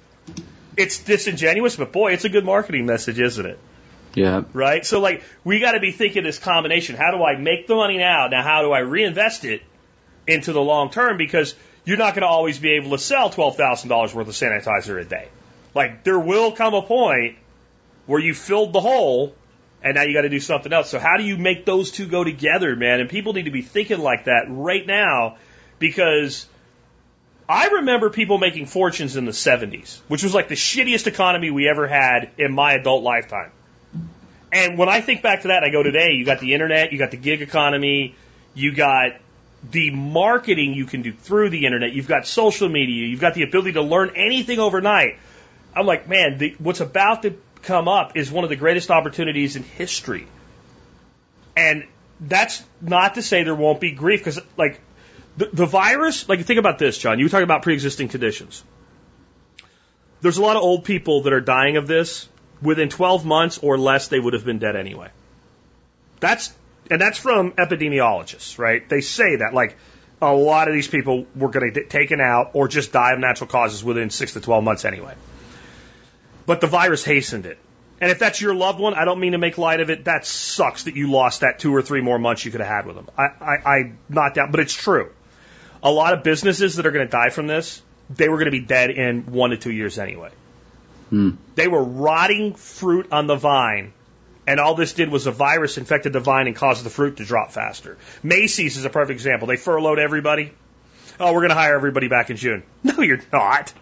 It's 0.78 0.98
disingenuous, 0.98 1.76
but 1.76 1.92
boy, 1.92 2.12
it's 2.12 2.24
a 2.24 2.28
good 2.28 2.44
marketing 2.44 2.86
message, 2.86 3.20
isn't 3.20 3.44
it? 3.44 3.58
Yeah. 4.14 4.42
Right? 4.52 4.84
So 4.86 5.00
like, 5.00 5.22
we 5.44 5.60
gotta 5.60 5.80
be 5.80 5.92
thinking 5.92 6.24
this 6.24 6.38
combination. 6.38 6.96
How 6.96 7.10
do 7.10 7.22
I 7.22 7.36
make 7.36 7.66
the 7.66 7.74
money 7.74 7.98
now? 7.98 8.28
Now 8.28 8.42
how 8.42 8.62
do 8.62 8.72
I 8.72 8.80
reinvest 8.80 9.44
it 9.44 9.62
into 10.26 10.52
the 10.52 10.60
long 10.60 10.90
term? 10.90 11.16
Because 11.16 11.54
you're 11.84 11.98
not 11.98 12.14
gonna 12.14 12.26
always 12.26 12.58
be 12.58 12.72
able 12.72 12.90
to 12.90 12.98
sell 12.98 13.30
$12,000 13.30 14.14
worth 14.14 14.28
of 14.28 14.34
sanitizer 14.34 15.00
a 15.00 15.04
day. 15.04 15.28
Like, 15.74 16.04
there 16.04 16.18
will 16.18 16.52
come 16.52 16.74
a 16.74 16.82
point 16.82 17.36
where 18.06 18.20
you 18.20 18.34
filled 18.34 18.72
the 18.72 18.80
hole 18.80 19.34
and 19.82 19.94
now 19.94 20.02
you 20.02 20.12
got 20.12 20.22
to 20.22 20.28
do 20.28 20.40
something 20.40 20.72
else. 20.72 20.90
So 20.90 20.98
how 20.98 21.16
do 21.16 21.24
you 21.24 21.36
make 21.36 21.64
those 21.64 21.90
two 21.90 22.06
go 22.06 22.24
together, 22.24 22.74
man? 22.74 23.00
And 23.00 23.08
people 23.08 23.32
need 23.32 23.44
to 23.44 23.50
be 23.50 23.62
thinking 23.62 24.00
like 24.00 24.24
that 24.24 24.46
right 24.48 24.86
now 24.86 25.36
because 25.78 26.46
I 27.48 27.68
remember 27.68 28.10
people 28.10 28.38
making 28.38 28.66
fortunes 28.66 29.16
in 29.16 29.24
the 29.24 29.32
70s, 29.32 30.00
which 30.08 30.22
was 30.22 30.34
like 30.34 30.48
the 30.48 30.54
shittiest 30.54 31.06
economy 31.06 31.50
we 31.50 31.68
ever 31.68 31.86
had 31.86 32.30
in 32.36 32.52
my 32.52 32.74
adult 32.74 33.02
lifetime. 33.02 33.50
And 34.52 34.76
when 34.76 34.88
I 34.88 35.00
think 35.00 35.22
back 35.22 35.42
to 35.42 35.48
that, 35.48 35.64
I 35.64 35.70
go 35.70 35.82
today, 35.82 36.12
you 36.12 36.26
got 36.26 36.40
the 36.40 36.52
internet, 36.52 36.92
you 36.92 36.98
got 36.98 37.10
the 37.10 37.16
gig 37.16 37.40
economy, 37.40 38.14
you 38.54 38.74
got 38.74 39.12
the 39.70 39.90
marketing 39.90 40.74
you 40.74 40.84
can 40.84 41.02
do 41.02 41.12
through 41.12 41.50
the 41.50 41.64
internet, 41.64 41.92
you've 41.92 42.06
got 42.06 42.26
social 42.26 42.68
media, 42.68 43.06
you've 43.06 43.20
got 43.20 43.34
the 43.34 43.42
ability 43.42 43.72
to 43.72 43.82
learn 43.82 44.12
anything 44.14 44.58
overnight. 44.58 45.18
I'm 45.74 45.86
like, 45.86 46.08
man, 46.08 46.38
the, 46.38 46.54
what's 46.58 46.80
about 46.80 47.22
to 47.22 47.34
come 47.62 47.88
up 47.88 48.16
is 48.16 48.30
one 48.30 48.44
of 48.44 48.50
the 48.50 48.56
greatest 48.56 48.90
opportunities 48.90 49.56
in 49.56 49.62
history. 49.62 50.26
And 51.56 51.86
that's 52.20 52.62
not 52.80 53.14
to 53.14 53.22
say 53.22 53.42
there 53.42 53.54
won't 53.54 53.80
be 53.80 53.92
grief, 53.92 54.20
because 54.20 54.40
like 54.56 54.80
the, 55.46 55.66
virus, 55.66 56.28
like 56.28 56.44
think 56.44 56.58
about 56.58 56.78
this, 56.78 56.98
John. 56.98 57.18
You 57.18 57.28
talk 57.28 57.42
about 57.42 57.62
pre-existing 57.62 58.08
conditions. 58.08 58.64
There's 60.20 60.38
a 60.38 60.42
lot 60.42 60.56
of 60.56 60.62
old 60.62 60.84
people 60.84 61.22
that 61.22 61.32
are 61.32 61.40
dying 61.40 61.76
of 61.76 61.86
this. 61.86 62.28
Within 62.60 62.88
12 62.88 63.24
months 63.24 63.58
or 63.58 63.78
less, 63.78 64.08
they 64.08 64.18
would 64.18 64.32
have 64.32 64.44
been 64.44 64.58
dead 64.58 64.74
anyway. 64.74 65.10
That's 66.18 66.52
and 66.90 67.00
that's 67.00 67.18
from 67.18 67.52
epidemiologists, 67.52 68.58
right? 68.58 68.88
They 68.88 69.00
say 69.00 69.36
that 69.36 69.54
like 69.54 69.76
a 70.20 70.34
lot 70.34 70.66
of 70.66 70.74
these 70.74 70.88
people 70.88 71.26
were 71.36 71.50
going 71.50 71.72
to 71.72 71.80
get 71.80 71.88
taken 71.88 72.20
out 72.20 72.50
or 72.54 72.66
just 72.66 72.92
die 72.92 73.12
of 73.12 73.20
natural 73.20 73.48
causes 73.48 73.84
within 73.84 74.10
six 74.10 74.32
to 74.32 74.40
12 74.40 74.64
months 74.64 74.84
anyway. 74.84 75.14
But 76.46 76.60
the 76.60 76.66
virus 76.66 77.04
hastened 77.04 77.46
it. 77.46 77.58
And 78.00 78.10
if 78.10 78.18
that's 78.18 78.40
your 78.40 78.54
loved 78.54 78.80
one, 78.80 78.94
I 78.94 79.04
don't 79.04 79.20
mean 79.20 79.32
to 79.32 79.38
make 79.38 79.58
light 79.58 79.80
of 79.80 79.90
it. 79.90 80.06
That 80.06 80.24
sucks 80.26 80.84
that 80.84 80.96
you 80.96 81.10
lost 81.10 81.40
that 81.40 81.58
two 81.58 81.74
or 81.74 81.82
three 81.82 82.00
more 82.00 82.18
months 82.18 82.44
you 82.44 82.50
could 82.50 82.60
have 82.60 82.68
had 82.68 82.86
with 82.86 82.96
them. 82.96 83.08
I, 83.16 83.22
I, 83.22 83.76
I 83.76 83.92
not 84.08 84.34
doubt, 84.34 84.50
but 84.50 84.60
it's 84.60 84.74
true. 84.74 85.12
A 85.82 85.90
lot 85.90 86.14
of 86.14 86.22
businesses 86.22 86.76
that 86.76 86.86
are 86.86 86.90
going 86.90 87.06
to 87.06 87.10
die 87.10 87.30
from 87.30 87.46
this, 87.46 87.82
they 88.10 88.28
were 88.28 88.36
going 88.36 88.46
to 88.46 88.50
be 88.50 88.60
dead 88.60 88.90
in 88.90 89.32
one 89.32 89.50
to 89.50 89.56
two 89.56 89.72
years 89.72 89.98
anyway. 89.98 90.30
Hmm. 91.10 91.30
They 91.54 91.68
were 91.68 91.82
rotting 91.82 92.54
fruit 92.54 93.08
on 93.12 93.26
the 93.26 93.36
vine, 93.36 93.92
and 94.46 94.60
all 94.60 94.74
this 94.74 94.92
did 94.92 95.10
was 95.10 95.26
a 95.26 95.30
virus 95.30 95.78
infected 95.78 96.12
the 96.12 96.20
vine 96.20 96.46
and 96.46 96.56
caused 96.56 96.84
the 96.84 96.90
fruit 96.90 97.18
to 97.18 97.24
drop 97.24 97.52
faster. 97.52 97.96
Macy's 98.22 98.76
is 98.76 98.84
a 98.84 98.90
perfect 98.90 99.12
example. 99.12 99.48
They 99.48 99.56
furloughed 99.56 99.98
everybody. 99.98 100.52
Oh, 101.20 101.32
we're 101.32 101.40
going 101.40 101.50
to 101.50 101.54
hire 101.54 101.74
everybody 101.74 102.08
back 102.08 102.30
in 102.30 102.36
June. 102.36 102.62
No, 102.82 103.02
you're 103.02 103.20
not. 103.32 103.72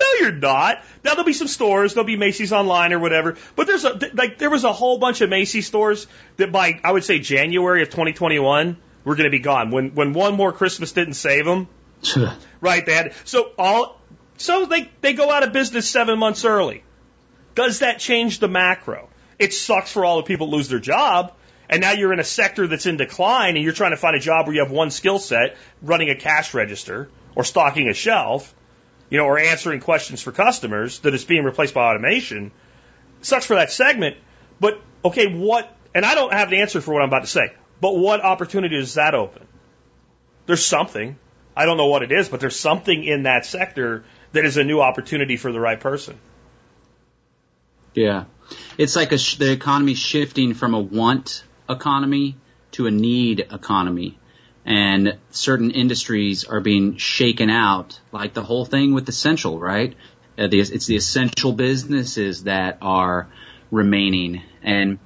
No, 0.00 0.06
you're 0.20 0.32
not. 0.32 0.84
Now 1.02 1.12
there'll 1.12 1.24
be 1.24 1.32
some 1.32 1.48
stores, 1.48 1.94
there'll 1.94 2.06
be 2.06 2.16
Macy's 2.16 2.52
online 2.52 2.92
or 2.92 2.98
whatever, 2.98 3.36
but 3.56 3.66
there's 3.66 3.84
a 3.84 3.98
like 4.14 4.38
there 4.38 4.50
was 4.50 4.64
a 4.64 4.72
whole 4.72 4.98
bunch 4.98 5.22
of 5.22 5.30
Macy's 5.30 5.66
stores 5.66 6.06
that 6.36 6.52
by 6.52 6.80
I 6.84 6.92
would 6.92 7.02
say 7.02 7.18
January 7.18 7.82
of 7.82 7.88
2021 7.88 8.76
were 9.04 9.14
going 9.14 9.24
to 9.24 9.30
be 9.30 9.38
gone. 9.38 9.70
When 9.70 9.94
when 9.94 10.12
one 10.12 10.34
more 10.34 10.52
Christmas 10.52 10.92
didn't 10.92 11.14
save 11.14 11.44
them, 11.44 11.68
right? 12.60 12.84
They 12.84 12.94
had 12.94 13.14
so 13.24 13.52
all 13.58 14.00
so 14.36 14.66
they 14.66 14.90
they 15.00 15.12
go 15.14 15.30
out 15.30 15.42
of 15.42 15.52
business 15.52 15.88
seven 15.88 16.18
months 16.18 16.44
early. 16.44 16.84
Does 17.54 17.80
that 17.80 17.98
change 17.98 18.38
the 18.38 18.48
macro? 18.48 19.08
It 19.38 19.52
sucks 19.52 19.92
for 19.92 20.04
all 20.04 20.18
the 20.18 20.22
people 20.24 20.48
that 20.48 20.56
lose 20.56 20.68
their 20.68 20.80
job. 20.80 21.32
And 21.70 21.82
now 21.82 21.92
you're 21.92 22.14
in 22.14 22.18
a 22.18 22.24
sector 22.24 22.66
that's 22.66 22.86
in 22.86 22.96
decline 22.96 23.56
and 23.56 23.62
you're 23.62 23.74
trying 23.74 23.90
to 23.90 23.98
find 23.98 24.16
a 24.16 24.20
job 24.20 24.46
where 24.46 24.54
you 24.54 24.62
have 24.62 24.70
one 24.70 24.90
skill 24.90 25.18
set, 25.18 25.58
running 25.82 26.08
a 26.08 26.14
cash 26.14 26.54
register 26.54 27.10
or 27.34 27.44
stocking 27.44 27.88
a 27.88 27.94
shelf 27.94 28.54
you 29.10 29.18
know, 29.18 29.24
or 29.24 29.38
answering 29.38 29.80
questions 29.80 30.20
for 30.20 30.32
customers 30.32 31.00
that 31.00 31.14
is 31.14 31.24
being 31.24 31.44
replaced 31.44 31.74
by 31.74 31.90
automation. 31.90 32.50
Sucks 33.22 33.46
for 33.46 33.54
that 33.56 33.72
segment, 33.72 34.16
but 34.60 34.80
okay, 35.04 35.26
what, 35.26 35.74
and 35.94 36.04
I 36.04 36.14
don't 36.14 36.32
have 36.32 36.50
the 36.50 36.60
answer 36.60 36.80
for 36.80 36.92
what 36.92 37.02
I'm 37.02 37.08
about 37.08 37.22
to 37.22 37.28
say, 37.28 37.52
but 37.80 37.96
what 37.96 38.20
opportunity 38.20 38.76
does 38.76 38.94
that 38.94 39.14
open? 39.14 39.46
There's 40.46 40.64
something. 40.64 41.16
I 41.56 41.66
don't 41.66 41.76
know 41.76 41.88
what 41.88 42.02
it 42.02 42.12
is, 42.12 42.28
but 42.28 42.40
there's 42.40 42.58
something 42.58 43.04
in 43.04 43.24
that 43.24 43.44
sector 43.44 44.04
that 44.32 44.44
is 44.44 44.56
a 44.56 44.64
new 44.64 44.80
opportunity 44.80 45.36
for 45.36 45.52
the 45.52 45.60
right 45.60 45.78
person. 45.78 46.18
Yeah. 47.94 48.24
It's 48.76 48.96
like 48.96 49.16
sh- 49.18 49.36
the 49.36 49.50
economy 49.50 49.94
shifting 49.94 50.54
from 50.54 50.74
a 50.74 50.80
want 50.80 51.44
economy 51.68 52.36
to 52.72 52.86
a 52.86 52.90
need 52.90 53.40
economy 53.40 54.18
and 54.64 55.16
certain 55.30 55.70
industries 55.70 56.44
are 56.44 56.60
being 56.60 56.98
shaken 56.98 57.48
out, 57.48 57.98
like 58.12 58.34
the 58.34 58.42
whole 58.42 58.66
thing 58.66 58.92
with 58.92 59.08
essential, 59.08 59.58
right? 59.58 59.96
Uh, 60.36 60.46
the, 60.46 60.60
it's 60.60 60.86
the 60.86 60.96
essential 60.96 61.52
businesses 61.52 62.44
that 62.44 62.78
are 62.82 63.28
remaining. 63.70 64.42
And 64.62 64.98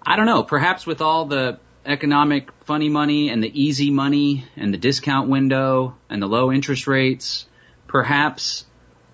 I 0.00 0.14
don't 0.14 0.26
know, 0.26 0.44
perhaps 0.44 0.86
with 0.86 1.02
all 1.02 1.24
the 1.24 1.58
economic 1.88 2.50
funny 2.64 2.88
money 2.90 3.30
and 3.30 3.42
the 3.42 3.50
easy 3.60 3.90
money 3.90 4.44
and 4.56 4.72
the 4.72 4.78
discount 4.78 5.28
window 5.28 5.96
and 6.10 6.22
the 6.22 6.26
low 6.26 6.52
interest 6.52 6.86
rates, 6.86 7.46
perhaps 7.86 8.66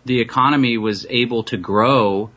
the 0.04 0.20
economy 0.20 0.76
was 0.76 1.06
able 1.08 1.44
to 1.44 1.56
grow 1.56 2.30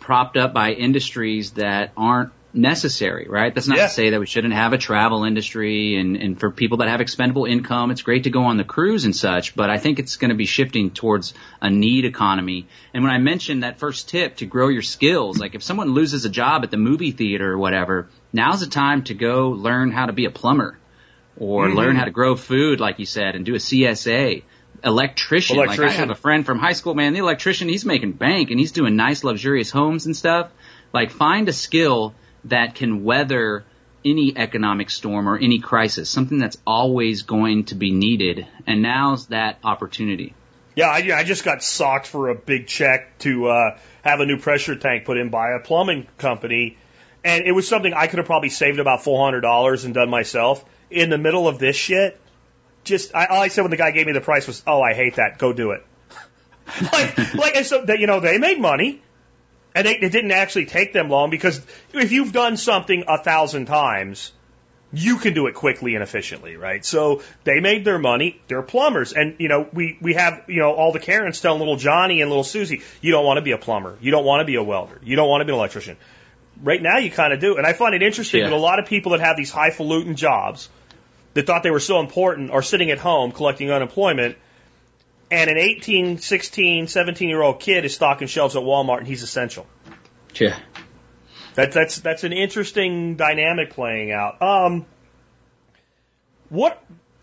propped 0.00 0.36
up 0.36 0.52
by 0.52 0.72
industries 0.72 1.52
that 1.52 1.92
aren't 1.96 2.32
necessary, 2.52 3.26
right? 3.28 3.54
That's 3.54 3.68
not 3.68 3.78
Yeah. 3.78 3.86
to 3.86 3.92
say 3.92 4.10
that 4.10 4.20
we 4.20 4.26
shouldn't 4.26 4.54
have 4.54 4.72
a 4.72 4.78
travel 4.78 5.24
industry 5.24 5.96
and, 5.96 6.16
and 6.16 6.40
for 6.40 6.50
people 6.50 6.78
that 6.78 6.88
have 6.88 7.00
expendable 7.00 7.44
income, 7.44 7.90
it's 7.90 8.02
great 8.02 8.24
to 8.24 8.30
go 8.30 8.44
on 8.44 8.56
the 8.56 8.64
cruise 8.64 9.04
and 9.04 9.14
such, 9.14 9.54
but 9.54 9.68
I 9.68 9.78
think 9.78 9.98
it's 9.98 10.16
going 10.16 10.30
to 10.30 10.36
be 10.36 10.46
shifting 10.46 10.90
towards 10.90 11.34
a 11.60 11.70
need 11.70 12.04
economy. 12.04 12.66
And 12.94 13.04
when 13.04 13.12
I 13.12 13.18
mentioned 13.18 13.62
that 13.62 13.78
first 13.78 14.08
tip 14.08 14.36
to 14.36 14.46
grow 14.46 14.68
your 14.68 14.82
skills, 14.82 15.38
like 15.38 15.54
if 15.54 15.62
someone 15.62 15.90
loses 15.90 16.24
a 16.24 16.30
job 16.30 16.64
at 16.64 16.70
the 16.70 16.76
movie 16.78 17.12
theater 17.12 17.52
or 17.52 17.58
whatever, 17.58 18.08
now's 18.32 18.60
the 18.60 18.66
time 18.66 19.04
to 19.04 19.14
go 19.14 19.50
learn 19.50 19.90
how 19.90 20.06
to 20.06 20.12
be 20.12 20.24
a 20.24 20.30
plumber 20.30 20.78
or 21.36 21.66
Mm-hmm. 21.66 21.76
learn 21.76 21.96
how 21.96 22.04
to 22.04 22.10
grow 22.10 22.34
food, 22.36 22.80
like 22.80 22.98
you 22.98 23.06
said, 23.06 23.34
and 23.34 23.44
do 23.44 23.54
a 23.54 23.58
CSA. 23.58 24.42
Electrician. 24.84 25.56
Like 25.56 25.78
I 25.78 25.90
have 25.90 26.10
a 26.10 26.14
friend 26.14 26.44
from 26.44 26.58
high 26.58 26.74
school, 26.74 26.94
man, 26.94 27.12
the 27.12 27.18
electrician, 27.20 27.68
he's 27.68 27.84
making 27.84 28.12
bank 28.12 28.50
and 28.50 28.60
he's 28.60 28.72
doing 28.72 28.94
nice 28.96 29.24
luxurious 29.24 29.70
homes 29.70 30.06
and 30.06 30.14
stuff. 30.16 30.50
Like 30.92 31.10
find 31.10 31.48
a 31.48 31.52
skill 31.52 32.14
that 32.44 32.74
can 32.74 33.02
weather 33.04 33.64
any 34.04 34.36
economic 34.36 34.90
storm 34.90 35.28
or 35.28 35.36
any 35.36 35.58
crisis, 35.58 36.08
something 36.08 36.38
that's 36.38 36.56
always 36.66 37.22
going 37.22 37.64
to 37.64 37.74
be 37.74 37.90
needed. 37.90 38.46
And 38.66 38.82
now's 38.82 39.26
that 39.28 39.58
opportunity. 39.64 40.34
Yeah, 40.76 40.88
I, 40.88 40.98
I 41.16 41.24
just 41.24 41.42
got 41.42 41.62
socked 41.64 42.06
for 42.06 42.28
a 42.28 42.34
big 42.34 42.66
check 42.66 43.18
to 43.20 43.48
uh, 43.48 43.78
have 44.02 44.20
a 44.20 44.26
new 44.26 44.38
pressure 44.38 44.76
tank 44.76 45.06
put 45.06 45.16
in 45.16 45.30
by 45.30 45.52
a 45.52 45.58
plumbing 45.58 46.06
company, 46.18 46.76
and 47.26 47.44
it 47.44 47.50
was 47.50 47.66
something 47.66 47.92
I 47.92 48.06
could 48.06 48.18
have 48.18 48.26
probably 48.26 48.50
saved 48.50 48.78
about 48.78 49.02
four 49.02 49.22
hundred 49.22 49.40
dollars 49.40 49.84
and 49.84 49.92
done 49.92 50.08
myself. 50.08 50.64
In 50.90 51.10
the 51.10 51.18
middle 51.18 51.48
of 51.48 51.58
this 51.58 51.74
shit, 51.74 52.18
just 52.84 53.14
I, 53.14 53.26
all 53.26 53.42
I 53.42 53.48
said 53.48 53.62
when 53.62 53.72
the 53.72 53.76
guy 53.76 53.90
gave 53.90 54.06
me 54.06 54.12
the 54.12 54.20
price 54.20 54.46
was, 54.46 54.62
"Oh, 54.64 54.80
I 54.80 54.94
hate 54.94 55.16
that. 55.16 55.36
Go 55.36 55.52
do 55.52 55.72
it." 55.72 55.84
like, 56.92 57.34
like, 57.34 57.56
and 57.56 57.66
so 57.66 57.84
that 57.84 57.98
you 57.98 58.06
know 58.06 58.20
they 58.20 58.38
made 58.38 58.60
money, 58.60 59.02
and 59.74 59.88
they, 59.88 59.96
it 59.96 60.12
didn't 60.12 60.30
actually 60.30 60.66
take 60.66 60.92
them 60.92 61.10
long 61.10 61.30
because 61.30 61.60
if 61.92 62.12
you've 62.12 62.32
done 62.32 62.56
something 62.56 63.04
a 63.08 63.18
thousand 63.18 63.66
times, 63.66 64.32
you 64.92 65.16
can 65.18 65.34
do 65.34 65.48
it 65.48 65.54
quickly 65.54 65.94
and 65.94 66.04
efficiently, 66.04 66.56
right? 66.56 66.84
So 66.84 67.22
they 67.42 67.58
made 67.58 67.84
their 67.84 67.98
money. 67.98 68.40
They're 68.46 68.62
plumbers, 68.62 69.12
and 69.12 69.34
you 69.40 69.48
know 69.48 69.68
we 69.72 69.98
we 70.00 70.14
have 70.14 70.44
you 70.46 70.60
know 70.60 70.72
all 70.74 70.92
the 70.92 71.00
Karens 71.00 71.40
telling 71.40 71.58
little 71.58 71.76
Johnny 71.76 72.20
and 72.20 72.30
little 72.30 72.44
Susie, 72.44 72.82
you 73.00 73.10
don't 73.10 73.26
want 73.26 73.38
to 73.38 73.42
be 73.42 73.50
a 73.50 73.58
plumber, 73.58 73.98
you 74.00 74.12
don't 74.12 74.24
want 74.24 74.42
to 74.42 74.44
be 74.44 74.54
a 74.54 74.62
welder, 74.62 75.00
you 75.02 75.16
don't 75.16 75.28
want 75.28 75.40
to 75.40 75.44
be 75.44 75.50
an 75.50 75.58
electrician. 75.58 75.96
Right 76.62 76.80
now, 76.82 76.98
you 76.98 77.10
kind 77.10 77.32
of 77.32 77.40
do, 77.40 77.56
and 77.56 77.66
I 77.66 77.72
find 77.72 77.94
it 77.94 78.02
interesting 78.02 78.40
Yeah. 78.40 78.50
that 78.50 78.56
a 78.56 78.58
lot 78.58 78.78
of 78.78 78.86
people 78.86 79.12
that 79.12 79.20
have 79.20 79.36
these 79.36 79.50
highfalutin 79.50 80.16
jobs 80.16 80.68
that 81.34 81.46
thought 81.46 81.62
they 81.62 81.70
were 81.70 81.80
so 81.80 82.00
important 82.00 82.50
are 82.50 82.62
sitting 82.62 82.90
at 82.90 82.98
home 82.98 83.32
collecting 83.32 83.70
unemployment. 83.70 84.36
And 85.30 85.50
an 85.50 85.58
18, 85.58 86.18
16, 86.18 86.86
17 86.86 87.28
year 87.28 87.42
old 87.42 87.60
kid 87.60 87.84
is 87.84 87.94
stocking 87.94 88.28
shelves 88.28 88.56
at 88.56 88.62
Walmart 88.62 88.98
and 88.98 89.06
he's 89.06 89.22
essential. 89.22 89.66
Yeah. 90.34 90.56
That, 91.56 91.72
that's 91.72 92.00
that's 92.00 92.22
an 92.24 92.32
interesting 92.32 93.16
dynamic 93.16 93.70
playing 93.70 94.12
out. 94.12 94.40
Um, 94.40 94.86
what 96.48 96.82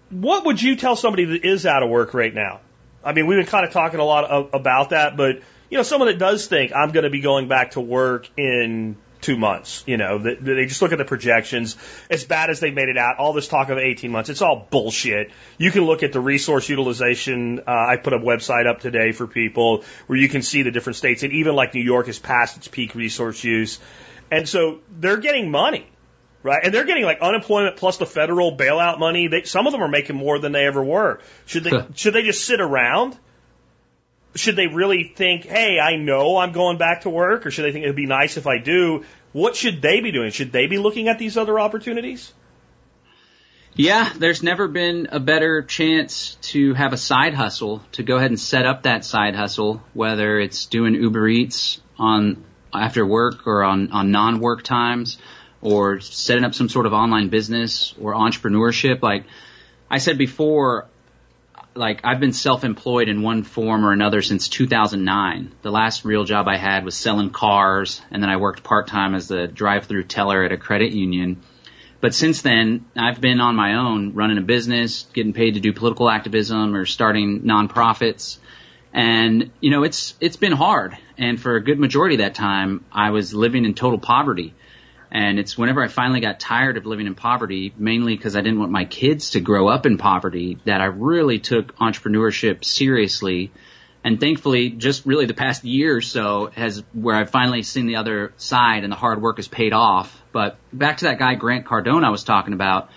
what 0.09 0.45
would 0.45 0.61
you 0.61 0.75
tell 0.75 0.95
somebody 0.95 1.25
that 1.25 1.45
is 1.45 1.65
out 1.65 1.81
of 1.81 1.89
work 1.89 2.13
right 2.13 2.33
now? 2.33 2.59
I 3.03 3.13
mean, 3.13 3.27
we've 3.27 3.37
been 3.37 3.47
kind 3.47 3.65
of 3.65 3.71
talking 3.71 3.99
a 3.99 4.05
lot 4.05 4.25
of, 4.25 4.53
about 4.53 4.89
that, 4.91 5.17
but 5.17 5.37
you 5.69 5.77
know, 5.77 5.83
someone 5.83 6.07
that 6.09 6.19
does 6.19 6.47
think 6.47 6.71
I'm 6.73 6.91
going 6.91 7.03
to 7.03 7.09
be 7.09 7.21
going 7.21 7.47
back 7.47 7.71
to 7.71 7.81
work 7.81 8.29
in 8.37 8.95
two 9.23 9.37
months, 9.37 9.83
you 9.87 9.97
know, 9.97 10.19
that 10.19 10.43
they 10.43 10.65
just 10.65 10.81
look 10.81 10.91
at 10.91 10.97
the 10.97 11.05
projections. 11.05 11.75
As 12.09 12.25
bad 12.25 12.49
as 12.49 12.59
they 12.59 12.71
made 12.71 12.89
it 12.89 12.97
out, 12.97 13.17
all 13.17 13.33
this 13.33 13.47
talk 13.47 13.69
of 13.69 13.77
18 13.77 14.11
months, 14.11 14.29
it's 14.29 14.41
all 14.41 14.67
bullshit. 14.69 15.31
You 15.57 15.71
can 15.71 15.85
look 15.85 16.03
at 16.03 16.11
the 16.11 16.19
resource 16.19 16.69
utilization. 16.69 17.59
Uh, 17.59 17.71
I 17.71 17.97
put 17.97 18.13
a 18.13 18.19
website 18.19 18.67
up 18.67 18.81
today 18.81 19.11
for 19.11 19.25
people 19.25 19.83
where 20.07 20.19
you 20.19 20.29
can 20.29 20.41
see 20.41 20.61
the 20.61 20.71
different 20.71 20.97
states, 20.97 21.23
and 21.23 21.33
even 21.33 21.55
like 21.55 21.73
New 21.73 21.83
York 21.83 22.07
has 22.07 22.19
passed 22.19 22.57
its 22.57 22.67
peak 22.67 22.93
resource 22.93 23.43
use. 23.43 23.79
And 24.29 24.47
so 24.47 24.79
they're 24.89 25.17
getting 25.17 25.49
money, 25.49 25.87
right? 26.43 26.61
And 26.63 26.73
they're 26.73 26.85
getting 26.85 27.05
like 27.05 27.19
unemployment 27.21 27.77
plus 27.77 27.97
the 27.97 28.05
federal 28.05 28.57
bailout 28.57 28.99
money. 28.99 29.27
They, 29.27 29.43
some 29.43 29.67
of 29.67 29.73
them 29.73 29.81
are 29.81 29.87
making 29.87 30.15
more 30.15 30.39
than 30.39 30.51
they 30.51 30.65
ever 30.65 30.83
were. 30.83 31.21
Should 31.45 31.63
they, 31.63 31.85
should 31.95 32.13
they 32.13 32.23
just 32.23 32.45
sit 32.45 32.59
around? 32.59 33.17
Should 34.35 34.55
they 34.55 34.67
really 34.67 35.13
think, 35.15 35.45
hey, 35.45 35.79
I 35.79 35.95
know 35.95 36.37
I'm 36.37 36.51
going 36.51 36.77
back 36.77 37.01
to 37.01 37.09
work? 37.09 37.45
Or 37.45 37.51
should 37.51 37.65
they 37.65 37.71
think 37.71 37.83
it'd 37.83 37.95
be 37.95 38.07
nice 38.07 38.37
if 38.37 38.47
I 38.47 38.57
do? 38.57 39.05
What 39.31 39.55
should 39.55 39.81
they 39.81 39.99
be 40.01 40.11
doing? 40.11 40.31
Should 40.31 40.51
they 40.51 40.67
be 40.67 40.77
looking 40.77 41.07
at 41.07 41.19
these 41.19 41.37
other 41.37 41.59
opportunities? 41.59 42.33
Yeah, 43.75 44.11
there's 44.15 44.43
never 44.43 44.67
been 44.67 45.07
a 45.11 45.19
better 45.19 45.63
chance 45.63 46.35
to 46.41 46.75
have 46.75 46.93
a 46.93 46.97
side 46.97 47.33
hustle, 47.33 47.81
to 47.93 48.03
go 48.03 48.17
ahead 48.17 48.29
and 48.29 48.39
set 48.39 48.67
up 48.67 48.83
that 48.83 49.03
side 49.03 49.35
hustle, 49.35 49.81
whether 49.93 50.39
it's 50.39 50.67
doing 50.67 50.93
Uber 50.93 51.27
Eats 51.27 51.81
on 51.97 52.43
after 52.71 53.05
work 53.05 53.47
or 53.47 53.63
on, 53.63 53.91
on 53.91 54.11
non-work 54.11 54.63
times 54.63 55.17
or 55.61 55.99
setting 56.01 56.43
up 56.43 56.53
some 56.53 56.69
sort 56.69 56.85
of 56.85 56.93
online 56.93 57.29
business 57.29 57.95
or 57.99 58.13
entrepreneurship. 58.13 59.01
Like 59.01 59.25
I 59.89 59.97
said 59.97 60.17
before, 60.19 60.87
like 61.75 62.01
I've 62.03 62.19
been 62.19 62.33
self-employed 62.33 63.09
in 63.09 63.21
one 63.21 63.43
form 63.43 63.85
or 63.85 63.91
another 63.91 64.21
since 64.21 64.47
2009. 64.49 65.51
The 65.61 65.71
last 65.71 66.05
real 66.05 66.23
job 66.23 66.47
I 66.47 66.57
had 66.57 66.85
was 66.85 66.95
selling 66.95 67.29
cars 67.29 68.01
and 68.11 68.21
then 68.21 68.29
I 68.29 68.37
worked 68.37 68.63
part-time 68.63 69.15
as 69.15 69.31
a 69.31 69.47
drive-through 69.47 70.03
teller 70.03 70.43
at 70.43 70.51
a 70.51 70.57
credit 70.57 70.91
union. 70.91 71.41
But 72.01 72.13
since 72.13 72.41
then, 72.41 72.85
I've 72.97 73.21
been 73.21 73.39
on 73.39 73.55
my 73.55 73.75
own, 73.75 74.13
running 74.13 74.37
a 74.37 74.41
business, 74.41 75.07
getting 75.13 75.33
paid 75.33 75.53
to 75.53 75.61
do 75.61 75.71
political 75.71 76.09
activism 76.09 76.75
or 76.75 76.85
starting 76.85 77.41
nonprofits. 77.43 78.39
And, 78.93 79.51
you 79.61 79.71
know, 79.71 79.83
it's, 79.83 80.13
it's 80.19 80.35
been 80.35 80.51
hard. 80.51 80.97
And 81.17 81.41
for 81.41 81.55
a 81.55 81.63
good 81.63 81.79
majority 81.79 82.15
of 82.15 82.19
that 82.19 82.35
time, 82.35 82.83
I 82.91 83.11
was 83.11 83.33
living 83.33 83.65
in 83.65 83.73
total 83.73 83.99
poverty. 83.99 84.53
And 85.13 85.37
it's 85.37 85.55
whenever 85.55 85.83
I 85.83 85.89
finally 85.89 86.21
got 86.21 86.39
tired 86.39 86.75
of 86.75 86.87
living 86.87 87.05
in 87.05 87.13
poverty, 87.13 87.71
mainly 87.77 88.15
because 88.15 88.35
I 88.35 88.41
didn't 88.41 88.59
want 88.59 88.71
my 88.71 88.85
kids 88.85 89.29
to 89.31 89.39
grow 89.39 89.67
up 89.67 89.85
in 89.85 89.99
poverty, 89.99 90.57
that 90.65 90.81
I 90.81 90.85
really 90.85 91.37
took 91.37 91.75
entrepreneurship 91.77 92.65
seriously. 92.65 93.51
And 94.03 94.19
thankfully, 94.19 94.71
just 94.71 95.05
really 95.05 95.27
the 95.27 95.35
past 95.35 95.63
year 95.63 95.95
or 95.95 96.01
so 96.01 96.47
has 96.55 96.83
where 96.93 97.15
I've 97.15 97.29
finally 97.29 97.61
seen 97.61 97.85
the 97.85 97.97
other 97.97 98.33
side 98.37 98.83
and 98.83 98.91
the 98.91 98.97
hard 98.97 99.21
work 99.21 99.37
has 99.37 99.47
paid 99.47 99.71
off. 99.71 100.19
But 100.31 100.57
back 100.73 100.97
to 100.97 101.05
that 101.05 101.19
guy, 101.19 101.35
Grant 101.35 101.65
Cardone, 101.65 102.03
I 102.03 102.09
was 102.09 102.23
talking 102.23 102.53
about. 102.53 102.89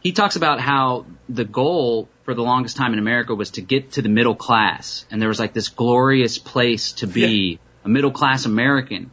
He 0.00 0.12
talks 0.12 0.36
about 0.36 0.60
how 0.60 1.06
the 1.28 1.44
goal 1.44 2.08
for 2.22 2.34
the 2.34 2.42
longest 2.42 2.76
time 2.76 2.92
in 2.92 3.00
America 3.00 3.34
was 3.34 3.50
to 3.52 3.62
get 3.62 3.92
to 3.92 4.02
the 4.02 4.08
middle 4.08 4.36
class. 4.36 5.04
And 5.10 5.20
there 5.20 5.28
was 5.28 5.40
like 5.40 5.54
this 5.54 5.70
glorious 5.70 6.38
place 6.38 6.92
to 6.92 7.08
be 7.08 7.58
a 7.84 7.88
middle 7.88 8.12
class 8.12 8.46
American. 8.46 9.10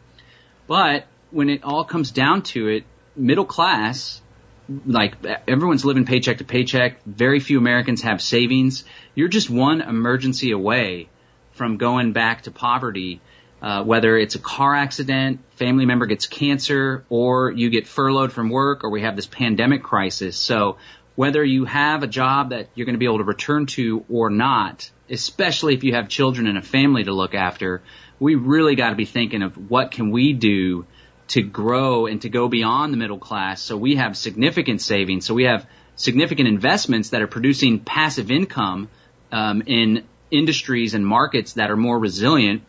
But 0.67 1.07
when 1.35 1.49
it 1.49 1.65
all 1.65 1.83
comes 1.83 2.11
down 2.11 2.43
to 2.43 2.69
it, 2.69 2.85
middle 3.13 3.43
class, 3.43 4.21
like 4.85 5.15
everyone's 5.49 5.83
living 5.83 6.05
paycheck 6.05 6.37
to 6.37 6.45
paycheck. 6.45 7.03
Very 7.03 7.41
few 7.41 7.57
Americans 7.57 8.03
have 8.03 8.21
savings. 8.21 8.85
You're 9.15 9.27
just 9.27 9.49
one 9.49 9.81
emergency 9.81 10.51
away 10.51 11.09
from 11.51 11.75
going 11.75 12.13
back 12.13 12.43
to 12.43 12.51
poverty. 12.51 13.19
Uh, 13.61 13.83
whether 13.83 14.17
it's 14.17 14.35
a 14.35 14.39
car 14.39 14.75
accident, 14.75 15.41
family 15.57 15.85
member 15.85 16.05
gets 16.05 16.25
cancer, 16.25 17.03
or 17.09 17.51
you 17.51 17.69
get 17.69 17.85
furloughed 17.85 18.31
from 18.31 18.49
work, 18.49 18.85
or 18.85 18.89
we 18.89 19.01
have 19.01 19.17
this 19.17 19.25
pandemic 19.25 19.83
crisis. 19.83 20.37
So 20.37 20.77
whether 21.15 21.43
you 21.43 21.65
have 21.65 22.03
a 22.03 22.07
job 22.07 22.51
that 22.51 22.69
you're 22.75 22.85
going 22.85 22.95
to 22.95 22.99
be 22.99 23.05
able 23.05 23.17
to 23.17 23.25
return 23.25 23.65
to 23.65 24.05
or 24.09 24.29
not, 24.29 24.89
especially 25.09 25.73
if 25.73 25.83
you 25.83 25.95
have 25.95 26.07
children 26.07 26.47
and 26.47 26.57
a 26.57 26.61
family 26.61 27.03
to 27.03 27.11
look 27.11 27.35
after, 27.35 27.81
we 28.21 28.35
really 28.35 28.75
got 28.75 28.91
to 28.91 28.95
be 28.95 29.05
thinking 29.05 29.41
of 29.41 29.69
what 29.69 29.91
can 29.91 30.11
we 30.11 30.31
do 30.31 30.85
to 31.27 31.41
grow 31.41 32.05
and 32.05 32.21
to 32.21 32.29
go 32.29 32.47
beyond 32.47 32.93
the 32.93 32.97
middle 32.97 33.17
class 33.17 33.61
so 33.61 33.75
we 33.77 33.95
have 33.95 34.15
significant 34.15 34.81
savings, 34.81 35.25
so 35.25 35.33
we 35.33 35.45
have 35.45 35.65
significant 35.95 36.47
investments 36.47 37.09
that 37.09 37.21
are 37.21 37.27
producing 37.27 37.79
passive 37.79 38.31
income 38.31 38.89
um, 39.31 39.63
in 39.65 40.03
industries 40.31 40.93
and 40.93 41.05
markets 41.05 41.53
that 41.53 41.71
are 41.71 41.77
more 41.77 41.97
resilient. 41.97 42.63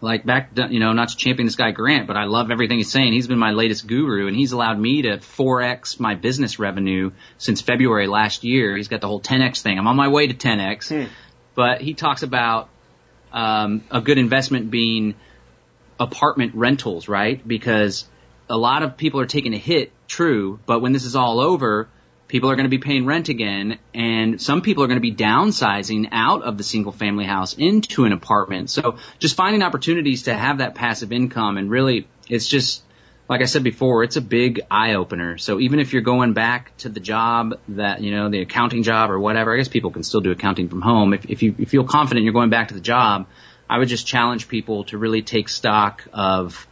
Like 0.00 0.26
back, 0.26 0.50
you 0.56 0.80
know, 0.80 0.92
not 0.92 1.10
to 1.10 1.16
champion 1.16 1.46
this 1.46 1.54
guy 1.54 1.70
Grant, 1.70 2.08
but 2.08 2.16
I 2.16 2.24
love 2.24 2.50
everything 2.50 2.78
he's 2.78 2.90
saying. 2.90 3.12
He's 3.12 3.28
been 3.28 3.38
my 3.38 3.52
latest 3.52 3.86
guru, 3.86 4.26
and 4.26 4.34
he's 4.34 4.50
allowed 4.50 4.76
me 4.76 5.02
to 5.02 5.18
4x 5.18 6.00
my 6.00 6.16
business 6.16 6.58
revenue 6.58 7.12
since 7.38 7.60
February 7.60 8.08
last 8.08 8.42
year. 8.42 8.76
He's 8.76 8.88
got 8.88 9.00
the 9.00 9.06
whole 9.06 9.20
10x 9.20 9.60
thing. 9.62 9.78
I'm 9.78 9.86
on 9.86 9.94
my 9.94 10.08
way 10.08 10.26
to 10.26 10.34
10x, 10.34 10.88
but 11.54 11.80
he 11.80 11.94
talks 11.94 12.24
about 12.24 12.68
um, 13.32 13.84
a 13.92 14.00
good 14.00 14.18
investment 14.18 14.72
being 14.72 15.14
apartment 16.02 16.54
rentals, 16.54 17.08
right? 17.08 17.46
Because 17.46 18.04
a 18.50 18.56
lot 18.56 18.82
of 18.82 18.96
people 18.96 19.20
are 19.20 19.26
taking 19.26 19.54
a 19.54 19.58
hit, 19.58 19.92
true, 20.08 20.58
but 20.66 20.80
when 20.82 20.92
this 20.92 21.04
is 21.04 21.16
all 21.16 21.40
over, 21.40 21.88
people 22.28 22.50
are 22.50 22.56
going 22.56 22.64
to 22.64 22.76
be 22.76 22.78
paying 22.78 23.06
rent 23.06 23.28
again, 23.28 23.78
and 23.94 24.40
some 24.40 24.62
people 24.62 24.82
are 24.82 24.88
going 24.88 24.96
to 24.96 25.08
be 25.10 25.14
downsizing 25.14 26.08
out 26.10 26.42
of 26.42 26.58
the 26.58 26.64
single 26.64 26.92
family 26.92 27.24
house 27.24 27.54
into 27.54 28.04
an 28.04 28.12
apartment. 28.12 28.68
So 28.68 28.98
just 29.18 29.36
finding 29.36 29.62
opportunities 29.62 30.24
to 30.24 30.34
have 30.34 30.58
that 30.58 30.74
passive 30.74 31.12
income 31.12 31.56
and 31.56 31.70
really, 31.70 32.08
it's 32.28 32.48
just, 32.48 32.82
like 33.28 33.42
I 33.42 33.44
said 33.44 33.62
before, 33.62 34.02
it's 34.02 34.16
a 34.16 34.20
big 34.20 34.62
eye 34.70 34.94
opener. 34.94 35.38
So 35.38 35.60
even 35.60 35.78
if 35.78 35.92
you're 35.92 36.02
going 36.02 36.32
back 36.32 36.76
to 36.78 36.88
the 36.88 37.00
job 37.00 37.58
that, 37.68 38.00
you 38.00 38.10
know, 38.10 38.28
the 38.28 38.40
accounting 38.40 38.82
job 38.82 39.10
or 39.10 39.18
whatever, 39.18 39.54
I 39.54 39.58
guess 39.58 39.68
people 39.68 39.90
can 39.90 40.02
still 40.02 40.20
do 40.20 40.32
accounting 40.32 40.68
from 40.68 40.82
home. 40.82 41.14
If, 41.14 41.26
if 41.26 41.42
you, 41.42 41.54
you 41.56 41.66
feel 41.66 41.84
confident 41.84 42.24
you're 42.24 42.32
going 42.32 42.50
back 42.50 42.68
to 42.68 42.74
the 42.74 42.80
job, 42.80 43.28
I 43.72 43.78
would 43.78 43.88
just 43.88 44.06
challenge 44.06 44.48
people 44.48 44.84
to 44.84 44.98
really 44.98 45.22
take 45.22 45.48
stock 45.48 46.06
of 46.12 46.66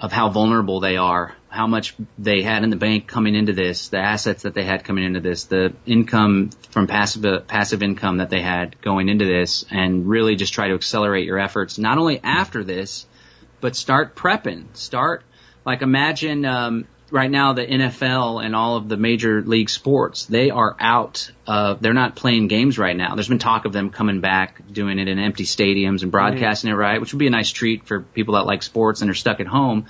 of 0.00 0.12
how 0.12 0.28
vulnerable 0.30 0.80
they 0.80 0.96
are 0.96 1.36
how 1.48 1.66
much 1.66 1.94
they 2.18 2.42
had 2.42 2.62
in 2.62 2.70
the 2.70 2.76
bank 2.76 3.06
coming 3.06 3.34
into 3.34 3.52
this, 3.52 3.88
the 3.88 3.98
assets 3.98 4.42
that 4.42 4.54
they 4.54 4.64
had 4.64 4.84
coming 4.84 5.04
into 5.04 5.20
this, 5.20 5.44
the 5.44 5.74
income 5.86 6.50
from 6.70 6.86
passive 6.86 7.46
passive 7.46 7.82
income 7.82 8.18
that 8.18 8.30
they 8.30 8.42
had 8.42 8.80
going 8.82 9.08
into 9.08 9.24
this, 9.24 9.64
and 9.70 10.06
really 10.06 10.36
just 10.36 10.52
try 10.52 10.68
to 10.68 10.74
accelerate 10.74 11.24
your 11.24 11.38
efforts 11.38 11.78
not 11.78 11.98
only 11.98 12.20
after 12.22 12.62
this, 12.62 13.06
but 13.60 13.74
start 13.74 14.14
prepping. 14.14 14.76
Start 14.76 15.22
like 15.64 15.80
imagine 15.82 16.44
um, 16.44 16.86
right 17.10 17.30
now 17.30 17.52
the 17.52 17.66
NFL 17.66 18.44
and 18.44 18.54
all 18.54 18.76
of 18.76 18.88
the 18.88 18.96
major 18.96 19.42
league 19.42 19.70
sports 19.70 20.26
they 20.26 20.50
are 20.50 20.76
out. 20.78 21.30
Uh, 21.46 21.74
they're 21.74 21.94
not 21.94 22.16
playing 22.16 22.48
games 22.48 22.78
right 22.78 22.96
now. 22.96 23.14
There's 23.14 23.28
been 23.28 23.38
talk 23.38 23.64
of 23.64 23.72
them 23.72 23.90
coming 23.90 24.20
back, 24.20 24.60
doing 24.70 24.98
it 24.98 25.08
in 25.08 25.18
empty 25.18 25.44
stadiums 25.44 26.02
and 26.02 26.12
broadcasting 26.12 26.70
mm-hmm. 26.70 26.80
it 26.80 26.82
right, 26.82 27.00
which 27.00 27.12
would 27.12 27.18
be 27.18 27.26
a 27.26 27.30
nice 27.30 27.50
treat 27.50 27.86
for 27.86 28.00
people 28.00 28.34
that 28.34 28.46
like 28.46 28.62
sports 28.62 29.00
and 29.00 29.10
are 29.10 29.14
stuck 29.14 29.40
at 29.40 29.46
home. 29.46 29.86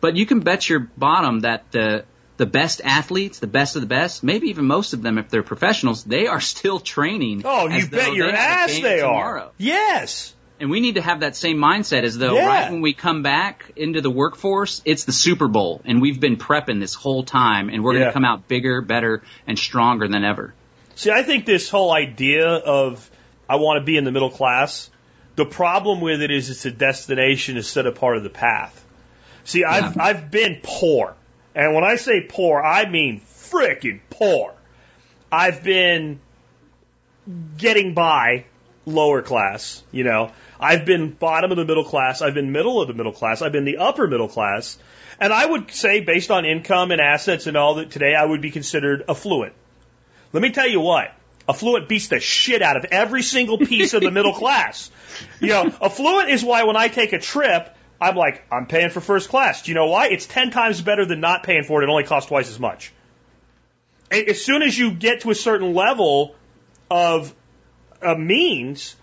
But 0.00 0.16
you 0.16 0.26
can 0.26 0.40
bet 0.40 0.68
your 0.68 0.80
bottom 0.80 1.40
that 1.40 1.70
the 1.72 2.04
the 2.36 2.46
best 2.46 2.80
athletes, 2.84 3.40
the 3.40 3.48
best 3.48 3.74
of 3.74 3.82
the 3.82 3.88
best, 3.88 4.22
maybe 4.22 4.48
even 4.48 4.64
most 4.64 4.92
of 4.92 5.02
them, 5.02 5.18
if 5.18 5.28
they're 5.28 5.42
professionals, 5.42 6.04
they 6.04 6.28
are 6.28 6.40
still 6.40 6.78
training. 6.78 7.42
Oh, 7.44 7.68
you 7.68 7.88
bet 7.88 8.14
your 8.14 8.30
ass 8.30 8.78
they 8.80 9.00
tomorrow. 9.00 9.46
are. 9.46 9.50
Yes. 9.58 10.34
And 10.60 10.70
we 10.70 10.80
need 10.80 10.96
to 10.96 11.02
have 11.02 11.20
that 11.20 11.36
same 11.36 11.58
mindset 11.58 12.02
as 12.02 12.18
though 12.18 12.34
yeah. 12.34 12.46
right 12.46 12.70
when 12.72 12.80
we 12.80 12.92
come 12.92 13.22
back 13.22 13.70
into 13.76 14.00
the 14.00 14.10
workforce, 14.10 14.82
it's 14.84 15.04
the 15.04 15.12
Super 15.12 15.46
Bowl 15.46 15.80
and 15.84 16.02
we've 16.02 16.18
been 16.18 16.36
prepping 16.36 16.80
this 16.80 16.94
whole 16.94 17.22
time 17.22 17.68
and 17.68 17.84
we're 17.84 17.92
yeah. 17.92 17.98
going 18.00 18.08
to 18.08 18.12
come 18.12 18.24
out 18.24 18.48
bigger, 18.48 18.80
better, 18.80 19.22
and 19.46 19.58
stronger 19.58 20.08
than 20.08 20.24
ever. 20.24 20.54
See, 20.96 21.10
I 21.12 21.22
think 21.22 21.46
this 21.46 21.70
whole 21.70 21.92
idea 21.92 22.48
of 22.48 23.08
I 23.48 23.56
want 23.56 23.80
to 23.80 23.84
be 23.84 23.96
in 23.96 24.04
the 24.04 24.10
middle 24.10 24.30
class, 24.30 24.90
the 25.36 25.46
problem 25.46 26.00
with 26.00 26.22
it 26.22 26.32
is 26.32 26.50
it's 26.50 26.66
a 26.66 26.72
destination 26.72 27.56
instead 27.56 27.86
of 27.86 27.94
part 27.94 28.16
of 28.16 28.24
the 28.24 28.30
path. 28.30 28.84
See, 29.44 29.64
I've, 29.64 29.96
yeah. 29.96 30.02
I've 30.02 30.30
been 30.30 30.58
poor. 30.62 31.14
And 31.54 31.74
when 31.74 31.84
I 31.84 31.96
say 31.96 32.26
poor, 32.28 32.60
I 32.60 32.88
mean 32.88 33.20
freaking 33.20 34.00
poor. 34.10 34.54
I've 35.30 35.62
been 35.62 36.20
getting 37.56 37.94
by 37.94 38.46
lower 38.84 39.22
class, 39.22 39.82
you 39.92 40.04
know. 40.04 40.32
I've 40.60 40.84
been 40.84 41.10
bottom 41.12 41.50
of 41.50 41.56
the 41.56 41.64
middle 41.64 41.84
class. 41.84 42.20
I've 42.22 42.34
been 42.34 42.52
middle 42.52 42.80
of 42.80 42.88
the 42.88 42.94
middle 42.94 43.12
class. 43.12 43.42
I've 43.42 43.52
been 43.52 43.64
the 43.64 43.78
upper 43.78 44.06
middle 44.06 44.28
class. 44.28 44.78
And 45.20 45.32
I 45.32 45.44
would 45.44 45.70
say, 45.70 46.00
based 46.00 46.30
on 46.30 46.44
income 46.44 46.90
and 46.90 47.00
assets 47.00 47.46
and 47.46 47.56
all 47.56 47.76
that 47.76 47.90
today, 47.90 48.14
I 48.14 48.24
would 48.24 48.40
be 48.40 48.50
considered 48.50 49.04
affluent. 49.08 49.54
Let 50.32 50.42
me 50.42 50.50
tell 50.50 50.68
you 50.68 50.80
what. 50.80 51.12
Affluent 51.48 51.88
beats 51.88 52.08
the 52.08 52.20
shit 52.20 52.60
out 52.60 52.76
of 52.76 52.84
every 52.86 53.22
single 53.22 53.56
piece 53.56 53.94
of 53.94 54.02
the 54.02 54.10
middle 54.10 54.34
class. 54.34 54.90
You 55.40 55.48
know, 55.48 55.72
affluent 55.80 56.28
is 56.28 56.44
why 56.44 56.64
when 56.64 56.76
I 56.76 56.88
take 56.88 57.12
a 57.14 57.18
trip, 57.18 57.74
I'm 58.00 58.16
like, 58.16 58.44
I'm 58.52 58.66
paying 58.66 58.90
for 58.90 59.00
first 59.00 59.28
class. 59.28 59.62
Do 59.62 59.70
you 59.70 59.74
know 59.74 59.86
why? 59.86 60.08
It's 60.08 60.26
10 60.26 60.50
times 60.50 60.82
better 60.82 61.06
than 61.06 61.20
not 61.20 61.42
paying 61.42 61.64
for 61.64 61.80
it. 61.80 61.84
It 61.84 61.90
only 61.90 62.04
costs 62.04 62.28
twice 62.28 62.50
as 62.50 62.60
much. 62.60 62.92
As 64.10 64.42
soon 64.42 64.62
as 64.62 64.78
you 64.78 64.92
get 64.92 65.22
to 65.22 65.30
a 65.30 65.34
certain 65.34 65.74
level 65.74 66.34
of 66.90 67.34
a 68.02 68.16
means, 68.16 68.94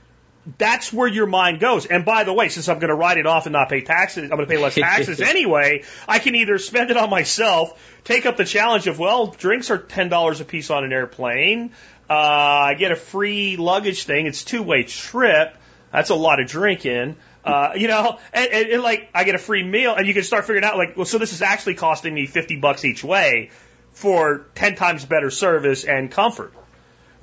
that's 0.57 0.93
where 0.93 1.07
your 1.07 1.25
mind 1.25 1.59
goes. 1.59 1.85
And 1.85 2.05
by 2.05 2.23
the 2.23 2.33
way, 2.33 2.49
since 2.49 2.69
I'm 2.69 2.79
going 2.79 2.89
to 2.89 2.95
write 2.95 3.17
it 3.17 3.25
off 3.25 3.45
and 3.45 3.53
not 3.53 3.69
pay 3.69 3.81
taxes, 3.81 4.23
I'm 4.23 4.37
going 4.37 4.47
to 4.47 4.53
pay 4.53 4.61
less 4.61 4.75
taxes 4.75 5.19
anyway. 5.21 5.83
I 6.07 6.19
can 6.19 6.35
either 6.35 6.57
spend 6.57 6.91
it 6.91 6.97
on 6.97 7.09
myself, 7.09 7.79
take 8.03 8.25
up 8.25 8.37
the 8.37 8.45
challenge 8.45 8.87
of, 8.87 8.99
well, 8.99 9.27
drinks 9.27 9.71
are 9.71 9.79
$10 9.79 10.41
a 10.41 10.45
piece 10.45 10.69
on 10.69 10.83
an 10.83 10.93
airplane. 10.93 11.71
Uh, 12.09 12.13
I 12.13 12.73
get 12.75 12.91
a 12.91 12.95
free 12.95 13.57
luggage 13.57 14.03
thing. 14.03 14.27
It's 14.27 14.43
two 14.43 14.61
way 14.61 14.83
trip. 14.83 15.57
That's 15.91 16.11
a 16.11 16.15
lot 16.15 16.39
of 16.39 16.47
drinking. 16.47 17.15
Uh, 17.43 17.71
you 17.75 17.87
know, 17.87 18.19
and, 18.33 18.51
and, 18.51 18.69
and 18.69 18.83
like 18.83 19.09
I 19.13 19.23
get 19.23 19.35
a 19.35 19.39
free 19.39 19.63
meal, 19.63 19.95
and 19.95 20.07
you 20.07 20.13
can 20.13 20.23
start 20.23 20.45
figuring 20.45 20.63
out 20.63 20.77
like, 20.77 20.95
well, 20.95 21.05
so 21.05 21.17
this 21.17 21.33
is 21.33 21.41
actually 21.41 21.75
costing 21.75 22.13
me 22.13 22.27
fifty 22.27 22.57
bucks 22.57 22.85
each 22.85 23.03
way 23.03 23.51
for 23.93 24.45
ten 24.55 24.75
times 24.75 25.05
better 25.05 25.31
service 25.31 25.83
and 25.83 26.11
comfort, 26.11 26.53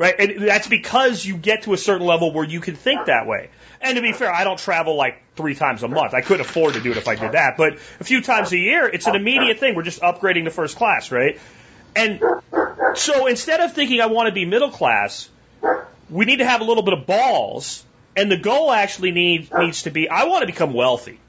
right? 0.02 0.14
And 0.18 0.48
that's 0.48 0.66
because 0.66 1.24
you 1.24 1.36
get 1.36 1.62
to 1.62 1.74
a 1.74 1.78
certain 1.78 2.04
level 2.04 2.32
where 2.32 2.44
you 2.44 2.60
can 2.60 2.74
think 2.74 3.06
that 3.06 3.28
way. 3.28 3.50
And 3.80 3.94
to 3.94 4.02
be 4.02 4.12
fair, 4.12 4.34
I 4.34 4.42
don't 4.42 4.58
travel 4.58 4.96
like 4.96 5.22
three 5.36 5.54
times 5.54 5.84
a 5.84 5.88
month. 5.88 6.12
I 6.12 6.22
couldn't 6.22 6.44
afford 6.44 6.74
to 6.74 6.80
do 6.80 6.90
it 6.90 6.96
if 6.96 7.06
I 7.06 7.14
did 7.14 7.32
that, 7.32 7.56
but 7.56 7.74
a 8.00 8.04
few 8.04 8.20
times 8.20 8.50
a 8.52 8.58
year, 8.58 8.88
it's 8.88 9.06
an 9.06 9.14
immediate 9.14 9.60
thing. 9.60 9.76
We're 9.76 9.84
just 9.84 10.00
upgrading 10.00 10.46
to 10.46 10.50
first 10.50 10.76
class, 10.76 11.12
right? 11.12 11.38
And 11.94 12.20
so 12.94 13.26
instead 13.26 13.60
of 13.60 13.74
thinking 13.74 14.00
I 14.00 14.06
want 14.06 14.26
to 14.26 14.32
be 14.32 14.44
middle 14.44 14.72
class, 14.72 15.28
we 16.10 16.24
need 16.24 16.38
to 16.38 16.46
have 16.46 16.62
a 16.62 16.64
little 16.64 16.82
bit 16.82 16.94
of 16.94 17.06
balls 17.06 17.84
and 18.16 18.30
the 18.30 18.36
goal 18.36 18.72
actually 18.72 19.12
needs 19.12 19.50
needs 19.56 19.84
to 19.84 19.90
be 19.90 20.08
I 20.08 20.24
want 20.24 20.42
to 20.42 20.46
become 20.46 20.72
wealthy. 20.72 21.20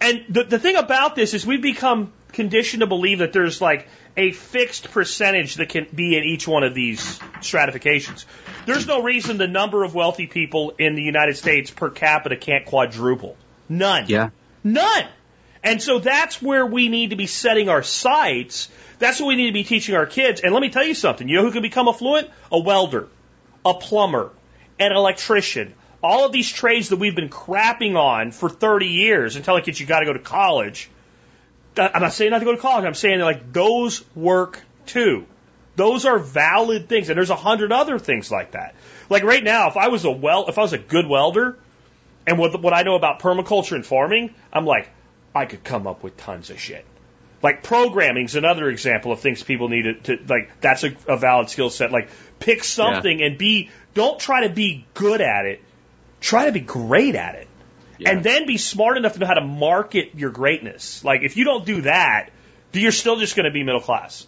And 0.00 0.24
the 0.28 0.44
the 0.44 0.58
thing 0.60 0.76
about 0.76 1.16
this 1.16 1.34
is 1.34 1.44
we've 1.44 1.60
become 1.60 2.12
conditioned 2.32 2.82
to 2.82 2.86
believe 2.86 3.18
that 3.18 3.32
there's 3.32 3.60
like 3.60 3.88
a 4.18 4.32
fixed 4.32 4.90
percentage 4.90 5.54
that 5.54 5.68
can 5.68 5.86
be 5.94 6.18
in 6.18 6.24
each 6.24 6.46
one 6.46 6.64
of 6.64 6.74
these 6.74 7.20
stratifications. 7.40 8.26
There's 8.66 8.86
no 8.86 9.00
reason 9.02 9.38
the 9.38 9.46
number 9.46 9.84
of 9.84 9.94
wealthy 9.94 10.26
people 10.26 10.74
in 10.76 10.96
the 10.96 11.02
United 11.02 11.36
States 11.36 11.70
per 11.70 11.88
capita 11.88 12.36
can't 12.36 12.66
quadruple. 12.66 13.36
None. 13.68 14.06
Yeah. 14.08 14.30
None. 14.64 15.06
And 15.62 15.80
so 15.80 16.00
that's 16.00 16.42
where 16.42 16.66
we 16.66 16.88
need 16.88 17.10
to 17.10 17.16
be 17.16 17.28
setting 17.28 17.68
our 17.68 17.84
sights. 17.84 18.68
That's 18.98 19.20
what 19.20 19.28
we 19.28 19.36
need 19.36 19.46
to 19.46 19.52
be 19.52 19.62
teaching 19.62 19.94
our 19.94 20.06
kids. 20.06 20.40
And 20.40 20.52
let 20.52 20.60
me 20.60 20.70
tell 20.70 20.84
you 20.84 20.94
something. 20.94 21.28
You 21.28 21.36
know 21.36 21.42
who 21.42 21.52
can 21.52 21.62
become 21.62 21.86
affluent? 21.86 22.28
A 22.50 22.58
welder, 22.58 23.06
a 23.64 23.74
plumber, 23.74 24.32
an 24.80 24.90
electrician. 24.90 25.74
All 26.02 26.26
of 26.26 26.32
these 26.32 26.50
trades 26.50 26.88
that 26.88 26.96
we've 26.96 27.14
been 27.14 27.28
crapping 27.28 27.96
on 27.96 28.32
for 28.32 28.48
30 28.48 28.86
years 28.86 29.36
and 29.36 29.44
telling 29.44 29.62
kids 29.62 29.78
you 29.78 29.86
got 29.86 30.00
to 30.00 30.06
go 30.06 30.12
to 30.12 30.18
college. 30.18 30.90
I'm 31.78 32.02
not 32.02 32.12
saying 32.12 32.30
not 32.30 32.40
to 32.40 32.44
go 32.44 32.52
to 32.52 32.58
college. 32.58 32.84
I'm 32.84 32.94
saying 32.94 33.20
like 33.20 33.52
those 33.52 34.04
work 34.14 34.62
too. 34.86 35.26
Those 35.76 36.06
are 36.06 36.18
valid 36.18 36.88
things, 36.88 37.08
and 37.08 37.16
there's 37.16 37.30
a 37.30 37.36
hundred 37.36 37.70
other 37.70 37.98
things 37.98 38.30
like 38.30 38.52
that. 38.52 38.74
Like 39.08 39.22
right 39.22 39.42
now, 39.42 39.68
if 39.68 39.76
I 39.76 39.88
was 39.88 40.04
a 40.04 40.10
well, 40.10 40.48
if 40.48 40.58
I 40.58 40.62
was 40.62 40.72
a 40.72 40.78
good 40.78 41.06
welder, 41.06 41.56
and 42.26 42.38
what 42.38 42.60
what 42.60 42.74
I 42.74 42.82
know 42.82 42.94
about 42.94 43.20
permaculture 43.20 43.76
and 43.76 43.86
farming, 43.86 44.34
I'm 44.52 44.66
like, 44.66 44.90
I 45.34 45.46
could 45.46 45.64
come 45.64 45.86
up 45.86 46.02
with 46.02 46.16
tons 46.16 46.50
of 46.50 46.60
shit. 46.60 46.84
Like 47.42 47.62
programming 47.62 48.24
is 48.24 48.34
another 48.34 48.68
example 48.68 49.12
of 49.12 49.20
things 49.20 49.42
people 49.42 49.68
need 49.68 49.82
to, 49.82 50.16
to 50.16 50.24
like. 50.28 50.60
That's 50.60 50.84
a, 50.84 50.94
a 51.06 51.16
valid 51.16 51.48
skill 51.48 51.70
set. 51.70 51.92
Like 51.92 52.10
pick 52.40 52.64
something 52.64 53.20
yeah. 53.20 53.26
and 53.26 53.38
be 53.38 53.70
don't 53.94 54.18
try 54.18 54.46
to 54.46 54.52
be 54.52 54.84
good 54.94 55.20
at 55.20 55.46
it. 55.46 55.62
Try 56.20 56.46
to 56.46 56.52
be 56.52 56.60
great 56.60 57.14
at 57.14 57.36
it. 57.36 57.47
Yeah. 57.98 58.10
And 58.10 58.22
then 58.22 58.46
be 58.46 58.58
smart 58.58 58.96
enough 58.96 59.14
to 59.14 59.18
know 59.18 59.26
how 59.26 59.34
to 59.34 59.44
market 59.44 60.14
your 60.14 60.30
greatness. 60.30 61.04
Like 61.04 61.22
if 61.22 61.36
you 61.36 61.44
don't 61.44 61.66
do 61.66 61.82
that, 61.82 62.30
you're 62.72 62.92
still 62.92 63.16
just 63.16 63.36
going 63.36 63.44
to 63.44 63.50
be 63.50 63.62
middle 63.62 63.80
class. 63.80 64.26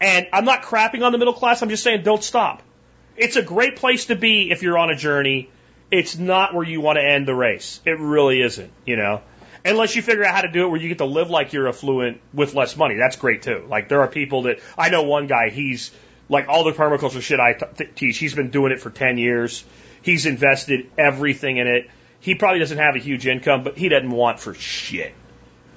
And 0.00 0.26
I'm 0.32 0.44
not 0.44 0.62
crapping 0.62 1.04
on 1.04 1.12
the 1.12 1.18
middle 1.18 1.34
class. 1.34 1.62
I'm 1.62 1.68
just 1.68 1.82
saying 1.82 2.02
don't 2.02 2.22
stop. 2.22 2.62
It's 3.16 3.36
a 3.36 3.42
great 3.42 3.76
place 3.76 4.06
to 4.06 4.16
be 4.16 4.50
if 4.50 4.62
you're 4.62 4.76
on 4.76 4.90
a 4.90 4.96
journey. 4.96 5.50
It's 5.90 6.18
not 6.18 6.52
where 6.52 6.64
you 6.64 6.80
want 6.80 6.98
to 6.98 7.04
end 7.04 7.26
the 7.26 7.34
race. 7.34 7.80
It 7.86 7.98
really 7.98 8.42
isn't, 8.42 8.72
you 8.84 8.96
know. 8.96 9.22
Unless 9.64 9.96
you 9.96 10.02
figure 10.02 10.24
out 10.24 10.34
how 10.34 10.42
to 10.42 10.50
do 10.50 10.66
it 10.66 10.68
where 10.68 10.80
you 10.80 10.88
get 10.88 10.98
to 10.98 11.06
live 11.06 11.30
like 11.30 11.52
you're 11.52 11.68
affluent 11.68 12.20
with 12.34 12.54
less 12.54 12.76
money. 12.76 12.96
That's 12.96 13.16
great 13.16 13.42
too. 13.42 13.64
Like 13.68 13.88
there 13.88 14.00
are 14.00 14.08
people 14.08 14.42
that 14.42 14.60
I 14.76 14.90
know 14.90 15.04
one 15.04 15.26
guy, 15.26 15.50
he's 15.50 15.92
like 16.28 16.48
all 16.48 16.64
the 16.64 16.72
permaculture 16.72 17.22
shit 17.22 17.40
I 17.40 17.54
t- 17.54 17.84
teach, 17.94 18.18
he's 18.18 18.34
been 18.34 18.50
doing 18.50 18.72
it 18.72 18.80
for 18.80 18.90
10 18.90 19.18
years. 19.18 19.64
He's 20.02 20.26
invested 20.26 20.90
everything 20.98 21.56
in 21.56 21.66
it. 21.66 21.90
He 22.26 22.34
probably 22.34 22.58
doesn't 22.58 22.78
have 22.78 22.96
a 22.96 22.98
huge 22.98 23.24
income, 23.24 23.62
but 23.62 23.78
he 23.78 23.88
doesn't 23.88 24.10
want 24.10 24.40
for 24.40 24.52
shit. 24.52 25.14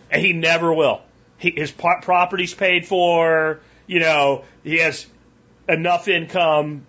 And 0.09 0.19
he 0.19 0.33
never 0.33 0.73
will. 0.73 1.03
He, 1.37 1.51
his 1.51 1.69
property's 1.69 2.55
paid 2.55 2.87
for, 2.87 3.59
you 3.85 3.99
know, 3.99 4.45
he 4.63 4.79
has 4.79 5.05
enough 5.67 6.07
income. 6.07 6.87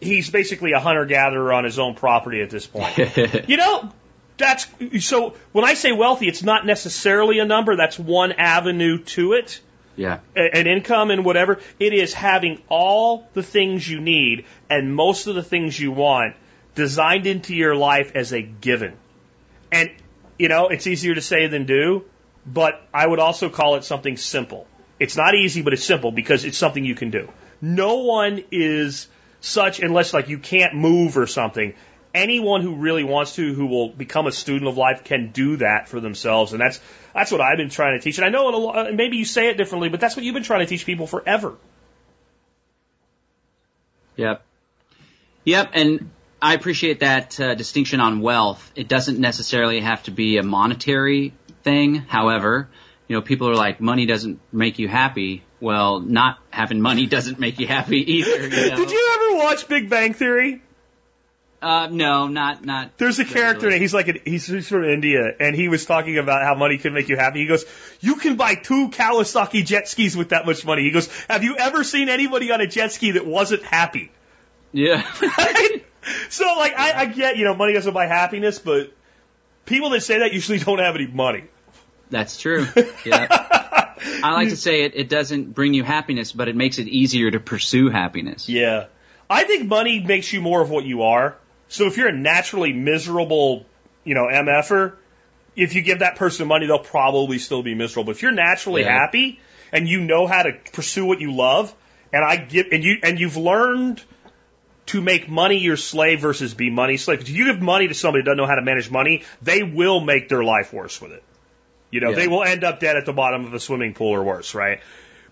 He's 0.00 0.30
basically 0.30 0.72
a 0.72 0.80
hunter 0.80 1.04
gatherer 1.04 1.52
on 1.52 1.64
his 1.64 1.78
own 1.78 1.96
property 1.96 2.40
at 2.40 2.48
this 2.48 2.66
point. 2.66 2.96
you 3.46 3.58
know, 3.58 3.92
that's 4.38 4.66
so 5.00 5.34
when 5.52 5.66
I 5.66 5.74
say 5.74 5.92
wealthy, 5.92 6.26
it's 6.26 6.42
not 6.42 6.64
necessarily 6.64 7.40
a 7.40 7.44
number. 7.44 7.76
That's 7.76 7.98
one 7.98 8.32
avenue 8.32 9.04
to 9.04 9.34
it 9.34 9.60
yeah. 9.96 10.20
an 10.34 10.66
income 10.66 11.10
and 11.10 11.26
whatever. 11.26 11.60
It 11.78 11.92
is 11.92 12.14
having 12.14 12.62
all 12.70 13.28
the 13.34 13.42
things 13.42 13.86
you 13.86 14.00
need 14.00 14.46
and 14.70 14.94
most 14.94 15.26
of 15.26 15.34
the 15.34 15.42
things 15.42 15.78
you 15.78 15.92
want 15.92 16.36
designed 16.74 17.26
into 17.26 17.54
your 17.54 17.74
life 17.74 18.12
as 18.14 18.32
a 18.32 18.42
given. 18.42 18.96
And, 19.70 19.90
you 20.38 20.48
know, 20.48 20.68
it's 20.68 20.86
easier 20.86 21.14
to 21.14 21.20
say 21.20 21.46
than 21.46 21.66
do, 21.66 22.04
but 22.46 22.80
I 22.92 23.06
would 23.06 23.18
also 23.18 23.48
call 23.48 23.76
it 23.76 23.84
something 23.84 24.16
simple. 24.16 24.66
It's 25.00 25.16
not 25.16 25.34
easy, 25.34 25.62
but 25.62 25.72
it's 25.72 25.84
simple 25.84 26.12
because 26.12 26.44
it's 26.44 26.58
something 26.58 26.84
you 26.84 26.94
can 26.94 27.10
do. 27.10 27.28
No 27.60 27.96
one 27.96 28.44
is 28.50 29.08
such, 29.40 29.80
unless 29.80 30.14
like 30.14 30.28
you 30.28 30.38
can't 30.38 30.74
move 30.74 31.16
or 31.16 31.26
something, 31.26 31.74
anyone 32.14 32.62
who 32.62 32.76
really 32.76 33.04
wants 33.04 33.34
to, 33.34 33.52
who 33.54 33.66
will 33.66 33.88
become 33.88 34.26
a 34.26 34.32
student 34.32 34.68
of 34.68 34.76
life, 34.76 35.04
can 35.04 35.30
do 35.32 35.56
that 35.56 35.88
for 35.88 36.00
themselves. 36.00 36.52
And 36.52 36.60
that's 36.60 36.80
that's 37.12 37.32
what 37.32 37.40
I've 37.40 37.56
been 37.56 37.70
trying 37.70 37.98
to 37.98 38.02
teach. 38.02 38.18
And 38.18 38.24
I 38.24 38.30
know 38.30 38.48
lot, 38.48 38.78
uh, 38.78 38.92
maybe 38.92 39.16
you 39.16 39.24
say 39.24 39.48
it 39.48 39.56
differently, 39.56 39.88
but 39.88 40.00
that's 40.00 40.16
what 40.16 40.24
you've 40.24 40.34
been 40.34 40.44
trying 40.44 40.60
to 40.60 40.66
teach 40.66 40.86
people 40.86 41.06
forever. 41.06 41.56
Yep. 44.16 44.42
Yep. 45.44 45.70
And 45.74 46.10
I 46.44 46.52
appreciate 46.52 47.00
that 47.00 47.40
uh, 47.40 47.54
distinction 47.54 48.00
on 48.00 48.20
wealth. 48.20 48.70
It 48.76 48.86
doesn't 48.86 49.18
necessarily 49.18 49.80
have 49.80 50.02
to 50.02 50.10
be 50.10 50.36
a 50.36 50.42
monetary 50.42 51.32
thing. 51.62 51.94
However, 51.94 52.68
you 53.08 53.16
know, 53.16 53.22
people 53.22 53.48
are 53.48 53.54
like, 53.54 53.80
money 53.80 54.04
doesn't 54.04 54.40
make 54.52 54.78
you 54.78 54.86
happy. 54.86 55.42
Well, 55.58 56.00
not 56.00 56.38
having 56.50 56.82
money 56.82 57.06
doesn't 57.16 57.40
make 57.40 57.60
you 57.60 57.66
happy 57.66 58.16
either. 58.16 58.42
You 58.42 58.70
know? 58.70 58.76
Did 58.76 58.90
you 58.90 59.10
ever 59.14 59.38
watch 59.42 59.68
Big 59.68 59.88
Bang 59.88 60.12
Theory? 60.12 60.60
Uh, 61.62 61.88
no, 61.90 62.28
not 62.28 62.62
not. 62.62 62.98
There's 62.98 63.18
a 63.20 63.24
character 63.24 63.68
in 63.68 63.72
it. 63.72 63.80
He's 63.80 63.94
like 63.94 64.08
a, 64.08 64.20
he's, 64.22 64.46
he's 64.46 64.68
from 64.68 64.84
India, 64.84 65.34
and 65.40 65.56
he 65.56 65.68
was 65.68 65.86
talking 65.86 66.18
about 66.18 66.42
how 66.42 66.54
money 66.56 66.76
can 66.76 66.92
make 66.92 67.08
you 67.08 67.16
happy. 67.16 67.38
He 67.38 67.46
goes, 67.46 67.64
"You 68.00 68.16
can 68.16 68.36
buy 68.36 68.54
two 68.54 68.90
Kawasaki 68.90 69.64
jet 69.64 69.88
skis 69.88 70.14
with 70.14 70.28
that 70.28 70.44
much 70.44 70.66
money." 70.66 70.82
He 70.82 70.90
goes, 70.90 71.08
"Have 71.30 71.42
you 71.42 71.56
ever 71.56 71.82
seen 71.82 72.10
anybody 72.10 72.52
on 72.52 72.60
a 72.60 72.66
jet 72.66 72.92
ski 72.92 73.12
that 73.12 73.24
wasn't 73.24 73.62
happy?" 73.62 74.12
Yeah. 74.72 75.02
Right? 75.22 75.84
So 76.28 76.44
like 76.58 76.74
I, 76.76 77.02
I 77.02 77.06
get 77.06 77.36
you 77.36 77.44
know 77.44 77.54
money 77.54 77.72
doesn't 77.72 77.94
buy 77.94 78.06
happiness, 78.06 78.58
but 78.58 78.92
people 79.64 79.90
that 79.90 80.02
say 80.02 80.18
that 80.18 80.32
usually 80.32 80.58
don't 80.58 80.78
have 80.78 80.94
any 80.94 81.06
money. 81.06 81.44
That's 82.10 82.38
true. 82.38 82.66
Yeah. 83.04 83.26
I 84.22 84.32
like 84.32 84.50
to 84.50 84.56
say 84.56 84.82
it, 84.82 84.92
it 84.94 85.08
doesn't 85.08 85.54
bring 85.54 85.72
you 85.72 85.82
happiness, 85.82 86.32
but 86.32 86.48
it 86.48 86.56
makes 86.56 86.78
it 86.78 86.88
easier 86.88 87.30
to 87.30 87.40
pursue 87.40 87.88
happiness. 87.88 88.48
Yeah. 88.48 88.86
I 89.30 89.44
think 89.44 89.66
money 89.66 90.00
makes 90.00 90.30
you 90.32 90.42
more 90.42 90.60
of 90.60 90.68
what 90.68 90.84
you 90.84 91.02
are. 91.02 91.36
So 91.68 91.86
if 91.86 91.96
you're 91.96 92.08
a 92.08 92.16
naturally 92.16 92.72
miserable, 92.72 93.64
you 94.04 94.14
know, 94.14 94.24
MFer, 94.26 94.94
if 95.56 95.74
you 95.74 95.80
give 95.82 96.00
that 96.00 96.16
person 96.16 96.46
money, 96.48 96.66
they'll 96.66 96.78
probably 96.78 97.38
still 97.38 97.62
be 97.62 97.74
miserable. 97.74 98.04
But 98.04 98.16
if 98.16 98.22
you're 98.22 98.32
naturally 98.32 98.82
Yeah. 98.82 98.98
happy 98.98 99.40
and 99.72 99.88
you 99.88 100.00
know 100.00 100.26
how 100.26 100.42
to 100.42 100.52
pursue 100.72 101.06
what 101.06 101.20
you 101.20 101.32
love, 101.32 101.74
and 102.12 102.22
I 102.24 102.36
give, 102.36 102.66
and 102.72 102.84
you, 102.84 102.98
and 103.02 103.18
you've 103.18 103.36
learned 103.38 104.02
to 104.86 105.00
make 105.00 105.28
money 105.28 105.58
your 105.58 105.76
slave 105.76 106.20
versus 106.20 106.54
be 106.54 106.70
money 106.70 106.96
slave. 106.96 107.20
If 107.22 107.30
you 107.30 107.46
give 107.46 107.60
money 107.62 107.88
to 107.88 107.94
somebody 107.94 108.20
who 108.22 108.26
doesn't 108.26 108.36
know 108.38 108.46
how 108.46 108.56
to 108.56 108.62
manage 108.62 108.90
money, 108.90 109.24
they 109.40 109.62
will 109.62 110.00
make 110.00 110.28
their 110.28 110.44
life 110.44 110.72
worse 110.72 111.00
with 111.00 111.12
it. 111.12 111.22
You 111.90 112.00
know, 112.00 112.10
Yeah. 112.10 112.16
they 112.16 112.28
will 112.28 112.42
end 112.42 112.64
up 112.64 112.80
dead 112.80 112.96
at 112.96 113.06
the 113.06 113.12
bottom 113.12 113.46
of 113.46 113.54
a 113.54 113.60
swimming 113.60 113.94
pool 113.94 114.14
or 114.14 114.22
worse, 114.22 114.54
right? 114.54 114.80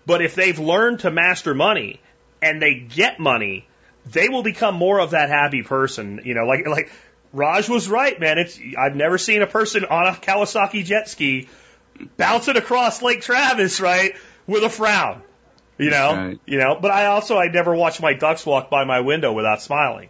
But 0.05 0.21
if 0.21 0.35
they've 0.35 0.57
learned 0.57 1.01
to 1.01 1.11
master 1.11 1.53
money 1.53 1.99
and 2.41 2.61
they 2.61 2.73
get 2.73 3.19
money, 3.19 3.67
they 4.11 4.27
will 4.29 4.43
become 4.43 4.75
more 4.75 4.99
of 4.99 5.11
that 5.11 5.29
happy 5.29 5.61
person. 5.61 6.21
You 6.25 6.33
know, 6.33 6.45
like 6.45 6.67
like 6.67 6.91
Raj 7.31 7.69
was 7.69 7.87
right, 7.87 8.19
man. 8.19 8.37
It's 8.37 8.59
I've 8.77 8.95
never 8.95 9.17
seen 9.17 9.41
a 9.41 9.47
person 9.47 9.85
on 9.85 10.07
a 10.07 10.11
Kawasaki 10.11 10.83
jet 10.83 11.07
ski 11.09 11.47
bouncing 12.17 12.57
across 12.57 13.01
Lake 13.01 13.21
Travis, 13.21 13.79
right, 13.79 14.15
with 14.47 14.63
a 14.63 14.69
frown. 14.69 15.21
You 15.77 15.89
know, 15.89 16.15
Right. 16.15 16.39
you 16.45 16.57
know. 16.59 16.77
But 16.79 16.91
I 16.91 17.07
also 17.07 17.37
I 17.37 17.47
never 17.47 17.75
watch 17.75 17.99
my 18.01 18.13
ducks 18.13 18.45
walk 18.45 18.69
by 18.69 18.83
my 18.85 18.99
window 18.99 19.33
without 19.33 19.61
smiling. 19.61 20.09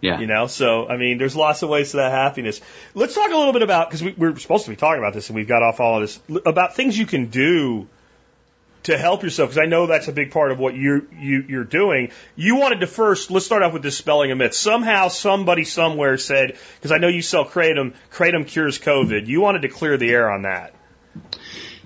Yeah. 0.00 0.18
You 0.18 0.26
know, 0.26 0.46
so 0.46 0.88
I 0.88 0.96
mean, 0.96 1.18
there's 1.18 1.36
lots 1.36 1.62
of 1.62 1.68
ways 1.68 1.90
to 1.90 1.98
that 1.98 2.10
happiness. 2.10 2.60
Let's 2.94 3.14
talk 3.14 3.30
a 3.30 3.36
little 3.36 3.52
bit 3.52 3.62
about 3.62 3.88
because 3.88 4.02
we, 4.02 4.14
we're 4.16 4.36
supposed 4.38 4.64
to 4.64 4.70
be 4.70 4.76
talking 4.76 4.98
about 4.98 5.12
this 5.12 5.28
and 5.28 5.36
we've 5.36 5.48
got 5.48 5.62
off 5.62 5.78
all 5.78 5.96
of 5.96 6.02
this 6.02 6.40
about 6.46 6.74
things 6.74 6.98
you 6.98 7.04
can 7.06 7.26
do 7.26 7.86
to 8.84 8.96
help 8.96 9.22
yourself 9.22 9.50
because 9.50 9.62
I 9.62 9.66
know 9.66 9.86
that's 9.86 10.08
a 10.08 10.12
big 10.12 10.30
part 10.30 10.52
of 10.52 10.58
what 10.58 10.74
you 10.74 11.06
you 11.18 11.44
you're 11.48 11.64
doing. 11.64 12.12
You 12.34 12.56
wanted 12.56 12.80
to 12.80 12.86
first 12.86 13.30
let's 13.30 13.44
start 13.44 13.62
off 13.62 13.74
with 13.74 13.82
dispelling 13.82 14.32
a 14.32 14.36
myth. 14.36 14.54
Somehow 14.54 15.08
somebody 15.08 15.64
somewhere 15.64 16.16
said 16.16 16.56
because 16.76 16.92
I 16.92 16.96
know 16.96 17.08
you 17.08 17.20
sell 17.20 17.44
kratom, 17.44 17.92
kratom 18.10 18.46
cures 18.46 18.78
COVID. 18.78 19.26
You 19.26 19.42
wanted 19.42 19.62
to 19.62 19.68
clear 19.68 19.98
the 19.98 20.10
air 20.10 20.30
on 20.30 20.42
that. 20.42 20.72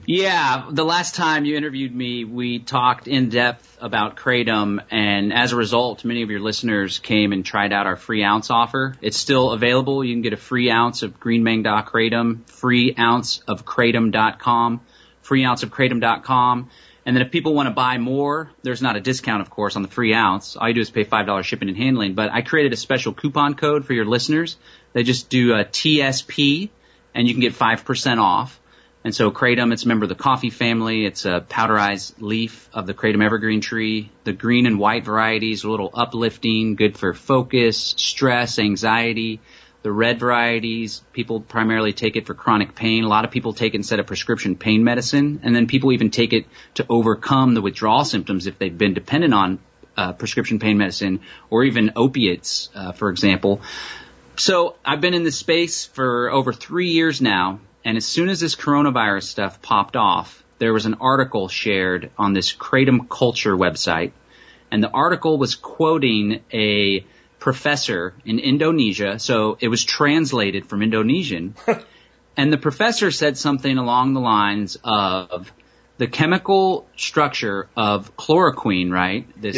Yeah, 0.06 0.68
the 0.70 0.84
last 0.84 1.14
time 1.14 1.46
you 1.46 1.56
interviewed 1.56 1.94
me, 1.94 2.24
we 2.24 2.58
talked 2.58 3.08
in 3.08 3.30
depth 3.30 3.78
about 3.80 4.16
Kratom, 4.16 4.80
and 4.90 5.32
as 5.32 5.52
a 5.52 5.56
result, 5.56 6.04
many 6.04 6.22
of 6.22 6.30
your 6.30 6.40
listeners 6.40 6.98
came 6.98 7.32
and 7.32 7.44
tried 7.44 7.72
out 7.72 7.86
our 7.86 7.96
free 7.96 8.22
ounce 8.22 8.50
offer. 8.50 8.96
It's 9.00 9.16
still 9.16 9.52
available. 9.52 10.04
You 10.04 10.14
can 10.14 10.20
get 10.20 10.34
a 10.34 10.38
free 10.38 10.70
ounce 10.70 11.02
of 11.02 11.18
Green 11.18 11.42
Maeng 11.42 11.64
Da 11.64 11.82
Kratom, 11.82 12.46
free 12.50 12.94
ounce 12.98 13.40
of 13.48 13.64
Kratom.com, 13.64 14.82
free 15.22 15.44
ounce 15.44 15.62
of 15.62 15.70
Kratom.com. 15.70 16.68
And 17.06 17.16
then 17.16 17.22
if 17.24 17.32
people 17.32 17.54
want 17.54 17.68
to 17.68 17.74
buy 17.74 17.96
more, 17.96 18.50
there's 18.62 18.82
not 18.82 18.96
a 18.96 19.00
discount, 19.00 19.40
of 19.40 19.48
course, 19.48 19.76
on 19.76 19.82
the 19.82 19.88
free 19.88 20.12
ounce. 20.12 20.56
All 20.56 20.68
you 20.68 20.74
do 20.74 20.80
is 20.80 20.90
pay 20.90 21.04
$5 21.04 21.44
shipping 21.44 21.68
and 21.68 21.78
handling. 21.78 22.14
But 22.14 22.30
I 22.30 22.42
created 22.42 22.74
a 22.74 22.76
special 22.76 23.14
coupon 23.14 23.54
code 23.54 23.86
for 23.86 23.94
your 23.94 24.06
listeners. 24.06 24.56
They 24.92 25.02
just 25.02 25.30
do 25.30 25.54
a 25.54 25.64
TSP, 25.64 26.68
and 27.14 27.26
you 27.26 27.32
can 27.32 27.40
get 27.40 27.54
5% 27.54 28.18
off. 28.18 28.60
And 29.04 29.14
so 29.14 29.30
kratom, 29.30 29.70
it's 29.70 29.84
a 29.84 29.88
member 29.88 30.04
of 30.04 30.08
the 30.08 30.14
coffee 30.14 30.48
family. 30.48 31.04
It's 31.04 31.26
a 31.26 31.44
powderized 31.46 32.14
leaf 32.20 32.70
of 32.72 32.86
the 32.86 32.94
kratom 32.94 33.22
evergreen 33.22 33.60
tree. 33.60 34.10
The 34.24 34.32
green 34.32 34.64
and 34.64 34.78
white 34.78 35.04
varieties 35.04 35.62
are 35.62 35.68
a 35.68 35.70
little 35.70 35.90
uplifting, 35.92 36.74
good 36.74 36.96
for 36.96 37.12
focus, 37.12 37.94
stress, 37.98 38.58
anxiety. 38.58 39.40
The 39.82 39.92
red 39.92 40.18
varieties, 40.18 41.02
people 41.12 41.42
primarily 41.42 41.92
take 41.92 42.16
it 42.16 42.26
for 42.26 42.32
chronic 42.32 42.74
pain. 42.74 43.04
A 43.04 43.08
lot 43.08 43.26
of 43.26 43.30
people 43.30 43.52
take 43.52 43.74
it 43.74 43.76
instead 43.76 44.00
of 44.00 44.06
prescription 44.06 44.56
pain 44.56 44.82
medicine. 44.82 45.40
And 45.42 45.54
then 45.54 45.66
people 45.66 45.92
even 45.92 46.10
take 46.10 46.32
it 46.32 46.46
to 46.76 46.86
overcome 46.88 47.52
the 47.52 47.60
withdrawal 47.60 48.06
symptoms 48.06 48.46
if 48.46 48.58
they've 48.58 48.76
been 48.76 48.94
dependent 48.94 49.34
on 49.34 49.58
uh, 49.98 50.14
prescription 50.14 50.58
pain 50.58 50.78
medicine 50.78 51.20
or 51.50 51.64
even 51.64 51.92
opiates, 51.94 52.70
uh, 52.74 52.92
for 52.92 53.10
example. 53.10 53.60
So 54.36 54.76
I've 54.82 55.02
been 55.02 55.12
in 55.12 55.24
this 55.24 55.36
space 55.36 55.84
for 55.84 56.30
over 56.30 56.54
three 56.54 56.88
years 56.88 57.20
now, 57.20 57.60
and 57.84 57.96
as 57.96 58.06
soon 58.06 58.28
as 58.28 58.40
this 58.40 58.56
coronavirus 58.56 59.24
stuff 59.24 59.60
popped 59.60 59.96
off, 59.96 60.42
there 60.58 60.72
was 60.72 60.86
an 60.86 60.94
article 61.00 61.48
shared 61.48 62.10
on 62.16 62.32
this 62.32 62.54
Kratom 62.54 63.08
Culture 63.08 63.56
website, 63.56 64.12
and 64.70 64.82
the 64.82 64.90
article 64.90 65.38
was 65.38 65.54
quoting 65.54 66.40
a 66.52 67.04
professor 67.38 68.14
in 68.24 68.38
Indonesia, 68.38 69.18
so 69.18 69.58
it 69.60 69.68
was 69.68 69.84
translated 69.84 70.66
from 70.66 70.82
Indonesian, 70.82 71.54
and 72.36 72.52
the 72.52 72.58
professor 72.58 73.10
said 73.10 73.36
something 73.36 73.76
along 73.76 74.14
the 74.14 74.20
lines 74.20 74.78
of 74.82 75.52
the 75.98 76.06
chemical 76.06 76.88
structure 76.96 77.68
of 77.76 78.16
chloroquine, 78.16 78.90
right? 78.90 79.28
This 79.40 79.56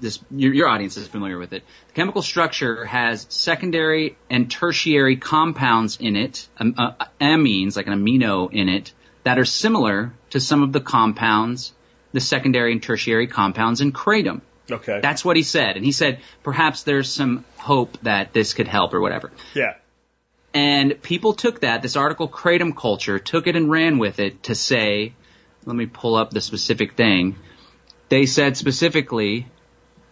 this 0.00 0.20
your, 0.30 0.52
your 0.52 0.68
audience 0.68 0.96
is 0.96 1.08
familiar 1.08 1.38
with 1.38 1.52
it. 1.52 1.62
The 1.88 1.94
chemical 1.94 2.22
structure 2.22 2.84
has 2.84 3.26
secondary 3.28 4.16
and 4.30 4.50
tertiary 4.50 5.16
compounds 5.16 5.98
in 6.00 6.16
it, 6.16 6.48
um, 6.58 6.74
uh, 6.78 6.92
amines 7.20 7.76
like 7.76 7.86
an 7.86 7.92
amino 7.92 8.52
in 8.52 8.68
it 8.68 8.92
that 9.24 9.38
are 9.38 9.44
similar 9.44 10.12
to 10.30 10.40
some 10.40 10.62
of 10.62 10.72
the 10.72 10.80
compounds, 10.80 11.72
the 12.12 12.20
secondary 12.20 12.72
and 12.72 12.82
tertiary 12.82 13.26
compounds 13.26 13.80
in 13.80 13.92
kratom. 13.92 14.40
Okay. 14.70 15.00
That's 15.00 15.24
what 15.24 15.36
he 15.36 15.42
said, 15.42 15.76
and 15.76 15.84
he 15.84 15.92
said 15.92 16.20
perhaps 16.42 16.82
there's 16.82 17.10
some 17.10 17.44
hope 17.56 17.98
that 18.02 18.32
this 18.32 18.54
could 18.54 18.68
help 18.68 18.94
or 18.94 19.00
whatever. 19.00 19.32
yeah. 19.54 19.74
And 20.54 21.00
people 21.02 21.34
took 21.34 21.60
that, 21.60 21.82
this 21.82 21.94
article, 21.94 22.26
Kratom 22.26 22.74
Culture, 22.74 23.18
took 23.18 23.46
it 23.46 23.54
and 23.54 23.70
ran 23.70 23.98
with 23.98 24.18
it 24.18 24.44
to 24.44 24.54
say, 24.54 25.12
let 25.66 25.76
me 25.76 25.86
pull 25.86 26.14
up 26.14 26.30
the 26.30 26.40
specific 26.40 26.96
thing. 26.96 27.36
They 28.08 28.24
said 28.24 28.56
specifically, 28.56 29.46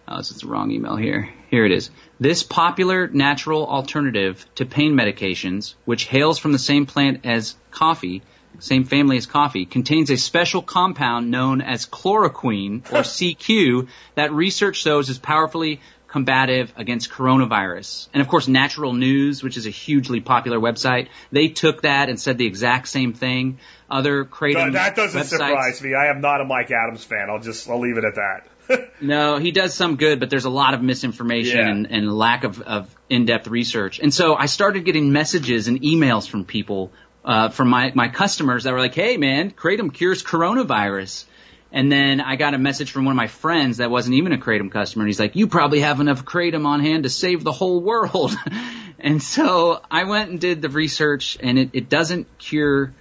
oh, 0.08 0.16
this 0.16 0.30
is 0.30 0.38
the 0.38 0.46
wrong 0.46 0.70
email 0.70 0.96
here. 0.96 1.28
Here 1.50 1.64
it 1.64 1.72
is. 1.72 1.90
This 2.18 2.42
popular 2.42 3.08
natural 3.08 3.66
alternative 3.66 4.44
to 4.56 4.66
pain 4.66 4.94
medications, 4.94 5.74
which 5.84 6.04
hails 6.04 6.38
from 6.38 6.52
the 6.52 6.58
same 6.58 6.86
plant 6.86 7.24
as 7.24 7.54
coffee, 7.70 8.22
same 8.58 8.84
family 8.84 9.16
as 9.16 9.26
coffee, 9.26 9.66
contains 9.66 10.10
a 10.10 10.16
special 10.16 10.62
compound 10.62 11.30
known 11.30 11.60
as 11.60 11.86
chloroquine, 11.86 12.90
or 12.92 13.00
CQ, 13.02 13.88
that 14.14 14.32
research 14.32 14.76
shows 14.76 15.08
is 15.08 15.18
powerfully 15.18 15.80
combative 16.08 16.72
against 16.76 17.10
coronavirus. 17.10 18.08
And 18.14 18.22
of 18.22 18.28
course, 18.28 18.48
Natural 18.48 18.92
News, 18.92 19.42
which 19.42 19.56
is 19.56 19.66
a 19.66 19.70
hugely 19.70 20.20
popular 20.20 20.58
website, 20.58 21.08
they 21.30 21.48
took 21.48 21.82
that 21.82 22.08
and 22.08 22.18
said 22.18 22.38
the 22.38 22.46
exact 22.46 22.88
same 22.88 23.12
thing. 23.12 23.58
Other 23.90 24.24
kratom 24.24 24.72
that 24.72 24.96
doesn't 24.96 25.20
websites, 25.20 25.26
surprise 25.26 25.82
me. 25.82 25.94
I 25.94 26.06
am 26.06 26.20
not 26.20 26.40
a 26.40 26.44
Mike 26.44 26.70
Adams 26.70 27.04
fan. 27.04 27.28
I'll 27.28 27.40
just 27.40 27.68
I'll 27.68 27.80
leave 27.80 27.98
it 27.98 28.04
at 28.04 28.14
that. 28.14 28.46
No, 29.00 29.36
he 29.36 29.50
does 29.50 29.74
some 29.74 29.96
good, 29.96 30.20
but 30.20 30.30
there's 30.30 30.46
a 30.46 30.50
lot 30.50 30.72
of 30.72 30.82
misinformation 30.82 31.58
Yeah. 31.58 31.68
and, 31.68 31.86
and 31.90 32.12
lack 32.16 32.44
of, 32.44 32.62
of 32.62 32.94
in-depth 33.10 33.46
research. 33.48 34.00
And 34.00 34.12
so 34.12 34.34
I 34.34 34.46
started 34.46 34.84
getting 34.86 35.12
messages 35.12 35.68
and 35.68 35.82
emails 35.82 36.26
from 36.28 36.44
people, 36.46 36.92
uh, 37.24 37.50
from 37.50 37.68
my, 37.68 37.92
my 37.94 38.08
customers 38.08 38.64
that 38.64 38.72
were 38.72 38.80
like, 38.80 38.94
hey 38.94 39.18
man, 39.18 39.50
Kratom 39.50 39.92
cures 39.92 40.22
coronavirus. 40.22 41.26
And 41.72 41.92
then 41.92 42.20
I 42.22 42.36
got 42.36 42.54
a 42.54 42.58
message 42.58 42.90
from 42.90 43.04
one 43.04 43.12
of 43.12 43.16
my 43.16 43.26
friends 43.26 43.78
that 43.78 43.90
wasn't 43.90 44.14
even 44.14 44.32
a 44.32 44.38
Kratom 44.38 44.70
customer. 44.70 45.02
And 45.02 45.08
he's 45.08 45.20
like, 45.20 45.36
you 45.36 45.46
probably 45.46 45.80
have 45.80 46.00
enough 46.00 46.24
Kratom 46.24 46.64
on 46.64 46.80
hand 46.80 47.02
to 47.02 47.10
save 47.10 47.44
the 47.44 47.52
whole 47.52 47.80
world. 47.82 48.34
and 48.98 49.22
so 49.22 49.82
I 49.90 50.04
went 50.04 50.30
and 50.30 50.40
did 50.40 50.62
the 50.62 50.70
research 50.70 51.36
and 51.40 51.58
it, 51.58 51.70
it 51.74 51.88
doesn't 51.90 52.38
cure 52.38 52.94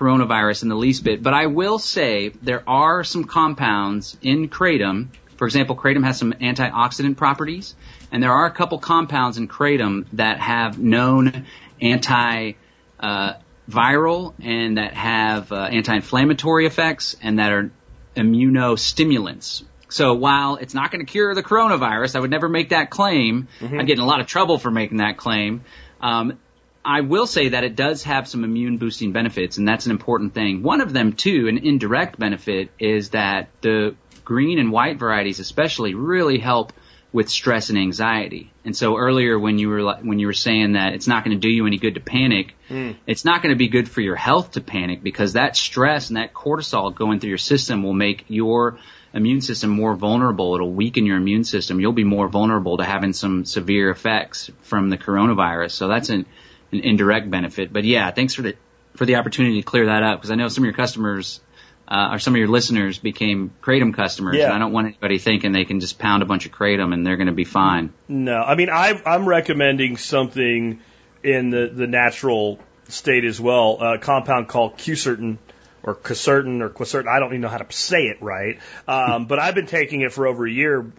coronavirus 0.00 0.62
in 0.62 0.68
the 0.68 0.74
least 0.76 1.04
bit. 1.04 1.22
But 1.22 1.34
I 1.34 1.46
will 1.46 1.78
say 1.78 2.30
there 2.42 2.62
are 2.66 3.04
some 3.04 3.24
compounds 3.24 4.16
in 4.22 4.48
kratom. 4.48 5.08
For 5.36 5.46
example, 5.46 5.76
kratom 5.76 6.04
has 6.04 6.18
some 6.18 6.32
antioxidant 6.32 7.16
properties, 7.16 7.74
and 8.10 8.22
there 8.22 8.32
are 8.32 8.46
a 8.46 8.50
couple 8.50 8.78
compounds 8.78 9.36
in 9.38 9.46
kratom 9.48 10.06
that 10.14 10.38
have 10.38 10.78
known 10.78 11.46
anti 11.80 12.52
uh, 12.98 13.32
viral 13.70 14.34
and 14.42 14.78
that 14.78 14.94
have 14.94 15.52
uh, 15.52 15.62
anti-inflammatory 15.62 16.66
effects 16.66 17.16
and 17.22 17.38
that 17.38 17.52
are 17.52 17.70
immunostimulants. 18.16 19.62
So 19.88 20.14
while 20.14 20.56
it's 20.56 20.74
not 20.74 20.90
going 20.90 21.04
to 21.04 21.10
cure 21.10 21.34
the 21.34 21.42
coronavirus, 21.42 22.16
I 22.16 22.20
would 22.20 22.30
never 22.30 22.48
make 22.48 22.70
that 22.70 22.90
claim. 22.90 23.48
I'd 23.80 23.86
get 23.86 23.98
in 23.98 24.04
a 24.04 24.06
lot 24.06 24.20
of 24.20 24.26
trouble 24.26 24.58
for 24.58 24.70
making 24.70 24.98
that 24.98 25.16
claim. 25.16 25.64
Um, 26.00 26.38
I 26.84 27.02
will 27.02 27.26
say 27.26 27.50
that 27.50 27.64
it 27.64 27.76
does 27.76 28.04
have 28.04 28.26
some 28.26 28.44
immune 28.44 28.78
boosting 28.78 29.12
benefits, 29.12 29.58
and 29.58 29.68
that's 29.68 29.86
an 29.86 29.92
important 29.92 30.34
thing. 30.34 30.62
One 30.62 30.80
of 30.80 30.92
them, 30.92 31.12
too, 31.12 31.46
an 31.48 31.58
indirect 31.58 32.18
benefit, 32.18 32.70
is 32.78 33.10
that 33.10 33.48
the 33.60 33.94
green 34.24 34.58
and 34.58 34.72
white 34.72 34.98
varieties, 34.98 35.40
especially, 35.40 35.94
really 35.94 36.38
help 36.38 36.72
with 37.12 37.28
stress 37.28 37.70
and 37.70 37.78
anxiety. 37.78 38.52
And 38.64 38.76
so 38.76 38.96
earlier, 38.96 39.38
when 39.38 39.58
you 39.58 39.68
were 39.68 39.94
when 39.96 40.18
you 40.18 40.26
were 40.26 40.32
saying 40.32 40.72
that 40.72 40.92
it's 40.92 41.08
not 41.08 41.24
going 41.24 41.36
to 41.36 41.40
do 41.40 41.52
you 41.52 41.66
any 41.66 41.76
good 41.76 41.94
to 41.94 42.00
panic, 42.00 42.54
mm. 42.68 42.96
it's 43.06 43.24
not 43.24 43.42
going 43.42 43.52
to 43.52 43.58
be 43.58 43.68
good 43.68 43.88
for 43.88 44.00
your 44.00 44.14
health 44.16 44.52
to 44.52 44.60
panic 44.60 45.02
because 45.02 45.32
that 45.32 45.56
stress 45.56 46.08
and 46.08 46.16
that 46.16 46.32
cortisol 46.32 46.94
going 46.94 47.18
through 47.18 47.30
your 47.30 47.38
system 47.38 47.82
will 47.82 47.94
make 47.94 48.26
your 48.28 48.78
immune 49.12 49.40
system 49.40 49.70
more 49.70 49.96
vulnerable. 49.96 50.54
It'll 50.54 50.72
weaken 50.72 51.04
your 51.04 51.16
immune 51.16 51.42
system. 51.44 51.80
You'll 51.80 51.92
be 51.92 52.04
more 52.04 52.28
vulnerable 52.28 52.76
to 52.76 52.84
having 52.84 53.12
some 53.12 53.44
severe 53.44 53.90
effects 53.90 54.50
from 54.62 54.88
the 54.88 54.98
coronavirus. 54.98 55.72
So 55.72 55.88
that's 55.88 56.10
an, 56.10 56.26
an 56.72 56.80
indirect 56.80 57.30
benefit. 57.30 57.72
But 57.72 57.84
yeah, 57.84 58.10
thanks 58.10 58.34
for 58.34 58.42
the 58.42 58.56
for 58.94 59.06
the 59.06 59.16
opportunity 59.16 59.60
to 59.60 59.62
clear 59.62 59.86
that 59.86 60.02
up 60.02 60.18
because 60.18 60.30
I 60.30 60.34
know 60.34 60.48
some 60.48 60.64
of 60.64 60.66
your 60.66 60.74
customers 60.74 61.40
uh, 61.86 62.10
or 62.12 62.18
some 62.18 62.34
of 62.34 62.38
your 62.38 62.48
listeners 62.48 62.98
became 62.98 63.52
kratom 63.62 63.94
customers, 63.94 64.36
yeah. 64.36 64.46
and 64.46 64.54
I 64.54 64.58
don't 64.58 64.72
want 64.72 64.88
anybody 64.88 65.18
thinking 65.18 65.52
they 65.52 65.64
can 65.64 65.80
just 65.80 65.98
pound 65.98 66.22
a 66.22 66.26
bunch 66.26 66.46
of 66.46 66.52
kratom 66.52 66.92
and 66.92 67.06
they're 67.06 67.16
going 67.16 67.26
to 67.26 67.32
be 67.32 67.44
fine. 67.44 67.92
No, 68.08 68.36
I 68.36 68.54
mean 68.54 68.70
i 68.70 69.00
I'm 69.04 69.26
recommending 69.26 69.96
something 69.96 70.80
in 71.22 71.50
the 71.50 71.70
the 71.72 71.86
natural 71.86 72.58
state 72.88 73.24
as 73.24 73.40
well, 73.40 73.78
a 73.80 73.98
compound 73.98 74.48
called 74.48 74.78
Quercetin 74.78 75.38
or 75.82 75.94
Quercetin 75.94 76.60
or 76.60 76.68
Quercetin. 76.68 77.08
I 77.08 77.18
don't 77.18 77.30
even 77.30 77.40
know 77.40 77.48
how 77.48 77.58
to 77.58 77.72
say 77.72 78.04
it 78.04 78.20
right. 78.20 78.58
Um, 78.86 79.26
but 79.26 79.38
I've 79.38 79.54
been 79.54 79.66
taking 79.66 80.02
it 80.02 80.12
for 80.12 80.26
over 80.26 80.46
a 80.46 80.50
year 80.50 80.92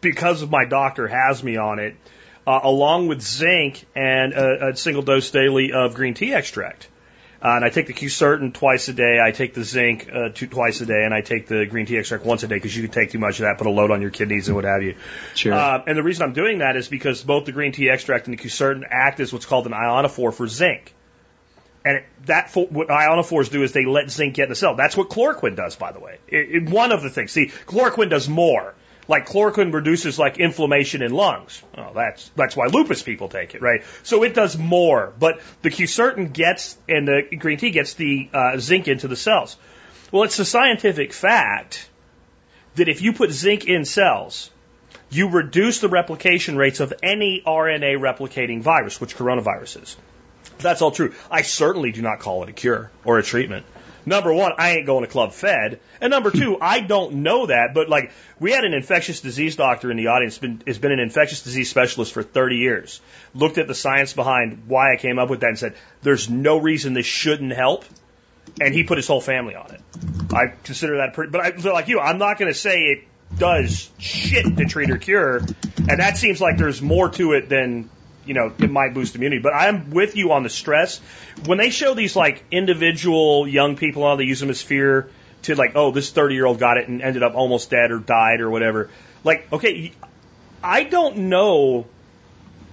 because 0.00 0.42
of 0.42 0.50
my 0.50 0.64
doctor 0.64 1.08
has 1.08 1.42
me 1.42 1.56
on 1.56 1.78
it, 1.78 1.96
uh, 2.46 2.60
along 2.62 3.08
with 3.08 3.22
zinc 3.22 3.86
and 3.94 4.32
a, 4.32 4.68
a 4.68 4.76
single 4.76 5.02
dose 5.02 5.30
daily 5.30 5.72
of 5.72 5.94
green 5.94 6.14
tea 6.14 6.34
extract. 6.34 6.88
Uh, 7.42 7.56
and 7.56 7.64
I 7.64 7.70
take 7.70 7.86
the 7.86 7.94
Quercetin 7.94 8.52
twice 8.52 8.88
a 8.88 8.92
day. 8.92 9.18
I 9.18 9.30
take 9.30 9.54
the 9.54 9.64
zinc 9.64 10.10
uh, 10.12 10.28
two, 10.28 10.46
twice 10.46 10.82
a 10.82 10.86
day, 10.86 11.04
and 11.04 11.14
I 11.14 11.22
take 11.22 11.46
the 11.46 11.64
green 11.64 11.86
tea 11.86 11.96
extract 11.96 12.24
once 12.24 12.42
a 12.42 12.48
day 12.48 12.56
because 12.56 12.76
you 12.76 12.82
can 12.82 12.92
take 12.92 13.12
too 13.12 13.18
much 13.18 13.40
of 13.40 13.44
that, 13.44 13.56
put 13.56 13.66
a 13.66 13.70
load 13.70 13.90
on 13.90 14.02
your 14.02 14.10
kidneys 14.10 14.48
and 14.48 14.56
what 14.56 14.64
have 14.64 14.82
you. 14.82 14.96
Sure. 15.34 15.54
Uh, 15.54 15.82
and 15.86 15.96
the 15.96 16.02
reason 16.02 16.24
I'm 16.24 16.34
doing 16.34 16.58
that 16.58 16.76
is 16.76 16.88
because 16.88 17.22
both 17.22 17.46
the 17.46 17.52
green 17.52 17.72
tea 17.72 17.88
extract 17.88 18.26
and 18.26 18.38
the 18.38 18.42
Quercetin 18.42 18.86
act 18.90 19.20
as 19.20 19.32
what's 19.32 19.46
called 19.46 19.66
an 19.66 19.72
ionophore 19.72 20.34
for 20.34 20.46
zinc. 20.46 20.94
And 21.82 21.96
it, 21.96 22.04
that 22.26 22.54
what 22.54 22.88
ionophores 22.88 23.50
do 23.50 23.62
is 23.62 23.72
they 23.72 23.86
let 23.86 24.10
zinc 24.10 24.34
get 24.34 24.44
in 24.44 24.48
the 24.50 24.54
cell. 24.54 24.74
That's 24.74 24.94
what 24.94 25.08
chloroquine 25.08 25.56
does, 25.56 25.76
by 25.76 25.92
the 25.92 26.00
way. 26.00 26.18
It, 26.28 26.50
it, 26.50 26.68
one 26.68 26.92
of 26.92 27.02
the 27.02 27.08
things. 27.08 27.32
See, 27.32 27.46
chloroquine 27.46 28.10
does 28.10 28.28
more. 28.28 28.74
Like 29.10 29.26
chloroquine 29.26 29.74
reduces 29.74 30.20
like 30.20 30.38
inflammation 30.38 31.02
in 31.02 31.10
lungs. 31.10 31.60
Oh, 31.76 31.90
that's 31.92 32.30
that's 32.36 32.54
why 32.54 32.66
lupus 32.66 33.02
people 33.02 33.28
take 33.28 33.56
it, 33.56 33.60
right? 33.60 33.82
So 34.04 34.22
it 34.22 34.34
does 34.34 34.56
more. 34.56 35.12
But 35.18 35.40
the 35.62 35.70
Quercetin 35.70 36.32
gets 36.32 36.78
and 36.88 37.08
the 37.08 37.36
green 37.36 37.58
tea 37.58 37.70
gets 37.70 37.94
the 37.94 38.30
uh, 38.32 38.58
zinc 38.58 38.86
into 38.86 39.08
the 39.08 39.16
cells. 39.16 39.56
Well, 40.12 40.22
it's 40.22 40.38
a 40.38 40.44
scientific 40.44 41.12
fact 41.12 41.90
that 42.76 42.88
if 42.88 43.02
you 43.02 43.12
put 43.12 43.32
zinc 43.32 43.64
in 43.64 43.84
cells, 43.84 44.48
you 45.10 45.28
reduce 45.28 45.80
the 45.80 45.88
replication 45.88 46.56
rates 46.56 46.78
of 46.78 46.94
any 47.02 47.42
RNA 47.44 47.98
replicating 47.98 48.62
virus, 48.62 49.00
which 49.00 49.16
coronavirus 49.16 49.82
is. 49.82 49.96
That's 50.58 50.82
all 50.82 50.92
true. 50.92 51.14
I 51.28 51.42
certainly 51.42 51.90
do 51.90 52.00
not 52.00 52.20
call 52.20 52.44
it 52.44 52.48
a 52.48 52.52
cure 52.52 52.92
or 53.04 53.18
a 53.18 53.24
treatment. 53.24 53.66
Number 54.06 54.32
one, 54.32 54.52
I 54.58 54.76
ain't 54.76 54.86
going 54.86 55.04
to 55.04 55.10
Club 55.10 55.32
Fed. 55.32 55.80
And 56.00 56.10
number 56.10 56.30
two, 56.30 56.58
I 56.60 56.80
don't 56.80 57.16
know 57.16 57.46
that, 57.46 57.74
but 57.74 57.88
like, 57.88 58.12
we 58.38 58.52
had 58.52 58.64
an 58.64 58.74
infectious 58.74 59.20
disease 59.20 59.56
doctor 59.56 59.90
in 59.90 59.96
the 59.96 60.08
audience, 60.08 60.38
been, 60.38 60.62
has 60.66 60.78
been 60.78 60.92
an 60.92 61.00
infectious 61.00 61.42
disease 61.42 61.68
specialist 61.70 62.12
for 62.12 62.22
30 62.22 62.56
years. 62.56 63.00
Looked 63.34 63.58
at 63.58 63.68
the 63.68 63.74
science 63.74 64.12
behind 64.12 64.64
why 64.66 64.92
I 64.92 64.96
came 64.96 65.18
up 65.18 65.28
with 65.28 65.40
that 65.40 65.48
and 65.48 65.58
said, 65.58 65.74
there's 66.02 66.30
no 66.30 66.58
reason 66.58 66.94
this 66.94 67.06
shouldn't 67.06 67.52
help. 67.52 67.84
And 68.60 68.74
he 68.74 68.84
put 68.84 68.96
his 68.96 69.06
whole 69.06 69.20
family 69.20 69.54
on 69.54 69.70
it. 69.72 69.80
I 70.32 70.54
consider 70.64 70.98
that 70.98 71.14
pretty, 71.14 71.30
but 71.30 71.40
I, 71.40 71.70
like 71.72 71.88
you, 71.88 72.00
I'm 72.00 72.18
not 72.18 72.38
going 72.38 72.50
to 72.50 72.58
say 72.58 72.84
it 72.84 73.04
does 73.36 73.90
shit 73.98 74.56
to 74.56 74.64
treat 74.64 74.90
or 74.90 74.98
cure. 74.98 75.36
And 75.36 76.00
that 76.00 76.16
seems 76.16 76.40
like 76.40 76.56
there's 76.56 76.82
more 76.82 77.10
to 77.10 77.32
it 77.32 77.48
than 77.48 77.90
you 78.26 78.34
know, 78.34 78.52
it 78.58 78.70
might 78.70 78.94
boost 78.94 79.14
immunity. 79.14 79.42
But 79.42 79.54
I'm 79.54 79.90
with 79.90 80.16
you 80.16 80.32
on 80.32 80.42
the 80.42 80.50
stress. 80.50 80.98
When 81.46 81.58
they 81.58 81.70
show 81.70 81.94
these 81.94 82.16
like 82.16 82.44
individual 82.50 83.46
young 83.48 83.76
people, 83.76 84.06
how 84.06 84.16
they 84.16 84.24
use 84.24 84.40
them 84.40 84.50
as 84.50 84.62
fear 84.62 85.10
to 85.42 85.54
like, 85.54 85.72
oh, 85.74 85.90
this 85.90 86.10
30 86.10 86.34
year 86.34 86.46
old 86.46 86.58
got 86.58 86.76
it 86.76 86.88
and 86.88 87.02
ended 87.02 87.22
up 87.22 87.34
almost 87.34 87.70
dead 87.70 87.90
or 87.90 87.98
died 87.98 88.40
or 88.40 88.50
whatever. 88.50 88.90
Like, 89.24 89.52
okay, 89.52 89.92
I 90.62 90.84
don't 90.84 91.16
know 91.28 91.86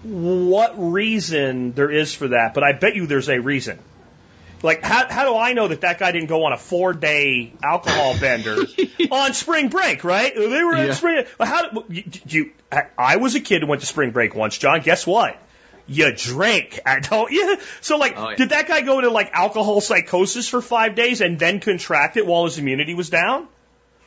what 0.04 0.74
reason 0.78 1.74
there 1.74 1.92
is 1.92 2.14
for 2.14 2.30
that, 2.30 2.54
but 2.54 2.64
I 2.64 2.74
bet 2.74 2.96
you 2.96 3.08
there's 3.08 3.30
a 3.30 3.40
reason. 3.40 3.80
Like, 4.64 4.84
how, 4.84 5.08
how 5.10 5.26
do 5.26 5.38
I 5.38 5.54
know 5.54 5.68
that 5.68 5.82
that 5.82 6.00
guy 6.00 6.12
didn't 6.12 6.30
go 6.30 6.46
on 6.46 6.54
a 6.54 6.58
four 6.58 6.94
day 6.94 7.54
alcohol 7.64 8.18
bender 8.20 8.58
on 9.12 9.34
spring 9.34 9.70
break, 9.70 10.04
right? 10.04 10.34
They 10.36 10.64
were 10.64 10.76
yeah. 10.76 10.86
at 10.86 10.96
spring. 10.96 11.26
How 11.40 11.84
you, 11.90 12.04
you, 12.28 12.52
I 12.98 13.18
was 13.18 13.36
a 13.36 13.40
kid 13.40 13.62
who 13.62 13.68
went 13.68 13.82
to 13.82 13.88
spring 13.88 14.12
break 14.12 14.36
once, 14.36 14.58
John. 14.58 14.82
Guess 14.82 15.06
what? 15.06 15.38
You 15.86 16.12
drink, 16.14 16.80
don't 17.10 17.32
you? 17.32 17.58
So, 17.82 17.98
like, 17.98 18.16
oh, 18.18 18.30
yeah. 18.30 18.36
did 18.36 18.50
that 18.50 18.68
guy 18.68 18.82
go 18.82 19.00
into 19.00 19.12
like 19.12 19.32
alcohol 19.34 19.80
psychosis 19.80 20.48
for 20.48 20.62
five 20.62 20.96
days 20.96 21.22
and 21.22 21.40
then 21.40 21.60
contract 21.60 22.18
it 22.18 22.26
while 22.26 22.46
his 22.46 22.58
immunity 22.58 22.94
was 22.94 23.10
down? 23.10 23.48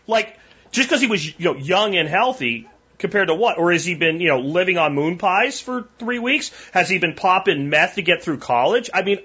Like, 0.06 0.36
just 0.72 0.89
because 0.89 1.01
he 1.01 1.06
was 1.06 1.27
you 1.27 1.44
know 1.44 1.56
young 1.56 1.97
and 1.97 2.09
healthy, 2.09 2.68
compared 3.01 3.28
to 3.28 3.35
what? 3.35 3.59
Or 3.59 3.72
has 3.72 3.85
he 3.85 3.94
been, 3.94 4.20
you 4.20 4.28
know, 4.28 4.40
living 4.40 4.78
on 4.78 4.94
moon 4.94 5.18
pies 5.18 5.60
for 5.60 5.89
three 5.98 6.18
weeks? 6.18 6.52
Has 6.72 6.89
he 6.89 6.98
been 6.98 7.14
popping 7.14 7.68
meth 7.68 7.97
to 7.97 8.02
get 8.02 8.22
through 8.22 8.39
college? 8.39 8.90
I 8.93 9.02
mean, 9.02 9.20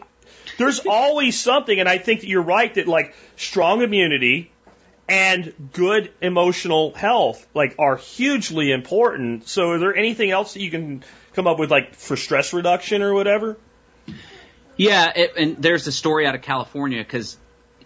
there's 0.58 0.80
always 0.86 1.40
something, 1.40 1.80
and 1.80 1.88
I 1.88 1.98
think 1.98 2.22
that 2.22 2.28
you're 2.28 2.42
right 2.42 2.74
that 2.76 2.88
like 2.88 3.16
strong 3.36 3.82
immunity 3.82 4.52
and 5.08 5.54
good 5.74 6.12
emotional 6.22 6.94
health 6.94 7.46
like 7.54 7.76
are 7.78 7.98
hugely 7.98 8.72
important. 8.72 9.48
So, 9.48 9.74
is 9.74 9.82
there 9.82 9.96
anything 9.96 10.32
else 10.32 10.54
that 10.54 10.62
you 10.62 10.72
can 10.72 11.04
come 11.34 11.48
up 11.48 11.60
with 11.60 11.72
like 11.72 11.96
for 11.96 12.18
stress 12.18 12.54
reduction 12.54 13.02
or 13.02 13.14
whatever? 13.14 13.58
Yeah, 14.78 15.12
it, 15.16 15.34
and 15.38 15.62
there's 15.62 15.88
a 15.88 15.92
story 15.92 16.28
out 16.28 16.36
of 16.36 16.42
California 16.42 17.00
because 17.00 17.38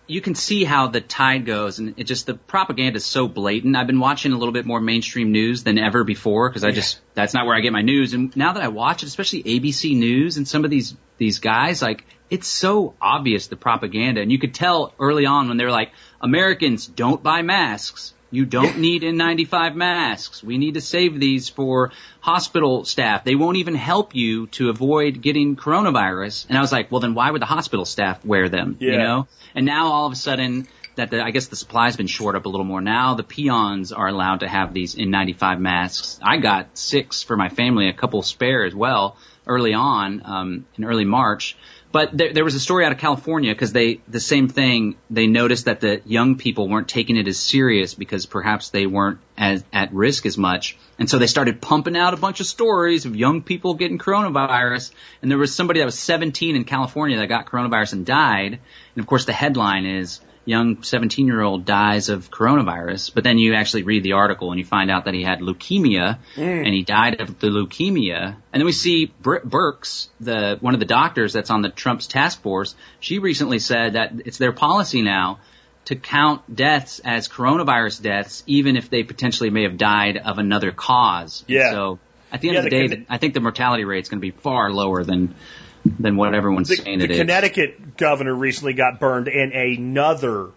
you 0.09 0.21
can 0.21 0.33
see 0.33 0.63
how 0.63 0.87
the 0.87 1.01
tide 1.01 1.45
goes, 1.45 1.77
and 1.77 1.93
it 1.97 2.05
just 2.05 2.25
the 2.25 2.33
propaganda 2.33 2.97
is 2.97 3.05
so 3.05 3.27
blatant. 3.27 3.75
I've 3.75 3.85
been 3.85 3.99
watching 3.99 4.31
a 4.31 4.37
little 4.37 4.53
bit 4.53 4.65
more 4.65 4.81
mainstream 4.81 5.31
news 5.31 5.63
than 5.63 5.77
ever 5.77 6.03
before 6.03 6.49
because 6.49 6.63
I 6.63 6.71
just 6.71 6.99
that's 7.13 7.35
not 7.35 7.45
where 7.45 7.55
I 7.55 7.59
get 7.59 7.73
my 7.73 7.83
news. 7.83 8.13
And 8.13 8.35
now 8.35 8.53
that 8.53 8.63
I 8.63 8.69
watch 8.69 9.03
it, 9.03 9.07
especially 9.07 9.43
ABC 9.43 9.95
News 9.95 10.37
and 10.37 10.47
some 10.47 10.65
of 10.65 10.71
these 10.71 10.95
these 11.17 11.37
guys, 11.39 11.83
like 11.83 12.05
it's 12.29 12.47
so 12.47 12.93
obvious 13.01 13.47
the 13.47 13.55
propaganda, 13.55 14.21
and 14.21 14.31
you 14.31 14.39
could 14.39 14.53
tell 14.53 14.93
early 14.99 15.25
on 15.25 15.47
when 15.47 15.57
they're 15.57 15.71
like, 15.71 15.91
Americans 16.21 16.85
don't 16.85 17.23
buy 17.23 17.41
masks. 17.41 18.13
You 18.31 18.45
don't 18.45 18.77
need 18.79 19.01
N95 19.01 19.75
masks. 19.75 20.43
We 20.43 20.57
need 20.57 20.75
to 20.75 20.81
save 20.81 21.19
these 21.19 21.49
for 21.49 21.91
hospital 22.19 22.85
staff. 22.85 23.23
They 23.23 23.35
won't 23.35 23.57
even 23.57 23.75
help 23.75 24.15
you 24.15 24.47
to 24.47 24.69
avoid 24.69 25.21
getting 25.21 25.55
coronavirus. 25.55 26.47
And 26.49 26.57
I 26.57 26.61
was 26.61 26.71
like, 26.71 26.91
well, 26.91 27.01
then 27.01 27.15
why 27.15 27.31
would 27.31 27.41
the 27.41 27.47
hospital 27.47 27.85
staff 27.85 28.23
wear 28.23 28.49
them? 28.49 28.77
Yeah. 28.79 28.91
You 28.91 28.97
know? 28.97 29.27
And 29.55 29.65
now 29.65 29.87
all 29.87 30.05
of 30.05 30.13
a 30.13 30.17
sudden, 30.17 30.67
that 30.99 31.11
the, 31.11 31.23
I 31.23 31.31
guess 31.31 31.47
the 31.47 31.55
supply's 31.55 31.95
been 31.95 32.07
short 32.07 32.35
up 32.35 32.45
a 32.45 32.49
little 32.49 32.65
more. 32.65 32.81
Now 32.81 33.15
the 33.15 33.23
peons 33.23 33.91
are 33.91 34.07
allowed 34.07 34.41
to 34.41 34.47
have 34.47 34.73
these 34.73 34.95
N95 34.95 35.59
masks. 35.59 36.19
I 36.21 36.37
got 36.37 36.77
six 36.77 37.23
for 37.23 37.37
my 37.37 37.49
family, 37.49 37.87
a 37.87 37.93
couple 37.93 38.21
spare 38.21 38.65
as 38.65 38.75
well 38.75 39.17
early 39.47 39.73
on, 39.73 40.21
um, 40.25 40.65
in 40.77 40.83
early 40.83 41.05
March. 41.05 41.57
But 41.91 42.15
there, 42.15 42.33
there 42.33 42.43
was 42.43 42.53
a 42.53 42.59
story 42.59 42.85
out 42.85 42.91
of 42.91 42.99
California 42.99 43.51
because 43.51 43.73
they 43.73 44.01
the 44.07 44.19
same 44.19 44.47
thing. 44.47 44.95
They 45.09 45.25
noticed 45.25 45.65
that 45.65 45.79
the 45.79 46.01
young 46.05 46.37
people 46.37 46.69
weren't 46.69 46.87
taking 46.87 47.17
it 47.17 47.27
as 47.27 47.39
serious 47.39 47.95
because 47.95 48.27
perhaps 48.27 48.69
they 48.69 48.85
weren't 48.85 49.19
as 49.37 49.63
at 49.73 49.91
risk 49.91 50.27
as 50.27 50.37
much, 50.37 50.77
and 50.99 51.09
so 51.09 51.17
they 51.17 51.25
started 51.25 51.61
pumping 51.61 51.97
out 51.97 52.13
a 52.13 52.17
bunch 52.17 52.41
of 52.41 52.45
stories 52.45 53.05
of 53.05 53.15
young 53.15 53.41
people 53.41 53.73
getting 53.73 53.97
coronavirus. 53.97 54.91
And 55.21 55.31
there 55.31 55.39
was 55.39 55.55
somebody 55.55 55.79
that 55.79 55.85
was 55.85 55.97
17 55.97 56.55
in 56.55 56.63
California 56.63 57.17
that 57.17 57.27
got 57.27 57.47
coronavirus 57.47 57.93
and 57.93 58.05
died. 58.05 58.59
And 58.95 59.01
of 59.01 59.07
course, 59.07 59.25
the 59.25 59.33
headline 59.33 59.85
is 59.85 60.21
young 60.49 60.81
17 60.81 61.27
year 61.27 61.41
old 61.41 61.63
dies 61.63 62.09
of 62.09 62.31
coronavirus, 62.31 63.13
but 63.13 63.23
then 63.23 63.37
you 63.37 63.53
actually 63.53 63.83
read 63.83 64.01
the 64.03 64.13
article 64.13 64.51
and 64.51 64.59
you 64.59 64.65
find 64.65 64.89
out 64.89 65.05
that 65.05 65.13
he 65.13 65.23
had 65.23 65.39
leukemia 65.39 66.17
mm. 66.35 66.65
and 66.65 66.73
he 66.73 66.83
died 66.83 67.21
of 67.21 67.39
the 67.39 67.47
leukemia. 67.47 68.35
And 68.51 68.59
then 68.59 68.65
we 68.65 68.71
see 68.71 69.05
Britt 69.21 69.47
Birx, 69.47 70.07
the 70.19 70.57
one 70.59 70.73
of 70.73 70.79
the 70.79 70.87
doctors 70.87 71.33
that's 71.33 71.51
on 71.51 71.61
the 71.61 71.69
Trump's 71.69 72.07
task 72.07 72.41
force. 72.41 72.75
She 72.99 73.19
recently 73.19 73.59
said 73.59 73.93
that 73.93 74.11
it's 74.25 74.39
their 74.39 74.51
policy 74.51 75.03
now 75.03 75.39
to 75.85 75.95
count 75.95 76.55
deaths 76.55 76.99
as 77.05 77.27
coronavirus 77.27 78.01
deaths, 78.01 78.43
even 78.47 78.75
if 78.75 78.89
they 78.89 79.03
potentially 79.03 79.51
may 79.51 79.63
have 79.63 79.77
died 79.77 80.17
of 80.17 80.39
another 80.39 80.71
cause. 80.71 81.45
Yeah. 81.47 81.71
So 81.71 81.99
at 82.31 82.41
the 82.41 82.49
end 82.49 82.55
yeah, 82.55 82.59
of 82.59 82.63
the, 82.65 82.87
the 82.87 82.95
day, 82.95 83.05
I 83.07 83.17
think 83.17 83.35
the 83.35 83.39
mortality 83.39 83.85
rate 83.85 84.01
is 84.01 84.09
going 84.09 84.19
to 84.19 84.31
be 84.31 84.31
far 84.31 84.71
lower 84.71 85.03
than 85.03 85.35
than 85.85 86.17
what 86.17 86.33
everyone's 86.33 86.69
the, 86.69 86.75
saying 86.77 86.99
the 86.99 87.05
it 87.05 87.17
Connecticut 87.17 87.75
is. 87.79 87.93
governor 87.97 88.33
recently 88.33 88.73
got 88.73 88.99
burned 88.99 89.27
in 89.27 89.53
another 89.53 90.49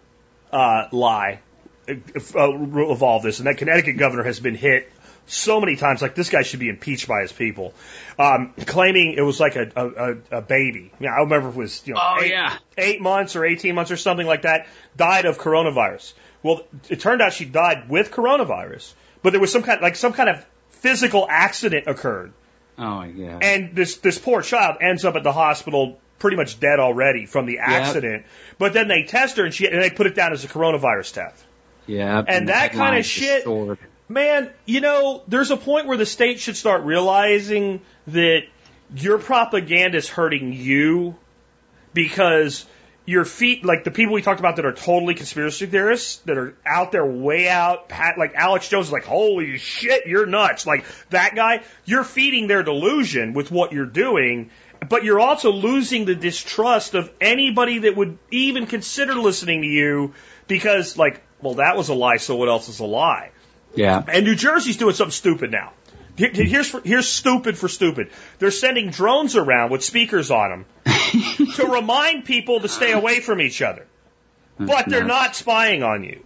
uh, 0.51 0.87
lie 0.91 1.39
uh, 1.87 1.93
of 2.35 3.03
all 3.03 3.19
this, 3.21 3.39
and 3.39 3.47
that 3.47 3.57
Connecticut 3.57 3.97
governor 3.97 4.23
has 4.23 4.39
been 4.39 4.55
hit 4.55 4.91
so 5.25 5.61
many 5.61 5.77
times 5.77 6.01
like 6.01 6.15
this 6.15 6.29
guy 6.29 6.41
should 6.43 6.59
be 6.59 6.67
impeached 6.69 7.07
by 7.07 7.21
his 7.21 7.31
people, 7.31 7.73
um, 8.19 8.53
claiming 8.65 9.13
it 9.13 9.21
was 9.21 9.39
like 9.39 9.55
a, 9.55 9.71
a, 10.31 10.37
a 10.37 10.41
baby. 10.41 10.91
Yeah, 10.99 11.13
I 11.13 11.19
remember 11.21 11.49
it 11.49 11.55
was 11.55 11.81
you 11.85 11.93
know 11.93 12.01
Oh, 12.03 12.21
eight, 12.21 12.31
yeah. 12.31 12.57
eight 12.77 13.01
months 13.01 13.35
or 13.37 13.45
eighteen 13.45 13.75
months 13.75 13.91
or 13.91 13.97
something 13.97 14.27
like 14.27 14.41
that. 14.41 14.67
Died 14.97 15.25
of 15.25 15.37
coronavirus. 15.37 16.13
Well, 16.41 16.63
it 16.89 16.99
turned 16.99 17.21
out 17.21 17.31
she 17.31 17.45
died 17.45 17.89
with 17.89 18.11
coronavirus, 18.11 18.93
but 19.21 19.31
there 19.31 19.39
was 19.39 19.51
some 19.51 19.63
kind 19.63 19.81
like 19.81 19.95
some 19.95 20.11
kind 20.11 20.29
of 20.29 20.45
physical 20.71 21.25
accident 21.29 21.87
occurred, 21.87 22.33
Oh 22.77 22.95
my 22.95 23.09
god. 23.09 23.43
and 23.43 23.75
this 23.75 23.97
this 23.97 24.17
poor 24.17 24.41
child 24.41 24.77
ends 24.81 25.05
up 25.05 25.15
at 25.15 25.23
the 25.23 25.31
hospital 25.31 25.99
pretty 26.19 26.37
much 26.37 26.59
dead 26.59 26.79
already 26.79 27.25
from 27.25 27.45
the 27.45 27.59
accident. 27.59 28.25
But 28.57 28.73
then 28.73 28.87
they 28.87 29.03
test 29.03 29.37
her 29.37 29.45
and 29.45 29.53
she 29.53 29.67
and 29.67 29.81
they 29.81 29.89
put 29.89 30.07
it 30.07 30.15
down 30.15 30.31
as 30.33 30.43
a 30.43 30.47
coronavirus 30.47 31.13
death. 31.15 31.45
yeah. 31.85 32.23
and 32.25 32.47
the 32.47 32.53
that 32.53 32.71
kinda 32.71 33.03
shit- 33.03 33.43
just. 33.45 33.79
Man, 34.09 34.51
you 34.65 34.81
know, 34.81 35.23
there's 35.27 35.49
a 35.49 35.57
point 35.57 35.87
where 35.87 35.97
the 35.97 36.05
state 36.05 36.39
should 36.39 36.57
start 36.57 36.83
realizing 36.83 37.81
that 38.07 38.43
your 38.95 39.17
propaganda 39.17 39.97
is 39.97 40.09
hurting 40.09 40.53
you 40.53 41.15
because 41.93 42.65
your 43.05 43.25
feet, 43.25 43.65
like 43.65 43.83
the 43.83 43.91
people 43.91 44.13
we 44.13 44.21
talked 44.21 44.39
about 44.39 44.55
that 44.55 44.65
are 44.65 44.73
totally 44.73 45.13
conspiracy 45.13 45.65
theorists, 45.65 46.17
that 46.25 46.37
are 46.37 46.55
out 46.65 46.91
there 46.91 47.05
way 47.05 47.49
out, 47.49 47.89
pat, 47.89 48.17
like 48.17 48.33
Alex 48.35 48.69
Jones 48.69 48.87
is 48.87 48.91
like, 48.91 49.03
holy 49.03 49.57
shit, 49.57 50.05
you're 50.05 50.25
nuts. 50.25 50.65
Like 50.65 50.85
that 51.09 51.35
guy, 51.35 51.63
you're 51.85 52.05
feeding 52.05 52.47
their 52.47 52.63
delusion 52.63 53.33
with 53.33 53.51
what 53.51 53.73
you're 53.73 53.85
doing, 53.85 54.51
but 54.87 55.03
you're 55.03 55.19
also 55.19 55.51
losing 55.51 56.05
the 56.05 56.15
distrust 56.15 56.93
of 56.93 57.11
anybody 57.19 57.79
that 57.79 57.95
would 57.95 58.17
even 58.31 58.67
consider 58.67 59.15
listening 59.15 59.61
to 59.61 59.67
you 59.67 60.13
because, 60.47 60.97
like, 60.97 61.21
well, 61.41 61.55
that 61.55 61.75
was 61.75 61.89
a 61.89 61.93
lie, 61.93 62.17
so 62.17 62.35
what 62.35 62.47
else 62.47 62.69
is 62.69 62.79
a 62.79 62.85
lie? 62.85 63.31
Yeah. 63.75 64.03
And 64.07 64.23
New 64.23 64.35
Jersey's 64.35 64.77
doing 64.77 64.93
something 64.93 65.11
stupid 65.11 65.51
now. 65.51 65.73
Here- 66.15 66.31
Here's 66.31 66.69
for, 66.69 66.81
here's 66.83 67.07
stupid 67.07 67.57
for 67.57 67.67
stupid. 67.67 68.09
They're 68.39 68.51
sending 68.51 68.89
drones 68.91 69.35
around 69.35 69.71
with 69.71 69.83
speakers 69.83 70.29
on 70.31 70.49
them 70.49 70.65
to 71.55 71.65
remind 71.65 72.25
people 72.25 72.59
to 72.59 72.67
stay 72.67 72.91
away 72.91 73.19
from 73.19 73.41
each 73.41 73.61
other. 73.61 73.85
But 74.59 74.87
they're 74.87 75.03
nuts. 75.03 75.09
not 75.09 75.35
spying 75.35 75.81
on 75.83 76.03
you. 76.03 76.23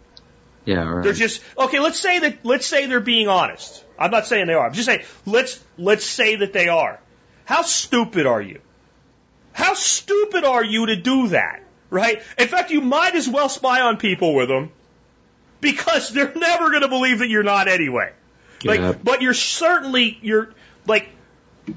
Yeah. 0.65 0.84
Right. 0.84 1.03
They're 1.03 1.14
just 1.14 1.41
okay. 1.57 1.80
Let's 1.80 1.99
say 1.99 2.19
that. 2.19 2.39
Let's 2.43 2.65
say 2.65 2.88
they're 2.88 2.99
being 2.99 3.30
honest. 3.30 3.85
I'm 3.97 4.11
not 4.11 4.27
saying 4.27 4.47
they 4.47 4.53
are. 4.53 4.68
I'm 4.68 4.73
just 4.73 4.85
saying 4.85 5.03
let's 5.26 5.64
let's 5.77 6.05
say 6.05 6.35
that 6.35 6.51
they 6.51 6.68
are. 6.68 6.99
How 7.45 7.61
stupid 7.61 8.26
are 8.26 8.41
you? 8.41 8.59
How 9.53 9.73
stupid 9.76 10.43
are 10.43 10.64
you 10.64 10.88
to 10.88 10.97
do 10.97 11.30
that? 11.30 11.64
Right? 11.89 12.22
In 12.38 12.49
fact, 12.49 12.69
you 12.69 12.81
might 12.81 13.15
as 13.15 13.30
well 13.30 13.47
spy 13.47 13.80
on 13.80 13.95
people 13.95 14.35
with 14.35 14.49
them 14.49 14.72
because 15.61 16.09
they're 16.09 16.34
never 16.35 16.69
going 16.69 16.81
to 16.81 16.89
believe 16.89 17.19
that 17.19 17.30
you're 17.30 17.43
not 17.43 17.69
anyway. 17.69 18.11
Like, 18.63 19.03
but 19.03 19.21
you're 19.21 19.34
certainly 19.34 20.17
you're 20.21 20.53
like 20.85 21.09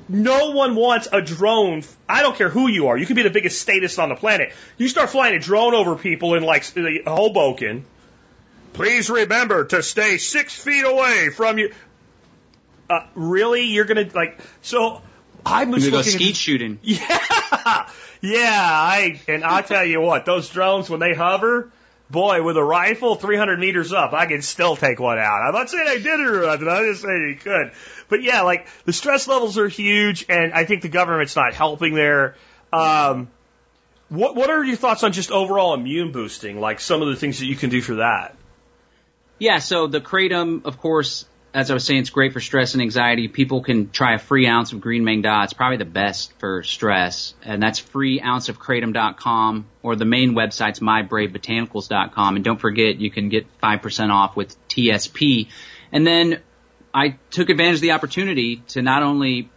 no 0.08 0.50
one 0.50 0.74
wants 0.76 1.08
a 1.12 1.20
drone. 1.20 1.82
I 2.08 2.22
don't 2.22 2.36
care 2.36 2.48
who 2.48 2.68
you 2.68 2.88
are. 2.88 2.96
You 2.96 3.06
could 3.06 3.16
be 3.16 3.22
the 3.22 3.30
biggest 3.30 3.60
statist 3.60 3.98
on 3.98 4.08
the 4.08 4.14
planet. 4.14 4.52
You 4.78 4.88
start 4.88 5.10
flying 5.10 5.34
a 5.34 5.38
drone 5.38 5.74
over 5.74 5.96
people 5.96 6.34
in 6.34 6.42
like 6.42 6.64
Hoboken. 7.06 7.84
Please 8.72 9.10
remember 9.10 9.64
to 9.64 9.82
stay 9.82 10.18
six 10.18 10.54
feet 10.54 10.84
away 10.84 11.30
from 11.30 11.58
you. 11.58 11.72
Uh, 12.88 13.06
really? 13.14 13.64
You're 13.66 13.84
gonna 13.84 14.08
like 14.14 14.38
so? 14.62 15.02
I'm 15.44 15.72
just 15.74 15.90
go 15.90 16.02
skeet 16.02 16.36
shooting. 16.36 16.78
yeah, 16.82 17.88
yeah. 18.20 18.50
I 18.52 19.20
and 19.26 19.44
I 19.44 19.62
tell 19.62 19.84
you 19.84 20.00
what, 20.00 20.24
those 20.24 20.48
drones 20.48 20.88
when 20.88 21.00
they 21.00 21.14
hover, 21.14 21.70
boy, 22.10 22.42
with 22.42 22.56
a 22.56 22.62
rifle 22.62 23.14
300 23.14 23.58
meters 23.58 23.92
up, 23.92 24.12
I 24.12 24.26
can 24.26 24.42
still 24.42 24.76
take 24.76 24.98
one 24.98 25.18
out. 25.18 25.42
I'm 25.42 25.54
not 25.54 25.70
saying 25.70 25.86
I 25.88 25.96
did 25.96 26.06
it 26.06 26.26
or 26.26 26.42
nothing. 26.42 26.68
I'm 26.68 26.84
just 26.84 27.02
saying 27.02 27.28
you 27.28 27.36
could. 27.36 27.72
But 28.08 28.22
yeah, 28.22 28.42
like 28.42 28.66
the 28.84 28.92
stress 28.92 29.28
levels 29.28 29.58
are 29.58 29.68
huge, 29.68 30.26
and 30.28 30.52
I 30.52 30.64
think 30.64 30.82
the 30.82 30.88
government's 30.88 31.36
not 31.36 31.54
helping 31.54 31.94
there. 31.94 32.34
Um, 32.72 33.28
what 34.08 34.34
what 34.34 34.50
are 34.50 34.64
your 34.64 34.76
thoughts 34.76 35.04
on 35.04 35.12
just 35.12 35.30
overall 35.30 35.74
immune 35.74 36.12
boosting? 36.12 36.60
Like 36.60 36.80
some 36.80 37.00
of 37.02 37.08
the 37.08 37.16
things 37.16 37.38
that 37.38 37.46
you 37.46 37.56
can 37.56 37.70
do 37.70 37.80
for 37.80 37.96
that. 37.96 38.36
Yeah, 39.38 39.58
so 39.58 39.86
the 39.86 40.00
kratom, 40.00 40.66
of 40.66 40.78
course, 40.78 41.24
as 41.52 41.70
I 41.70 41.74
was 41.74 41.84
saying, 41.84 42.00
it's 42.00 42.10
great 42.10 42.32
for 42.32 42.40
stress 42.40 42.74
and 42.74 42.82
anxiety. 42.82 43.26
People 43.28 43.62
can 43.62 43.90
try 43.90 44.14
a 44.14 44.18
free 44.18 44.46
ounce 44.46 44.72
of 44.72 44.80
green 44.80 45.02
Maeng 45.02 45.22
Da. 45.22 45.42
It's 45.42 45.52
probably 45.52 45.78
the 45.78 45.84
best 45.84 46.32
for 46.38 46.62
stress. 46.62 47.34
And 47.42 47.62
that's 47.62 47.78
free 47.78 48.20
ounce 48.20 48.48
of 48.48 48.58
freeounceofkratom.com 48.58 49.66
or 49.82 49.96
the 49.96 50.04
main 50.04 50.32
website's 50.34 50.80
mybravebotanicals.com. 50.80 52.36
And 52.36 52.44
don't 52.44 52.60
forget, 52.60 53.00
you 53.00 53.10
can 53.10 53.28
get 53.28 53.46
5% 53.60 54.10
off 54.10 54.36
with 54.36 54.56
TSP. 54.68 55.48
And 55.90 56.06
then 56.06 56.40
I 56.94 57.16
took 57.30 57.50
advantage 57.50 57.76
of 57.76 57.82
the 57.82 57.92
opportunity 57.92 58.56
to 58.68 58.82
not 58.82 59.02
only 59.02 59.50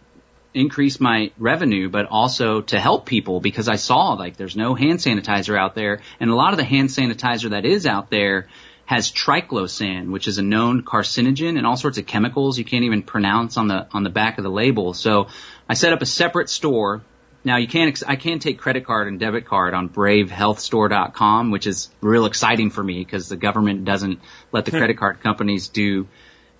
increase 0.52 1.00
my 1.00 1.32
revenue, 1.36 1.88
but 1.88 2.06
also 2.06 2.60
to 2.62 2.78
help 2.78 3.06
people 3.06 3.40
because 3.40 3.68
I 3.68 3.76
saw 3.76 4.12
like 4.12 4.36
there's 4.36 4.56
no 4.56 4.74
hand 4.74 5.00
sanitizer 5.00 5.58
out 5.58 5.74
there. 5.74 6.00
And 6.18 6.30
a 6.30 6.34
lot 6.34 6.52
of 6.52 6.56
the 6.56 6.64
hand 6.64 6.88
sanitizer 6.88 7.50
that 7.50 7.64
is 7.64 7.86
out 7.86 8.10
there 8.10 8.48
has 8.86 9.10
triclosan, 9.10 10.10
which 10.10 10.28
is 10.28 10.38
a 10.38 10.42
known 10.42 10.82
carcinogen 10.82 11.56
and 11.56 11.66
all 11.66 11.76
sorts 11.76 11.98
of 11.98 12.06
chemicals 12.06 12.58
you 12.58 12.64
can't 12.64 12.84
even 12.84 13.02
pronounce 13.02 13.56
on 13.56 13.68
the, 13.68 13.86
on 13.92 14.02
the 14.02 14.10
back 14.10 14.38
of 14.38 14.44
the 14.44 14.50
label. 14.50 14.92
So 14.92 15.28
I 15.68 15.74
set 15.74 15.92
up 15.92 16.02
a 16.02 16.06
separate 16.06 16.50
store. 16.50 17.02
Now 17.44 17.56
you 17.56 17.66
can't, 17.66 17.88
ex- 17.88 18.02
I 18.02 18.16
can 18.16 18.38
take 18.38 18.58
credit 18.58 18.84
card 18.84 19.08
and 19.08 19.18
debit 19.18 19.46
card 19.46 19.74
on 19.74 19.88
bravehealthstore.com, 19.88 21.50
which 21.50 21.66
is 21.66 21.90
real 22.00 22.26
exciting 22.26 22.70
for 22.70 22.82
me 22.82 22.98
because 22.98 23.28
the 23.28 23.36
government 23.36 23.84
doesn't 23.84 24.20
let 24.52 24.64
the 24.64 24.70
hmm. 24.70 24.78
credit 24.78 24.98
card 24.98 25.20
companies 25.20 25.68
do 25.68 26.06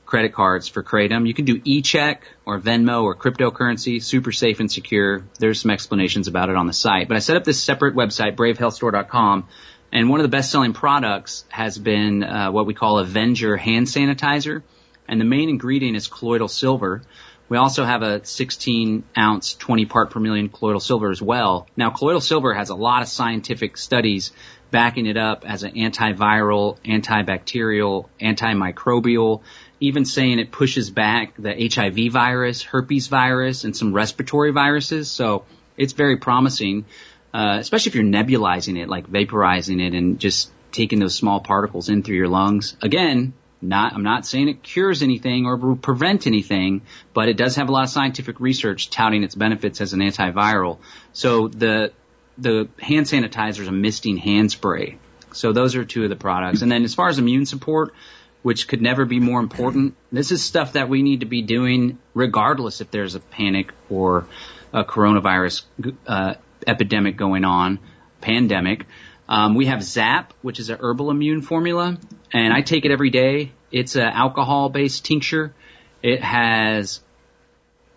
credit 0.06 0.32
cards 0.32 0.68
for 0.68 0.82
Kratom. 0.82 1.26
You 1.26 1.34
can 1.34 1.44
do 1.44 1.60
e-check 1.64 2.24
or 2.44 2.60
Venmo 2.60 3.04
or 3.04 3.14
cryptocurrency, 3.16 4.02
super 4.02 4.32
safe 4.32 4.60
and 4.60 4.70
secure. 4.70 5.24
There's 5.38 5.60
some 5.60 5.70
explanations 5.70 6.28
about 6.28 6.50
it 6.50 6.56
on 6.56 6.66
the 6.66 6.72
site. 6.72 7.08
But 7.08 7.16
I 7.16 7.20
set 7.20 7.36
up 7.36 7.44
this 7.44 7.62
separate 7.62 7.94
website, 7.94 8.36
bravehealthstore.com, 8.36 9.48
and 9.94 10.10
one 10.10 10.18
of 10.18 10.24
the 10.24 10.36
best-selling 10.36 10.72
products 10.72 11.44
has 11.48 11.78
been 11.78 12.24
uh, 12.24 12.50
what 12.50 12.66
we 12.66 12.74
call 12.74 12.98
Avenger 12.98 13.56
hand 13.56 13.86
sanitizer, 13.86 14.64
and 15.06 15.20
the 15.20 15.24
main 15.24 15.48
ingredient 15.48 15.96
is 15.96 16.08
colloidal 16.08 16.48
silver. 16.48 17.02
We 17.48 17.58
also 17.58 17.84
have 17.84 18.02
a 18.02 18.24
16 18.24 19.04
ounce, 19.16 19.54
20 19.54 19.86
part 19.86 20.10
per 20.10 20.18
million 20.18 20.48
colloidal 20.48 20.80
silver 20.80 21.10
as 21.10 21.22
well. 21.22 21.68
Now, 21.76 21.90
colloidal 21.90 22.20
silver 22.20 22.52
has 22.54 22.70
a 22.70 22.74
lot 22.74 23.02
of 23.02 23.08
scientific 23.08 23.76
studies 23.76 24.32
backing 24.72 25.06
it 25.06 25.16
up 25.16 25.48
as 25.48 25.62
an 25.62 25.74
antiviral, 25.74 26.78
antibacterial, 26.84 28.08
antimicrobial, 28.20 29.42
even 29.78 30.04
saying 30.04 30.40
it 30.40 30.50
pushes 30.50 30.90
back 30.90 31.34
the 31.38 31.70
HIV 31.72 32.12
virus, 32.12 32.62
herpes 32.62 33.06
virus, 33.06 33.62
and 33.62 33.76
some 33.76 33.92
respiratory 33.92 34.50
viruses. 34.50 35.08
So 35.08 35.44
it's 35.76 35.92
very 35.92 36.16
promising, 36.16 36.86
uh, 37.34 37.58
especially 37.58 37.90
if 37.90 37.96
you're 37.96 38.04
nebulizing 38.04 38.80
it, 38.80 38.88
like 38.88 39.08
vaporizing 39.08 39.84
it 39.84 39.92
and 39.92 40.20
just 40.20 40.50
taking 40.70 41.00
those 41.00 41.16
small 41.16 41.40
particles 41.40 41.88
in 41.88 42.04
through 42.04 42.14
your 42.16 42.28
lungs. 42.28 42.76
Again, 42.80 43.34
not, 43.60 43.92
I'm 43.92 44.04
not 44.04 44.24
saying 44.24 44.48
it 44.48 44.62
cures 44.62 45.02
anything 45.02 45.44
or 45.44 45.56
will 45.56 45.76
prevent 45.76 46.28
anything, 46.28 46.82
but 47.12 47.28
it 47.28 47.36
does 47.36 47.56
have 47.56 47.68
a 47.68 47.72
lot 47.72 47.82
of 47.82 47.90
scientific 47.90 48.38
research 48.38 48.88
touting 48.88 49.24
its 49.24 49.34
benefits 49.34 49.80
as 49.80 49.92
an 49.94 50.00
antiviral. 50.00 50.78
So 51.12 51.48
the, 51.48 51.92
the 52.38 52.68
hand 52.78 53.06
sanitizer 53.06 53.60
is 53.60 53.68
a 53.68 53.72
misting 53.72 54.16
hand 54.16 54.52
spray. 54.52 54.98
So 55.32 55.52
those 55.52 55.74
are 55.74 55.84
two 55.84 56.04
of 56.04 56.10
the 56.10 56.16
products. 56.16 56.62
And 56.62 56.70
then 56.70 56.84
as 56.84 56.94
far 56.94 57.08
as 57.08 57.18
immune 57.18 57.46
support, 57.46 57.94
which 58.42 58.68
could 58.68 58.80
never 58.80 59.06
be 59.06 59.18
more 59.18 59.40
important, 59.40 59.96
this 60.12 60.30
is 60.30 60.44
stuff 60.44 60.74
that 60.74 60.88
we 60.88 61.02
need 61.02 61.20
to 61.20 61.26
be 61.26 61.42
doing 61.42 61.98
regardless 62.12 62.80
if 62.80 62.92
there's 62.92 63.16
a 63.16 63.20
panic 63.20 63.72
or 63.90 64.26
a 64.72 64.84
coronavirus 64.84 65.64
uh, 66.06 66.34
epidemic 66.66 67.16
going 67.16 67.44
on, 67.44 67.78
pandemic. 68.20 68.86
Um, 69.28 69.54
we 69.54 69.66
have 69.66 69.82
Zap, 69.82 70.34
which 70.42 70.60
is 70.60 70.70
a 70.70 70.76
herbal 70.76 71.10
immune 71.10 71.42
formula, 71.42 71.98
and 72.32 72.52
I 72.52 72.60
take 72.60 72.84
it 72.84 72.90
every 72.90 73.10
day. 73.10 73.52
It's 73.72 73.96
an 73.96 74.02
alcohol-based 74.02 75.04
tincture. 75.04 75.54
It 76.02 76.22
has 76.22 77.00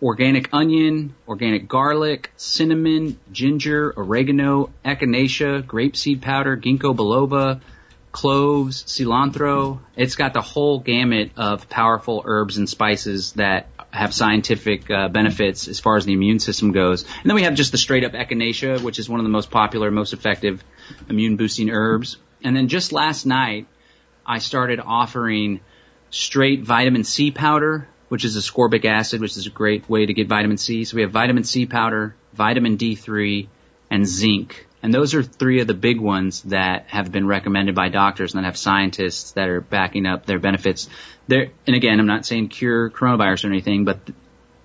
organic 0.00 0.48
onion, 0.52 1.14
organic 1.26 1.68
garlic, 1.68 2.32
cinnamon, 2.36 3.18
ginger, 3.32 3.92
oregano, 3.96 4.70
echinacea, 4.84 5.62
grapeseed 5.62 6.22
powder, 6.22 6.56
ginkgo 6.56 6.96
biloba, 6.96 7.60
cloves, 8.12 8.84
cilantro. 8.84 9.80
It's 9.96 10.16
got 10.16 10.32
the 10.32 10.40
whole 10.40 10.78
gamut 10.80 11.32
of 11.36 11.68
powerful 11.68 12.22
herbs 12.24 12.56
and 12.56 12.68
spices 12.68 13.32
that 13.32 13.68
have 13.90 14.12
scientific 14.12 14.90
uh, 14.90 15.08
benefits 15.08 15.66
as 15.66 15.80
far 15.80 15.96
as 15.96 16.04
the 16.04 16.12
immune 16.12 16.38
system 16.38 16.72
goes. 16.72 17.02
And 17.02 17.24
then 17.24 17.34
we 17.34 17.42
have 17.42 17.54
just 17.54 17.72
the 17.72 17.78
straight 17.78 18.04
up 18.04 18.12
echinacea, 18.12 18.82
which 18.82 18.98
is 18.98 19.08
one 19.08 19.20
of 19.20 19.24
the 19.24 19.30
most 19.30 19.50
popular, 19.50 19.90
most 19.90 20.12
effective 20.12 20.62
immune 21.08 21.36
boosting 21.36 21.70
herbs. 21.70 22.18
And 22.44 22.54
then 22.54 22.68
just 22.68 22.92
last 22.92 23.24
night, 23.24 23.66
I 24.26 24.38
started 24.38 24.80
offering 24.80 25.60
straight 26.10 26.62
vitamin 26.62 27.04
C 27.04 27.30
powder, 27.30 27.88
which 28.08 28.24
is 28.24 28.36
ascorbic 28.36 28.84
acid, 28.84 29.20
which 29.20 29.36
is 29.36 29.46
a 29.46 29.50
great 29.50 29.88
way 29.88 30.04
to 30.04 30.12
get 30.12 30.28
vitamin 30.28 30.58
C. 30.58 30.84
So 30.84 30.96
we 30.96 31.02
have 31.02 31.10
vitamin 31.10 31.44
C 31.44 31.66
powder, 31.66 32.14
vitamin 32.34 32.76
D3, 32.76 33.48
and 33.90 34.06
zinc. 34.06 34.67
And 34.82 34.94
those 34.94 35.14
are 35.14 35.22
three 35.22 35.60
of 35.60 35.66
the 35.66 35.74
big 35.74 36.00
ones 36.00 36.42
that 36.44 36.86
have 36.88 37.10
been 37.10 37.26
recommended 37.26 37.74
by 37.74 37.88
doctors 37.88 38.34
and 38.34 38.42
that 38.42 38.46
have 38.46 38.56
scientists 38.56 39.32
that 39.32 39.48
are 39.48 39.60
backing 39.60 40.06
up 40.06 40.24
their 40.24 40.38
benefits. 40.38 40.88
There, 41.26 41.50
and 41.66 41.74
again, 41.74 41.98
I'm 41.98 42.06
not 42.06 42.24
saying 42.24 42.48
cure 42.48 42.88
coronavirus 42.90 43.44
or 43.44 43.48
anything, 43.48 43.84
but 43.84 43.98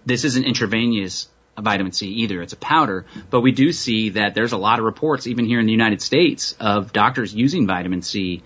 this 0.06 0.24
isn't 0.24 0.46
intravenous 0.46 1.30
vitamin 1.58 1.92
C 1.92 2.08
either. 2.08 2.42
It's 2.42 2.54
a 2.54 2.58
powder, 2.58 3.06
but 3.30 3.42
we 3.42 3.52
do 3.52 3.72
see 3.72 4.10
that 4.10 4.36
there's 4.36 4.52
a 4.52 4.58
lot 4.58 4.80
of 4.80 4.86
reports, 4.86 5.28
even 5.28 5.46
here 5.46 5.60
in 5.60 5.66
the 5.66 5.72
United 5.72 6.02
States, 6.02 6.56
of 6.60 6.94
doctors 6.94 7.34
using 7.34 7.68
vitamin 7.68 8.02
C 8.02 8.44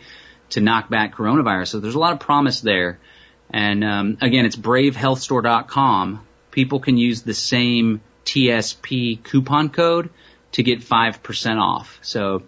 to 0.51 0.61
knock 0.61 0.89
back 0.89 1.15
coronavirus. 1.15 1.67
So 1.67 1.79
there's 1.79 1.95
a 1.95 1.99
lot 1.99 2.13
of 2.13 2.19
promise 2.19 2.61
there. 2.61 2.99
And 3.49 3.83
um, 3.83 4.17
again, 4.21 4.45
it's 4.45 4.55
bravehealthstore.com. 4.55 6.25
People 6.51 6.79
can 6.79 6.97
use 6.97 7.21
the 7.21 7.33
same 7.33 8.01
TSP 8.25 9.23
coupon 9.23 9.69
code 9.69 10.09
to 10.53 10.63
get 10.63 10.81
5% 10.81 11.61
off. 11.61 11.99
So 12.01 12.43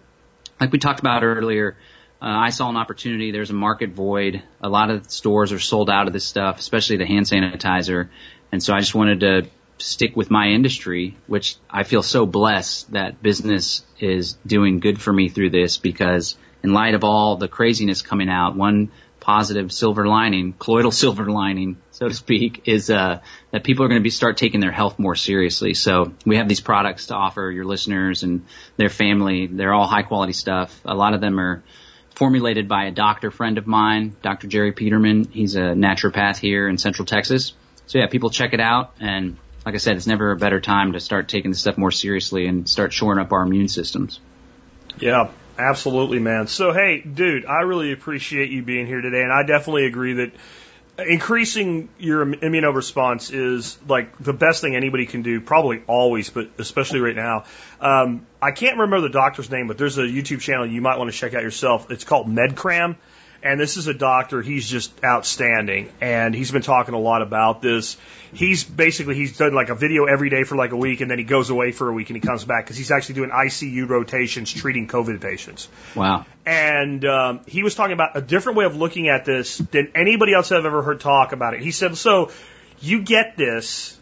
like 0.60 0.72
we 0.72 0.78
talked 0.78 1.00
about 1.00 1.22
earlier, 1.22 1.76
uh, 2.22 2.26
I 2.26 2.50
saw 2.50 2.68
an 2.68 2.76
opportunity. 2.76 3.30
There's 3.30 3.50
a 3.50 3.54
market 3.54 3.90
void. 3.90 4.42
A 4.60 4.68
lot 4.68 4.90
of 4.90 5.10
stores 5.10 5.52
are 5.52 5.58
sold 5.58 5.88
out 5.88 6.06
of 6.06 6.12
this 6.12 6.24
stuff, 6.24 6.58
especially 6.58 6.98
the 6.98 7.06
hand 7.06 7.26
sanitizer. 7.26 8.08
And 8.52 8.62
so 8.62 8.74
I 8.74 8.80
just 8.80 8.94
wanted 8.94 9.20
to 9.20 9.46
stick 9.78 10.16
with 10.16 10.30
my 10.30 10.48
industry, 10.48 11.16
which 11.26 11.56
I 11.70 11.84
feel 11.84 12.02
so 12.02 12.26
blessed 12.26 12.92
that 12.92 13.22
business 13.22 13.84
is 13.98 14.34
doing 14.46 14.80
good 14.80 15.00
for 15.00 15.12
me 15.12 15.30
through 15.30 15.50
this 15.50 15.78
because 15.78 16.36
in 16.62 16.74
light 16.74 16.94
of 16.94 17.04
all 17.04 17.36
the 17.36 17.48
craziness 17.48 18.02
coming 18.02 18.28
out, 18.28 18.54
one 18.54 18.90
positive 19.20 19.72
silver 19.72 20.06
lining, 20.06 20.52
colloidal 20.52 20.90
silver 21.02 21.30
lining, 21.30 21.78
so 22.00 22.08
to 22.08 22.14
speak, 22.14 22.62
is 22.64 22.88
uh, 22.88 23.20
that 23.50 23.62
people 23.62 23.84
are 23.84 23.88
going 23.88 24.00
to 24.00 24.02
be 24.02 24.08
start 24.08 24.38
taking 24.38 24.60
their 24.60 24.72
health 24.72 24.98
more 24.98 25.14
seriously. 25.14 25.74
So 25.74 26.14
we 26.24 26.38
have 26.38 26.48
these 26.48 26.62
products 26.62 27.08
to 27.08 27.14
offer 27.14 27.50
your 27.50 27.66
listeners 27.66 28.22
and 28.22 28.46
their 28.78 28.88
family. 28.88 29.46
They're 29.46 29.74
all 29.74 29.86
high 29.86 30.02
quality 30.02 30.32
stuff. 30.32 30.80
A 30.86 30.94
lot 30.94 31.12
of 31.12 31.20
them 31.20 31.38
are 31.38 31.62
formulated 32.14 32.68
by 32.68 32.86
a 32.86 32.90
doctor 32.90 33.30
friend 33.30 33.58
of 33.58 33.66
mine, 33.66 34.16
Dr. 34.22 34.46
Jerry 34.46 34.72
Peterman. 34.72 35.24
He's 35.30 35.56
a 35.56 35.74
naturopath 35.74 36.38
here 36.38 36.68
in 36.68 36.78
Central 36.78 37.04
Texas. 37.04 37.52
So 37.86 37.98
yeah, 37.98 38.06
people 38.06 38.30
check 38.30 38.54
it 38.54 38.60
out 38.60 38.94
and 38.98 39.36
like 39.66 39.74
I 39.74 39.78
said, 39.78 39.96
it's 39.96 40.06
never 40.06 40.30
a 40.30 40.36
better 40.36 40.58
time 40.58 40.94
to 40.94 41.00
start 41.00 41.28
taking 41.28 41.50
this 41.50 41.60
stuff 41.60 41.76
more 41.76 41.90
seriously 41.90 42.46
and 42.46 42.66
start 42.66 42.94
shoring 42.94 43.18
up 43.18 43.30
our 43.32 43.42
immune 43.42 43.68
systems. 43.68 44.20
Yeah, 44.98 45.28
absolutely, 45.58 46.18
man. 46.18 46.46
So, 46.46 46.72
hey, 46.72 47.02
dude, 47.02 47.44
I 47.44 47.60
really 47.60 47.92
appreciate 47.92 48.50
you 48.50 48.62
being 48.62 48.86
here 48.86 49.02
today, 49.02 49.22
and 49.22 49.30
I 49.30 49.42
definitely 49.42 49.84
agree 49.84 50.14
that 50.14 50.32
increasing 51.08 51.88
your 51.98 52.22
immune 52.22 52.64
response 52.74 53.30
is 53.30 53.78
like 53.88 54.16
the 54.18 54.32
best 54.32 54.60
thing 54.60 54.76
anybody 54.76 55.06
can 55.06 55.22
do, 55.22 55.40
probably 55.40 55.82
always, 55.86 56.30
but 56.30 56.50
especially 56.58 57.00
right 57.00 57.16
now. 57.16 57.44
Um, 57.80 58.26
I 58.40 58.52
can't 58.52 58.78
remember 58.78 59.00
the 59.00 59.12
doctor's 59.12 59.50
name, 59.50 59.66
but 59.66 59.78
there's 59.78 59.98
a 59.98 60.02
YouTube 60.02 60.40
channel 60.40 60.66
you 60.66 60.80
might 60.80 60.98
want 60.98 61.10
to 61.10 61.16
check 61.16 61.34
out 61.34 61.42
yourself. 61.42 61.90
It's 61.90 62.04
called 62.04 62.28
MedCram. 62.28 62.96
And 63.42 63.58
this 63.58 63.76
is 63.76 63.86
a 63.86 63.94
doctor, 63.94 64.42
he's 64.42 64.68
just 64.68 64.92
outstanding. 65.02 65.90
And 66.00 66.34
he's 66.34 66.50
been 66.50 66.62
talking 66.62 66.94
a 66.94 66.98
lot 66.98 67.22
about 67.22 67.62
this. 67.62 67.96
He's 68.32 68.64
basically, 68.64 69.14
he's 69.14 69.38
done 69.38 69.54
like 69.54 69.70
a 69.70 69.74
video 69.74 70.04
every 70.04 70.28
day 70.28 70.44
for 70.44 70.56
like 70.56 70.72
a 70.72 70.76
week 70.76 71.00
and 71.00 71.10
then 71.10 71.18
he 71.18 71.24
goes 71.24 71.50
away 71.50 71.72
for 71.72 71.88
a 71.88 71.92
week 71.92 72.10
and 72.10 72.16
he 72.16 72.20
comes 72.20 72.44
back 72.44 72.64
because 72.64 72.76
he's 72.76 72.90
actually 72.90 73.16
doing 73.16 73.30
ICU 73.30 73.88
rotations 73.88 74.52
treating 74.52 74.86
COVID 74.86 75.20
patients. 75.20 75.68
Wow. 75.94 76.26
And 76.44 77.04
um, 77.04 77.40
he 77.46 77.62
was 77.62 77.74
talking 77.74 77.94
about 77.94 78.16
a 78.16 78.20
different 78.20 78.58
way 78.58 78.66
of 78.66 78.76
looking 78.76 79.08
at 79.08 79.24
this 79.24 79.58
than 79.58 79.92
anybody 79.94 80.34
else 80.34 80.52
I've 80.52 80.64
ever 80.64 80.82
heard 80.82 81.00
talk 81.00 81.32
about 81.32 81.54
it. 81.54 81.60
He 81.60 81.70
said, 81.70 81.96
so 81.96 82.30
you 82.80 83.02
get 83.02 83.36
this 83.36 83.98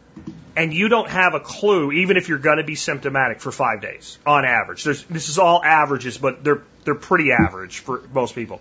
and 0.56 0.74
you 0.74 0.89
don't 0.89 1.09
have 1.09 1.35
a 1.35 1.40
clue, 1.40 1.93
even 1.93 2.16
if 2.16 2.28
you're 2.28 2.39
going 2.39 2.56
to 2.56 2.65
be 2.65 2.74
symptomatic 2.74 3.40
for 3.40 3.52
five 3.52 3.81
days 3.81 4.19
on 4.27 4.44
average. 4.44 4.82
There's, 4.82 5.05
this 5.05 5.28
is 5.28 5.39
all 5.39 5.62
averages, 5.62 6.19
but 6.19 6.43
they're 6.43 6.62
they're 6.85 6.94
pretty 6.94 7.32
average 7.32 7.81
for 7.81 8.02
most 8.12 8.35
people. 8.35 8.60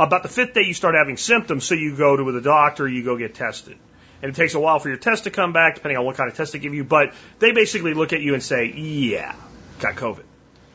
About 0.00 0.22
the 0.22 0.28
fifth 0.28 0.54
day, 0.54 0.62
you 0.62 0.74
start 0.74 0.94
having 0.94 1.16
symptoms, 1.16 1.64
so 1.64 1.74
you 1.74 1.96
go 1.96 2.16
to 2.16 2.32
the 2.32 2.40
doctor, 2.40 2.88
you 2.88 3.04
go 3.04 3.16
get 3.16 3.34
tested. 3.34 3.76
And 4.22 4.30
it 4.30 4.36
takes 4.36 4.54
a 4.54 4.60
while 4.60 4.78
for 4.78 4.88
your 4.88 4.98
test 4.98 5.24
to 5.24 5.30
come 5.30 5.52
back, 5.52 5.74
depending 5.74 5.98
on 5.98 6.04
what 6.04 6.16
kind 6.16 6.30
of 6.30 6.36
test 6.36 6.52
they 6.52 6.58
give 6.58 6.74
you. 6.74 6.84
But 6.84 7.12
they 7.38 7.52
basically 7.52 7.94
look 7.94 8.12
at 8.12 8.20
you 8.20 8.34
and 8.34 8.42
say, 8.42 8.66
yeah, 8.66 9.34
got 9.80 9.96
COVID. 9.96 10.24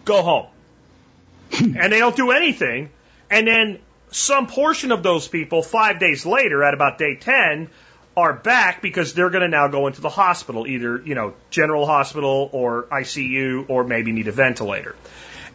Go 0.06 0.22
home. 0.22 0.48
and 1.60 1.92
they 1.92 2.00
don't 2.00 2.16
do 2.16 2.32
anything. 2.32 2.90
And 3.30 3.48
then 3.48 3.80
some 4.12 4.48
portion 4.48 4.92
of 4.92 5.04
those 5.04 5.28
people, 5.28 5.62
five 5.62 6.00
days 6.00 6.26
later, 6.26 6.64
at 6.64 6.74
about 6.74 6.98
day 6.98 7.16
10, 7.16 7.70
are 8.16 8.34
back 8.34 8.82
because 8.82 9.14
they're 9.14 9.30
going 9.30 9.44
to 9.44 9.48
now 9.48 9.68
go 9.68 9.88
into 9.88 10.02
the 10.02 10.10
hospital, 10.10 10.66
either, 10.66 11.02
you 11.06 11.16
know, 11.16 11.34
general 11.50 11.86
hospital 11.86 12.50
or 12.52 12.84
ICU 12.84 13.70
or 13.70 13.84
maybe 13.84 14.12
need 14.12 14.28
a 14.28 14.32
ventilator. 14.32 14.96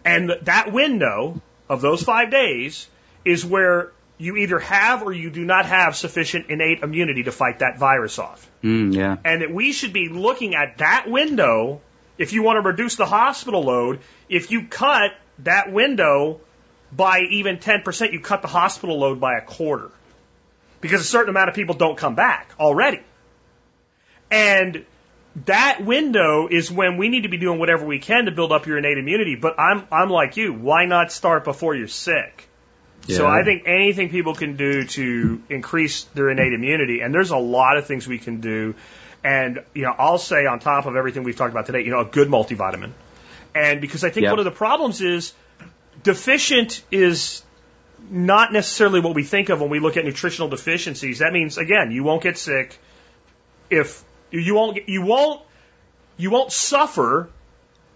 And 0.04 0.32
that 0.42 0.72
window 0.72 1.40
of 1.68 1.80
those 1.80 2.02
five 2.02 2.30
days 2.30 2.86
is 3.24 3.44
where 3.44 3.92
you 4.18 4.36
either 4.36 4.58
have 4.60 5.02
or 5.02 5.12
you 5.12 5.30
do 5.30 5.44
not 5.44 5.66
have 5.66 5.96
sufficient 5.96 6.46
innate 6.48 6.82
immunity 6.82 7.24
to 7.24 7.32
fight 7.32 7.58
that 7.58 7.78
virus 7.78 8.18
off. 8.18 8.48
Mm, 8.62 8.94
yeah. 8.94 9.16
And 9.24 9.42
that 9.42 9.52
we 9.52 9.72
should 9.72 9.92
be 9.92 10.08
looking 10.08 10.54
at 10.54 10.78
that 10.78 11.08
window 11.08 11.80
if 12.18 12.32
you 12.32 12.42
want 12.42 12.62
to 12.62 12.68
reduce 12.68 12.96
the 12.96 13.06
hospital 13.06 13.64
load. 13.64 14.00
If 14.28 14.50
you 14.50 14.66
cut 14.68 15.12
that 15.40 15.72
window 15.72 16.40
by 16.92 17.20
even 17.30 17.58
10%, 17.58 18.12
you 18.12 18.20
cut 18.20 18.42
the 18.42 18.48
hospital 18.48 18.98
load 18.98 19.18
by 19.18 19.38
a 19.38 19.40
quarter. 19.40 19.90
Because 20.80 21.00
a 21.00 21.04
certain 21.04 21.30
amount 21.30 21.48
of 21.48 21.54
people 21.54 21.74
don't 21.74 21.96
come 21.96 22.14
back 22.14 22.52
already. 22.60 23.00
And 24.30 24.84
that 25.46 25.84
window 25.84 26.48
is 26.48 26.70
when 26.70 26.96
we 26.96 27.08
need 27.08 27.22
to 27.22 27.28
be 27.28 27.38
doing 27.38 27.58
whatever 27.58 27.84
we 27.86 27.98
can 27.98 28.26
to 28.26 28.30
build 28.30 28.52
up 28.52 28.66
your 28.66 28.78
innate 28.78 28.98
immunity. 28.98 29.34
But 29.36 29.58
I'm, 29.58 29.86
I'm 29.90 30.10
like 30.10 30.36
you. 30.36 30.52
Why 30.52 30.84
not 30.86 31.10
start 31.10 31.44
before 31.44 31.74
you're 31.74 31.88
sick? 31.88 32.48
Yeah. 33.06 33.16
So 33.16 33.26
I 33.26 33.42
think 33.42 33.64
anything 33.66 34.10
people 34.10 34.34
can 34.34 34.56
do 34.56 34.84
to 34.84 35.42
increase 35.48 36.04
their 36.14 36.30
innate 36.30 36.52
immunity, 36.52 37.00
and 37.00 37.12
there's 37.12 37.30
a 37.30 37.36
lot 37.36 37.76
of 37.76 37.86
things 37.86 38.06
we 38.06 38.18
can 38.18 38.40
do. 38.40 38.74
And, 39.24 39.62
you 39.74 39.82
know, 39.82 39.94
I'll 39.96 40.18
say 40.18 40.46
on 40.46 40.58
top 40.58 40.86
of 40.86 40.96
everything 40.96 41.22
we've 41.22 41.36
talked 41.36 41.52
about 41.52 41.66
today, 41.66 41.82
you 41.82 41.90
know, 41.90 42.00
a 42.00 42.04
good 42.04 42.28
multivitamin. 42.28 42.90
And 43.54 43.80
because 43.80 44.02
I 44.04 44.10
think 44.10 44.24
yep. 44.24 44.32
one 44.32 44.38
of 44.38 44.44
the 44.44 44.50
problems 44.50 45.00
is 45.00 45.32
deficient 46.02 46.82
is 46.90 47.42
not 48.10 48.52
necessarily 48.52 49.00
what 49.00 49.14
we 49.14 49.22
think 49.22 49.48
of 49.48 49.60
when 49.60 49.70
we 49.70 49.78
look 49.78 49.96
at 49.96 50.04
nutritional 50.04 50.48
deficiencies. 50.48 51.20
That 51.20 51.32
means, 51.32 51.58
again, 51.58 51.92
you 51.92 52.02
won't 52.02 52.22
get 52.22 52.36
sick 52.38 52.78
if 53.70 54.02
you 54.30 54.54
won't, 54.54 54.88
you 54.88 55.02
won't, 55.02 55.42
you 56.16 56.30
won't 56.30 56.52
suffer 56.52 57.30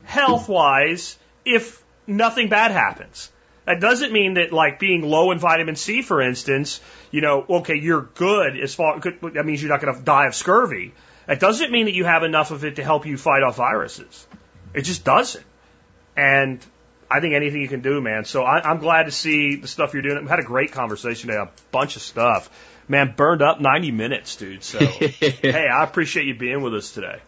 health 0.05 0.49
wise 0.49 1.19
if 1.45 1.83
nothing 2.07 2.49
bad 2.49 2.71
happens. 2.71 3.31
That 3.67 3.81
doesn't 3.81 4.13
mean 4.13 4.35
that 4.35 4.53
like 4.53 4.79
being 4.79 5.03
low 5.03 5.33
in 5.33 5.39
vitamin 5.39 5.75
C, 5.75 6.01
for 6.03 6.23
instance, 6.23 6.81
you 7.11 7.21
know, 7.21 7.45
okay, 7.49 7.77
you're 7.77 8.03
good 8.03 8.59
as 8.59 8.75
far, 8.75 9.01
that 9.01 9.45
means 9.45 9.61
you're 9.61 9.71
not 9.71 9.81
going 9.81 9.95
to 9.95 10.01
die 10.01 10.27
of 10.27 10.35
scurvy. 10.35 10.95
That 11.27 11.41
doesn't 11.41 11.73
mean 11.73 11.87
that 11.87 11.95
you 11.95 12.05
have 12.05 12.23
enough 12.23 12.53
of 12.53 12.65
it 12.65 12.77
to 12.77 12.85
help 12.85 13.07
you 13.07 13.17
fight 13.17 13.43
off 13.43 13.57
viruses. 13.57 14.27
It 14.73 14.83
just 14.83 15.05
doesn't. 15.05 15.45
And 16.17 16.65
I 17.11 17.19
think 17.21 17.35
anything 17.35 17.61
you 17.61 17.69
can 17.69 17.83
do, 17.83 18.01
man. 18.01 18.25
So 18.25 18.45
I, 18.45 18.61
I'm 18.61 18.79
glad 18.79 19.05
to 19.05 19.11
see 19.11 19.57
the 19.57 19.69
stuff 19.69 19.95
you're 19.95 20.03
doing. 20.03 20.23
We 20.23 20.29
had 20.29 20.39
a 20.39 20.45
great 20.45 20.71
conversation 20.71 21.29
today, 21.29 21.41
a 21.41 21.51
bunch 21.73 21.97
of 21.97 22.03
stuff. 22.03 22.49
Man, 22.89 23.15
burned 23.17 23.43
up 23.43 23.61
90 23.61 23.91
minutes, 23.91 24.37
dude. 24.37 24.63
So, 24.63 24.79
hey, 24.79 25.69
I 25.69 25.83
appreciate 25.83 26.27
you 26.27 26.37
being 26.37 26.63
with 26.63 26.75
us 26.75 26.93
today. 26.93 27.19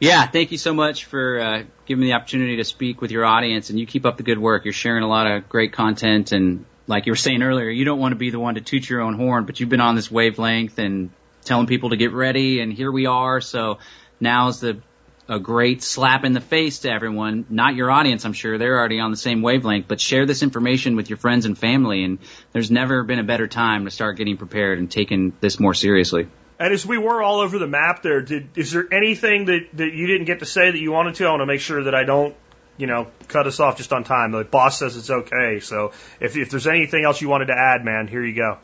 Yeah, 0.00 0.26
thank 0.26 0.52
you 0.52 0.58
so 0.58 0.74
much 0.74 1.04
for 1.04 1.40
uh, 1.40 1.62
giving 1.86 2.02
me 2.02 2.08
the 2.08 2.14
opportunity 2.14 2.56
to 2.56 2.64
speak 2.64 3.00
with 3.00 3.10
your 3.10 3.24
audience, 3.24 3.70
and 3.70 3.78
you 3.78 3.86
keep 3.86 4.04
up 4.04 4.16
the 4.16 4.22
good 4.22 4.38
work. 4.38 4.64
You're 4.64 4.74
sharing 4.74 5.02
a 5.02 5.08
lot 5.08 5.26
of 5.26 5.48
great 5.48 5.72
content, 5.72 6.32
and 6.32 6.64
like 6.86 7.06
you 7.06 7.12
were 7.12 7.16
saying 7.16 7.42
earlier, 7.42 7.68
you 7.68 7.84
don't 7.84 8.00
want 8.00 8.12
to 8.12 8.16
be 8.16 8.30
the 8.30 8.40
one 8.40 8.56
to 8.56 8.60
toot 8.60 8.88
your 8.88 9.00
own 9.00 9.14
horn, 9.14 9.44
but 9.46 9.60
you've 9.60 9.68
been 9.68 9.80
on 9.80 9.94
this 9.94 10.10
wavelength 10.10 10.78
and 10.78 11.10
telling 11.44 11.66
people 11.66 11.90
to 11.90 11.96
get 11.96 12.12
ready, 12.12 12.60
and 12.60 12.72
here 12.72 12.90
we 12.90 13.06
are. 13.06 13.40
So 13.40 13.78
now 14.20 14.48
is 14.48 14.60
the 14.60 14.80
a 15.28 15.38
great 15.38 15.82
slap 15.82 16.24
in 16.24 16.32
the 16.32 16.40
face 16.40 16.80
to 16.80 16.90
everyone, 16.90 17.46
not 17.48 17.74
your 17.74 17.90
audience, 17.90 18.26
I'm 18.26 18.34
sure. 18.34 18.58
They're 18.58 18.78
already 18.78 19.00
on 19.00 19.10
the 19.10 19.16
same 19.16 19.40
wavelength, 19.40 19.88
but 19.88 20.00
share 20.00 20.26
this 20.26 20.42
information 20.42 20.96
with 20.96 21.08
your 21.08 21.16
friends 21.16 21.46
and 21.46 21.56
family. 21.56 22.04
And 22.04 22.18
there's 22.52 22.70
never 22.70 23.02
been 23.04 23.18
a 23.18 23.24
better 23.24 23.46
time 23.46 23.86
to 23.86 23.90
start 23.90 24.18
getting 24.18 24.36
prepared 24.36 24.78
and 24.78 24.90
taking 24.90 25.32
this 25.40 25.58
more 25.58 25.72
seriously. 25.72 26.28
And 26.58 26.72
as 26.72 26.86
we 26.86 26.98
were 26.98 27.22
all 27.22 27.40
over 27.40 27.58
the 27.58 27.66
map 27.66 28.02
there, 28.02 28.22
did, 28.22 28.56
is 28.56 28.70
there 28.70 28.86
anything 28.92 29.46
that, 29.46 29.68
that 29.74 29.92
you 29.92 30.06
didn't 30.06 30.26
get 30.26 30.38
to 30.40 30.46
say 30.46 30.70
that 30.70 30.78
you 30.78 30.92
wanted 30.92 31.16
to? 31.16 31.26
I 31.26 31.30
want 31.30 31.40
to 31.40 31.46
make 31.46 31.60
sure 31.60 31.84
that 31.84 31.94
I 31.94 32.04
don't, 32.04 32.34
you 32.76 32.86
know, 32.86 33.08
cut 33.28 33.46
us 33.46 33.58
off 33.58 33.76
just 33.76 33.92
on 33.92 34.04
time. 34.04 34.30
The 34.30 34.44
boss 34.44 34.78
says 34.78 34.96
it's 34.96 35.10
okay. 35.10 35.60
So 35.60 35.92
if, 36.20 36.36
if 36.36 36.50
there's 36.50 36.66
anything 36.66 37.04
else 37.04 37.20
you 37.20 37.28
wanted 37.28 37.46
to 37.46 37.54
add, 37.58 37.84
man, 37.84 38.06
here 38.06 38.24
you 38.24 38.34
go. 38.34 38.58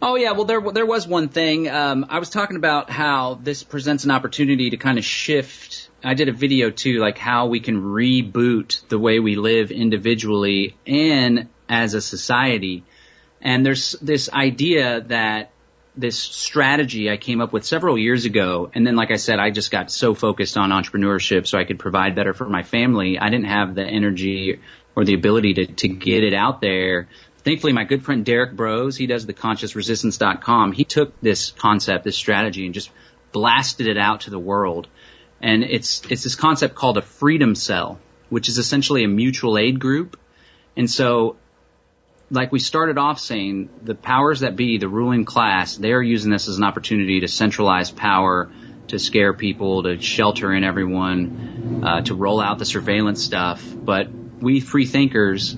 Oh 0.00 0.14
yeah, 0.14 0.30
well 0.30 0.44
there 0.44 0.60
there 0.60 0.86
was 0.86 1.08
one 1.08 1.28
thing. 1.28 1.68
Um, 1.68 2.06
I 2.08 2.20
was 2.20 2.30
talking 2.30 2.56
about 2.56 2.88
how 2.88 3.34
this 3.34 3.64
presents 3.64 4.04
an 4.04 4.12
opportunity 4.12 4.70
to 4.70 4.76
kind 4.76 4.96
of 4.96 5.04
shift. 5.04 5.90
I 6.04 6.14
did 6.14 6.28
a 6.28 6.32
video 6.32 6.70
too, 6.70 7.00
like 7.00 7.18
how 7.18 7.46
we 7.46 7.58
can 7.58 7.82
reboot 7.82 8.86
the 8.88 8.98
way 8.98 9.18
we 9.18 9.34
live 9.34 9.72
individually 9.72 10.76
and 10.86 11.48
as 11.68 11.94
a 11.94 12.00
society. 12.00 12.84
And 13.42 13.66
there's 13.66 13.92
this 14.00 14.30
idea 14.30 15.00
that 15.00 15.50
this 15.98 16.18
strategy 16.18 17.10
I 17.10 17.16
came 17.16 17.40
up 17.40 17.52
with 17.52 17.64
several 17.64 17.98
years 17.98 18.24
ago. 18.24 18.70
And 18.72 18.86
then, 18.86 18.94
like 18.94 19.10
I 19.10 19.16
said, 19.16 19.40
I 19.40 19.50
just 19.50 19.70
got 19.70 19.90
so 19.90 20.14
focused 20.14 20.56
on 20.56 20.70
entrepreneurship 20.70 21.46
so 21.46 21.58
I 21.58 21.64
could 21.64 21.78
provide 21.78 22.14
better 22.14 22.32
for 22.32 22.48
my 22.48 22.62
family. 22.62 23.18
I 23.18 23.28
didn't 23.30 23.46
have 23.46 23.74
the 23.74 23.84
energy 23.84 24.60
or 24.94 25.04
the 25.04 25.14
ability 25.14 25.54
to, 25.54 25.66
to 25.66 25.88
get 25.88 26.22
it 26.22 26.34
out 26.34 26.60
there. 26.60 27.08
Thankfully, 27.38 27.72
my 27.72 27.84
good 27.84 28.04
friend 28.04 28.24
Derrick 28.24 28.54
Broze, 28.54 28.96
he 28.96 29.06
does 29.06 29.26
the 29.26 29.34
consciousresistance.com. 29.34 30.72
He 30.72 30.84
took 30.84 31.20
this 31.20 31.50
concept, 31.50 32.04
this 32.04 32.16
strategy 32.16 32.64
and 32.64 32.74
just 32.74 32.90
blasted 33.32 33.88
it 33.88 33.98
out 33.98 34.22
to 34.22 34.30
the 34.30 34.38
world. 34.38 34.86
And 35.40 35.64
it's, 35.64 36.02
it's 36.10 36.22
this 36.22 36.36
concept 36.36 36.74
called 36.74 36.96
a 36.96 37.02
freedom 37.02 37.54
cell, 37.54 37.98
which 38.28 38.48
is 38.48 38.58
essentially 38.58 39.04
a 39.04 39.08
mutual 39.08 39.58
aid 39.58 39.80
group. 39.80 40.18
And 40.76 40.88
so 40.88 41.36
like 42.30 42.52
we 42.52 42.58
started 42.58 42.98
off 42.98 43.18
saying, 43.18 43.70
the 43.82 43.94
powers 43.94 44.40
that 44.40 44.54
be, 44.54 44.78
the 44.78 44.88
ruling 44.88 45.24
class, 45.24 45.76
they're 45.76 46.02
using 46.02 46.30
this 46.30 46.48
as 46.48 46.58
an 46.58 46.64
opportunity 46.64 47.20
to 47.20 47.28
centralize 47.28 47.90
power, 47.90 48.50
to 48.88 48.98
scare 48.98 49.32
people, 49.32 49.84
to 49.84 50.00
shelter 50.00 50.52
in 50.52 50.64
everyone, 50.64 51.82
uh, 51.84 52.02
to 52.02 52.14
roll 52.14 52.40
out 52.40 52.58
the 52.58 52.64
surveillance 52.64 53.22
stuff. 53.22 53.64
But 53.74 54.10
we 54.40 54.60
free 54.60 54.86
thinkers 54.86 55.56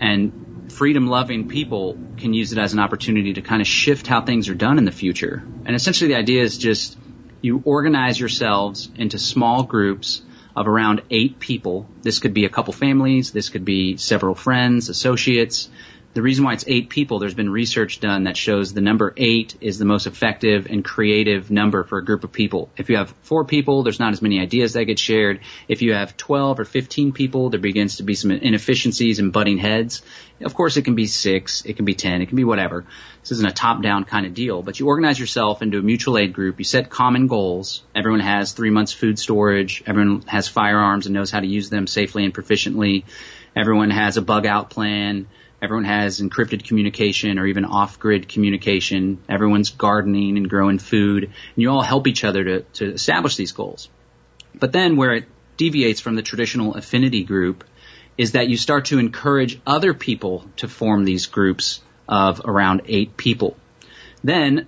and 0.00 0.72
freedom 0.72 1.08
loving 1.08 1.48
people 1.48 1.98
can 2.16 2.34
use 2.34 2.52
it 2.52 2.58
as 2.58 2.72
an 2.72 2.78
opportunity 2.78 3.34
to 3.34 3.42
kind 3.42 3.60
of 3.60 3.66
shift 3.66 4.06
how 4.06 4.22
things 4.22 4.48
are 4.48 4.54
done 4.54 4.78
in 4.78 4.84
the 4.84 4.92
future. 4.92 5.42
And 5.64 5.74
essentially 5.74 6.08
the 6.08 6.18
idea 6.18 6.42
is 6.42 6.56
just 6.56 6.96
you 7.40 7.62
organize 7.64 8.18
yourselves 8.18 8.88
into 8.94 9.18
small 9.18 9.64
groups 9.64 10.22
of 10.54 10.68
around 10.68 11.02
eight 11.10 11.40
people. 11.40 11.88
This 12.02 12.20
could 12.20 12.34
be 12.34 12.44
a 12.44 12.48
couple 12.48 12.72
families. 12.72 13.32
This 13.32 13.48
could 13.48 13.64
be 13.64 13.96
several 13.96 14.34
friends, 14.34 14.88
associates 14.88 15.68
the 16.14 16.20
reason 16.20 16.44
why 16.44 16.52
it's 16.52 16.64
eight 16.66 16.90
people, 16.90 17.18
there's 17.18 17.34
been 17.34 17.48
research 17.48 17.98
done 17.98 18.24
that 18.24 18.36
shows 18.36 18.74
the 18.74 18.82
number 18.82 19.14
eight 19.16 19.56
is 19.62 19.78
the 19.78 19.86
most 19.86 20.06
effective 20.06 20.66
and 20.66 20.84
creative 20.84 21.50
number 21.50 21.84
for 21.84 21.96
a 21.96 22.04
group 22.04 22.22
of 22.22 22.32
people. 22.32 22.68
If 22.76 22.90
you 22.90 22.98
have 22.98 23.14
four 23.22 23.46
people, 23.46 23.82
there's 23.82 23.98
not 23.98 24.12
as 24.12 24.20
many 24.20 24.38
ideas 24.38 24.74
that 24.74 24.84
get 24.84 24.98
shared. 24.98 25.40
If 25.68 25.80
you 25.80 25.94
have 25.94 26.16
12 26.18 26.60
or 26.60 26.64
15 26.66 27.12
people, 27.12 27.48
there 27.48 27.60
begins 27.60 27.96
to 27.96 28.02
be 28.02 28.14
some 28.14 28.30
inefficiencies 28.30 29.20
and 29.20 29.32
butting 29.32 29.56
heads. 29.56 30.02
Of 30.42 30.54
course, 30.54 30.76
it 30.76 30.82
can 30.82 30.96
be 30.96 31.06
six, 31.06 31.64
it 31.64 31.76
can 31.76 31.86
be 31.86 31.94
10, 31.94 32.20
it 32.20 32.26
can 32.26 32.36
be 32.36 32.44
whatever. 32.44 32.84
This 33.22 33.32
isn't 33.32 33.48
a 33.48 33.52
top-down 33.52 34.04
kind 34.04 34.26
of 34.26 34.34
deal, 34.34 34.62
but 34.62 34.80
you 34.80 34.88
organize 34.88 35.18
yourself 35.18 35.62
into 35.62 35.78
a 35.78 35.82
mutual 35.82 36.18
aid 36.18 36.34
group. 36.34 36.58
You 36.58 36.64
set 36.64 36.90
common 36.90 37.26
goals. 37.26 37.84
Everyone 37.94 38.20
has 38.20 38.52
three 38.52 38.70
months 38.70 38.92
food 38.92 39.18
storage. 39.18 39.82
Everyone 39.86 40.22
has 40.22 40.46
firearms 40.46 41.06
and 41.06 41.14
knows 41.14 41.30
how 41.30 41.40
to 41.40 41.46
use 41.46 41.70
them 41.70 41.86
safely 41.86 42.24
and 42.24 42.34
proficiently. 42.34 43.04
Everyone 43.56 43.90
has 43.90 44.18
a 44.18 44.22
bug 44.22 44.44
out 44.44 44.68
plan 44.68 45.26
Everyone 45.62 45.84
has 45.84 46.20
encrypted 46.20 46.64
communication 46.64 47.38
or 47.38 47.46
even 47.46 47.64
off-grid 47.64 48.28
communication. 48.28 49.22
Everyone's 49.28 49.70
gardening 49.70 50.36
and 50.36 50.50
growing 50.50 50.80
food, 50.80 51.22
and 51.22 51.32
you 51.54 51.70
all 51.70 51.82
help 51.82 52.08
each 52.08 52.24
other 52.24 52.42
to, 52.42 52.60
to 52.62 52.92
establish 52.94 53.36
these 53.36 53.52
goals. 53.52 53.88
But 54.56 54.72
then 54.72 54.96
where 54.96 55.14
it 55.14 55.24
deviates 55.56 56.00
from 56.00 56.16
the 56.16 56.22
traditional 56.22 56.74
affinity 56.74 57.22
group 57.22 57.62
is 58.18 58.32
that 58.32 58.48
you 58.48 58.56
start 58.56 58.86
to 58.86 58.98
encourage 58.98 59.60
other 59.64 59.94
people 59.94 60.44
to 60.56 60.66
form 60.66 61.04
these 61.04 61.26
groups 61.26 61.80
of 62.08 62.40
around 62.44 62.82
eight 62.86 63.16
people. 63.16 63.56
Then, 64.24 64.66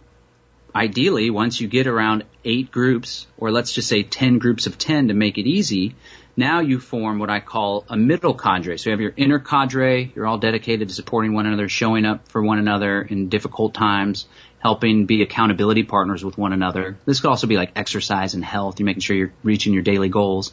ideally, 0.72 1.28
once 1.28 1.60
you 1.60 1.66
get 1.66 1.88
around 1.88 2.22
eight 2.44 2.70
groups, 2.70 3.26
or 3.36 3.50
let's 3.50 3.72
just 3.72 3.88
say 3.88 4.04
10 4.04 4.38
groups 4.38 4.68
of 4.68 4.78
10 4.78 5.08
to 5.08 5.14
make 5.14 5.38
it 5.38 5.46
easy, 5.48 5.96
now 6.36 6.60
you 6.60 6.80
form 6.80 7.18
what 7.18 7.30
I 7.30 7.40
call 7.40 7.84
a 7.88 7.96
middle 7.96 8.34
cadre. 8.34 8.76
So 8.76 8.90
you 8.90 8.92
have 8.92 9.00
your 9.00 9.14
inner 9.16 9.38
cadre, 9.38 10.12
you're 10.14 10.26
all 10.26 10.38
dedicated 10.38 10.88
to 10.88 10.94
supporting 10.94 11.32
one 11.32 11.46
another, 11.46 11.68
showing 11.68 12.04
up 12.04 12.28
for 12.28 12.42
one 12.42 12.58
another 12.58 13.02
in 13.02 13.28
difficult 13.28 13.74
times, 13.74 14.26
helping 14.58 15.06
be 15.06 15.22
accountability 15.22 15.84
partners 15.84 16.24
with 16.24 16.36
one 16.36 16.52
another. 16.52 16.96
This 17.04 17.20
could 17.20 17.28
also 17.28 17.46
be 17.46 17.56
like 17.56 17.72
exercise 17.76 18.34
and 18.34 18.44
health, 18.44 18.80
you're 18.80 18.86
making 18.86 19.02
sure 19.02 19.16
you're 19.16 19.32
reaching 19.42 19.72
your 19.74 19.82
daily 19.82 20.08
goals. 20.08 20.52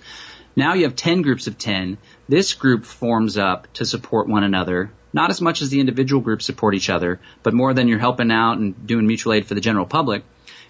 Now 0.55 0.73
you 0.73 0.83
have 0.83 0.95
10 0.95 1.21
groups 1.21 1.47
of 1.47 1.57
10. 1.57 1.97
This 2.27 2.53
group 2.53 2.85
forms 2.85 3.37
up 3.37 3.71
to 3.73 3.85
support 3.85 4.27
one 4.27 4.43
another, 4.43 4.91
not 5.13 5.29
as 5.29 5.41
much 5.41 5.61
as 5.61 5.69
the 5.69 5.79
individual 5.79 6.21
groups 6.21 6.45
support 6.45 6.75
each 6.75 6.89
other, 6.89 7.19
but 7.41 7.53
more 7.53 7.73
than 7.73 7.87
you're 7.87 7.99
helping 7.99 8.31
out 8.31 8.57
and 8.57 8.85
doing 8.85 9.07
mutual 9.07 9.33
aid 9.33 9.47
for 9.47 9.55
the 9.55 9.61
general 9.61 9.85
public. 9.85 10.23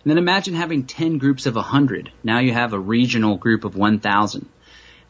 And 0.03 0.09
then 0.09 0.17
imagine 0.17 0.53
having 0.53 0.85
10 0.85 1.17
groups 1.17 1.45
of 1.45 1.55
100. 1.55 2.11
Now 2.23 2.39
you 2.39 2.53
have 2.53 2.73
a 2.73 2.79
regional 2.79 3.37
group 3.37 3.65
of 3.65 3.75
1,000. 3.75 4.47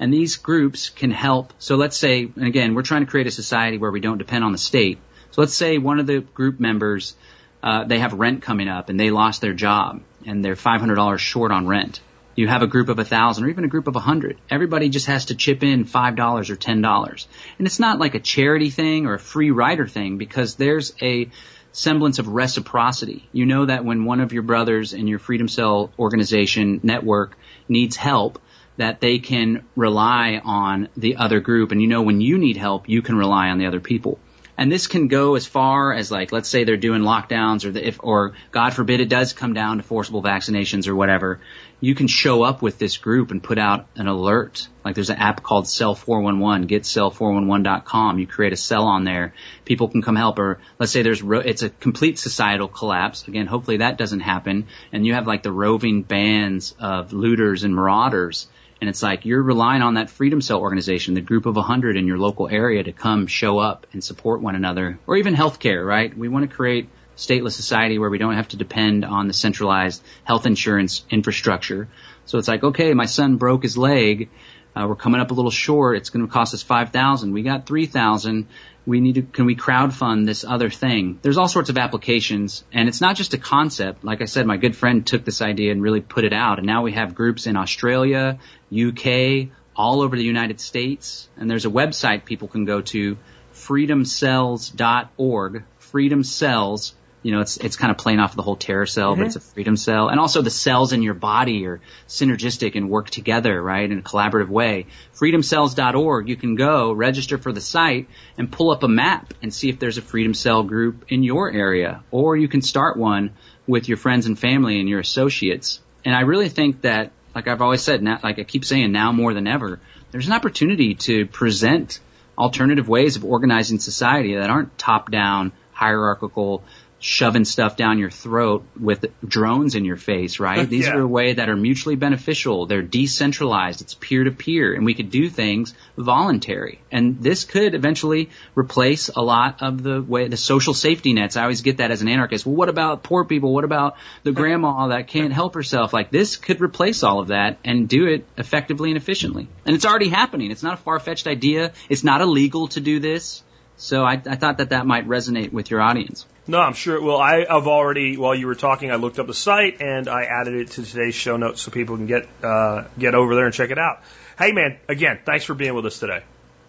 And 0.02 0.12
these 0.12 0.36
groups 0.36 0.90
can 0.90 1.12
help. 1.12 1.54
So 1.60 1.76
let's 1.76 1.96
say, 1.96 2.24
and 2.24 2.48
again, 2.48 2.74
we're 2.74 2.82
trying 2.82 3.06
to 3.06 3.10
create 3.10 3.28
a 3.28 3.32
society 3.32 3.78
where 3.78 3.92
we 3.92 4.00
don't 4.00 4.18
depend 4.18 4.44
on 4.44 4.52
the 4.52 4.58
state. 4.58 4.98
So 5.30 5.42
let's 5.42 5.54
say 5.54 5.78
one 5.78 6.00
of 6.00 6.08
the 6.08 6.22
group 6.22 6.60
members, 6.60 7.16
uh, 7.62 7.84
they 7.86 8.00
have 8.00 8.14
rent 8.14 8.42
coming 8.42 8.68
up 8.68 8.90
and 8.90 9.00
they 9.00 9.12
lost 9.12 9.42
their 9.42 9.54
job 9.54 10.02
and 10.26 10.44
they're 10.44 10.56
$500 10.56 11.18
short 11.20 11.52
on 11.52 11.68
rent. 11.68 12.02
You 12.36 12.48
have 12.48 12.64
a 12.64 12.68
group 12.68 12.90
of 12.90 12.98
a 12.98 13.06
thousand 13.06 13.44
or 13.44 13.50
even 13.50 13.64
a 13.64 13.68
group 13.68 13.88
of 13.88 13.96
a 13.96 14.00
hundred. 14.00 14.40
Everybody 14.50 14.90
just 14.90 15.06
has 15.06 15.26
to 15.26 15.36
chip 15.36 15.64
in 15.64 15.84
five 15.84 16.16
dollars 16.16 16.50
or 16.50 16.56
ten 16.56 16.82
dollars. 16.82 17.28
And 17.58 17.68
it's 17.68 17.80
not 17.80 18.00
like 18.00 18.16
a 18.16 18.22
charity 18.22 18.70
thing 18.70 19.06
or 19.06 19.16
a 19.16 19.20
free 19.20 19.52
rider 19.52 19.86
thing 19.86 20.18
because 20.18 20.56
there's 20.56 20.94
a 21.02 21.30
semblance 21.74 22.20
of 22.20 22.30
reciprocity. 22.30 23.28
You 23.34 23.46
know 23.46 23.66
that 23.66 23.84
when 23.84 24.06
one 24.06 24.22
of 24.22 24.32
your 24.34 24.44
brothers 24.44 24.94
in 24.94 25.08
your 25.08 25.20
Freedom 25.20 25.50
Cell 25.50 25.92
organization 26.00 26.80
network 26.84 27.38
needs 27.68 27.98
help, 27.98 28.40
that 28.78 29.02
they 29.02 29.20
can 29.20 29.66
rely 29.76 30.42
on 30.44 30.90
the 30.98 31.18
other 31.18 31.40
group. 31.40 31.72
And 31.72 31.82
you 31.82 31.88
know, 31.88 32.02
when 32.02 32.22
you 32.22 32.38
need 32.38 32.58
help, 32.58 32.90
you 32.90 33.02
can 33.02 33.16
rely 33.16 33.50
on 33.50 33.58
the 33.58 33.68
other 33.68 33.80
people. 33.80 34.20
And 34.62 34.72
this 34.72 34.86
can 34.86 35.08
go 35.08 35.36
as 35.36 35.48
far 35.48 35.92
as 35.92 36.12
like, 36.12 36.32
let's 36.32 36.48
say 36.48 36.64
they're 36.64 36.78
doing 36.78 37.02
lockdowns 37.02 37.66
or 37.66 37.72
the, 37.72 37.88
if, 37.88 38.00
or 38.04 38.34
God 38.52 38.76
forbid 38.76 39.00
it 39.00 39.10
does 39.10 39.34
come 39.34 39.54
down 39.54 39.78
to 39.78 39.84
forcible 39.84 40.22
vaccinations 40.22 40.88
or 40.88 40.94
whatever. 40.94 41.40
You 41.80 41.96
can 41.96 42.06
show 42.06 42.44
up 42.44 42.62
with 42.62 42.78
this 42.78 42.98
group 42.98 43.32
and 43.32 43.42
put 43.42 43.58
out 43.58 43.88
an 43.96 44.08
alert. 44.08 44.68
Like 44.86 44.94
there's 44.94 45.10
an 45.10 45.18
app 45.18 45.42
called 45.42 45.68
Cell 45.68 45.96
411, 45.96 46.68
getcell411.com. 46.68 48.20
You 48.20 48.28
create 48.28 48.54
a 48.54 48.58
cell 48.58 48.84
on 48.84 49.04
there. 49.04 49.34
People 49.66 49.88
can 49.88 50.04
come 50.04 50.16
help 50.16 50.38
or 50.38 50.60
let's 50.78 50.92
say 50.92 51.02
there's, 51.02 51.24
ro- 51.24 51.40
it's 51.40 51.64
a 51.64 51.70
complete 51.70 52.20
societal 52.20 52.68
collapse. 52.68 53.28
Again, 53.28 53.48
hopefully 53.48 53.78
that 53.78 53.98
doesn't 53.98 54.20
happen. 54.20 54.68
And 54.92 55.08
you 55.08 55.16
have 55.16 55.26
like 55.26 55.42
the 55.42 55.52
roving 55.52 56.04
bands 56.04 56.76
of 56.78 57.14
looters 57.14 57.64
and 57.64 57.74
marauders 57.74 58.48
and 58.82 58.90
it's 58.90 59.04
like 59.04 59.26
you're 59.26 59.42
relying 59.42 59.84
on 59.84 59.94
that 59.94 60.10
Freedom 60.10 60.42
Cell 60.42 60.60
organization, 60.60 61.14
the 61.14 61.22
group 61.22 61.46
of 61.46 61.56
100 61.56 61.96
in 61.96 62.08
your 62.08 62.18
local 62.18 62.50
area 62.50 62.84
to 62.84 62.92
come 62.92 63.28
show 63.28 63.60
up 63.60 63.86
and 63.94 64.04
support 64.04 64.42
one 64.42 64.56
another, 64.56 65.00
or 65.06 65.16
even 65.18 65.36
healthcare, 65.36 65.86
right? 65.86 66.18
We 66.18 66.28
want 66.28 66.50
to 66.50 66.56
create 66.56 66.90
stateless 67.16 67.52
society 67.52 68.00
where 68.00 68.10
we 68.10 68.18
don't 68.18 68.34
have 68.34 68.48
to 68.50 68.58
depend 68.58 69.06
on 69.06 69.28
the 69.28 69.34
centralized 69.34 70.04
health 70.24 70.48
insurance 70.48 71.06
infrastructure. 71.12 71.88
So 72.26 72.40
it's 72.40 72.48
like, 72.48 72.64
okay, 72.64 72.94
my 72.96 73.06
son 73.06 73.38
broke 73.38 73.62
his 73.62 73.78
leg. 73.78 74.30
Uh, 74.76 74.86
we're 74.88 74.96
coming 74.96 75.20
up 75.20 75.32
a 75.32 75.34
little 75.34 75.52
short. 75.52 75.98
It's 75.98 76.10
going 76.10 76.26
to 76.26 76.32
cost 76.32 76.54
us 76.54 76.64
5,000. 76.64 77.34
We 77.34 77.44
got 77.44 77.66
3,000 77.66 78.48
we 78.86 79.00
need 79.00 79.16
to, 79.16 79.22
can 79.22 79.46
we 79.46 79.56
crowd 79.56 79.94
fund 79.94 80.28
this 80.28 80.44
other 80.44 80.70
thing? 80.70 81.18
There's 81.22 81.38
all 81.38 81.48
sorts 81.48 81.70
of 81.70 81.78
applications 81.78 82.66
and 82.74 82.90
it's 82.90 83.02
not 83.02 83.16
just 83.16 83.36
a 83.36 83.38
concept. 83.38 84.04
Like 84.04 84.22
I 84.22 84.26
said, 84.26 84.48
my 84.48 84.58
good 84.58 84.76
friend 84.76 85.06
took 85.06 85.24
this 85.24 85.40
idea 85.42 85.72
and 85.72 85.84
really 85.84 86.02
put 86.02 86.26
it 86.26 86.34
out 86.34 86.58
and 86.58 86.66
now 86.66 86.82
we 86.82 86.94
have 86.94 87.14
groups 87.16 87.46
in 87.48 87.56
Australia, 87.56 88.40
UK, 88.74 89.50
all 89.76 90.02
over 90.02 90.18
the 90.18 90.24
United 90.24 90.60
States 90.60 91.30
and 91.38 91.48
there's 91.50 91.66
a 91.66 91.70
website 91.70 92.26
people 92.26 92.48
can 92.48 92.66
go 92.66 92.82
to 92.82 93.18
freedomcells.org, 93.54 95.64
freedomcells 95.80 96.94
you 97.24 97.32
know, 97.32 97.42
it's 97.42 97.58
it's 97.58 97.76
kind 97.76 97.92
of 97.92 97.98
playing 97.98 98.20
off 98.20 98.36
the 98.36 98.42
whole 98.42 98.56
terror 98.56 98.86
cell, 98.86 99.12
mm-hmm. 99.12 99.22
but 99.22 99.28
it's 99.28 99.36
a 99.36 99.40
freedom 99.40 99.78
cell, 99.78 100.10
and 100.10 100.20
also 100.20 100.42
the 100.42 100.50
cells 100.50 100.92
in 100.92 101.04
your 101.04 101.14
body 101.14 101.66
are 101.68 101.80
synergistic 102.08 102.76
and 102.76 102.90
work 102.90 103.10
together, 103.10 103.62
right, 103.62 103.90
in 103.90 104.00
a 104.00 104.02
collaborative 104.02 104.50
way. 104.50 104.88
Freedomcells.org, 105.14 106.28
you 106.28 106.36
can 106.36 106.56
go 106.56 106.92
register 106.92 107.38
for 107.38 107.52
the 107.52 107.62
site 107.62 108.08
and 108.38 108.52
pull 108.52 108.72
up 108.72 108.84
a 108.84 108.88
map 108.88 109.34
and 109.42 109.54
see 109.54 109.70
if 109.70 109.80
there's 109.80 109.98
a 109.98 110.02
freedom 110.02 110.34
cell 110.34 110.64
group 110.64 111.06
in 111.10 111.24
your 111.24 111.52
area, 111.52 112.04
or 112.10 112.36
you 112.36 112.48
can 112.48 112.62
start 112.62 112.98
one 112.98 113.34
with 113.68 113.88
your 113.88 113.98
friends 113.98 114.26
and 114.26 114.38
family 114.38 114.80
and 114.80 114.90
your 114.90 115.00
associates. 115.00 115.80
And 116.04 116.16
I 116.16 116.22
really 116.22 116.50
think 116.50 116.82
that, 116.82 117.12
like 117.36 117.48
I've 117.48 117.62
always 117.62 117.82
said, 117.82 118.02
now, 118.02 118.20
like 118.24 118.40
I 118.40 118.44
keep 118.44 118.66
saying, 118.66 118.92
now 118.92 119.12
more 119.12 119.34
than 119.34 119.48
ever, 119.48 119.80
there's 120.12 120.28
an 120.28 120.34
opportunity 120.34 120.96
to 120.96 121.28
present 121.28 122.00
alternative 122.38 122.90
ways 122.90 123.16
of 123.16 123.24
organizing 123.24 123.80
society 123.80 124.36
that 124.36 124.50
aren't 124.50 124.78
top 124.78 125.12
down 125.12 125.52
hierarchical 125.72 126.64
shoving 127.02 127.44
stuff 127.44 127.76
down 127.76 127.98
your 127.98 128.12
throat 128.12 128.64
with 128.80 129.06
drones 129.28 129.74
in 129.74 129.84
your 129.84 129.98
face, 129.98 130.40
right? 130.40 130.70
These 130.70 130.86
yeah. 130.86 130.94
are 130.94 131.02
a 131.02 131.08
way 131.08 131.34
that 131.34 131.50
are 131.50 131.56
mutually 131.56 131.96
beneficial. 131.96 132.68
They're 132.68 132.84
decentralized. 132.84 133.82
It's 133.82 133.96
peer 133.96 134.24
to 134.24 134.32
peer 134.32 134.74
and 134.74 134.86
we 134.86 134.94
could 134.94 135.10
do 135.10 135.28
things 135.28 135.74
voluntary. 135.98 136.80
And 136.92 137.22
this 137.22 137.44
could 137.44 137.74
eventually 137.74 138.30
replace 138.56 139.10
a 139.10 139.22
lot 139.22 139.64
of 139.64 139.82
the 139.82 140.02
way, 140.02 140.28
the 140.28 140.38
social 140.38 140.76
safety 140.76 141.14
nets. 141.14 141.36
I 141.36 141.42
always 141.42 141.62
get 141.62 141.78
that 141.78 141.90
as 141.90 142.04
an 142.04 142.08
anarchist. 142.08 142.46
Well, 142.46 142.56
what 142.56 142.70
about 142.70 143.02
poor 143.02 143.26
people? 143.26 143.52
What 143.52 143.64
about 143.64 143.98
the 144.22 144.32
grandma 144.32 144.88
that 144.90 145.08
can't 145.08 145.34
help 145.34 145.56
herself? 145.56 145.94
Like 145.94 146.12
this 146.12 146.36
could 146.36 146.62
replace 146.62 147.02
all 147.02 147.20
of 147.20 147.30
that 147.30 147.58
and 147.66 147.90
do 147.90 148.06
it 148.06 148.28
effectively 148.38 148.92
and 148.92 148.98
efficiently. 148.98 149.48
And 149.66 149.76
it's 149.76 149.88
already 149.88 150.10
happening. 150.10 150.52
It's 150.52 150.64
not 150.64 150.76
a 150.76 150.82
far-fetched 150.82 151.26
idea. 151.26 151.74
It's 151.90 152.04
not 152.04 152.22
illegal 152.22 152.68
to 152.70 152.80
do 152.80 153.00
this. 153.00 153.42
So 153.78 154.04
I, 154.04 154.14
I 154.14 154.36
thought 154.36 154.60
that 154.60 154.70
that 154.70 154.86
might 154.86 155.08
resonate 155.08 155.52
with 155.52 155.72
your 155.72 155.82
audience. 155.82 156.28
No, 156.52 156.60
I'm 156.60 156.74
sure 156.74 156.98
it 156.98 157.02
will. 157.02 157.16
I, 157.16 157.46
I've 157.50 157.68
already, 157.68 158.18
while 158.18 158.36
you 158.36 158.46
were 158.46 158.56
talking, 158.56 158.92
I 158.92 158.96
looked 158.96 159.20
up 159.20 159.28
the 159.28 159.34
site 159.34 159.82
and 159.82 160.10
I 160.10 160.24
added 160.24 160.54
it 160.56 160.72
to 160.72 160.84
today's 160.84 161.16
show 161.16 161.38
notes 161.38 161.62
so 161.62 161.72
people 161.72 161.96
can 161.96 162.08
get 162.08 162.28
uh, 162.44 162.84
get 163.00 163.16
over 163.16 163.36
there 163.36 163.46
and 163.46 163.54
check 163.54 163.70
it 163.70 163.80
out. 163.80 164.02
Hey, 164.38 164.52
man, 164.52 164.78
again, 164.90 165.22
thanks 165.26 165.46
for 165.46 165.54
being 165.54 165.76
with 165.76 165.86
us 165.86 165.98
today. 165.98 166.24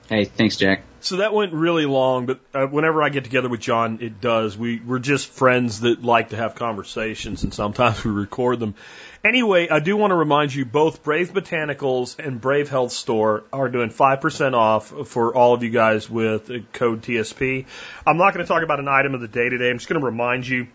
Hey, 0.08 0.24
thanks, 0.24 0.56
Jack. 0.56 0.84
So 1.00 1.16
that 1.16 1.34
went 1.34 1.52
really 1.52 1.84
long, 1.84 2.26
but 2.26 2.38
uh, 2.54 2.66
whenever 2.66 3.02
I 3.02 3.08
get 3.08 3.24
together 3.24 3.48
with 3.48 3.58
John, 3.58 3.98
it 4.00 4.20
does. 4.20 4.56
We 4.56 4.78
we're 4.78 5.00
just 5.00 5.28
friends 5.28 5.80
that 5.80 6.04
like 6.04 6.28
to 6.28 6.36
have 6.36 6.54
conversations, 6.54 7.42
and 7.42 7.52
sometimes 7.52 8.04
we 8.04 8.12
record 8.12 8.60
them. 8.60 8.76
Anyway, 9.24 9.68
I 9.68 9.78
do 9.78 9.96
want 9.96 10.10
to 10.10 10.16
remind 10.16 10.52
you 10.52 10.64
both 10.64 11.04
Brave 11.04 11.32
Botanicals 11.32 12.18
and 12.18 12.40
Brave 12.40 12.68
Health 12.68 12.90
Store 12.90 13.44
are 13.52 13.68
doing 13.68 13.90
5% 13.90 14.54
off 14.54 15.08
for 15.08 15.32
all 15.32 15.54
of 15.54 15.62
you 15.62 15.70
guys 15.70 16.10
with 16.10 16.72
code 16.72 17.02
TSP. 17.02 17.66
I'm 18.04 18.16
not 18.16 18.34
going 18.34 18.44
to 18.44 18.48
talk 18.48 18.64
about 18.64 18.80
an 18.80 18.88
item 18.88 19.14
of 19.14 19.20
the 19.20 19.28
day 19.28 19.48
today. 19.48 19.70
I'm 19.70 19.78
just 19.78 19.88
going 19.88 20.00
to 20.00 20.04
remind 20.04 20.48
you 20.48 20.66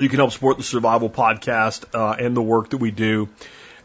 you 0.00 0.08
can 0.08 0.18
help 0.18 0.32
support 0.32 0.56
the 0.56 0.64
Survival 0.64 1.08
Podcast 1.08 1.84
uh, 1.94 2.16
and 2.18 2.36
the 2.36 2.42
work 2.42 2.70
that 2.70 2.78
we 2.78 2.90
do. 2.90 3.28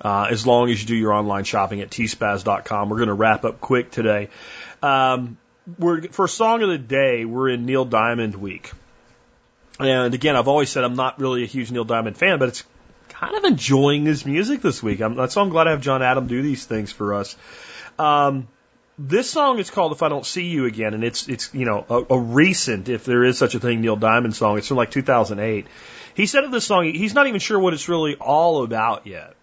Uh, 0.01 0.27
as 0.29 0.45
long 0.45 0.69
as 0.69 0.81
you 0.81 0.87
do 0.87 0.95
your 0.95 1.13
online 1.13 1.45
shopping 1.45 1.81
at 1.81 1.89
tspaz.com. 1.89 2.89
We're 2.89 2.97
going 2.97 3.07
to 3.07 3.13
wrap 3.13 3.45
up 3.45 3.61
quick 3.61 3.91
today. 3.91 4.29
Um, 4.83 5.37
we're 5.79 6.01
for 6.09 6.27
song 6.27 6.61
of 6.61 6.69
the 6.69 6.77
day. 6.77 7.25
We're 7.25 7.49
in 7.49 7.65
Neil 7.65 7.85
Diamond 7.85 8.35
week, 8.35 8.71
and 9.79 10.13
again, 10.13 10.35
I've 10.35 10.47
always 10.47 10.69
said 10.69 10.83
I'm 10.83 10.95
not 10.95 11.19
really 11.19 11.43
a 11.43 11.47
huge 11.47 11.71
Neil 11.71 11.85
Diamond 11.85 12.17
fan, 12.17 12.37
but 12.37 12.49
it's 12.49 12.63
kind 13.19 13.35
of 13.35 13.45
enjoying 13.45 14.05
his 14.05 14.25
music 14.25 14.61
this 14.61 14.83
week. 14.83 15.01
I'm, 15.01 15.15
why 15.15 15.27
I'm 15.37 15.49
glad 15.49 15.67
I 15.67 15.71
have 15.71 15.81
John 15.81 16.01
Adam 16.01 16.27
do 16.27 16.41
these 16.41 16.65
things 16.65 16.91
for 16.91 17.13
us. 17.13 17.35
Um, 17.97 18.47
this 18.97 19.29
song 19.29 19.59
is 19.59 19.69
called 19.69 19.91
"If 19.91 20.03
I 20.03 20.09
Don't 20.09 20.25
See 20.25 20.45
You 20.45 20.65
Again," 20.65 20.93
and 20.93 21.03
it's 21.03 21.27
it's 21.27 21.53
you 21.53 21.65
know 21.65 21.85
a, 21.89 22.13
a 22.13 22.19
recent, 22.19 22.87
if 22.89 23.05
there 23.05 23.23
is 23.23 23.37
such 23.37 23.55
a 23.55 23.59
thing, 23.59 23.81
Neil 23.81 23.95
Diamond 23.95 24.35
song. 24.35 24.57
It's 24.57 24.67
from 24.67 24.77
like 24.77 24.91
2008. 24.91 25.67
He 26.15 26.25
said 26.27 26.45
of 26.45 26.51
this 26.51 26.65
song, 26.65 26.85
he's 26.85 27.13
not 27.13 27.27
even 27.27 27.41
sure 27.41 27.59
what 27.59 27.73
it's 27.73 27.89
really 27.89 28.15
all 28.15 28.63
about 28.63 29.05
yet. 29.05 29.35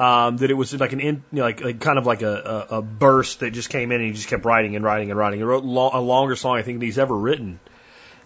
Um, 0.00 0.36
that 0.38 0.50
it 0.50 0.54
was 0.54 0.78
like 0.78 0.92
an 0.92 1.00
in, 1.00 1.24
you 1.32 1.38
know, 1.38 1.42
like, 1.42 1.60
like 1.60 1.80
kind 1.80 1.98
of 1.98 2.06
like 2.06 2.22
a, 2.22 2.66
a, 2.70 2.76
a 2.78 2.82
burst 2.82 3.40
that 3.40 3.52
just 3.52 3.68
came 3.68 3.90
in 3.90 4.00
and 4.00 4.06
he 4.06 4.12
just 4.12 4.28
kept 4.28 4.44
writing 4.44 4.76
and 4.76 4.84
writing 4.84 5.10
and 5.10 5.18
writing. 5.18 5.40
He 5.40 5.44
wrote 5.44 5.64
lo- 5.64 5.90
a 5.92 6.00
longer 6.00 6.36
song 6.36 6.56
I 6.56 6.62
think 6.62 6.80
he's 6.82 6.98
ever 6.98 7.16
written. 7.16 7.58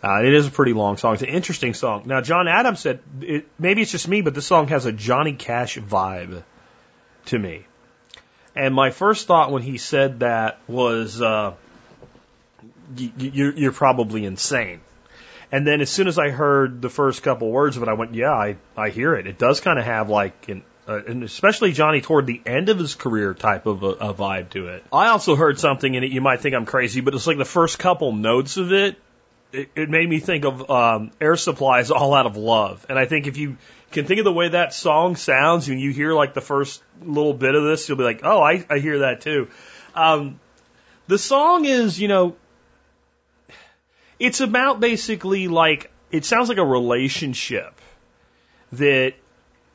Uh, 0.02 0.22
it 0.24 0.34
is 0.34 0.48
a 0.48 0.50
pretty 0.50 0.72
long 0.72 0.96
song. 0.96 1.14
It's 1.14 1.22
an 1.22 1.28
interesting 1.28 1.74
song. 1.74 2.02
Now, 2.06 2.20
John 2.20 2.48
Adams 2.48 2.80
said, 2.80 3.00
it, 3.20 3.46
maybe 3.58 3.82
it's 3.82 3.92
just 3.92 4.08
me, 4.08 4.20
but 4.20 4.34
this 4.34 4.46
song 4.46 4.66
has 4.68 4.84
a 4.84 4.92
Johnny 4.92 5.34
Cash 5.34 5.78
vibe 5.78 6.42
to 7.26 7.38
me. 7.38 7.64
And 8.56 8.74
my 8.74 8.90
first 8.90 9.28
thought 9.28 9.52
when 9.52 9.62
he 9.62 9.78
said 9.78 10.20
that 10.20 10.58
was, 10.66 11.22
uh, 11.22 11.54
you're, 12.96 13.52
you're 13.52 13.72
probably 13.72 14.24
insane. 14.24 14.80
And 15.52 15.66
then 15.66 15.80
as 15.80 15.90
soon 15.90 16.08
as 16.08 16.18
I 16.18 16.30
heard 16.30 16.82
the 16.82 16.90
first 16.90 17.22
couple 17.22 17.50
words 17.50 17.76
of 17.76 17.82
it, 17.84 17.88
I 17.88 17.92
went, 17.92 18.14
yeah, 18.14 18.32
I, 18.32 18.56
I 18.76 18.88
hear 18.88 19.14
it. 19.14 19.26
It 19.26 19.38
does 19.38 19.60
kind 19.60 19.78
of 19.78 19.84
have 19.84 20.08
like 20.08 20.48
an, 20.48 20.64
uh, 20.88 21.00
and 21.06 21.22
especially 21.22 21.72
Johnny 21.72 22.00
toward 22.00 22.26
the 22.26 22.40
end 22.44 22.70
of 22.70 22.78
his 22.78 22.96
career 22.96 23.34
type 23.34 23.66
of 23.66 23.84
a, 23.84 23.86
a 23.86 24.14
vibe 24.14 24.50
to 24.50 24.68
it. 24.68 24.84
I 24.92 25.08
also 25.08 25.36
heard 25.36 25.60
something 25.60 25.94
in 25.94 26.02
it. 26.02 26.10
You 26.10 26.20
might 26.20 26.40
think 26.40 26.56
I'm 26.56 26.66
crazy, 26.66 27.02
but 27.02 27.14
it's 27.14 27.26
like 27.26 27.38
the 27.38 27.44
first 27.44 27.78
couple 27.78 28.12
notes 28.12 28.56
of 28.56 28.72
it 28.72 28.96
it, 29.52 29.70
it 29.74 29.90
made 29.90 30.08
me 30.08 30.18
think 30.18 30.44
of 30.44 30.70
um, 30.70 31.10
Air 31.20 31.36
Supply's 31.36 31.90
"All 31.90 32.14
Out 32.14 32.26
of 32.26 32.36
Love," 32.36 32.86
and 32.88 32.98
I 32.98 33.06
think 33.06 33.26
if 33.26 33.36
you 33.36 33.56
can 33.90 34.06
think 34.06 34.18
of 34.18 34.24
the 34.24 34.32
way 34.32 34.48
that 34.48 34.72
song 34.72 35.16
sounds 35.16 35.68
when 35.68 35.78
you 35.78 35.92
hear 35.92 36.14
like 36.14 36.34
the 36.34 36.40
first 36.40 36.82
little 37.02 37.34
bit 37.34 37.54
of 37.54 37.62
this, 37.64 37.88
you'll 37.88 37.98
be 37.98 38.04
like, 38.04 38.20
"Oh, 38.24 38.40
I, 38.42 38.64
I 38.68 38.78
hear 38.78 39.00
that 39.00 39.20
too." 39.20 39.48
Um, 39.94 40.40
the 41.06 41.18
song 41.18 41.64
is, 41.64 42.00
you 42.00 42.08
know, 42.08 42.36
it's 44.18 44.40
about 44.40 44.80
basically 44.80 45.48
like 45.48 45.90
it 46.10 46.24
sounds 46.24 46.48
like 46.48 46.58
a 46.58 46.64
relationship 46.64 47.80
that 48.72 49.14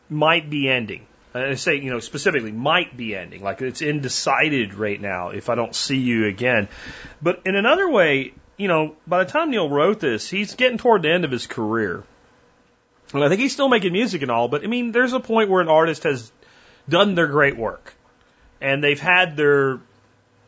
might 0.10 0.49
be 0.49 0.70
ending. 0.70 1.06
I 1.34 1.54
say, 1.54 1.76
you 1.76 1.91
know, 1.91 1.99
specifically 1.99 2.52
might 2.52 2.98
be 2.98 3.16
ending, 3.16 3.44
like 3.44 3.62
it's 3.62 3.82
indecided 3.82 4.74
right 4.74 4.99
now 4.99 5.30
if 5.30 5.49
I 5.49 5.56
don't 5.56 5.76
see 5.76 5.98
you 5.98 6.26
again. 6.26 6.68
But 7.22 7.41
in 7.45 7.56
another 7.56 7.88
way, 7.88 8.34
you 8.57 8.67
know, 8.67 8.95
by 9.05 9.23
the 9.23 9.31
time 9.31 9.51
Neil 9.51 9.69
wrote 9.69 9.99
this, 9.99 10.29
he's 10.29 10.55
getting 10.55 10.77
toward 10.77 11.03
the 11.03 11.11
end 11.11 11.25
of 11.25 11.31
his 11.31 11.47
career. 11.47 12.03
And 13.13 13.23
I 13.23 13.29
think 13.29 13.39
he's 13.39 13.53
still 13.53 13.69
making 13.69 13.93
music 13.93 14.21
and 14.21 14.31
all, 14.31 14.47
but 14.47 14.63
I 14.63 14.67
mean, 14.67 14.91
there's 14.91 15.13
a 15.13 15.19
point 15.19 15.49
where 15.49 15.61
an 15.61 15.69
artist 15.69 16.03
has 16.03 16.31
done 16.89 17.15
their 17.15 17.27
great 17.27 17.55
work 17.55 17.93
and 18.59 18.84
they've 18.84 18.99
had 18.99 19.38
their, 19.38 19.79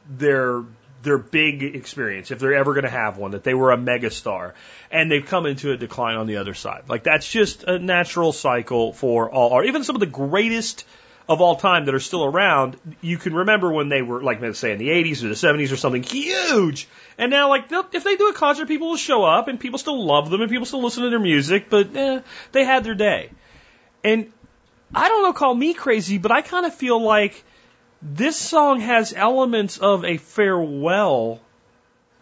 their, 0.09 0.63
their 1.03 1.17
big 1.17 1.63
experience, 1.63 2.31
if 2.31 2.39
they're 2.39 2.55
ever 2.55 2.73
going 2.73 2.83
to 2.83 2.89
have 2.89 3.17
one, 3.17 3.31
that 3.31 3.43
they 3.43 3.53
were 3.53 3.71
a 3.71 3.77
megastar, 3.77 4.53
and 4.91 5.09
they've 5.09 5.25
come 5.25 5.45
into 5.45 5.71
a 5.71 5.77
decline 5.77 6.17
on 6.17 6.27
the 6.27 6.37
other 6.37 6.53
side. 6.53 6.83
Like 6.89 7.03
that's 7.03 7.29
just 7.29 7.63
a 7.63 7.79
natural 7.79 8.33
cycle 8.33 8.91
for 8.91 9.29
all 9.29 9.53
art. 9.53 9.67
Even 9.67 9.83
some 9.83 9.95
of 9.95 10.01
the 10.01 10.07
greatest 10.07 10.85
of 11.29 11.41
all 11.41 11.55
time 11.55 11.85
that 11.85 11.93
are 11.93 11.99
still 11.99 12.25
around, 12.25 12.75
you 13.01 13.19
can 13.19 13.35
remember 13.35 13.71
when 13.71 13.87
they 13.87 14.01
were, 14.01 14.23
like, 14.23 14.41
let's 14.41 14.57
say 14.57 14.71
in 14.71 14.79
the 14.79 14.89
80s 14.89 15.23
or 15.23 15.27
the 15.27 15.35
70s 15.35 15.71
or 15.71 15.77
something 15.77 16.01
huge. 16.01 16.87
And 17.19 17.29
now, 17.29 17.49
like, 17.49 17.65
if 17.93 18.03
they 18.03 18.15
do 18.15 18.29
a 18.29 18.33
concert, 18.33 18.67
people 18.67 18.89
will 18.89 18.97
show 18.97 19.23
up 19.23 19.47
and 19.47 19.59
people 19.59 19.77
still 19.77 20.03
love 20.03 20.31
them 20.31 20.41
and 20.41 20.49
people 20.49 20.65
still 20.65 20.81
listen 20.81 21.03
to 21.03 21.11
their 21.11 21.19
music, 21.19 21.69
but 21.69 21.95
eh, 21.95 22.21
they 22.51 22.65
had 22.65 22.83
their 22.83 22.95
day. 22.95 23.29
And 24.03 24.31
I 24.93 25.07
don't 25.07 25.21
know, 25.21 25.33
call 25.33 25.53
me 25.53 25.75
crazy, 25.75 26.17
but 26.17 26.31
I 26.31 26.41
kind 26.41 26.65
of 26.65 26.73
feel 26.73 26.99
like 26.99 27.43
this 28.01 28.35
song 28.35 28.79
has 28.79 29.13
elements 29.13 29.77
of 29.77 30.03
a 30.05 30.17
farewell 30.17 31.41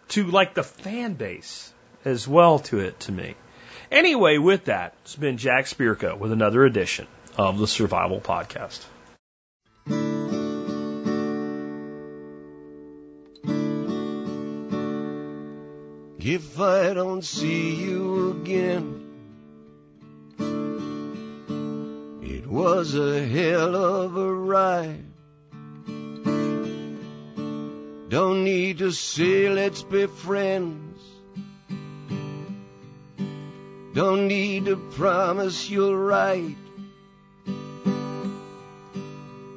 to, 0.08 0.24
like, 0.24 0.52
the 0.52 0.62
fan 0.62 1.14
base 1.14 1.72
as 2.04 2.28
well 2.28 2.58
to 2.58 2.80
it 2.80 3.00
to 3.00 3.12
me. 3.12 3.36
Anyway, 3.90 4.36
with 4.36 4.66
that, 4.66 4.92
it's 5.00 5.16
been 5.16 5.38
Jack 5.38 5.64
Spirko 5.64 6.18
with 6.18 6.30
another 6.30 6.66
edition 6.66 7.06
of 7.38 7.58
the 7.58 7.66
Survival 7.66 8.20
Podcast. 8.20 8.84
If 16.20 16.58
I 16.58 16.94
don't 16.94 17.22
see 17.22 17.76
you 17.76 18.32
again, 18.42 19.04
it 22.20 22.44
was 22.44 22.96
a 22.96 23.24
hell 23.24 23.76
of 23.76 24.16
a 24.16 24.34
ride. 24.34 25.04
Don't 28.08 28.42
need 28.42 28.78
to 28.78 28.90
say 28.90 29.48
let's 29.48 29.84
be 29.84 30.06
friends. 30.08 31.00
Don't 33.94 34.26
need 34.26 34.64
to 34.64 34.76
promise 34.76 35.70
you'll 35.70 35.96
write. 35.96 36.56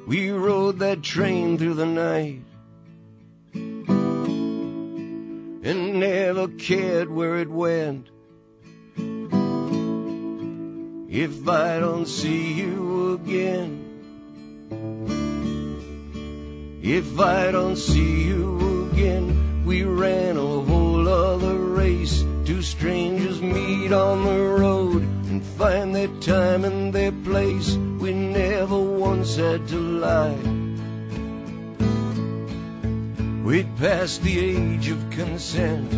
We 0.06 0.30
rode 0.30 0.78
that 0.78 1.02
train 1.02 1.58
through 1.58 1.74
the 1.74 1.86
night 1.86 2.42
and 5.62 6.00
never 6.00 6.48
cared 6.48 7.08
where 7.08 7.36
it 7.36 7.48
went. 7.48 8.08
If 11.08 11.46
I 11.46 11.78
don't 11.78 12.06
see 12.06 12.52
you 12.54 13.12
again, 13.14 13.88
if 16.82 17.20
I 17.20 17.52
don't 17.52 17.76
see 17.76 18.24
you 18.24 18.88
again, 18.90 19.64
we 19.64 19.82
ran 19.84 20.36
a 20.36 20.40
whole 20.40 21.06
other 21.06 21.54
race. 21.54 22.24
Two 22.44 22.62
strangers 22.62 23.40
meet 23.40 23.92
on 23.92 24.24
the 24.24 24.40
road 24.40 25.02
and 25.02 25.44
find 25.44 25.94
their 25.94 26.08
time 26.08 26.64
and 26.64 26.92
their 26.92 27.12
place. 27.12 27.76
We 27.76 28.12
never 28.12 28.78
once 28.78 29.36
had 29.36 29.68
to 29.68 29.78
lie. 29.78 30.71
We'd 33.44 33.76
passed 33.76 34.22
the 34.22 34.38
age 34.38 34.88
of 34.88 35.10
consent. 35.10 35.92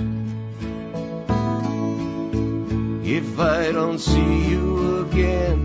If 3.06 3.38
I 3.38 3.70
don't 3.70 3.98
see 3.98 4.48
you 4.48 5.06
again, 5.06 5.60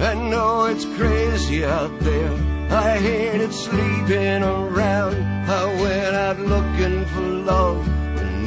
I 0.00 0.14
know 0.14 0.64
it's 0.64 0.86
crazy 0.86 1.66
out 1.66 2.00
there. 2.00 2.32
I 2.70 2.98
hated 2.98 3.52
sleeping 3.52 4.42
around. 4.42 5.16
I 5.16 5.66
went 5.82 6.16
out 6.16 6.40
looking 6.40 7.04
for 7.04 7.20
love, 7.20 7.86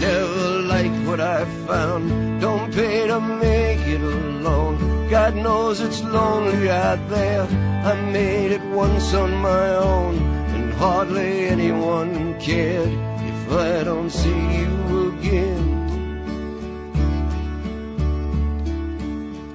never 0.02 0.62
liked 0.64 1.08
what 1.08 1.20
I 1.20 1.46
found. 1.68 2.42
Don't 2.42 2.74
pay 2.74 3.08
to 3.08 3.20
make 3.22 3.82
it 3.88 4.02
alone. 4.02 5.08
God 5.10 5.36
knows 5.36 5.80
it's 5.80 6.02
lonely 6.02 6.70
out 6.70 7.08
there. 7.10 7.44
I 7.92 7.94
made 8.12 8.52
it 8.52 8.64
once 8.64 9.14
on 9.14 9.32
my 9.38 9.70
own, 9.76 10.16
and 10.56 10.74
hardly 10.74 11.48
anyone 11.50 12.40
cared 12.40 12.90
if 13.32 13.52
I 13.52 13.84
don't 13.84 14.10
see 14.10 14.42
you 14.60 15.14
again. 15.14 15.66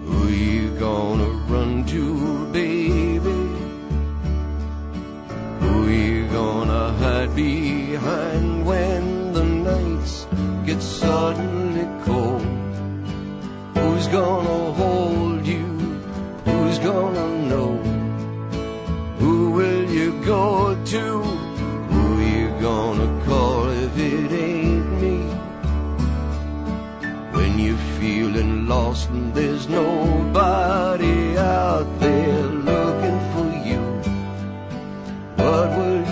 Who 0.06 0.28
you 0.28 0.70
gonna 0.78 1.30
run 1.52 1.84
to, 1.86 2.46
baby? 2.52 3.40
Who 5.60 5.88
you 5.88 6.28
gonna 6.28 6.92
hide 7.02 7.34
behind 7.34 8.64
when 8.64 9.05
get 10.66 10.82
suddenly 10.82 11.86
cold? 12.04 12.42
Who's 13.76 14.08
gonna 14.08 14.72
hold 14.72 15.46
you? 15.46 15.64
Who's 16.44 16.78
gonna 16.80 17.28
know? 17.48 17.76
Who 19.20 19.52
will 19.52 19.88
you 19.88 20.24
go 20.24 20.74
to? 20.84 21.22
Who 21.92 22.20
you 22.20 22.48
gonna 22.60 23.24
call 23.24 23.68
if 23.68 23.96
it 23.96 24.32
ain't 24.32 24.90
me? 25.00 25.18
When 27.36 27.60
you're 27.60 27.86
feeling 28.00 28.66
lost 28.66 29.08
and 29.10 29.32
there's 29.34 29.68
nobody 29.68 31.38
out 31.38 32.00
there 32.00 32.42
looking 32.42 33.20
for 33.32 33.68
you, 33.68 33.82
what 35.36 35.78
will 35.78 36.05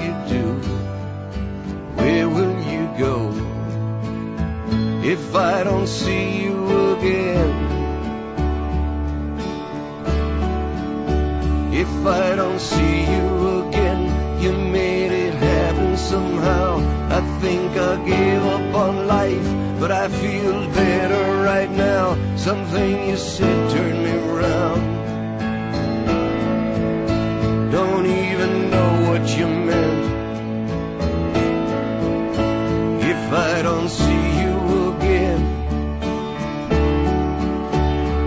If 5.05 5.35
I 5.35 5.63
don't 5.65 5.87
see 5.87 6.43
you 6.43 6.97
again, 6.97 7.51
if 11.75 12.07
I 12.07 12.35
don't 12.35 12.59
see 12.59 13.01
you 13.13 13.69
again, 13.69 14.41
you 14.41 14.53
made 14.53 15.13
it 15.13 15.35
happen 15.35 15.99
somehow. 15.99 16.79
I 17.11 17.21
think 17.43 17.77
I 17.77 18.03
gave 18.09 18.43
up 18.45 18.75
on 18.75 19.07
life, 19.07 19.79
but 19.79 19.93
I 19.93 20.09
feel 20.09 20.67
better 20.71 21.43
right 21.43 21.71
now. 21.71 22.17
Something 22.37 23.11
you 23.11 23.19
said 23.19 23.71
turned 23.73 24.03
me 24.05 24.15
around. 24.31 24.81
Don't 27.71 28.07
even 28.07 28.71
know 28.71 29.11
what 29.11 29.37
you 29.37 29.49
meant. 29.49 30.05
If 33.05 33.33
I 33.33 33.61
don't 33.61 33.91
see 33.91 34.14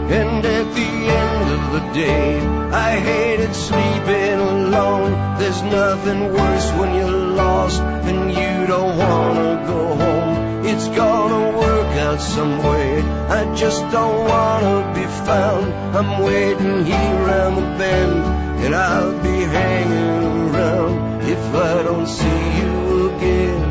and 0.10 0.46
at 0.46 0.74
the 0.74 0.92
end 1.26 1.46
of 1.58 1.64
the 1.76 1.94
day, 1.94 2.40
I 2.72 3.00
hated 3.00 3.54
sleeping 3.54 4.40
alone. 4.40 5.38
There's 5.38 5.62
nothing 5.64 6.34
worse 6.34 6.72
when 6.80 6.96
you're 6.96 7.12
lost 7.36 7.82
and 7.82 8.32
you 8.32 8.68
don't 8.68 8.98
wanna 8.98 9.64
go 9.68 9.96
home. 9.96 10.66
It's 10.66 10.88
gonna 10.90 11.58
work 11.58 11.92
out 11.98 12.22
some 12.22 12.58
way. 12.60 13.02
I 13.30 13.54
just 13.56 13.82
don't 13.92 14.28
wanna 14.34 14.94
be 14.94 15.06
found. 15.26 15.74
I'm 15.98 16.24
waiting 16.24 16.86
here 16.86 17.14
around 17.24 17.56
the 17.56 17.68
bend, 17.78 18.18
and 18.64 18.76
I'll 18.76 19.18
be 19.22 19.38
hanging 19.58 20.56
around 20.56 21.22
if 21.24 21.44
I 21.56 21.84
don't 21.84 22.08
see 22.08 22.42
you 22.60 23.10
again. 23.12 23.64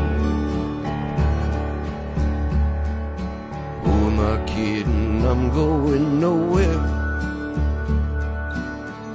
Oh, 3.85 4.07
Am 4.09 4.19
I 4.19 4.45
kidding? 4.45 4.86
I'm 5.29 5.49
going 5.49 6.21
nowhere. 6.21 6.79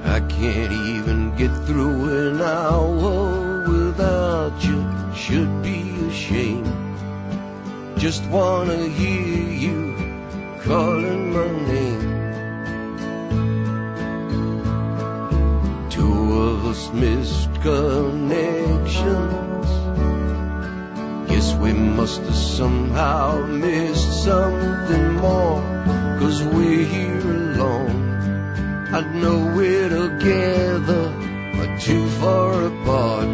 I 0.05 0.20
can't 0.20 0.72
even 0.72 1.34
get 1.36 1.51
through 1.64 2.28
an 2.28 2.43
hour 2.43 3.66
without 3.66 4.62
you. 4.62 4.84
Should 5.16 5.62
be 5.62 5.80
ashamed. 6.09 6.68
Just 7.97 8.26
wanna 8.26 8.89
hear 8.89 9.48
you 9.64 9.97
calling 10.60 11.32
my 11.32 11.51
name. 11.72 12.10
Two 15.89 16.40
of 16.43 16.66
us 16.66 16.93
missed 16.93 17.55
connections. 17.62 19.02
Guess 21.32 21.54
we 21.54 21.72
must 21.72 22.20
have 22.20 22.34
somehow 22.34 23.46
missed 23.46 24.22
something 24.22 25.14
more. 25.14 25.62
Cause 26.20 26.44
we're 26.44 26.84
here 26.84 27.20
alone. 27.20 28.90
I 28.92 29.00
know 29.14 29.56
we're 29.56 29.88
together, 29.88 31.04
but 31.56 31.80
too 31.80 32.06
far 32.20 32.66
apart 32.66 33.28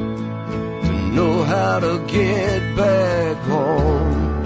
to 0.85 0.93
know 1.11 1.43
how 1.43 1.81
to 1.81 2.07
get 2.07 2.77
back 2.77 3.37
home. 3.39 4.45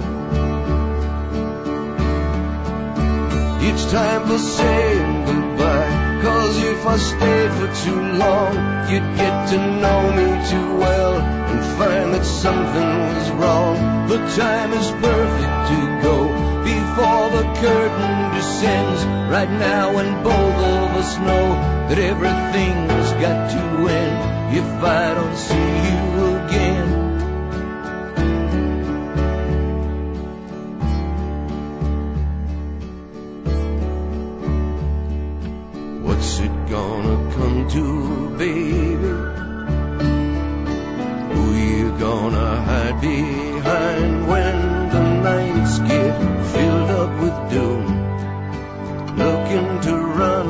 It's 3.68 3.84
time 3.92 4.28
for 4.28 4.38
saying 4.38 5.26
goodbye. 5.26 6.20
Cause 6.22 6.56
if 6.56 6.86
I 6.86 6.96
stayed 6.96 7.52
for 7.58 7.70
too 7.84 8.00
long, 8.16 8.54
you'd 8.88 9.16
get 9.20 9.50
to 9.50 9.58
know 9.82 10.00
me 10.16 10.48
too 10.48 10.76
well 10.78 11.41
and 11.52 11.64
find 11.78 12.14
that 12.14 12.24
something 12.24 12.90
was 13.14 13.30
wrong. 13.32 14.08
The 14.08 14.18
time 14.42 14.72
is 14.72 14.90
perfect 14.90 15.54
to 15.70 15.78
go 16.08 16.16
before 16.64 17.26
the 17.36 17.44
curtain 17.60 18.34
descends. 18.34 19.04
Right 19.30 19.50
now, 19.50 19.94
when 19.94 20.22
both 20.22 20.58
of 20.76 20.88
us 21.02 21.18
know 21.18 21.46
that 21.88 21.98
everything's 21.98 23.10
got 23.24 23.50
to 23.54 23.62
end. 24.00 24.56
If 24.56 24.70
I 24.82 25.14
don't 25.14 25.36
see 25.36 25.70
you 25.88 26.36
again. 26.44 26.88
What's 36.04 36.38
it 36.38 36.54
gonna 36.68 37.16
come 37.34 37.68
to, 37.68 38.38
baby? 38.38 38.71
Gonna 42.02 42.60
hide 42.68 43.00
behind 43.00 44.26
when 44.26 44.56
the 44.94 45.02
nights 45.28 45.78
get 45.78 46.14
filled 46.52 46.90
up 47.02 47.12
with 47.22 47.36
doom? 47.52 47.84
Looking 49.24 49.68
to 49.86 49.94
run, 50.20 50.48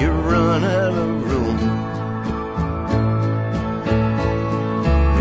you 0.00 0.10
run 0.32 0.62
out 0.62 0.94
of 1.02 1.10
room. 1.30 1.58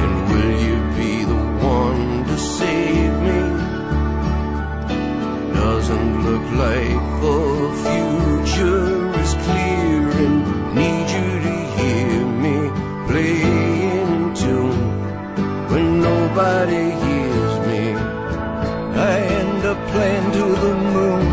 And 0.01 0.13
will 0.29 0.55
you 0.67 0.77
be 0.99 1.13
the 1.33 1.43
one 1.79 2.25
to 2.29 2.37
save 2.37 3.13
me? 3.27 3.41
Doesn't 5.61 6.11
look 6.27 6.45
like 6.65 7.01
the 7.25 7.39
future 7.83 8.92
nobody 16.35 16.89
hears 16.89 17.67
me, 17.67 17.93
I 17.93 19.19
end 19.21 19.65
up 19.65 19.77
playing 19.89 20.31
to 20.31 20.45
the 20.63 20.73
moon. 20.95 21.25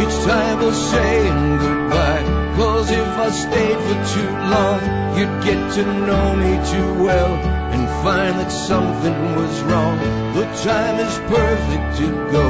Each 0.00 0.24
time 0.24 0.58
for 0.58 0.72
saying 0.72 1.58
goodbye. 1.58 2.40
Cause 2.56 2.90
if 2.90 3.08
I 3.26 3.30
stayed 3.30 3.80
for 3.86 3.98
too 4.14 4.32
long, 4.54 4.80
you'd 5.16 5.44
get 5.44 5.72
to 5.74 5.84
know 5.84 6.36
me 6.36 6.52
too 6.72 7.04
well 7.04 7.34
and 7.74 7.86
find 8.02 8.38
that 8.40 8.50
something 8.50 9.36
was 9.36 9.60
wrong. 9.62 9.98
The 10.32 10.46
time 10.64 10.98
is 10.98 11.18
perfect 11.28 11.98
to 11.98 12.08
go 12.32 12.48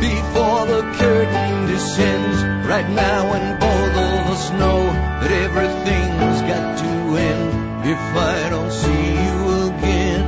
before 0.00 0.66
the 0.66 0.82
curtain 0.98 1.66
descends. 1.66 2.68
Right 2.68 2.88
now, 2.90 3.30
when 3.30 3.58
both 3.58 3.94
of 4.06 4.32
us 4.34 4.50
know 4.50 4.84
that 5.20 5.30
everything's 5.30 6.42
got 6.42 6.78
to 6.78 7.16
end. 7.16 7.59
If 7.82 7.98
I 7.98 8.50
don't 8.50 8.70
see 8.70 9.08
you 9.24 9.68
again. 9.70 10.26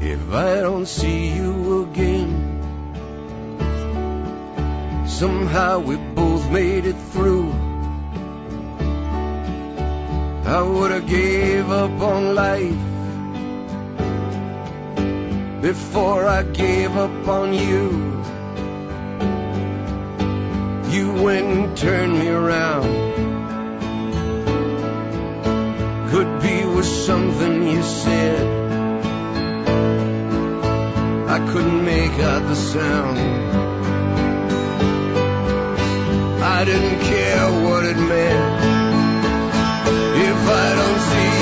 If 0.00 0.32
I 0.32 0.60
don't 0.60 0.86
see 0.86 1.34
you 1.34 1.82
again, 1.82 2.30
somehow 5.08 5.80
we 5.80 5.96
both 5.96 6.48
made 6.52 6.86
it 6.86 6.96
through. 7.10 7.50
I 10.46 10.62
would 10.62 10.92
have 10.92 11.08
gave 11.08 11.68
up 11.70 12.00
on 12.00 12.36
life 12.36 12.84
before 15.60 16.24
I 16.26 16.44
gave 16.44 16.96
up 16.96 17.26
on 17.26 17.52
you. 17.52 18.19
You 20.90 21.12
went 21.22 21.46
and 21.46 21.76
turned 21.76 22.18
me 22.18 22.26
around. 22.26 22.88
Could 26.10 26.42
be 26.42 26.64
was 26.64 26.88
something 27.06 27.68
you 27.68 27.80
said. 27.80 28.60
I 31.28 31.38
couldn't 31.52 31.84
make 31.84 32.18
out 32.18 32.42
the 32.48 32.56
sound. 32.56 33.18
I 36.42 36.64
didn't 36.64 37.00
care 37.02 37.46
what 37.64 37.84
it 37.84 37.96
meant. 37.96 38.64
If 40.28 40.40
I 40.64 40.74
don't 40.74 41.00
see 41.10 41.39